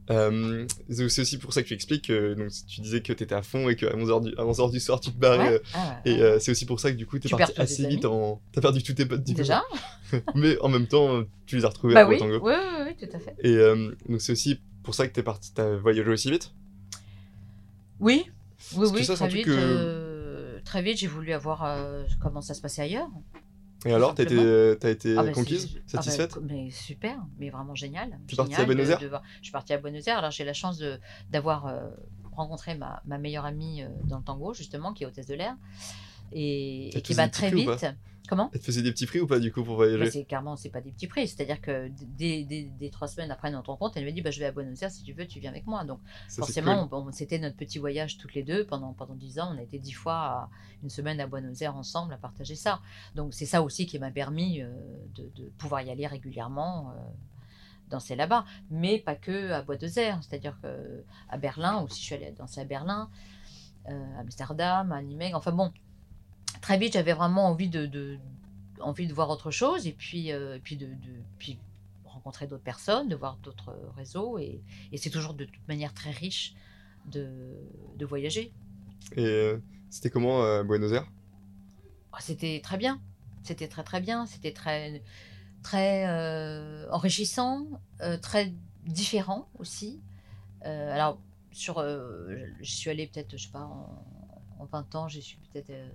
Euh, 0.09 0.67
c'est 0.89 1.21
aussi 1.21 1.37
pour 1.37 1.53
ça 1.53 1.63
que 1.63 1.67
tu 1.69 1.73
expliques 1.73 2.07
que 2.07 2.33
donc, 2.33 2.49
tu 2.67 2.81
disais 2.81 2.99
que 3.01 3.13
tu 3.13 3.23
étais 3.23 3.33
à 3.33 3.41
fond 3.41 3.69
et 3.69 3.77
qu'à 3.77 3.87
11h 3.95 4.21
du, 4.21 4.35
à 4.37 4.43
11h 4.43 4.69
du 4.69 4.81
soir 4.81 4.99
tu 4.99 5.11
te 5.11 5.17
barrais. 5.17 5.39
Ouais. 5.39 5.53
euh, 5.53 5.59
Ah, 5.73 6.01
Et 6.35 6.39
c'est 6.41 6.51
aussi 6.51 6.65
pour 6.65 6.79
ça 6.81 6.91
que 6.91 6.97
du 6.97 7.05
coup 7.05 7.17
tu 7.19 7.27
es 7.27 7.29
Tu 7.29 7.35
parti 7.37 7.53
assez 7.57 7.87
vite 7.87 8.03
en. 8.03 8.41
T'as 8.51 8.59
perdu 8.59 8.83
tous 8.83 8.93
tes 8.93 9.05
potes 9.05 9.23
du. 9.23 9.33
Déjà 9.33 9.63
Mais 10.35 10.59
en 10.59 10.67
même 10.69 10.87
temps, 10.87 11.23
tu 11.45 11.55
les 11.55 11.63
as 11.65 11.69
retrouvés 11.69 11.93
Bah 11.95 12.05
au 12.05 12.09
oui, 12.09 12.17
tango. 12.19 12.39
oui, 12.43 12.53
oui, 12.53 12.83
oui, 12.99 13.07
tout 13.07 13.15
à 13.15 13.19
fait. 13.19 13.33
Et 13.43 13.55
donc 14.09 14.19
c'est 14.21 14.33
aussi 14.33 14.59
pour 14.83 14.93
ça 14.93 15.07
que 15.07 15.13
t'es 15.13 15.23
parti, 15.23 15.53
t'as 15.53 15.75
voyagé 15.77 16.09
aussi 16.09 16.29
vite? 16.29 16.51
Oui, 18.03 18.25
oui, 18.25 18.31
Parce 18.77 18.91
que 18.91 18.97
oui, 18.97 19.05
ça, 19.05 19.15
très 19.15 19.27
vite. 19.29 19.45
que- 19.45 19.51
euh, 19.51 20.59
très 20.65 20.81
vite, 20.81 20.97
j'ai 20.97 21.07
voulu 21.07 21.33
avoir 21.33 21.63
euh, 21.63 22.03
comment 22.21 22.41
ça 22.41 22.53
se 22.53 22.61
passait 22.61 22.81
ailleurs. 22.81 23.09
Et 23.85 23.91
alors, 23.93 24.15
t'as 24.15 24.23
été, 24.23 24.35
simplement. 24.37 24.75
t'as 24.79 24.89
été 24.91 25.17
Ah 25.17 25.23
bah, 25.23 25.31
conquise, 25.31 25.69
ah 25.75 25.79
bah, 25.79 26.01
satisfaite 26.01 26.37
mais 26.41 26.69
super, 26.71 27.17
mais 27.37 27.49
vraiment 27.49 27.75
génial. 27.75 28.17
T'es 28.27 28.35
partie 28.37 28.51
Génial 28.53 28.61
à 28.61 28.65
Buenos 28.65 28.89
Aires 28.89 28.99
de 28.99 29.09
Je 29.39 29.43
suis 29.43 29.51
partie 29.51 29.73
à 29.73 29.77
Buenos 29.77 30.07
Aires. 30.07 30.17
Alors 30.19 30.31
j'ai 30.31 30.45
la 30.45 30.53
chance 30.53 30.81
d'avoir 31.29 31.67
euh, 31.67 31.89
rencontré 32.31 32.75
ma, 32.75 33.01
ma 33.05 33.17
meilleure 33.17 33.45
amie 33.45 33.83
euh, 33.83 33.87
dans 34.05 34.17
le 34.19 34.23
tango, 34.23 34.53
justement, 34.53 34.93
qui 34.93 35.03
est 35.03 35.07
hôtesse 35.07 35.27
de 35.27 35.35
l'air. 35.35 35.55
Et, 36.31 36.97
et 36.97 37.01
qui 37.01 37.13
petits 37.13 37.29
très 37.31 37.49
vite. 37.51 37.85
Comment 38.29 38.49
Elle 38.53 38.59
te 38.61 38.65
faisait 38.65 38.81
des 38.81 38.91
petits 38.91 39.05
prix 39.05 39.19
ou 39.19 39.27
pas 39.27 39.39
du 39.39 39.51
coup 39.51 39.63
pour 39.63 39.77
bah, 39.77 39.85
voyager 39.85 40.09
c'est 40.09 40.23
carrément, 40.23 40.55
c'est 40.55 40.69
pas 40.69 40.79
des 40.79 40.91
petits 40.91 41.07
prix. 41.07 41.27
C'est-à-dire 41.27 41.59
que 41.59 41.89
dès, 41.89 42.45
dès- 42.45 42.71
dès 42.79 42.89
trois 42.89 43.07
semaines 43.09 43.31
après 43.31 43.51
notre 43.51 43.69
rencontre, 43.71 43.97
elle 43.97 44.05
me 44.05 44.11
dit 44.11 44.21
bah, 44.21 44.31
Je 44.31 44.39
vais 44.39 44.45
à 44.45 44.51
Buenos 44.51 44.81
Aires, 44.81 44.91
si 44.91 45.03
tu 45.03 45.11
veux, 45.13 45.27
tu 45.27 45.39
viens 45.41 45.51
avec 45.51 45.67
moi. 45.67 45.83
Donc 45.83 45.99
Ça, 46.29 46.37
forcément, 46.37 46.87
cool. 46.87 47.11
c'était 47.13 47.37
notre 47.37 47.57
petit 47.57 47.79
voyage 47.79 48.17
toutes 48.17 48.33
les 48.33 48.43
deux 48.43 48.65
pendant 48.65 48.93
pendant 48.93 49.15
dix 49.15 49.39
ans. 49.39 49.51
On 49.53 49.57
a 49.57 49.61
été 49.61 49.77
dix 49.77 49.91
fois 49.91 50.13
à 50.15 50.49
une 50.83 50.89
semaine 50.89 51.19
à 51.19 51.27
Buenos 51.27 51.61
Aires 51.61 51.75
ensemble 51.75 52.13
à 52.13 52.17
partager 52.17 52.55
ça. 52.55 52.79
Donc 53.13 53.33
c'est 53.33 53.45
ça 53.45 53.61
aussi 53.61 53.85
qui 53.87 53.99
m'a 53.99 54.09
permis 54.11 54.61
euh, 54.61 54.69
de, 55.15 55.29
de 55.35 55.49
pouvoir 55.57 55.81
y 55.81 55.89
aller 55.91 56.07
régulièrement. 56.07 56.91
euh, 56.91 56.93
danser 57.89 58.15
là-bas, 58.15 58.43
mais 58.71 58.97
pas 58.97 59.13
que 59.15 59.51
à 59.51 59.61
Buenos 59.61 59.97
Aires, 59.97 60.17
c'est-à-dire 60.23 60.57
que 60.63 61.03
à 61.29 61.37
Berlin 61.37 61.81
aussi, 61.81 61.99
je 62.01 62.05
suis 62.05 62.15
allée 62.15 62.31
danser 62.31 62.61
à 62.61 62.65
Berlin, 62.65 63.07
euh, 63.89 64.17
à 64.17 64.21
Amsterdam, 64.21 64.91
à 64.91 65.01
Nîmes. 65.03 65.35
Enfin 65.35 65.51
bon, 65.51 65.71
très 66.63 66.77
vite, 66.79 66.93
j'avais 66.93 67.13
vraiment 67.13 67.47
envie 67.47 67.69
de, 67.69 67.85
de- 67.85 68.17
envie 68.79 69.05
de 69.07 69.13
voir 69.13 69.29
autre 69.29 69.51
chose 69.51 69.85
et 69.85 69.91
puis 69.93 70.31
euh, 70.31 70.55
et 70.55 70.59
puis 70.59 70.77
de, 70.77 70.87
de- 70.87 71.21
puis 71.37 71.59
rencontrer 72.05 72.47
d'autres 72.47 72.63
personnes, 72.63 73.09
de 73.09 73.15
voir 73.17 73.37
d'autres 73.43 73.69
euh, 73.71 73.91
réseaux 73.97 74.37
et, 74.39 74.61
et 74.93 74.97
c'est 74.97 75.09
toujours 75.11 75.33
de 75.35 75.45
toute 75.45 75.67
manière 75.67 75.93
très 75.93 76.11
riche 76.11 76.55
de, 77.11 77.53
de 77.97 78.05
voyager. 78.05 78.53
Et 79.17 79.25
euh, 79.25 79.59
c'était 79.89 80.09
comment 80.09 80.43
euh, 80.43 80.63
Buenos 80.63 80.93
Aires? 80.93 81.07
Ah, 82.13 82.19
C'était 82.21 82.61
très 82.63 82.77
bien, 82.77 83.01
c'était 83.43 83.67
très 83.67 83.83
très 83.83 83.99
bien, 84.01 84.25
c'était 84.25 84.53
très 84.53 85.01
très 85.63 86.07
euh, 86.07 86.89
enrichissant, 86.91 87.67
euh, 88.01 88.17
très 88.17 88.53
différent 88.85 89.49
aussi. 89.59 90.01
Euh, 90.65 90.93
alors 90.93 91.19
sur, 91.51 91.79
euh, 91.79 92.37
je 92.61 92.71
suis 92.71 92.89
allée 92.89 93.07
peut-être, 93.07 93.37
je 93.37 93.45
sais 93.45 93.51
pas, 93.51 93.65
en, 93.65 94.05
en 94.59 94.65
20 94.65 94.95
ans, 94.95 95.07
j'y 95.09 95.21
suis 95.21 95.37
peut-être 95.51 95.71
euh, 95.71 95.89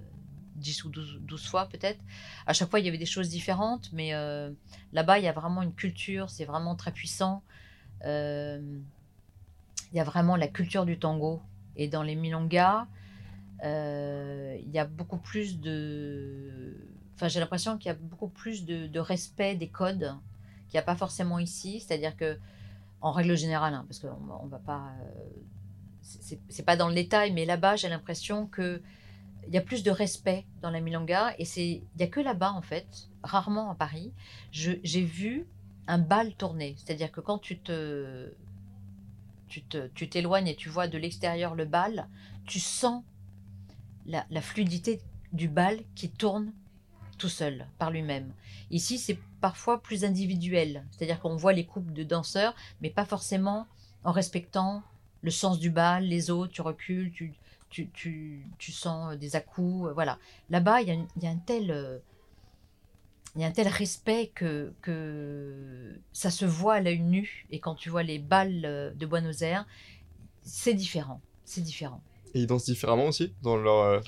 10 0.59 0.85
ou 0.85 0.91
12, 0.91 1.21
12 1.23 1.47
fois 1.47 1.67
peut-être. 1.67 2.01
À 2.47 2.53
chaque 2.53 2.71
fois, 2.71 2.81
il 2.81 2.87
y 2.87 2.89
avait 2.89 2.99
des 2.99 3.07
choses 3.07 3.29
différentes, 3.29 3.91
mais 3.93 4.15
euh, 4.15 4.51
là-bas, 4.93 5.19
il 5.19 5.25
y 5.25 5.29
a 5.29 5.33
vraiment 5.33 5.63
une 5.63 5.75
culture, 5.75 6.31
c'est 6.31 6.45
vraiment 6.45 6.75
très 6.75 6.93
puissant. 6.93 7.43
Euh, 8.05 8.61
il 9.93 9.97
y 9.97 10.01
a 10.01 10.05
vraiment 10.05 10.37
la 10.37 10.49
culture 10.49 10.85
du 10.85 10.99
tango. 10.99 11.41
Et 11.77 11.89
dans 11.89 12.03
les 12.03 12.15
milongas, 12.15 12.87
euh, 13.65 14.57
il 14.61 14.71
y 14.71 14.79
a 14.79 14.85
beaucoup 14.85 15.19
plus 15.19 15.61
de... 15.61 16.77
Enfin, 17.15 17.29
j'ai 17.29 17.41
l'impression 17.41 17.79
qu'il 17.79 17.89
y 17.89 17.93
a 17.93 17.99
beaucoup 17.99 18.29
plus 18.29 18.65
de, 18.65 18.99
respect 18.99 19.57
des 19.57 19.69
codes 19.69 20.15
qu'il 20.69 20.75
n'y 20.75 20.81
a 20.81 20.83
pas 20.83 20.97
forcément 20.97 21.39
ici. 21.39 21.81
C'est-à-dire 21.81 22.17
que, 22.17 22.39
en 23.01 23.13
règle 23.13 23.37
générale, 23.37 23.75
hein, 23.75 23.85
parce 23.89 24.01
qu'on 24.01 24.17
on 24.43 24.47
va 24.47 24.59
pas... 24.59 24.93
c'est 26.03 26.65
pas 26.65 26.77
dans 26.77 26.89
le 26.89 26.95
détail, 26.95 27.33
mais 27.33 27.45
là-bas, 27.45 27.77
j'ai 27.77 27.89
l'impression 27.89 28.47
que 28.47 28.83
il 29.49 29.55
y 29.55 29.59
a 29.59 29.63
plus 29.63 29.83
de 29.83 29.91
respect 29.91 30.45
dans 30.63 30.71
la 30.71 30.81
milonga 30.81 31.35
et 31.39 31.45
c'est 31.45 31.67
il 31.67 32.01
y 32.01 32.03
a 32.03 32.07
que 32.07 32.21
là-bas 32.21 32.53
en 32.53 32.63
fait, 32.63 33.09
rarement 33.23 33.71
à 33.71 33.75
Paris, 33.75 34.13
j'ai 34.53 35.03
vu 35.03 35.47
un 35.87 35.99
bal 35.99 36.35
tourner. 36.35 36.77
C'est-à-dire 36.77 37.11
que 37.11 37.21
quand 37.21 37.39
tu 37.39 37.59
te 37.59 38.33
tu 39.49 40.09
t'éloignes 40.11 40.49
et 40.49 40.55
tu 40.55 40.69
vois 40.69 40.89
de 40.89 40.99
l'extérieur 40.99 41.55
le 41.55 41.65
bal, 41.65 42.07
tu 42.45 42.61
sens 42.61 43.03
la, 44.07 44.27
la 44.31 44.43
fluidité 44.43 45.01
du 45.33 45.49
bal 45.49 45.79
qui 45.95 46.11
tourne 46.11 46.53
tout 47.17 47.31
seul, 47.31 47.67
par 47.79 47.91
lui-même. 47.91 48.33
Ici, 48.71 48.99
c'est 48.99 49.19
parfois 49.41 49.83
plus 49.83 50.05
individuel, 50.05 50.85
c'est-à-dire 50.91 51.19
qu'on 51.19 51.35
voit 51.35 51.53
les 51.53 51.65
couples 51.65 51.93
de 51.93 52.05
danseurs, 52.05 52.55
mais 52.81 52.91
pas 52.91 53.07
forcément 53.07 53.67
en 54.05 54.13
respectant 54.13 54.83
le 55.23 55.31
sens 55.31 55.59
du 55.59 55.71
bal, 55.71 56.05
les 56.05 56.31
autres, 56.31 56.53
tu 56.53 56.63
recules, 56.63 57.11
tu, 57.11 57.35
tu, 57.71 57.89
tu, 57.91 58.47
tu 58.59 58.73
sens 58.73 59.17
des 59.17 59.37
à-coups, 59.37 59.89
euh, 59.89 59.93
voilà. 59.93 60.19
Là-bas, 60.51 60.83
il 60.83 60.89
y, 60.89 60.91
a 60.91 60.95
il 60.95 61.23
y 61.23 61.27
a 61.27 61.31
un 61.31 61.37
tel... 61.37 61.71
euh, 61.71 61.99
il 63.37 63.43
y 63.43 63.45
a 63.45 63.49
un 63.49 63.53
tel 63.53 63.69
respect 63.69 64.33
que, 64.35 64.73
que 64.83 66.01
ça 66.13 66.31
se 66.31 66.45
voit 66.45 66.75
à 66.75 66.81
l'œil 66.81 67.01
nu. 67.01 67.47
Et 67.51 67.61
quand 67.61 67.75
tu 67.75 67.89
vois 67.91 68.03
les 68.03 68.19
balles 68.19 68.65
euh, 68.65 68.91
de 68.95 69.07
Buenos 69.07 69.43
Aires, 69.43 69.67
c'est 70.43 70.75
différent. 70.75 71.21
C'est 71.45 71.61
différent. 71.61 72.01
Et 72.35 72.41
ils 72.41 72.47
dansent 72.47 72.65
différemment 72.65 73.07
aussi 73.07 73.33
dans 73.43 73.57
leur. 73.57 73.77
euh, 73.83 74.01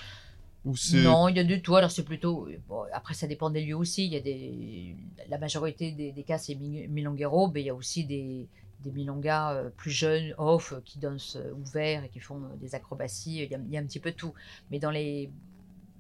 Ou. 0.64 0.74
Non, 0.94 1.28
il 1.28 1.36
y 1.36 1.40
a 1.40 1.44
du 1.44 1.62
tout. 1.62 1.76
Alors 1.76 1.90
c'est 1.90 2.04
plutôt. 2.04 2.48
bon, 2.68 2.84
après, 2.92 3.14
ça 3.14 3.26
dépend 3.26 3.50
des 3.50 3.64
lieux 3.64 3.76
aussi. 3.76 4.06
Il 4.06 4.12
y 4.12 4.16
a 4.16 4.20
des. 4.20 4.96
La 5.28 5.38
majorité 5.38 5.92
des, 5.92 6.12
des 6.12 6.22
cas, 6.22 6.38
c'est 6.38 6.54
mi- 6.54 6.88
milonguero, 6.88 7.50
mais 7.52 7.60
il 7.62 7.66
y 7.66 7.70
a 7.70 7.74
aussi 7.74 8.04
des, 8.04 8.48
des 8.82 8.90
milongas 8.90 9.54
euh, 9.54 9.70
plus 9.76 9.90
jeunes, 9.90 10.34
off, 10.38 10.72
euh, 10.72 10.80
qui 10.84 10.98
dansent 10.98 11.36
euh, 11.36 11.52
ouverts 11.52 12.04
et 12.04 12.08
qui 12.08 12.20
font 12.20 12.40
des 12.60 12.74
acrobaties. 12.74 13.42
Il 13.42 13.50
y, 13.50 13.54
a, 13.54 13.58
il 13.58 13.72
y 13.72 13.76
a 13.76 13.80
un 13.80 13.84
petit 13.84 14.00
peu 14.00 14.12
tout. 14.12 14.34
Mais 14.70 14.78
dans 14.78 14.90
les 14.90 15.30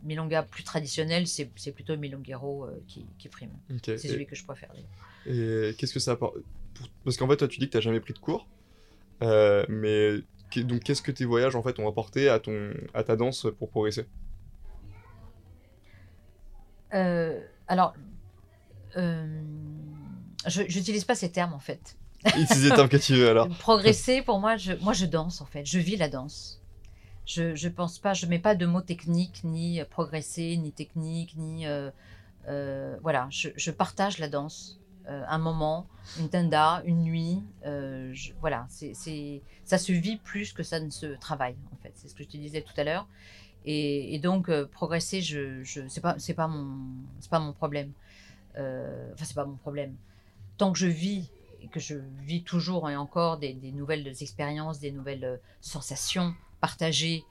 milongas 0.02 0.44
plus 0.44 0.64
traditionnels, 0.64 1.26
c'est 1.26 1.72
plutôt 1.72 1.92
le 1.92 1.98
milonguero 1.98 2.68
qui, 2.86 3.04
qui 3.18 3.28
prime. 3.28 3.50
C'est 3.84 3.98
celui 3.98 4.26
que 4.26 4.34
je 4.34 4.44
préfère. 4.44 4.70
et 5.26 5.74
qu'est-ce 5.76 5.92
que 5.92 6.00
ça 6.00 6.12
apporte 6.12 6.36
Parce 7.04 7.18
qu'en 7.18 7.28
fait, 7.28 7.36
toi, 7.36 7.48
tu 7.48 7.58
dis 7.60 7.66
que 7.66 7.72
t'as 7.72 7.80
jamais 7.80 8.00
pris 8.00 8.14
de 8.14 8.18
cours. 8.18 8.46
Euh, 9.22 9.64
mais 9.68 10.20
donc, 10.64 10.82
qu'est-ce 10.82 11.02
que 11.02 11.12
tes 11.12 11.24
voyages 11.24 11.54
en 11.56 11.62
fait 11.62 11.78
ont 11.78 11.88
apporté 11.88 12.28
à 12.28 12.40
ton 12.40 12.72
à 12.94 13.04
ta 13.04 13.16
danse 13.16 13.46
pour 13.58 13.70
progresser? 13.70 14.06
Euh, 16.94 17.40
alors, 17.68 17.94
euh, 18.96 19.42
je 20.46 20.62
n'utilise 20.62 21.04
pas 21.04 21.14
ces 21.14 21.30
termes 21.30 21.52
en 21.52 21.60
fait. 21.60 21.96
Utilise 22.26 22.64
les 22.64 22.70
termes 22.70 22.88
que 22.88 22.96
tu 22.96 23.14
veux 23.14 23.30
alors. 23.30 23.48
Progresser, 23.48 24.22
pour 24.22 24.40
moi, 24.40 24.56
je, 24.56 24.72
moi, 24.80 24.92
je 24.92 25.06
danse 25.06 25.40
en 25.40 25.46
fait. 25.46 25.64
Je 25.64 25.78
vis 25.78 25.96
la 25.96 26.08
danse. 26.08 26.60
Je, 27.26 27.54
je 27.54 27.68
pense 27.68 27.98
pas, 27.98 28.12
je 28.12 28.26
mets 28.26 28.38
pas 28.38 28.54
de 28.54 28.66
mots 28.66 28.80
techniques, 28.80 29.42
ni 29.44 29.80
euh, 29.80 29.84
progresser, 29.88 30.56
ni 30.56 30.72
technique, 30.72 31.36
ni. 31.36 31.66
euh, 31.66 31.90
euh, 32.48 32.96
voilà, 33.02 33.28
je, 33.30 33.50
je 33.56 33.70
partage 33.70 34.18
la 34.18 34.28
danse. 34.28 34.76
Un 35.06 35.38
moment, 35.38 35.88
une 36.20 36.28
tenda, 36.28 36.82
une 36.84 37.02
nuit. 37.02 37.42
voilà, 38.40 38.66
c'est, 38.68 38.92
ça 39.64 39.76
se 39.76 39.90
vit 39.90 40.18
plus 40.18 40.52
que 40.52 40.62
ça 40.62 40.78
ne 40.78 40.90
se 40.90 41.06
travaille 41.16 41.56
en 41.72 41.76
fait. 41.82 41.90
C'est 41.96 42.06
ce 42.06 42.14
que 42.14 42.22
je 42.22 42.28
te 42.28 42.36
disais 42.36 42.62
tout 42.62 42.74
à 42.76 42.84
l'heure. 42.84 43.08
Et, 43.64 44.20
donc, 44.22 44.48
progresser, 44.66 45.20
je, 45.20 45.64
je, 45.64 45.80
c'est 45.88 46.00
pas, 46.00 46.14
pas 46.36 46.46
mon, 46.46 46.76
pas 47.28 47.40
mon 47.40 47.52
problème. 47.52 47.90
Enfin, 48.54 49.24
c'est 49.24 49.34
pas 49.34 49.46
mon 49.46 49.56
problème. 49.56 49.96
Tant 50.58 50.70
que 50.70 50.78
je 50.78 50.86
vis 50.86 51.28
et 51.62 51.68
que 51.68 51.80
je 51.80 51.96
vis 52.24 52.42
toujours 52.42 52.88
et 52.90 52.96
encore 52.96 53.38
des, 53.38 53.52
des 53.52 53.72
nouvelles 53.72 54.06
expériences, 54.20 54.80
des 54.80 54.90
nouvelles 54.92 55.24
euh, 55.24 55.36
sensations 55.60 56.34
partagées 56.60 57.24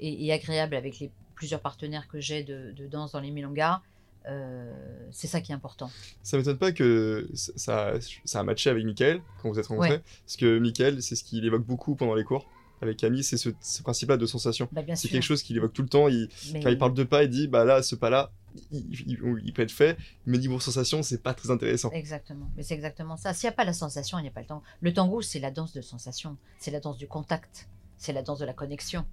et, 0.00 0.26
et 0.26 0.32
agréables 0.32 0.74
avec 0.74 0.98
les 1.00 1.10
plusieurs 1.34 1.60
partenaires 1.60 2.06
que 2.08 2.20
j'ai 2.20 2.44
de, 2.44 2.72
de 2.72 2.86
danse 2.86 3.12
dans 3.12 3.20
les 3.20 3.30
milongas, 3.30 3.80
euh, 4.28 4.72
c'est 5.10 5.26
ça 5.26 5.40
qui 5.40 5.50
est 5.50 5.54
important. 5.54 5.90
Ça 6.22 6.36
m'étonne 6.36 6.58
pas 6.58 6.70
que 6.72 7.28
ça, 7.34 7.94
ça, 8.24 8.40
a 8.40 8.42
matché 8.44 8.70
avec 8.70 8.84
Michael 8.84 9.20
quand 9.42 9.50
vous 9.50 9.58
êtes 9.58 9.66
rencontrés. 9.66 9.90
Ouais. 9.96 10.02
Parce 10.24 10.36
que 10.36 10.58
Michael, 10.58 11.02
c'est 11.02 11.16
ce 11.16 11.24
qu'il 11.24 11.44
évoque 11.44 11.64
beaucoup 11.64 11.96
pendant 11.96 12.14
les 12.14 12.22
cours 12.24 12.48
avec 12.80 12.96
Camille, 12.98 13.22
c'est 13.22 13.36
ce, 13.36 13.50
ce 13.60 13.82
principe-là 13.82 14.16
de 14.16 14.26
sensation. 14.26 14.68
Bah, 14.72 14.82
C'est 14.96 15.08
quelque 15.08 15.22
chose 15.22 15.42
qu'il 15.42 15.56
évoque 15.56 15.72
tout 15.72 15.82
le 15.82 15.88
temps. 15.88 16.08
Il, 16.08 16.28
mais- 16.52 16.60
Quand 16.62 16.68
il 16.70 16.78
parle 16.78 16.94
de 16.94 17.04
pas, 17.04 17.22
il 17.24 17.30
dit 17.30 17.46
bah 17.48 17.64
là, 17.64 17.80
ce 17.82 17.94
pas-là, 17.94 18.32
il, 18.70 19.52
peut 19.52 19.62
être 19.62 19.72
fait, 19.72 19.96
mais 20.26 20.38
niveau 20.38 20.60
sensation, 20.60 21.02
c'est 21.02 21.22
pas 21.22 21.34
très 21.34 21.50
intéressant. 21.50 21.90
Exactement, 21.90 22.50
mais 22.56 22.62
c'est 22.62 22.74
exactement 22.74 23.16
ça. 23.16 23.34
S'il 23.34 23.48
n'y 23.48 23.52
a 23.52 23.56
pas 23.56 23.64
la 23.64 23.72
sensation, 23.72 24.18
il 24.18 24.22
n'y 24.22 24.28
a 24.28 24.32
pas 24.32 24.40
le 24.40 24.46
tango. 24.46 24.62
Le 24.80 24.92
tango, 24.92 25.22
c'est 25.22 25.38
la 25.38 25.50
danse 25.50 25.72
de 25.72 25.80
sensation, 25.80 26.36
c'est 26.58 26.70
la 26.70 26.80
danse 26.80 26.96
du 26.96 27.08
contact. 27.08 27.68
c'est 27.96 28.12
la 28.12 28.22
danse 28.22 28.38
de 28.38 28.44
la 28.44 28.52
connexion. 28.52 29.06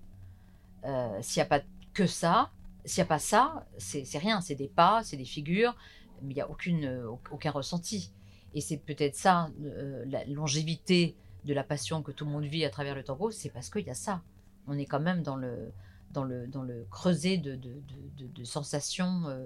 Euh, 0.85 1.19
s'il 1.21 1.39
n'y 1.41 1.43
a 1.43 1.49
pas 1.49 1.61
que 1.93 2.07
ça, 2.07 2.51
s'il 2.85 3.01
n'y 3.01 3.05
a 3.05 3.09
pas 3.09 3.19
ça, 3.19 3.67
c'est 3.77 4.05
rien, 4.17 4.41
c'est 4.41 4.55
des 4.55 4.67
pas, 4.67 5.03
c'est 5.03 5.17
des 5.17 5.25
figures, 5.25 5.75
mais 6.21 6.33
il 6.33 6.35
n'y 6.35 6.41
a 6.41 6.49
aucune, 6.49 7.03
aucun 7.31 7.51
ressenti. 7.51 8.11
Et 8.53 8.61
c'est 8.61 8.77
peut-être 8.77 9.15
ça, 9.15 9.49
euh, 9.63 10.03
la 10.07 10.25
longévité 10.25 11.15
de 11.45 11.53
la 11.53 11.63
passion 11.63 12.01
que 12.01 12.11
tout 12.11 12.25
le 12.25 12.31
monde 12.31 12.45
vit 12.45 12.65
à 12.65 12.69
travers 12.69 12.95
le 12.95 13.03
tango, 13.03 13.31
c'est 13.31 13.49
parce 13.49 13.69
qu'il 13.69 13.85
y 13.85 13.89
a 13.89 13.93
ça. 13.93 14.21
On 14.67 14.77
est 14.77 14.85
quand 14.85 14.99
même 14.99 15.21
dans 15.21 15.35
le, 15.35 15.71
dans 16.13 16.23
le, 16.23 16.47
dans 16.47 16.63
le 16.63 16.85
creuset 16.89 17.37
de, 17.37 17.55
de, 17.55 17.81
de, 18.17 18.43
sensations 18.43 19.27
euh, 19.27 19.45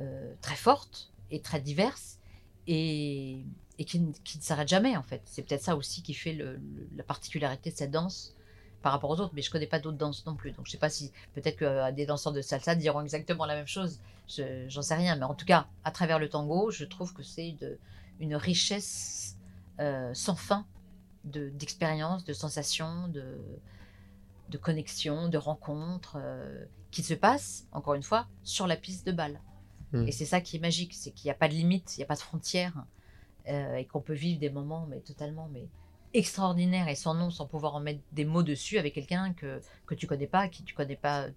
euh, 0.00 0.32
très 0.40 0.56
fortes 0.56 1.10
et 1.30 1.40
très 1.40 1.60
diverses 1.60 2.18
et, 2.66 3.44
et 3.78 3.84
qui, 3.84 4.12
qui, 4.24 4.38
ne 4.38 4.42
s'arrêtent 4.42 4.68
jamais 4.68 4.96
en 4.96 5.02
fait. 5.02 5.22
C'est 5.24 5.42
peut-être 5.42 5.62
ça 5.62 5.76
aussi 5.76 6.02
qui 6.02 6.14
fait 6.14 6.32
le, 6.32 6.60
la 6.96 7.02
particularité 7.02 7.70
de 7.70 7.76
cette 7.76 7.90
danse 7.90 8.34
par 8.82 8.92
rapport 8.92 9.10
aux 9.10 9.20
autres, 9.20 9.32
mais 9.34 9.42
je 9.42 9.50
connais 9.50 9.66
pas 9.66 9.78
d'autres 9.78 9.98
danses 9.98 10.24
non 10.24 10.34
plus. 10.34 10.52
Donc 10.52 10.66
je 10.66 10.72
sais 10.72 10.78
pas 10.78 10.88
si 10.88 11.12
peut-être 11.34 11.56
que 11.56 11.64
euh, 11.64 11.92
des 11.92 12.06
danseurs 12.06 12.32
de 12.32 12.40
salsa 12.40 12.74
diront 12.74 13.02
exactement 13.02 13.44
la 13.46 13.54
même 13.54 13.66
chose. 13.66 14.00
J'en 14.68 14.82
sais 14.82 14.94
rien, 14.94 15.16
mais 15.16 15.24
en 15.24 15.34
tout 15.34 15.44
cas, 15.44 15.66
à 15.82 15.90
travers 15.90 16.20
le 16.20 16.28
tango, 16.28 16.70
je 16.70 16.84
trouve 16.84 17.12
que 17.12 17.24
c'est 17.24 17.56
une 18.20 18.36
richesse 18.36 19.36
sans 20.12 20.36
fin 20.36 20.66
d'expériences, 21.24 22.24
de, 22.24 22.32
sensations, 22.32 23.08
de, 23.08 23.38
de 24.50 24.58
connexions, 24.58 25.28
de 25.28 25.38
rencontres 25.38 26.18
euh, 26.20 26.64
qui 26.90 27.02
se 27.02 27.14
passent, 27.14 27.66
encore 27.72 27.94
une 27.94 28.02
fois, 28.02 28.26
sur 28.42 28.66
la 28.66 28.76
piste 28.76 29.06
de 29.06 29.12
balle. 29.12 29.40
Hmm. 29.92 30.06
Et 30.06 30.12
c'est 30.12 30.24
ça 30.24 30.40
qui 30.40 30.56
est 30.56 30.60
magique, 30.60 30.94
c'est 30.94 31.12
qu'il 31.12 31.28
n'y 31.28 31.32
a 31.32 31.34
pas 31.34 31.48
de 31.48 31.54
limite, 31.54 31.96
il 31.96 32.00
n'y 32.00 32.04
a 32.04 32.06
pas 32.06 32.14
de 32.14 32.20
frontières, 32.20 32.84
euh, 33.48 33.76
et 33.76 33.86
qu'on 33.86 34.00
peut 34.00 34.14
vivre 34.14 34.38
des 34.38 34.50
moments 34.50 34.86
mais 34.88 35.00
totalement 35.00 35.48
mais 35.50 35.66
extraordinaires 36.12 36.88
et 36.88 36.94
sans 36.94 37.14
nom, 37.14 37.30
sans 37.30 37.46
pouvoir 37.46 37.74
en 37.76 37.80
mettre 37.80 38.00
des 38.12 38.24
mots 38.24 38.42
dessus 38.42 38.78
avec 38.78 38.94
quelqu'un 38.94 39.32
que, 39.32 39.60
que 39.86 39.94
tu 39.94 40.06
connais 40.06 40.26
pas, 40.26 40.48
qui 40.48 40.64
tu 40.64 40.74
connais 40.74 40.96
pas, 40.96 41.28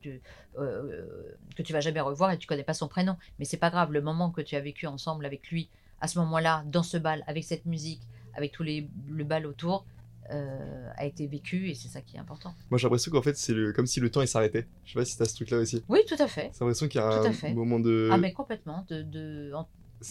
euh, 0.58 1.38
que 1.56 1.62
tu 1.62 1.74
vas 1.74 1.80
jamais 1.80 2.02
revoir 2.02 2.32
et 2.32 2.38
tu 2.38 2.48
connais 2.48 2.64
pas 2.64 2.74
son 2.74 2.88
prénom. 2.88 3.16
Mais 3.38 3.46
c'est 3.46 3.58
pas 3.58 3.70
grave, 3.70 3.92
le 3.92 4.02
moment 4.02 4.32
que 4.32 4.42
tu 4.42 4.56
as 4.56 4.62
vécu 4.62 4.88
ensemble 4.88 5.26
avec 5.26 5.50
lui, 5.50 5.70
à 6.02 6.08
ce 6.08 6.20
moment-là, 6.20 6.64
dans 6.66 6.84
ce 6.84 6.98
bal, 6.98 7.24
avec 7.28 7.44
cette 7.44 7.66
musique, 7.66 8.02
avec 8.36 8.52
tous 8.52 8.64
les 8.64 8.90
le 9.08 9.24
bal 9.24 9.46
autour, 9.46 9.86
euh, 10.32 10.90
a 10.96 11.06
été 11.06 11.28
vécu 11.28 11.70
et 11.70 11.76
c'est 11.76 11.90
ça 11.90 12.02
qui 12.02 12.16
est 12.16 12.20
important. 12.20 12.54
Moi 12.70 12.78
j'ai 12.78 12.86
l'impression 12.86 13.12
qu'en 13.12 13.22
fait 13.22 13.38
c'est 13.38 13.54
le, 13.54 13.74
comme 13.74 13.88
si 13.88 14.00
le 14.00 14.10
temps 14.10 14.22
il 14.22 14.28
s'arrêtait. 14.28 14.68
Je 14.86 14.94
sais 14.94 15.00
pas 15.00 15.06
si 15.06 15.18
t'as 15.18 15.26
ce 15.26 15.36
truc 15.36 15.50
là 15.50 15.58
aussi. 15.58 15.84
Oui, 15.90 16.00
tout 16.08 16.16
à 16.20 16.28
fait. 16.28 16.50
C'est 16.54 16.62
l'impression 16.62 16.88
qu'il 16.88 17.02
y 17.02 17.04
a 17.04 17.22
un 17.22 17.54
moment 17.54 17.80
de. 17.80 18.10
Ah, 18.12 18.18
mais 18.18 18.34
complètement. 18.34 18.86
De, 18.90 19.02
de 19.02 19.52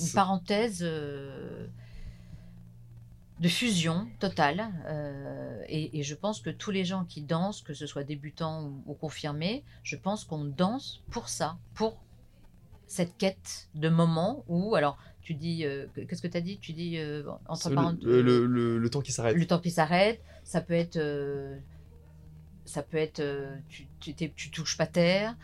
une 0.01 0.13
parenthèse 0.15 0.81
euh, 0.83 1.67
de 3.41 3.49
fusion 3.49 4.09
totale. 4.21 4.71
Euh, 4.87 5.63
et, 5.67 5.99
et, 5.99 6.03
je 6.03 6.15
pense 6.15 6.41
que 6.41 6.51
tous 6.51 6.71
les 6.71 6.85
gens 6.85 7.05
qui 7.05 7.23
dansent, 7.23 7.63
que 7.63 7.75
ce 7.75 7.87
soit 7.87 8.05
débutants 8.05 8.65
ou, 8.65 8.83
ou 8.87 8.95
confirmés, 8.95 9.65
je 9.83 9.97
pense 9.97 10.25
qu'on 10.25 10.45
danse 10.45 11.03
pour 11.11 11.29
ça, 11.29 11.59
pour 11.75 12.03
cette 12.87 13.17
quête 13.17 13.69
de 13.75 13.89
moment 13.89 14.45
où, 14.49 14.75
alors 14.75 14.99
tu 15.23 15.35
dis, 15.35 15.65
euh, 15.65 15.87
qu'est-ce 15.95 16.21
que 16.21 16.27
tu 16.27 16.37
as 16.37 16.41
dit? 16.41 16.59
Tu 16.59 16.73
dis 16.73 16.99
euh, 16.99 17.23
entre 17.47 17.71
parenthèses. 17.71 18.05
Le, 18.05 18.47
le, 18.47 18.79
le, 18.79 18.91
temps 18.91 19.01
qui 19.01 19.13
s'arrête. 19.13 19.37
Le 19.37 19.47
temps 19.47 19.61
qui 19.61 19.71
s'arrête. 19.71 20.21
Ça 20.43 20.61
peut 20.61 20.75
être. 20.75 20.97
Euh, 20.97 21.57
ça 22.65 22.83
peut 22.83 22.97
être. 22.97 23.23
tu, 23.69 23.87
tu, 24.01 24.15
tu, 24.15 24.51
touches 24.51 24.77
pas 24.77 24.87
terre. 24.87 25.37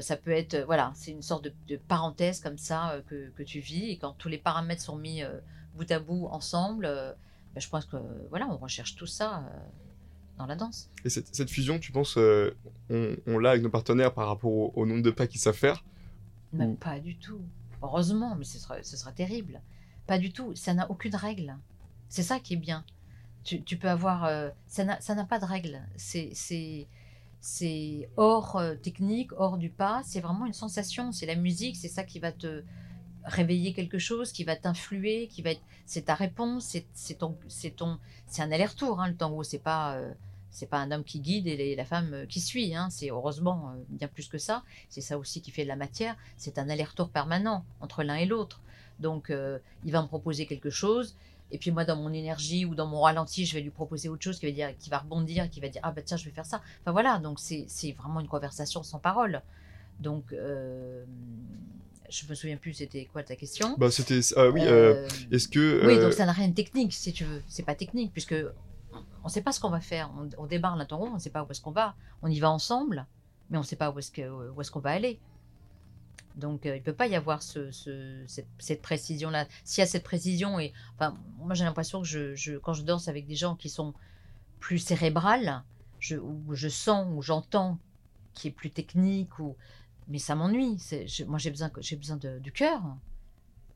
ça 0.00 0.16
peut 0.16 0.30
être. 0.30 0.56
voilà, 0.64 0.92
c'est 0.94 1.10
une 1.10 1.22
sorte 1.22 1.44
de, 1.44 1.52
de, 1.68 1.76
parenthèse 1.76 2.40
comme 2.40 2.58
ça 2.58 3.02
que, 3.08 3.30
que, 3.30 3.42
tu 3.42 3.60
vis. 3.60 3.90
Et 3.90 3.98
quand 3.98 4.12
tous 4.12 4.28
les 4.28 4.38
paramètres 4.38 4.82
sont 4.82 4.96
mis 4.96 5.22
bout 5.74 5.90
à 5.90 5.98
bout 5.98 6.26
ensemble, 6.26 6.86
ben, 6.86 7.60
je 7.60 7.68
pense 7.68 7.84
que. 7.84 7.96
Voilà, 8.30 8.48
on 8.48 8.56
recherche 8.56 8.96
tout 8.96 9.06
ça 9.06 9.44
dans 10.38 10.46
la 10.46 10.56
danse. 10.56 10.90
Et 11.04 11.10
cette, 11.10 11.34
cette 11.34 11.50
fusion, 11.50 11.78
tu 11.78 11.92
penses, 11.92 12.16
on, 12.16 13.16
on 13.26 13.38
l'a 13.38 13.50
avec 13.50 13.62
nos 13.62 13.70
partenaires 13.70 14.14
par 14.14 14.28
rapport 14.28 14.52
au, 14.52 14.72
au 14.74 14.86
nombre 14.86 15.02
de 15.02 15.10
pas 15.10 15.26
qu'ils 15.26 15.40
savent 15.40 15.56
faire? 15.56 15.84
Même 16.54 16.76
pas 16.76 17.00
du 17.00 17.16
tout. 17.16 17.40
Heureusement, 17.82 18.34
mais 18.36 18.44
ce 18.44 18.58
sera, 18.58 18.82
ce 18.82 18.96
sera 18.96 19.12
terrible. 19.12 19.60
Pas 20.06 20.18
du 20.18 20.32
tout. 20.32 20.54
Ça 20.54 20.74
n'a 20.74 20.90
aucune 20.90 21.14
règle. 21.14 21.56
C'est 22.08 22.22
ça 22.22 22.40
qui 22.40 22.54
est 22.54 22.58
bien. 22.58 22.84
Tu, 23.44 23.76
peux 23.76 23.88
avoir. 23.88 24.24
Euh, 24.24 24.50
ça 24.66 24.84
n'a 24.84 25.24
pas 25.24 25.38
de 25.38 25.44
règle. 25.44 25.80
C'est 25.96 26.88
hors 28.16 28.56
euh, 28.56 28.74
technique, 28.74 29.30
hors 29.36 29.56
du 29.56 29.70
pas. 29.70 30.02
C'est 30.04 30.20
vraiment 30.20 30.46
une 30.46 30.52
sensation. 30.52 31.12
C'est 31.12 31.26
la 31.26 31.36
musique. 31.36 31.76
C'est 31.76 31.88
ça 31.88 32.02
qui 32.02 32.18
va 32.18 32.32
te 32.32 32.64
réveiller 33.24 33.72
quelque 33.72 33.98
chose, 33.98 34.32
qui 34.32 34.44
va 34.44 34.56
t'influer, 34.56 35.28
qui 35.28 35.42
va 35.42 35.50
être. 35.52 35.62
C'est 35.84 36.06
ta 36.06 36.14
réponse. 36.14 36.76
C'est 36.92 37.14
ton. 37.14 37.36
C'est 37.48 37.76
ton. 37.76 37.98
C'est 38.26 38.42
un 38.42 38.50
aller-retour. 38.50 39.00
Hein, 39.00 39.08
le 39.08 39.16
tango. 39.16 39.42
C'est 39.44 39.58
pas. 39.58 39.94
Euh, 39.94 40.12
c'est 40.56 40.66
pas 40.66 40.78
un 40.78 40.90
homme 40.90 41.04
qui 41.04 41.20
guide 41.20 41.46
et 41.46 41.76
la 41.76 41.84
femme 41.84 42.14
euh, 42.14 42.26
qui 42.26 42.40
suit. 42.40 42.74
Hein. 42.74 42.88
C'est 42.90 43.10
heureusement 43.10 43.68
euh, 43.68 43.82
bien 43.90 44.08
plus 44.08 44.26
que 44.26 44.38
ça. 44.38 44.62
C'est 44.88 45.02
ça 45.02 45.18
aussi 45.18 45.42
qui 45.42 45.50
fait 45.50 45.64
de 45.64 45.68
la 45.68 45.76
matière. 45.76 46.16
C'est 46.38 46.58
un 46.58 46.70
aller-retour 46.70 47.10
permanent 47.10 47.66
entre 47.82 48.02
l'un 48.02 48.14
et 48.14 48.24
l'autre. 48.24 48.62
Donc, 48.98 49.28
euh, 49.28 49.58
il 49.84 49.92
va 49.92 50.00
me 50.00 50.06
proposer 50.08 50.46
quelque 50.46 50.70
chose. 50.70 51.14
Et 51.50 51.58
puis 51.58 51.70
moi, 51.72 51.84
dans 51.84 51.96
mon 51.96 52.10
énergie 52.10 52.64
ou 52.64 52.74
dans 52.74 52.86
mon 52.86 53.02
ralenti, 53.02 53.44
je 53.44 53.52
vais 53.52 53.60
lui 53.60 53.70
proposer 53.70 54.08
autre 54.08 54.22
chose 54.22 54.38
qui 54.38 54.46
va, 54.46 54.52
dire, 54.52 54.78
qui 54.78 54.88
va 54.88 54.98
rebondir, 54.98 55.50
qui 55.50 55.60
va 55.60 55.68
dire 55.68 55.82
Ah 55.84 55.92
bah 55.92 56.00
tiens, 56.02 56.16
je 56.16 56.24
vais 56.24 56.30
faire 56.30 56.46
ça. 56.46 56.62
Enfin 56.80 56.92
voilà, 56.92 57.18
donc 57.18 57.38
c'est 57.38 57.92
vraiment 57.92 58.20
une 58.20 58.28
conversation 58.28 58.82
sans 58.82 58.98
parole. 58.98 59.42
Donc, 60.00 60.32
euh, 60.32 61.04
je 62.08 62.26
me 62.28 62.34
souviens 62.34 62.56
plus, 62.56 62.72
c'était 62.72 63.04
quoi 63.12 63.22
ta 63.22 63.36
question? 63.36 63.76
Bah 63.76 63.90
c'était 63.90 64.20
ah 64.36 64.48
oui. 64.48 64.62
Est-ce 65.30 65.48
que 65.48 65.86
oui, 65.86 65.98
donc 66.00 66.14
ça 66.14 66.24
n'a 66.24 66.32
rien 66.32 66.48
de 66.48 66.54
technique, 66.54 66.94
si 66.94 67.12
tu 67.12 67.24
veux. 67.24 67.42
C'est 67.46 67.64
pas 67.64 67.74
technique 67.74 68.12
puisque 68.14 68.34
on 69.26 69.28
ne 69.28 69.32
sait 69.32 69.42
pas 69.42 69.50
ce 69.50 69.58
qu'on 69.58 69.70
va 69.70 69.80
faire. 69.80 70.08
On, 70.38 70.46
débarque 70.46 70.78
là 70.78 70.86
on 70.92 71.14
ne 71.14 71.18
sait 71.18 71.30
pas 71.30 71.42
où 71.42 71.50
est-ce 71.50 71.60
qu'on 71.60 71.72
va. 71.72 71.96
On 72.22 72.28
y 72.28 72.38
va 72.38 72.48
ensemble, 72.48 73.06
mais 73.50 73.58
on 73.58 73.62
ne 73.62 73.66
sait 73.66 73.74
pas 73.74 73.90
où 73.90 73.98
est-ce 73.98 74.70
qu'on 74.70 74.78
va 74.78 74.90
aller. 74.90 75.18
Donc 76.36 76.64
euh, 76.64 76.76
il 76.76 76.78
ne 76.78 76.84
peut 76.84 76.92
pas 76.92 77.08
y 77.08 77.16
avoir 77.16 77.42
cette, 77.42 78.82
précision-là. 78.82 79.48
S'il 79.64 79.82
y 79.82 79.84
a 79.84 79.88
cette 79.88 80.04
précision, 80.04 80.60
et 80.60 80.72
enfin, 80.94 81.16
moi 81.38 81.54
j'ai 81.54 81.64
l'impression 81.64 82.02
que 82.02 82.06
je, 82.06 82.56
quand 82.58 82.72
je 82.72 82.82
danse 82.82 83.08
avec 83.08 83.26
des 83.26 83.34
gens 83.34 83.56
qui 83.56 83.68
sont 83.68 83.94
plus 84.60 84.78
cérébrales, 84.78 85.64
je, 85.98 86.14
où 86.14 86.54
je 86.54 86.68
sens, 86.68 87.08
ou 87.10 87.20
j'entends, 87.20 87.78
qui 88.32 88.46
est 88.46 88.52
plus 88.52 88.70
technique, 88.70 89.40
ou 89.40 89.56
mais 90.06 90.20
ça 90.20 90.36
m'ennuie. 90.36 90.80
Moi 91.26 91.38
j'ai 91.38 91.50
besoin, 91.50 91.68
besoin 91.68 92.16
du 92.16 92.52
cœur. 92.52 92.80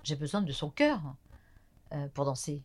J'ai 0.04 0.14
besoin 0.14 0.42
de 0.42 0.52
son 0.52 0.70
cœur 0.70 1.00
euh, 1.92 2.06
pour 2.14 2.24
danser. 2.24 2.62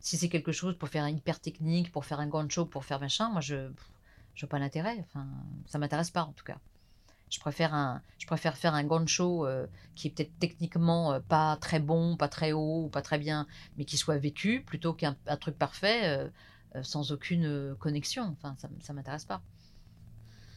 Si 0.00 0.16
c'est 0.16 0.28
quelque 0.28 0.52
chose 0.52 0.76
pour 0.76 0.88
faire 0.88 1.04
un 1.04 1.10
hyper 1.10 1.40
technique, 1.40 1.92
pour 1.92 2.04
faire 2.04 2.20
un 2.20 2.26
grand 2.26 2.50
show, 2.50 2.64
pour 2.64 2.84
faire 2.84 3.00
machin, 3.00 3.30
moi 3.30 3.40
je 3.40 3.68
vois 4.40 4.48
pas 4.48 4.58
l'intérêt. 4.58 4.96
Enfin, 5.00 5.26
ça 5.66 5.78
m'intéresse 5.78 6.10
pas 6.10 6.24
en 6.24 6.32
tout 6.32 6.44
cas. 6.44 6.58
Je 7.30 7.38
préfère, 7.38 7.74
un, 7.74 8.02
je 8.18 8.26
préfère 8.26 8.56
faire 8.56 8.74
un 8.74 8.82
grand 8.82 9.06
show 9.06 9.46
euh, 9.46 9.66
qui 9.94 10.08
est 10.08 10.10
peut-être 10.10 10.36
techniquement 10.40 11.12
euh, 11.12 11.20
pas 11.20 11.56
très 11.60 11.78
bon, 11.78 12.16
pas 12.16 12.26
très 12.26 12.50
haut, 12.50 12.88
pas 12.88 13.02
très 13.02 13.18
bien, 13.18 13.46
mais 13.76 13.84
qui 13.84 13.96
soit 13.96 14.18
vécu, 14.18 14.64
plutôt 14.66 14.94
qu'un 14.94 15.14
truc 15.40 15.56
parfait 15.56 16.30
euh, 16.74 16.82
sans 16.82 17.12
aucune 17.12 17.76
connexion. 17.78 18.34
Enfin, 18.36 18.56
ça 18.58 18.68
ne 18.68 18.96
m'intéresse 18.96 19.26
pas. 19.26 19.42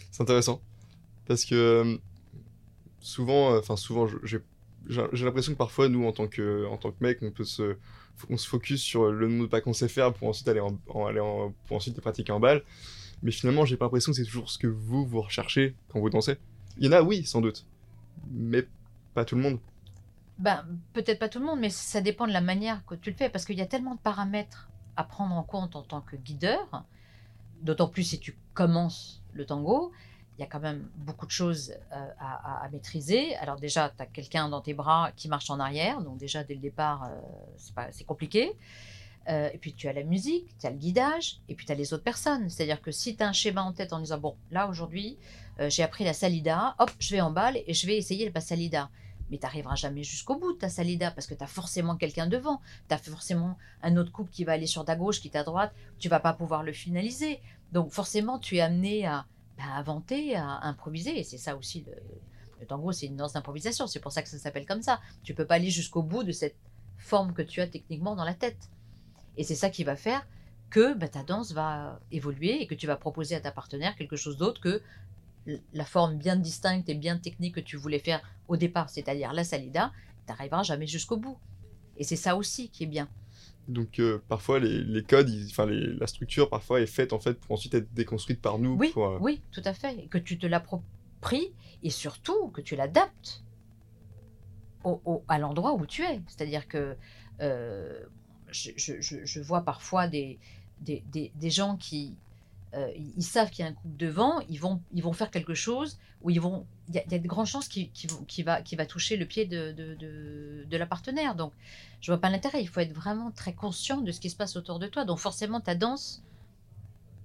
C'est 0.09 0.23
intéressant. 0.23 0.61
Parce 1.27 1.45
que 1.45 1.99
souvent, 2.99 3.55
enfin 3.55 3.75
souvent, 3.75 4.07
j'ai 4.23 4.41
l'impression 4.89 5.51
que 5.51 5.57
parfois, 5.57 5.89
nous, 5.89 6.07
en 6.07 6.11
tant 6.11 6.27
que, 6.27 6.65
en 6.65 6.77
tant 6.77 6.91
que 6.91 7.03
mec, 7.03 7.19
on 7.21 7.29
peut 7.29 7.45
se 7.45 7.77
on 8.29 8.37
se 8.37 8.47
focus 8.47 8.81
sur 8.81 9.11
le 9.11 9.27
nombre 9.27 9.43
de 9.43 9.47
pas 9.47 9.61
qu'on 9.61 9.73
sait 9.73 9.87
faire 9.87 10.13
pour 10.13 10.29
ensuite 10.29 10.47
aller 10.47 10.59
en, 10.59 11.05
aller 11.05 11.21
pour 11.67 11.77
ensuite 11.77 11.99
pratiquer 11.99 12.31
en 12.31 12.39
balle. 12.39 12.63
Mais 13.21 13.31
finalement, 13.31 13.65
j'ai 13.65 13.77
pas 13.77 13.85
l'impression 13.85 14.11
que 14.11 14.17
c'est 14.17 14.25
toujours 14.25 14.49
ce 14.49 14.57
que 14.57 14.67
vous 14.67 15.05
vous 15.05 15.21
recherchez 15.21 15.75
quand 15.89 15.99
vous 15.99 16.09
dansez. 16.09 16.37
Il 16.77 16.85
y 16.85 16.89
en 16.89 16.91
a, 16.91 17.01
oui, 17.01 17.25
sans 17.25 17.41
doute, 17.41 17.65
mais 18.31 18.67
pas 19.13 19.25
tout 19.25 19.35
le 19.35 19.41
monde. 19.41 19.59
Ben, 20.39 20.65
peut-être 20.93 21.19
pas 21.19 21.29
tout 21.29 21.39
le 21.39 21.45
monde, 21.45 21.59
mais 21.59 21.69
ça 21.69 22.01
dépend 22.01 22.27
de 22.27 22.33
la 22.33 22.41
manière 22.41 22.85
que 22.85 22.95
tu 22.95 23.11
le 23.11 23.15
fais, 23.15 23.29
parce 23.29 23.45
qu'il 23.45 23.57
y 23.57 23.61
a 23.61 23.65
tellement 23.65 23.95
de 23.95 23.99
paramètres 23.99 24.69
à 24.95 25.03
prendre 25.03 25.35
en 25.35 25.43
compte 25.43 25.75
en 25.75 25.83
tant 25.83 26.01
que 26.01 26.15
guideur, 26.15 26.83
d'autant 27.61 27.87
plus 27.87 28.03
si 28.03 28.19
tu 28.19 28.37
commences 28.53 29.23
le 29.33 29.45
tango, 29.45 29.91
il 30.37 30.41
y 30.41 30.43
a 30.43 30.47
quand 30.47 30.59
même 30.59 30.89
beaucoup 30.95 31.25
de 31.25 31.31
choses 31.31 31.75
euh, 31.91 32.07
à, 32.19 32.67
maîtriser. 32.71 33.35
Alors 33.35 33.57
déjà, 33.57 33.91
tu 33.95 34.01
as 34.01 34.05
quelqu'un 34.05 34.49
dans 34.49 34.61
tes 34.61 34.73
bras 34.73 35.11
qui 35.15 35.27
marche 35.27 35.49
en 35.49 35.59
arrière, 35.59 36.01
donc 36.01 36.17
déjà 36.17 36.43
dès 36.43 36.55
le 36.55 36.59
départ, 36.59 37.03
euh, 37.03 37.81
c'est 37.91 38.05
compliqué. 38.05 38.53
Euh, 39.29 39.49
et 39.53 39.57
puis 39.57 39.73
tu 39.73 39.87
as 39.87 39.93
la 39.93 40.03
musique, 40.03 40.47
tu 40.59 40.65
as 40.67 40.71
le 40.71 40.77
guidage, 40.77 41.39
et 41.47 41.55
puis 41.55 41.65
tu 41.65 41.71
as 41.71 41.75
les 41.75 41.93
autres 41.93 42.03
personnes. 42.03 42.49
C'est-à-dire 42.49 42.81
que 42.81 42.91
si 42.91 43.15
tu 43.15 43.23
as 43.23 43.27
un 43.27 43.33
schéma 43.33 43.61
en 43.61 43.73
tête 43.73 43.93
en 43.93 43.99
disant, 43.99 44.17
bon, 44.17 44.35
là 44.51 44.67
aujourd'hui, 44.67 45.17
j'ai 45.67 45.83
appris 45.83 46.03
la 46.03 46.13
salida, 46.13 46.75
hop, 46.79 46.89
je 46.97 47.13
vais 47.13 47.21
en 47.21 47.29
balle 47.29 47.59
et 47.67 47.75
je 47.75 47.85
vais 47.85 47.95
essayer 47.95 48.31
la 48.33 48.41
salida. 48.41 48.89
Mais 49.29 49.37
tu 49.37 49.45
n'arriveras 49.45 49.75
jamais 49.75 50.03
jusqu'au 50.03 50.35
bout 50.35 50.53
de 50.53 50.57
ta 50.57 50.69
salida 50.69 51.11
parce 51.11 51.27
que 51.27 51.35
tu 51.35 51.43
as 51.43 51.47
forcément 51.47 51.95
quelqu'un 51.95 52.25
devant. 52.25 52.59
Tu 52.89 52.95
as 52.95 52.97
forcément 52.97 53.55
un 53.83 53.97
autre 53.97 54.11
couple 54.11 54.31
qui 54.31 54.43
va 54.43 54.53
aller 54.53 54.67
sur 54.67 54.83
ta 54.83 54.95
gauche, 54.95 55.21
qui 55.21 55.27
est 55.27 55.37
à 55.37 55.43
droite. 55.43 55.73
Tu 55.99 56.09
vas 56.09 56.19
pas 56.19 56.33
pouvoir 56.33 56.63
le 56.63 56.73
finaliser. 56.73 57.39
Donc 57.71 57.91
forcément, 57.91 58.39
tu 58.39 58.57
es 58.57 58.61
amené 58.61 59.05
à, 59.05 59.25
à 59.59 59.77
inventer, 59.77 60.35
à 60.35 60.59
improviser. 60.63 61.19
Et 61.19 61.23
c'est 61.23 61.37
ça 61.37 61.55
aussi 61.55 61.85
le, 61.87 61.93
le 62.59 62.65
tango, 62.65 62.91
c'est 62.91 63.07
une 63.07 63.17
danse 63.17 63.33
d'improvisation. 63.33 63.87
C'est 63.87 63.99
pour 63.99 64.11
ça 64.11 64.21
que 64.21 64.29
ça 64.29 64.37
s'appelle 64.37 64.65
comme 64.65 64.81
ça. 64.81 64.99
Tu 65.23 65.33
peux 65.33 65.45
pas 65.45 65.55
aller 65.55 65.69
jusqu'au 65.69 66.01
bout 66.01 66.23
de 66.23 66.31
cette 66.31 66.55
forme 66.97 67.33
que 67.33 67.41
tu 67.41 67.61
as 67.61 67.67
techniquement 67.67 68.15
dans 68.15 68.23
la 68.23 68.33
tête. 68.33 68.69
Et 69.37 69.43
c'est 69.43 69.55
ça 69.55 69.69
qui 69.69 69.83
va 69.83 69.95
faire 69.95 70.25
que 70.69 70.93
bah, 70.93 71.07
ta 71.07 71.23
danse 71.23 71.51
va 71.51 71.99
évoluer 72.11 72.61
et 72.61 72.67
que 72.67 72.73
tu 72.73 72.87
vas 72.87 72.95
proposer 72.95 73.35
à 73.35 73.41
ta 73.41 73.51
partenaire 73.51 73.95
quelque 73.95 74.15
chose 74.15 74.37
d'autre 74.37 74.61
que 74.61 74.81
la 75.73 75.85
forme 75.85 76.17
bien 76.17 76.35
distincte 76.35 76.87
et 76.89 76.95
bien 76.95 77.17
technique 77.17 77.55
que 77.55 77.59
tu 77.59 77.75
voulais 77.75 77.99
faire 77.99 78.21
au 78.47 78.55
départ, 78.55 78.89
c'est-à-dire 78.89 79.33
la 79.33 79.43
salida, 79.43 79.91
tu 80.25 80.31
n'arriveras 80.31 80.63
jamais 80.63 80.87
jusqu'au 80.87 81.17
bout. 81.17 81.37
Et 81.97 82.03
c'est 82.03 82.15
ça 82.15 82.35
aussi 82.35 82.69
qui 82.69 82.83
est 82.83 82.87
bien. 82.87 83.09
Donc 83.67 83.99
euh, 83.99 84.21
parfois 84.27 84.59
les, 84.59 85.03
codes, 85.03 85.29
enfin 85.49 85.65
la 85.65 86.07
structure 86.07 86.49
parfois 86.49 86.81
est 86.81 86.85
faite 86.85 87.13
en 87.13 87.19
fait 87.19 87.39
pour 87.39 87.53
ensuite 87.53 87.73
être 87.73 87.93
déconstruite 87.93 88.41
par 88.41 88.59
nous. 88.59 88.75
Oui, 88.75 88.91
euh, 88.97 89.17
oui, 89.21 89.41
tout 89.51 89.61
à 89.63 89.73
fait. 89.73 90.07
que 90.09 90.17
tu 90.17 90.37
te 90.37 90.45
l'appropries 90.45 91.53
et 91.81 91.89
surtout 91.89 92.49
que 92.49 92.61
tu 92.61 92.75
l'adaptes 92.75 93.43
à 95.29 95.39
l'endroit 95.39 95.73
où 95.73 95.85
tu 95.85 96.01
es. 96.03 96.21
C'est-à-dire 96.27 96.67
que 96.67 96.97
euh, 97.39 98.03
je, 98.51 99.41
vois 99.41 99.61
parfois 99.61 100.07
des, 100.09 100.39
des, 100.81 101.03
des 101.33 101.49
gens 101.49 101.77
qui 101.77 102.17
euh, 102.75 102.91
ils 102.95 103.23
savent 103.23 103.51
qu'il 103.51 103.63
y 103.63 103.67
a 103.67 103.71
un 103.71 103.73
couple 103.73 103.97
devant, 103.97 104.39
ils 104.49 104.57
vont, 104.57 104.81
ils 104.93 105.03
vont 105.03 105.13
faire 105.13 105.29
quelque 105.29 105.53
chose 105.53 105.99
où 106.21 106.31
ils 106.31 106.41
vont, 106.41 106.65
il 106.87 106.95
y, 106.95 106.97
a 106.97 107.19
de 107.19 107.27
grandes 107.27 107.45
chances 107.45 107.67
qu'il 107.67 107.91
qui 107.91 108.43
va, 108.43 108.85
toucher 108.87 109.15
le 109.15 109.25
pied 109.25 109.45
de, 109.45 109.71
de, 109.71 110.77
la 110.77 110.85
partenaire. 110.87 111.35
Donc, 111.35 111.53
je 112.01 112.11
vois 112.11 112.19
pas 112.19 112.29
l'intérêt. 112.29 112.61
Il 112.61 112.67
faut 112.67 112.79
être 112.79 112.93
vraiment 112.93 113.29
très 113.29 113.53
conscient 113.53 114.01
de 114.01 114.11
ce 114.11 114.19
qui 114.19 114.29
se 114.29 114.35
passe 114.35 114.55
autour 114.55 114.79
de 114.79 114.87
toi. 114.87 115.05
Donc, 115.05 115.19
forcément, 115.19 115.59
ta 115.59 115.75
danse 115.75 116.23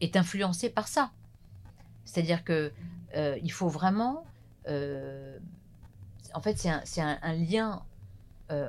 est 0.00 0.16
influencée 0.16 0.68
par 0.68 0.88
ça. 0.88 1.12
C'est-à-dire 2.04 2.44
que 2.44 2.72
euh, 3.16 3.38
il 3.42 3.52
faut 3.52 3.68
vraiment, 3.68 4.24
euh, 4.66 5.38
en 6.34 6.40
fait, 6.40 6.58
c'est 6.58 7.00
un, 7.00 7.34
lien 7.34 7.82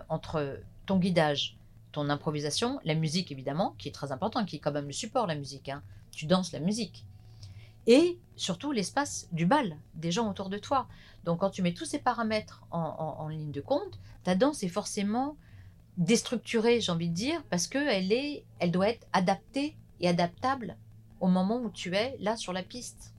entre 0.08 0.60
ton 0.86 0.98
guidage, 0.98 1.58
ton 1.92 2.10
improvisation, 2.10 2.80
la 2.86 2.94
musique 2.94 3.32
évidemment, 3.32 3.76
qui 3.78 3.90
est 3.90 3.94
très 3.94 4.12
important, 4.12 4.46
qui 4.46 4.58
est 4.58 4.60
quand 4.60 4.72
même 4.72 4.88
le 4.88 4.94
support, 4.94 5.28
la 5.28 5.36
musique. 5.36 5.70
Hein 5.70 5.82
tu 6.12 6.26
danses 6.26 6.52
la 6.52 6.60
musique. 6.60 7.06
Et 7.88 8.20
surtout 8.36 8.72
l'espace 8.72 9.28
du 9.32 9.46
bal, 9.46 9.78
des 9.96 10.12
gens 10.12 10.30
autour 10.30 10.50
de 10.50 10.58
toi. 10.58 10.88
Donc 11.24 11.40
quand 11.40 11.50
tu 11.50 11.62
mets 11.62 11.74
tous 11.74 11.86
ces 11.86 12.00
paramètres 12.00 12.64
en, 12.72 13.28
ligne 13.30 13.52
de 13.52 13.62
compte, 13.62 14.00
ta 14.24 14.36
danse 14.36 14.64
est 14.64 14.70
forcément 14.70 15.36
déstructurée, 15.98 16.80
j'ai 16.80 16.92
envie 16.92 17.10
de 17.10 17.14
dire, 17.14 17.44
parce 17.50 17.68
qu'elle 17.68 18.12
est, 18.12 18.46
elle 18.60 18.72
doit 18.72 18.90
être 18.90 19.08
adaptée 19.12 19.76
et 20.00 20.08
adaptable 20.08 20.78
au 21.20 21.28
moment 21.28 21.58
où 21.58 21.70
tu 21.70 21.94
es 21.96 22.16
là 22.20 22.38
sur 22.38 22.54
la 22.54 22.64
piste. 22.64 23.14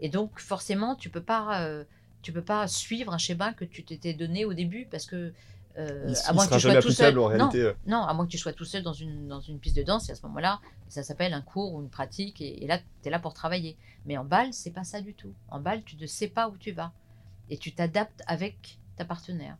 Et 0.00 0.08
donc 0.08 0.38
forcément, 0.38 0.94
tu 0.94 1.10
peux 1.10 1.22
pas, 1.22 1.62
euh, 1.62 1.84
tu 2.22 2.32
peux 2.32 2.44
pas 2.44 2.66
suivre 2.66 3.12
un 3.12 3.18
schéma 3.18 3.52
que 3.52 3.64
tu 3.64 3.84
t'étais 3.84 4.14
donné 4.14 4.44
au 4.44 4.54
début 4.54 4.86
parce 4.90 5.06
que 5.06 5.32
euh, 5.78 6.14
à 6.24 6.32
moins 6.32 6.46
que 6.46 6.54
tu 6.54 6.60
sois 6.60 6.80
tout 6.80 6.90
seul. 6.90 7.18
En 7.18 7.26
réalité. 7.26 7.60
Euh. 7.60 7.72
Non, 7.86 8.02
à 8.02 8.14
moins 8.14 8.26
que 8.26 8.30
tu 8.30 8.38
sois 8.38 8.52
tout 8.52 8.64
seul 8.64 8.82
dans 8.82 8.92
une, 8.92 9.28
dans 9.28 9.40
une 9.40 9.58
piste 9.58 9.76
de 9.76 9.82
danse, 9.82 10.08
et 10.08 10.12
à 10.12 10.14
ce 10.14 10.22
moment-là, 10.26 10.60
ça 10.88 11.02
s'appelle 11.02 11.34
un 11.34 11.42
cours 11.42 11.74
ou 11.74 11.82
une 11.82 11.90
pratique, 11.90 12.40
et, 12.40 12.66
là, 12.66 12.78
tu 12.78 13.08
es 13.08 13.10
là 13.10 13.18
pour 13.18 13.34
travailler. 13.34 13.76
Mais 14.06 14.16
en 14.16 14.24
balle, 14.24 14.52
c'est 14.52 14.70
pas 14.70 14.84
ça 14.84 15.00
du 15.00 15.14
tout. 15.14 15.32
En 15.48 15.60
balle, 15.60 15.82
tu 15.84 15.96
ne 15.96 16.06
sais 16.06 16.28
pas 16.28 16.48
où 16.48 16.56
tu 16.56 16.72
vas, 16.72 16.92
et 17.50 17.58
tu 17.58 17.72
t'adaptes 17.72 18.22
avec 18.26 18.78
ta 18.96 19.04
partenaire. 19.04 19.56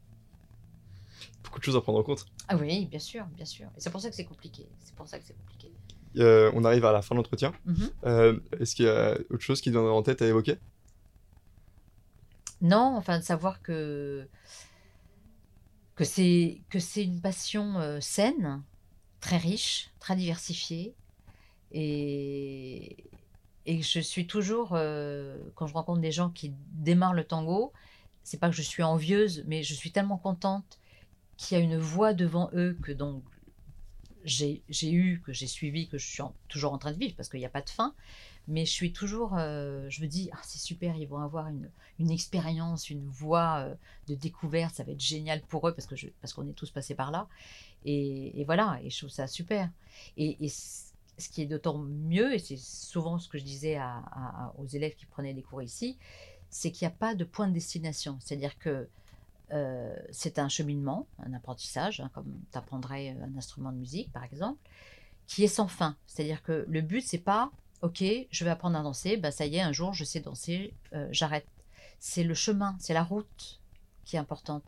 Beaucoup 1.45 1.59
de 1.59 1.65
choses 1.65 1.77
à 1.77 1.81
prendre 1.81 1.99
en 1.99 2.03
compte. 2.03 2.27
Ah 2.49 2.57
oui, 2.57 2.87
bien 2.87 2.99
sûr, 2.99 3.25
bien 3.37 3.47
sûr. 3.47 3.67
Et 3.77 3.81
c'est 3.81 3.91
pour 3.91 4.01
ça 4.01 4.09
que 4.11 4.17
c'est 4.17 4.25
compliqué. 4.25 4.67
C'est 4.81 4.95
pour 4.95 5.09
ça 5.09 5.19
que 5.19 5.25
c'est 5.25 5.37
compliqué. 5.37 5.73
Euh, 6.19 6.51
on 6.55 6.65
arrive 6.65 6.85
à 6.87 6.93
la 6.93 7.03
fin 7.03 7.15
de 7.15 7.19
l'entretien. 7.19 7.53
Mhm. 7.67 8.41
Est-ce 8.59 8.75
qu'il 8.75 8.87
y 8.87 8.89
a 8.89 9.19
autre 9.31 9.43
chose 9.43 9.61
qui 9.61 9.71
viendrait 9.71 9.93
en 9.93 10.03
tête 10.03 10.23
à 10.23 10.27
évoquer? 10.27 10.59
Non, 12.63 12.95
enfin, 12.97 13.19
de 13.19 13.25
savoir 13.25 13.61
que 13.61 14.27
que 15.97 16.05
c'est 16.05 16.61
que 16.71 16.79
c'est 16.79 17.05
une 17.05 17.21
passion 17.21 17.79
euh, 17.81 18.01
saine, 18.01 18.63
très 19.21 19.39
riche, 19.39 19.91
très 19.99 20.15
diversifiée, 20.15 20.95
et 21.73 22.97
et 23.67 23.83
je 23.83 23.99
suis 24.01 24.29
toujours 24.29 24.71
euh, 24.73 25.37
quand 25.57 25.67
je 25.67 25.75
rencontre 25.75 26.01
des 26.01 26.13
gens 26.13 26.31
qui 26.31 26.53
démarrent 26.73 27.15
le 27.15 27.25
tango, 27.25 27.73
c'est 28.23 28.39
pas 28.39 28.49
que 28.49 28.55
je 28.55 28.63
suis 28.63 28.83
envieuse, 28.83 29.43
mais 29.47 29.63
je 29.65 29.75
suis 29.75 29.91
tellement 29.91 30.19
contente 30.19 30.79
qu'il 31.37 31.59
y 31.59 31.61
a 31.61 31.65
une 31.65 31.79
voie 31.79 32.15
devant 32.15 32.51
eux 32.55 32.79
que 32.83 32.93
donc 32.93 33.25
j'ai 34.25 34.63
eu, 34.83 35.21
que 35.25 35.33
j'ai 35.33 35.47
suivi, 35.47 35.89
que 35.89 35.99
je 35.99 36.07
suis 36.07 36.23
toujours 36.49 36.73
en 36.73 36.79
train 36.79 36.93
de 36.93 36.99
vivre 36.99 37.15
parce 37.17 37.29
qu'il 37.29 37.41
n'y 37.41 37.47
a 37.47 37.51
pas 37.51 37.63
de 37.63 37.71
fin. 37.71 37.95
Mais 38.49 38.65
je 38.65 38.71
suis 38.71 38.93
toujours, 38.93 39.35
euh, 39.37 39.87
je 39.91 40.03
me 40.03 40.07
dis, 40.07 40.31
ah, 40.33 40.39
c'est 40.45 40.59
super, 40.59 40.97
ils 40.97 41.09
vont 41.09 41.19
avoir 41.19 41.49
une, 41.49 41.69
une 41.99 42.11
expérience, 42.11 42.91
une 42.91 43.05
voie 43.09 43.59
euh, 43.59 43.75
de 44.09 44.15
découverte, 44.15 44.75
ça 44.77 44.85
va 44.85 44.93
être 44.93 45.01
génial 45.01 45.41
pour 45.43 45.67
eux 45.69 45.75
parce 45.75 45.87
que 45.87 45.95
parce 46.21 46.33
qu'on 46.33 46.47
est 46.49 46.53
tous 46.53 46.71
passés 46.71 46.95
par 46.95 47.11
là. 47.11 47.29
Et, 47.85 48.43
voilà, 48.47 48.81
et 48.83 48.91
je 48.91 48.99
trouve 48.99 49.11
ça 49.11 49.27
super. 49.29 49.71
Et, 50.17 50.45
et 50.45 50.49
ce 50.49 51.29
qui 51.31 51.43
est 51.43 51.47
d'autant 51.47 51.79
mieux, 51.79 52.35
et 52.35 52.39
c'est 52.39 52.57
souvent 52.57 53.19
ce 53.19 53.29
que 53.29 53.39
je 53.39 53.45
disais 53.45 53.77
à, 53.77 54.53
aux 54.59 54.67
élèves 54.67 54.95
qui 54.97 55.07
prenaient 55.07 55.35
des 55.35 55.43
cours 55.43 55.63
ici, 55.63 55.97
c'est 56.51 56.71
qu'il 56.71 56.87
n'y 56.87 56.93
a 56.93 56.97
pas 56.97 57.15
de 57.15 57.25
point 57.25 57.49
de 57.49 57.53
destination. 57.53 58.19
C'est-à-dire 58.21 58.59
que 58.59 58.89
euh, 59.53 59.97
c'est 60.11 60.39
un 60.39 60.49
cheminement, 60.49 61.07
un 61.21 61.33
apprentissage, 61.33 62.01
hein, 62.01 62.11
comme 62.13 62.33
tu 62.51 62.59
apprendrais 62.59 63.17
un 63.23 63.37
instrument 63.37 63.71
de 63.73 63.79
musique 63.79 64.13
par 64.13 64.25
exemple, 64.25 64.59
qui 65.27 65.45
est 65.45 65.49
sans 65.49 65.69
fin. 65.69 65.97
C'est-à-dire 66.07 66.43
que 66.43 66.65
le 66.69 66.81
but, 66.81 67.03
c'est 67.03 67.19
pas 67.19 67.51
ok, 67.87 68.03
je 68.31 68.45
vais 68.45 68.51
apprendre 68.51 68.77
à 68.77 68.83
danser, 68.83 69.17
bah 69.17 69.31
ça 69.31 69.47
y 69.47 69.57
est, 69.57 69.61
un 69.61 69.73
jour 69.73 69.95
je 69.95 70.03
sais 70.05 70.19
danser, 70.19 70.75
euh, 70.93 71.07
j'arrête. 71.13 71.47
C'est 72.01 72.25
le 72.25 72.35
chemin, 72.35 72.77
c'est 72.81 72.95
la 72.95 73.05
route 73.05 73.61
qui 74.05 74.17
est 74.17 74.19
importante. 74.19 74.65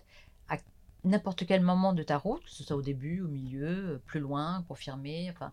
À 0.48 0.56
n'importe 1.02 1.44
quel 1.44 1.62
moment 1.62 1.92
de 1.92 2.04
ta 2.04 2.16
route, 2.16 2.44
que 2.44 2.50
ce 2.50 2.62
soit 2.62 2.76
au 2.76 2.82
début, 2.82 3.20
au 3.20 3.28
milieu, 3.28 3.94
euh, 3.94 4.02
plus 4.06 4.20
loin, 4.20 4.64
confirmé, 4.68 5.28
enfin, 5.30 5.52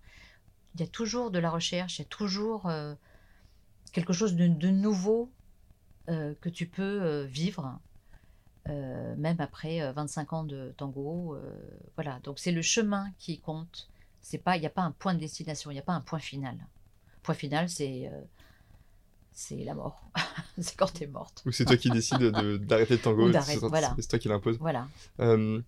il 0.76 0.82
y 0.82 0.84
a 0.84 0.88
toujours 0.88 1.32
de 1.32 1.40
la 1.40 1.50
recherche, 1.50 1.98
il 1.98 2.04
y 2.04 2.06
a 2.06 2.08
toujours 2.08 2.68
euh, 2.68 2.94
quelque 3.94 4.14
chose 4.14 4.36
de, 4.36 4.70
nouveau 4.70 5.32
que 6.08 6.50
tu 6.50 6.68
peux 6.68 7.24
vivre, 7.24 7.80
même 8.68 9.38
après 9.40 9.92
25 9.94 10.34
ans 10.34 10.44
de 10.44 10.72
tango. 10.78 11.36
voilà, 11.96 12.20
donc 12.20 12.38
c'est 12.38 12.52
le 12.52 12.62
chemin 12.62 13.10
qui 13.18 13.40
compte. 13.40 13.90
C'est 14.22 14.38
pas, 14.38 14.56
il 14.56 14.60
n'y 14.60 14.68
a 14.68 14.72
pas 14.72 14.84
un 14.84 14.92
point 14.92 15.16
de 15.16 15.20
destination, 15.20 15.72
il 15.72 15.76
n'y 15.76 15.80
a 15.80 15.84
pas 15.84 15.94
un 15.94 16.02
point 16.02 16.20
final 16.20 16.58
point 17.26 17.36
final, 17.36 17.68
c'est 17.70 18.08
euh, 18.08 18.22
c'est 19.34 19.58
la 19.58 19.74
mort. 19.74 20.02
c'est 20.60 20.78
quand 20.78 20.94
tu 20.94 21.04
es 21.04 21.08
morte. 21.08 21.44
Ou 21.46 21.52
c'est 21.52 21.66
toi 21.66 21.76
qui 21.76 21.90
décides 21.90 22.22
d'arrêter 22.22 22.96
le 22.96 23.02
tango. 23.02 23.32
C'est 24.00 24.08
toi 24.08 24.20
qui 24.20 24.30
l'impose. 24.30 24.58
Voilà. 24.60 24.88
Euh, 25.20 25.62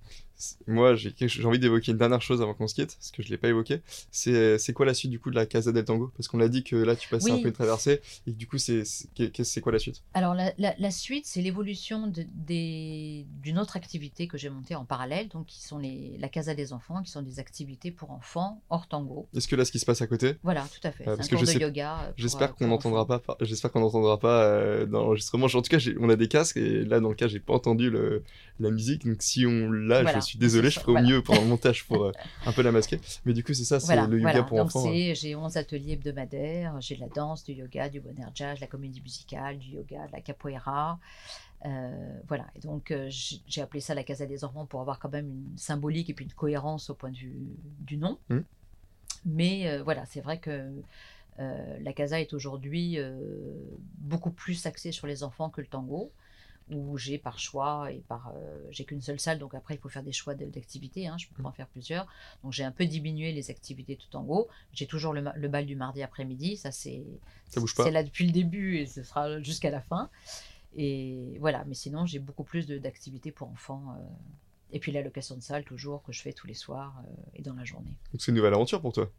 moi, 0.67 0.95
j'ai 0.95 1.45
envie 1.45 1.59
d'évoquer 1.59 1.91
une 1.91 1.97
dernière 1.97 2.21
chose 2.21 2.41
avant 2.41 2.53
qu'on 2.53 2.67
se 2.67 2.75
quitte, 2.75 2.95
parce 2.95 3.11
que 3.11 3.23
je 3.23 3.27
ne 3.27 3.31
l'ai 3.31 3.37
pas 3.37 3.47
évoqué. 3.47 3.81
C'est 4.11 4.73
quoi 4.73 4.85
la 4.85 4.93
suite 4.93 5.11
du 5.11 5.19
coup 5.19 5.29
de 5.29 5.35
la 5.35 5.45
Casa 5.45 5.71
del 5.71 5.85
Tango? 5.85 6.11
Parce 6.15 6.27
qu'on 6.27 6.39
a 6.39 6.47
dit 6.47 6.63
que 6.63 6.75
là, 6.75 6.95
tu 6.95 7.09
passais 7.09 7.31
un 7.31 7.41
peu 7.41 7.47
une 7.47 7.53
traversée, 7.53 8.01
et 8.25 8.31
du 8.31 8.47
coup, 8.47 8.57
c'est 8.57 8.83
quoi 9.61 9.71
la 9.71 9.79
suite? 9.79 10.03
Alors, 10.13 10.33
la, 10.35 10.53
la, 10.57 10.91
suite, 10.91 11.25
c'est 11.25 11.41
l'évolution 11.41 12.11
d'une 12.11 13.59
autre 13.59 13.75
activité 13.77 14.27
que 14.27 14.37
j'ai 14.37 14.49
montée 14.49 14.75
en 14.75 14.85
parallèle, 14.85 15.27
donc 15.29 15.47
qui 15.47 15.61
sont 15.61 15.77
les, 15.77 16.17
la 16.19 16.29
Casa 16.29 16.53
des 16.55 16.73
enfants, 16.73 17.01
qui 17.01 17.11
sont 17.11 17.21
des 17.21 17.39
activités 17.39 17.91
pour 17.91 18.11
enfants 18.11 18.61
hors 18.69 18.87
tango. 18.87 19.27
Est-ce 19.35 19.47
que 19.47 19.55
là, 19.55 19.65
ce 19.65 19.71
qui 19.71 19.79
se 19.79 19.85
passe 19.85 20.01
à 20.01 20.07
côté? 20.07 20.35
Voilà, 20.43 20.65
tout 20.73 20.85
à 20.87 20.91
fait. 20.91 21.07
Euh, 21.07 21.15
parce 21.15 21.27
que 21.27 21.37
je 21.37 21.45
de 21.45 21.59
yoga. 21.59 21.99
Euh, 21.99 22.11
j'espère 22.15 22.55
qu'on 22.55 22.67
n'entendra 22.67 23.05
pas, 23.05 23.21
j'espère 23.41 23.71
qu'on 23.71 23.79
n'entendra 23.79 24.19
pas 24.19 24.43
euh, 24.43 24.85
dans 24.85 25.03
l'enregistrement. 25.03 25.45
En 25.45 25.61
tout 25.61 25.69
cas, 25.69 25.79
on 25.99 26.09
a 26.09 26.15
des 26.15 26.27
casques, 26.27 26.57
et 26.57 26.83
là, 26.83 26.99
dans 26.99 27.09
le 27.09 27.15
cas, 27.15 27.27
j'ai 27.27 27.39
pas 27.39 27.53
entendu 27.53 27.89
le, 27.89 28.23
la 28.59 28.71
musique, 28.71 29.05
donc 29.05 29.21
si 29.21 29.45
on 29.45 29.71
l'a, 29.71 30.19
je 30.19 30.19
suis 30.27 30.39
désolé, 30.39 30.69
je 30.69 30.79
ferai 30.79 30.91
au 30.91 31.03
mieux 31.03 31.21
pendant 31.21 31.41
le 31.41 31.47
montage 31.47 31.85
pour 31.85 32.05
euh, 32.05 32.11
un 32.45 32.51
peu 32.51 32.61
la 32.61 32.71
masquer. 32.71 32.99
Mais 33.25 33.33
du 33.33 33.43
coup, 33.43 33.53
c'est 33.53 33.63
ça, 33.63 33.79
c'est 33.79 33.95
le 33.95 34.19
yoga 34.19 34.43
pour 34.43 34.57
Donc 34.57 34.67
enfants. 34.67 34.91
J'ai 34.91 35.35
11 35.35 35.57
ateliers 35.57 35.93
hebdomadaires, 35.93 36.79
j'ai 36.81 36.95
de 36.95 37.01
la 37.01 37.07
danse, 37.07 37.43
du 37.43 37.53
yoga, 37.53 37.89
du 37.89 37.99
bonheur 37.99 38.31
jazz, 38.33 38.57
de 38.57 38.61
la 38.61 38.67
comédie 38.67 39.01
musicale, 39.01 39.57
du 39.57 39.71
yoga, 39.71 40.07
de 40.07 40.11
la 40.11 40.21
capoeira. 40.21 40.99
Euh, 41.65 42.19
voilà, 42.27 42.45
et 42.55 42.59
donc 42.59 42.91
euh, 42.91 43.09
j'ai 43.09 43.61
appelé 43.61 43.79
ça 43.79 43.95
la 43.95 44.03
Casa 44.03 44.27
des 44.27 44.43
enfants 44.43 44.67
pour 44.67 44.79
avoir 44.79 44.99
quand 44.99 45.11
même 45.11 45.27
une 45.27 45.57
symbolique 45.57 46.07
et 46.09 46.13
puis 46.13 46.25
une 46.25 46.33
cohérence 46.33 46.91
au 46.91 46.93
point 46.93 47.09
de 47.09 47.17
vue 47.17 47.35
du 47.79 47.97
nom. 47.97 48.19
Mmh. 48.29 48.39
Mais 49.25 49.79
voilà, 49.79 50.05
c'est 50.05 50.21
vrai 50.21 50.39
que 50.39 50.71
la 51.37 51.93
Casa 51.93 52.21
est 52.21 52.33
aujourd'hui 52.33 52.97
beaucoup 53.97 54.31
plus 54.31 54.65
axée 54.65 54.91
sur 54.91 55.07
les 55.07 55.23
enfants 55.23 55.49
que 55.49 55.61
le 55.61 55.67
tango 55.67 56.11
où 56.71 56.97
j'ai 56.97 57.17
par 57.17 57.39
choix 57.39 57.91
et 57.91 58.03
par 58.07 58.33
euh, 58.35 58.67
j'ai 58.71 58.83
qu'une 58.83 59.01
seule 59.01 59.19
salle 59.19 59.39
donc 59.39 59.53
après 59.53 59.75
il 59.75 59.77
faut 59.77 59.89
faire 59.89 60.03
des 60.03 60.11
choix 60.11 60.35
d'activités 60.35 61.07
hein, 61.07 61.17
je 61.17 61.27
peux 61.27 61.43
en 61.43 61.51
faire 61.51 61.67
plusieurs. 61.67 62.07
Donc 62.43 62.53
j'ai 62.53 62.63
un 62.63 62.71
peu 62.71 62.85
diminué 62.85 63.31
les 63.31 63.49
activités 63.49 63.95
tout 63.95 64.15
en 64.17 64.25
haut 64.27 64.47
j'ai 64.73 64.85
toujours 64.85 65.13
le, 65.13 65.47
bal 65.47 65.65
du 65.65 65.75
mardi 65.75 66.03
après-midi 66.03 66.57
ça 66.57 66.71
c'est 66.71 67.03
c'est 67.47 67.91
là 67.91 68.03
depuis 68.03 68.25
le 68.25 68.33
début 68.33 68.77
et 68.77 68.85
ce 68.85 69.03
sera 69.03 69.41
jusqu'à 69.41 69.71
la 69.71 69.81
fin. 69.81 70.09
Et 70.75 71.37
voilà 71.39 71.63
mais 71.65 71.73
sinon 71.73 72.05
j'ai 72.05 72.19
beaucoup 72.19 72.43
plus 72.43 72.67
d'activités 72.67 73.31
pour 73.31 73.47
enfants 73.47 73.95
euh, 73.97 74.03
et 74.73 74.79
puis 74.79 74.91
la 74.91 75.01
location 75.01 75.35
de 75.35 75.41
salle 75.41 75.63
toujours 75.63 76.03
que 76.03 76.11
je 76.11 76.21
fais 76.21 76.33
tous 76.33 76.47
les 76.47 76.53
soirs 76.53 76.93
euh, 76.99 77.13
et 77.35 77.41
dans 77.43 77.53
la 77.53 77.63
journée. 77.63 77.93
Donc 78.11 78.21
c'est 78.21 78.31
une 78.31 78.37
nouvelle 78.37 78.53
aventure 78.53 78.81
pour 78.81 78.91
toi? 78.91 79.09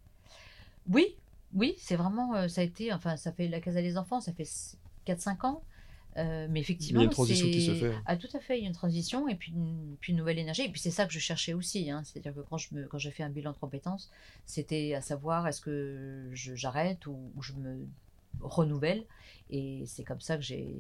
Oui 0.88 1.16
oui 1.54 1.74
c'est 1.78 1.96
vraiment 1.96 2.46
ça 2.46 2.60
a 2.60 2.64
été 2.64 2.92
enfin 2.92 3.16
ça 3.16 3.32
fait 3.32 3.48
la 3.48 3.60
casa 3.60 3.80
des 3.80 3.96
enfants 3.96 4.20
ça 4.20 4.34
fait 4.34 4.76
4-5 5.06 5.46
ans 5.46 5.62
Euh, 6.16 6.46
mais 6.50 6.60
effectivement, 6.60 7.00
il 7.00 7.04
y 7.04 7.06
a 7.06 7.10
une 7.10 7.12
transition 7.12 7.46
qui 7.46 7.64
se 7.64 7.74
fait. 7.74 7.94
Ah, 8.06 8.16
tout 8.16 8.28
à 8.32 8.40
fait, 8.40 8.58
il 8.58 8.62
y 8.62 8.64
a 8.64 8.68
une 8.68 8.74
transition 8.74 9.28
et 9.28 9.34
puis 9.34 9.52
une, 9.52 9.96
puis 10.00 10.12
une 10.12 10.18
nouvelle 10.18 10.38
énergie. 10.38 10.62
Et 10.62 10.68
puis 10.68 10.80
c'est 10.80 10.90
ça 10.90 11.06
que 11.06 11.12
je 11.12 11.18
cherchais 11.18 11.54
aussi. 11.54 11.90
Hein. 11.90 12.02
C'est-à-dire 12.04 12.34
que 12.34 12.40
quand, 12.40 12.58
je 12.58 12.74
me, 12.74 12.86
quand 12.86 12.98
j'ai 12.98 13.10
fait 13.10 13.22
un 13.22 13.30
bilan 13.30 13.52
de 13.52 13.58
compétences, 13.58 14.10
c'était 14.46 14.94
à 14.94 15.00
savoir 15.00 15.46
est-ce 15.46 15.60
que 15.60 16.30
j'arrête 16.32 17.06
ou, 17.06 17.18
je 17.40 17.52
me 17.52 17.86
renouvelle? 18.40 19.04
Et 19.50 19.84
c'est 19.86 20.04
comme 20.04 20.20
ça 20.20 20.36
que 20.36 20.42
j'ai 20.42 20.74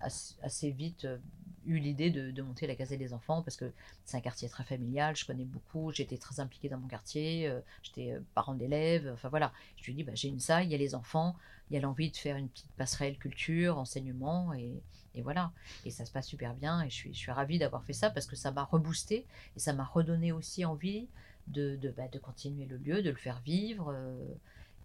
assez, 0.00 0.70
vite 0.70 1.04
euh, 1.04 1.18
eu 1.64 1.78
l'idée 1.78 2.10
de, 2.10 2.42
monter 2.42 2.66
la 2.66 2.74
Casée 2.74 2.96
des 2.96 3.14
Enfants 3.14 3.42
parce 3.42 3.56
que 3.56 3.70
c'est 4.04 4.16
un 4.16 4.20
quartier 4.20 4.48
très 4.48 4.64
familial, 4.64 5.14
je 5.14 5.24
connais 5.24 5.44
beaucoup, 5.44 5.92
j'étais 5.92 6.16
très 6.16 6.40
impliquée 6.40 6.68
dans 6.68 6.78
mon 6.78 6.88
quartier, 6.88 7.46
euh, 7.46 7.60
j'étais 7.84 8.16
parent 8.34 8.54
d'élèves, 8.54 9.10
enfin 9.14 9.28
voilà. 9.28 9.52
Je 9.76 9.80
me 9.80 9.84
suis 9.84 9.94
dit, 9.94 10.02
bah, 10.02 10.12
j'ai 10.14 10.28
une 10.28 10.40
salle, 10.40 10.64
il 10.64 10.70
y 10.70 10.74
a 10.74 10.78
les 10.78 10.94
enfants, 10.94 11.36
il 11.72 11.76
y 11.76 11.78
a 11.78 11.80
l'envie 11.80 12.10
de 12.10 12.16
faire 12.18 12.36
une 12.36 12.50
petite 12.50 12.70
passerelle 12.76 13.16
culture, 13.16 13.78
enseignement, 13.78 14.52
et, 14.52 14.82
voilà. 15.22 15.52
Et 15.86 15.90
ça 15.90 16.04
se 16.04 16.12
passe 16.12 16.26
super 16.26 16.52
bien, 16.52 16.82
et 16.82 16.90
je 16.90 16.94
suis, 16.94 17.14
je 17.14 17.18
suis 17.18 17.32
ravie 17.32 17.58
d'avoir 17.58 17.82
fait 17.84 17.94
ça 17.94 18.10
parce 18.10 18.26
que 18.26 18.36
ça 18.36 18.50
m'a 18.50 18.64
reboosté, 18.64 19.24
et 19.56 19.58
ça 19.58 19.72
m'a 19.72 19.84
redonné 19.84 20.32
aussi 20.32 20.66
envie 20.66 21.08
de, 21.48 21.76
de, 21.76 21.88
bah, 21.88 22.08
de, 22.12 22.18
continuer 22.18 22.66
le 22.66 22.76
lieu, 22.76 23.02
de 23.02 23.08
le 23.08 23.16
faire 23.16 23.40
vivre, 23.40 23.90
euh, 23.94 24.22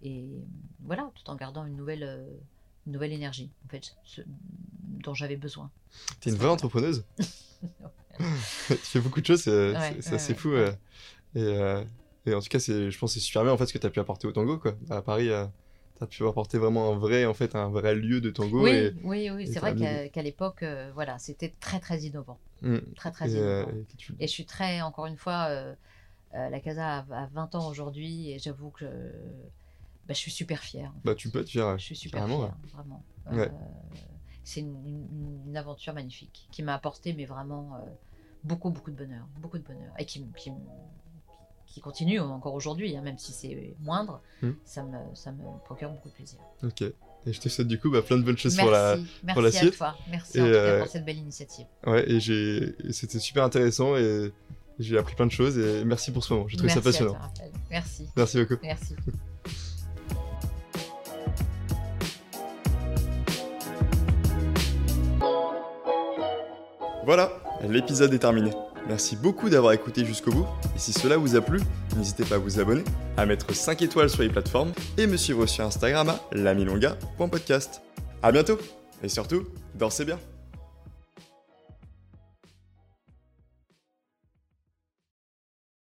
et 0.01 0.29
voilà, 0.79 1.11
tout 1.15 1.29
en 1.29 1.35
gardant 1.35 1.65
une 1.65 1.75
nouvelle, 1.75 2.03
euh, 2.03 2.25
nouvelle 2.85 3.11
énergie, 3.11 3.49
en 3.65 3.69
fait, 3.69 3.93
dont 5.03 5.13
j'avais 5.13 5.35
besoin. 5.35 5.69
T'es 6.21 6.29
une 6.29 6.37
vraie 6.37 6.47
entrepreneuse 6.47 7.03
Tu 8.69 8.75
fais 8.75 9.01
beaucoup 9.01 9.19
de 9.19 9.25
choses, 9.25 9.41
c'est 9.41 9.75
assez 10.13 10.35
fou. 10.35 10.51
Euh, 10.53 10.73
et, 11.35 12.31
et, 12.31 12.33
en 12.33 12.39
tout 12.39 12.47
cas, 12.47 12.59
je 12.59 12.97
pense 12.97 13.13
que 13.13 13.19
c'est 13.19 13.25
super 13.25 13.43
bien 13.43 13.51
en 13.51 13.57
fait, 13.57 13.65
ce 13.65 13.73
que 13.73 13.77
tu 13.77 13.87
as 13.87 13.89
pu 13.89 13.99
apporter 13.99 14.25
au 14.25 14.31
tango, 14.31 14.57
quoi, 14.57 14.77
à 14.89 15.01
Paris 15.01 15.29
tu 15.97 16.03
as 16.03 16.07
pu 16.07 16.27
apporter 16.27 16.57
vraiment 16.57 16.91
un 16.91 16.97
vrai, 16.97 17.25
en 17.25 17.33
fait, 17.33 17.55
un 17.55 17.69
vrai 17.69 17.95
lieu 17.95 18.21
de 18.21 18.29
tango. 18.29 18.63
Oui, 18.63 18.91
oui, 19.03 19.29
oui. 19.29 19.47
c'est 19.47 19.59
vrai 19.59 19.75
qu'à 20.09 20.21
l'époque, 20.21 20.63
euh, 20.63 20.91
voilà, 20.93 21.17
c'était 21.19 21.53
très, 21.59 21.79
très 21.79 22.01
innovant. 22.01 22.39
Mmh. 22.61 22.77
Très, 22.95 23.11
très 23.11 23.35
euh, 23.35 23.63
innovant. 23.63 23.83
et, 24.19 24.27
je 24.27 24.31
suis 24.31 24.45
très, 24.45 24.81
encore 24.81 25.05
une 25.05 25.17
fois, 25.17 25.47
euh, 25.49 25.75
la 26.33 26.59
Casa 26.59 27.05
a, 27.09 27.27
20 27.27 27.55
ans 27.55 27.67
aujourd'hui 27.69 28.31
et 28.31 28.39
j'avoue 28.39 28.69
que 28.69 28.85
bah, 28.85 30.13
je 30.13 30.19
suis 30.19 30.31
super 30.31 30.59
fière. 30.59 30.93
Bah, 31.03 31.15
tu 31.15 31.29
peux 31.29 31.41
être 31.41 31.49
fière. 31.49 31.77
Je 31.77 31.83
suis 31.83 31.95
super 31.95 32.25
fière, 32.25 32.55
vraiment. 32.73 33.03
c'est 34.43 34.61
une, 34.61 35.55
aventure 35.55 35.93
magnifique 35.93 36.47
qui 36.51 36.61
m'a 36.61 36.75
apporté, 36.75 37.13
mais 37.13 37.25
vraiment, 37.25 37.79
beaucoup, 38.43 38.69
beaucoup 38.69 38.91
de 38.91 38.97
bonheur. 38.97 39.27
Beaucoup 39.39 39.57
de 39.57 39.63
bonheur. 39.63 39.93
Et 39.97 40.05
qui, 40.05 40.25
qui 40.35 40.51
qui 41.67 41.81
continue 41.81 42.19
encore 42.19 42.53
aujourd'hui, 42.53 42.95
hein, 42.95 43.01
même 43.01 43.17
si 43.17 43.33
c'est 43.33 43.75
moindre, 43.79 44.21
hmm. 44.41 44.51
ça, 44.63 44.83
me, 44.83 44.97
ça 45.13 45.31
me 45.31 45.43
procure 45.65 45.91
beaucoup 45.91 46.09
de 46.09 46.13
plaisir. 46.13 46.39
Ok. 46.63 46.81
Et 46.81 47.33
je 47.33 47.41
te 47.41 47.49
souhaite 47.49 47.67
du 47.67 47.79
coup 47.79 47.91
bah, 47.91 48.01
plein 48.01 48.17
de 48.17 48.23
bonnes 48.23 48.37
choses 48.37 48.55
pour 48.55 48.71
la, 48.71 48.97
pour 49.33 49.41
la 49.41 49.51
suite. 49.51 49.73
À 49.73 49.77
toi. 49.77 49.95
Merci 50.09 50.39
en 50.39 50.45
tout 50.45 50.51
cas 50.51 50.57
euh, 50.57 50.79
pour 50.79 50.87
cette 50.87 51.05
belle 51.05 51.17
initiative. 51.17 51.65
Ouais, 51.85 52.09
et 52.09 52.19
c'était 52.91 53.19
super 53.19 53.43
intéressant 53.43 53.97
et 53.97 54.31
j'ai 54.79 54.97
appris 54.97 55.15
plein 55.15 55.25
de 55.25 55.31
choses 55.31 55.57
et 55.57 55.83
merci 55.83 56.11
pour 56.11 56.23
ce 56.23 56.33
moment. 56.33 56.47
J'ai 56.47 56.57
trouvé 56.57 56.71
ça 56.71 56.81
passionnant. 56.81 57.17
merci. 57.69 58.07
Merci 58.15 58.39
beaucoup. 58.39 58.61
Merci. 58.63 58.95
Voilà, 67.03 67.31
l'épisode 67.63 68.13
est 68.13 68.19
terminé. 68.19 68.51
Merci 68.87 69.17
beaucoup 69.17 69.49
d'avoir 69.49 69.73
écouté 69.73 70.05
jusqu'au 70.05 70.31
bout, 70.31 70.47
et 70.75 70.79
si 70.79 70.93
cela 70.93 71.17
vous 71.17 71.35
a 71.35 71.41
plu, 71.41 71.59
n'hésitez 71.97 72.23
pas 72.23 72.35
à 72.35 72.37
vous 72.37 72.59
abonner, 72.59 72.83
à 73.17 73.25
mettre 73.25 73.53
5 73.53 73.81
étoiles 73.81 74.09
sur 74.09 74.23
les 74.23 74.29
plateformes, 74.29 74.71
et 74.97 75.07
me 75.07 75.17
suivre 75.17 75.45
sur 75.45 75.65
Instagram 75.65 76.09
à 76.09 76.19
lamilonga.podcast. 76.31 77.81
A 78.23 78.31
bientôt, 78.31 78.57
et 79.03 79.09
surtout, 79.09 79.43
dansez 79.75 80.05
bien 80.05 80.19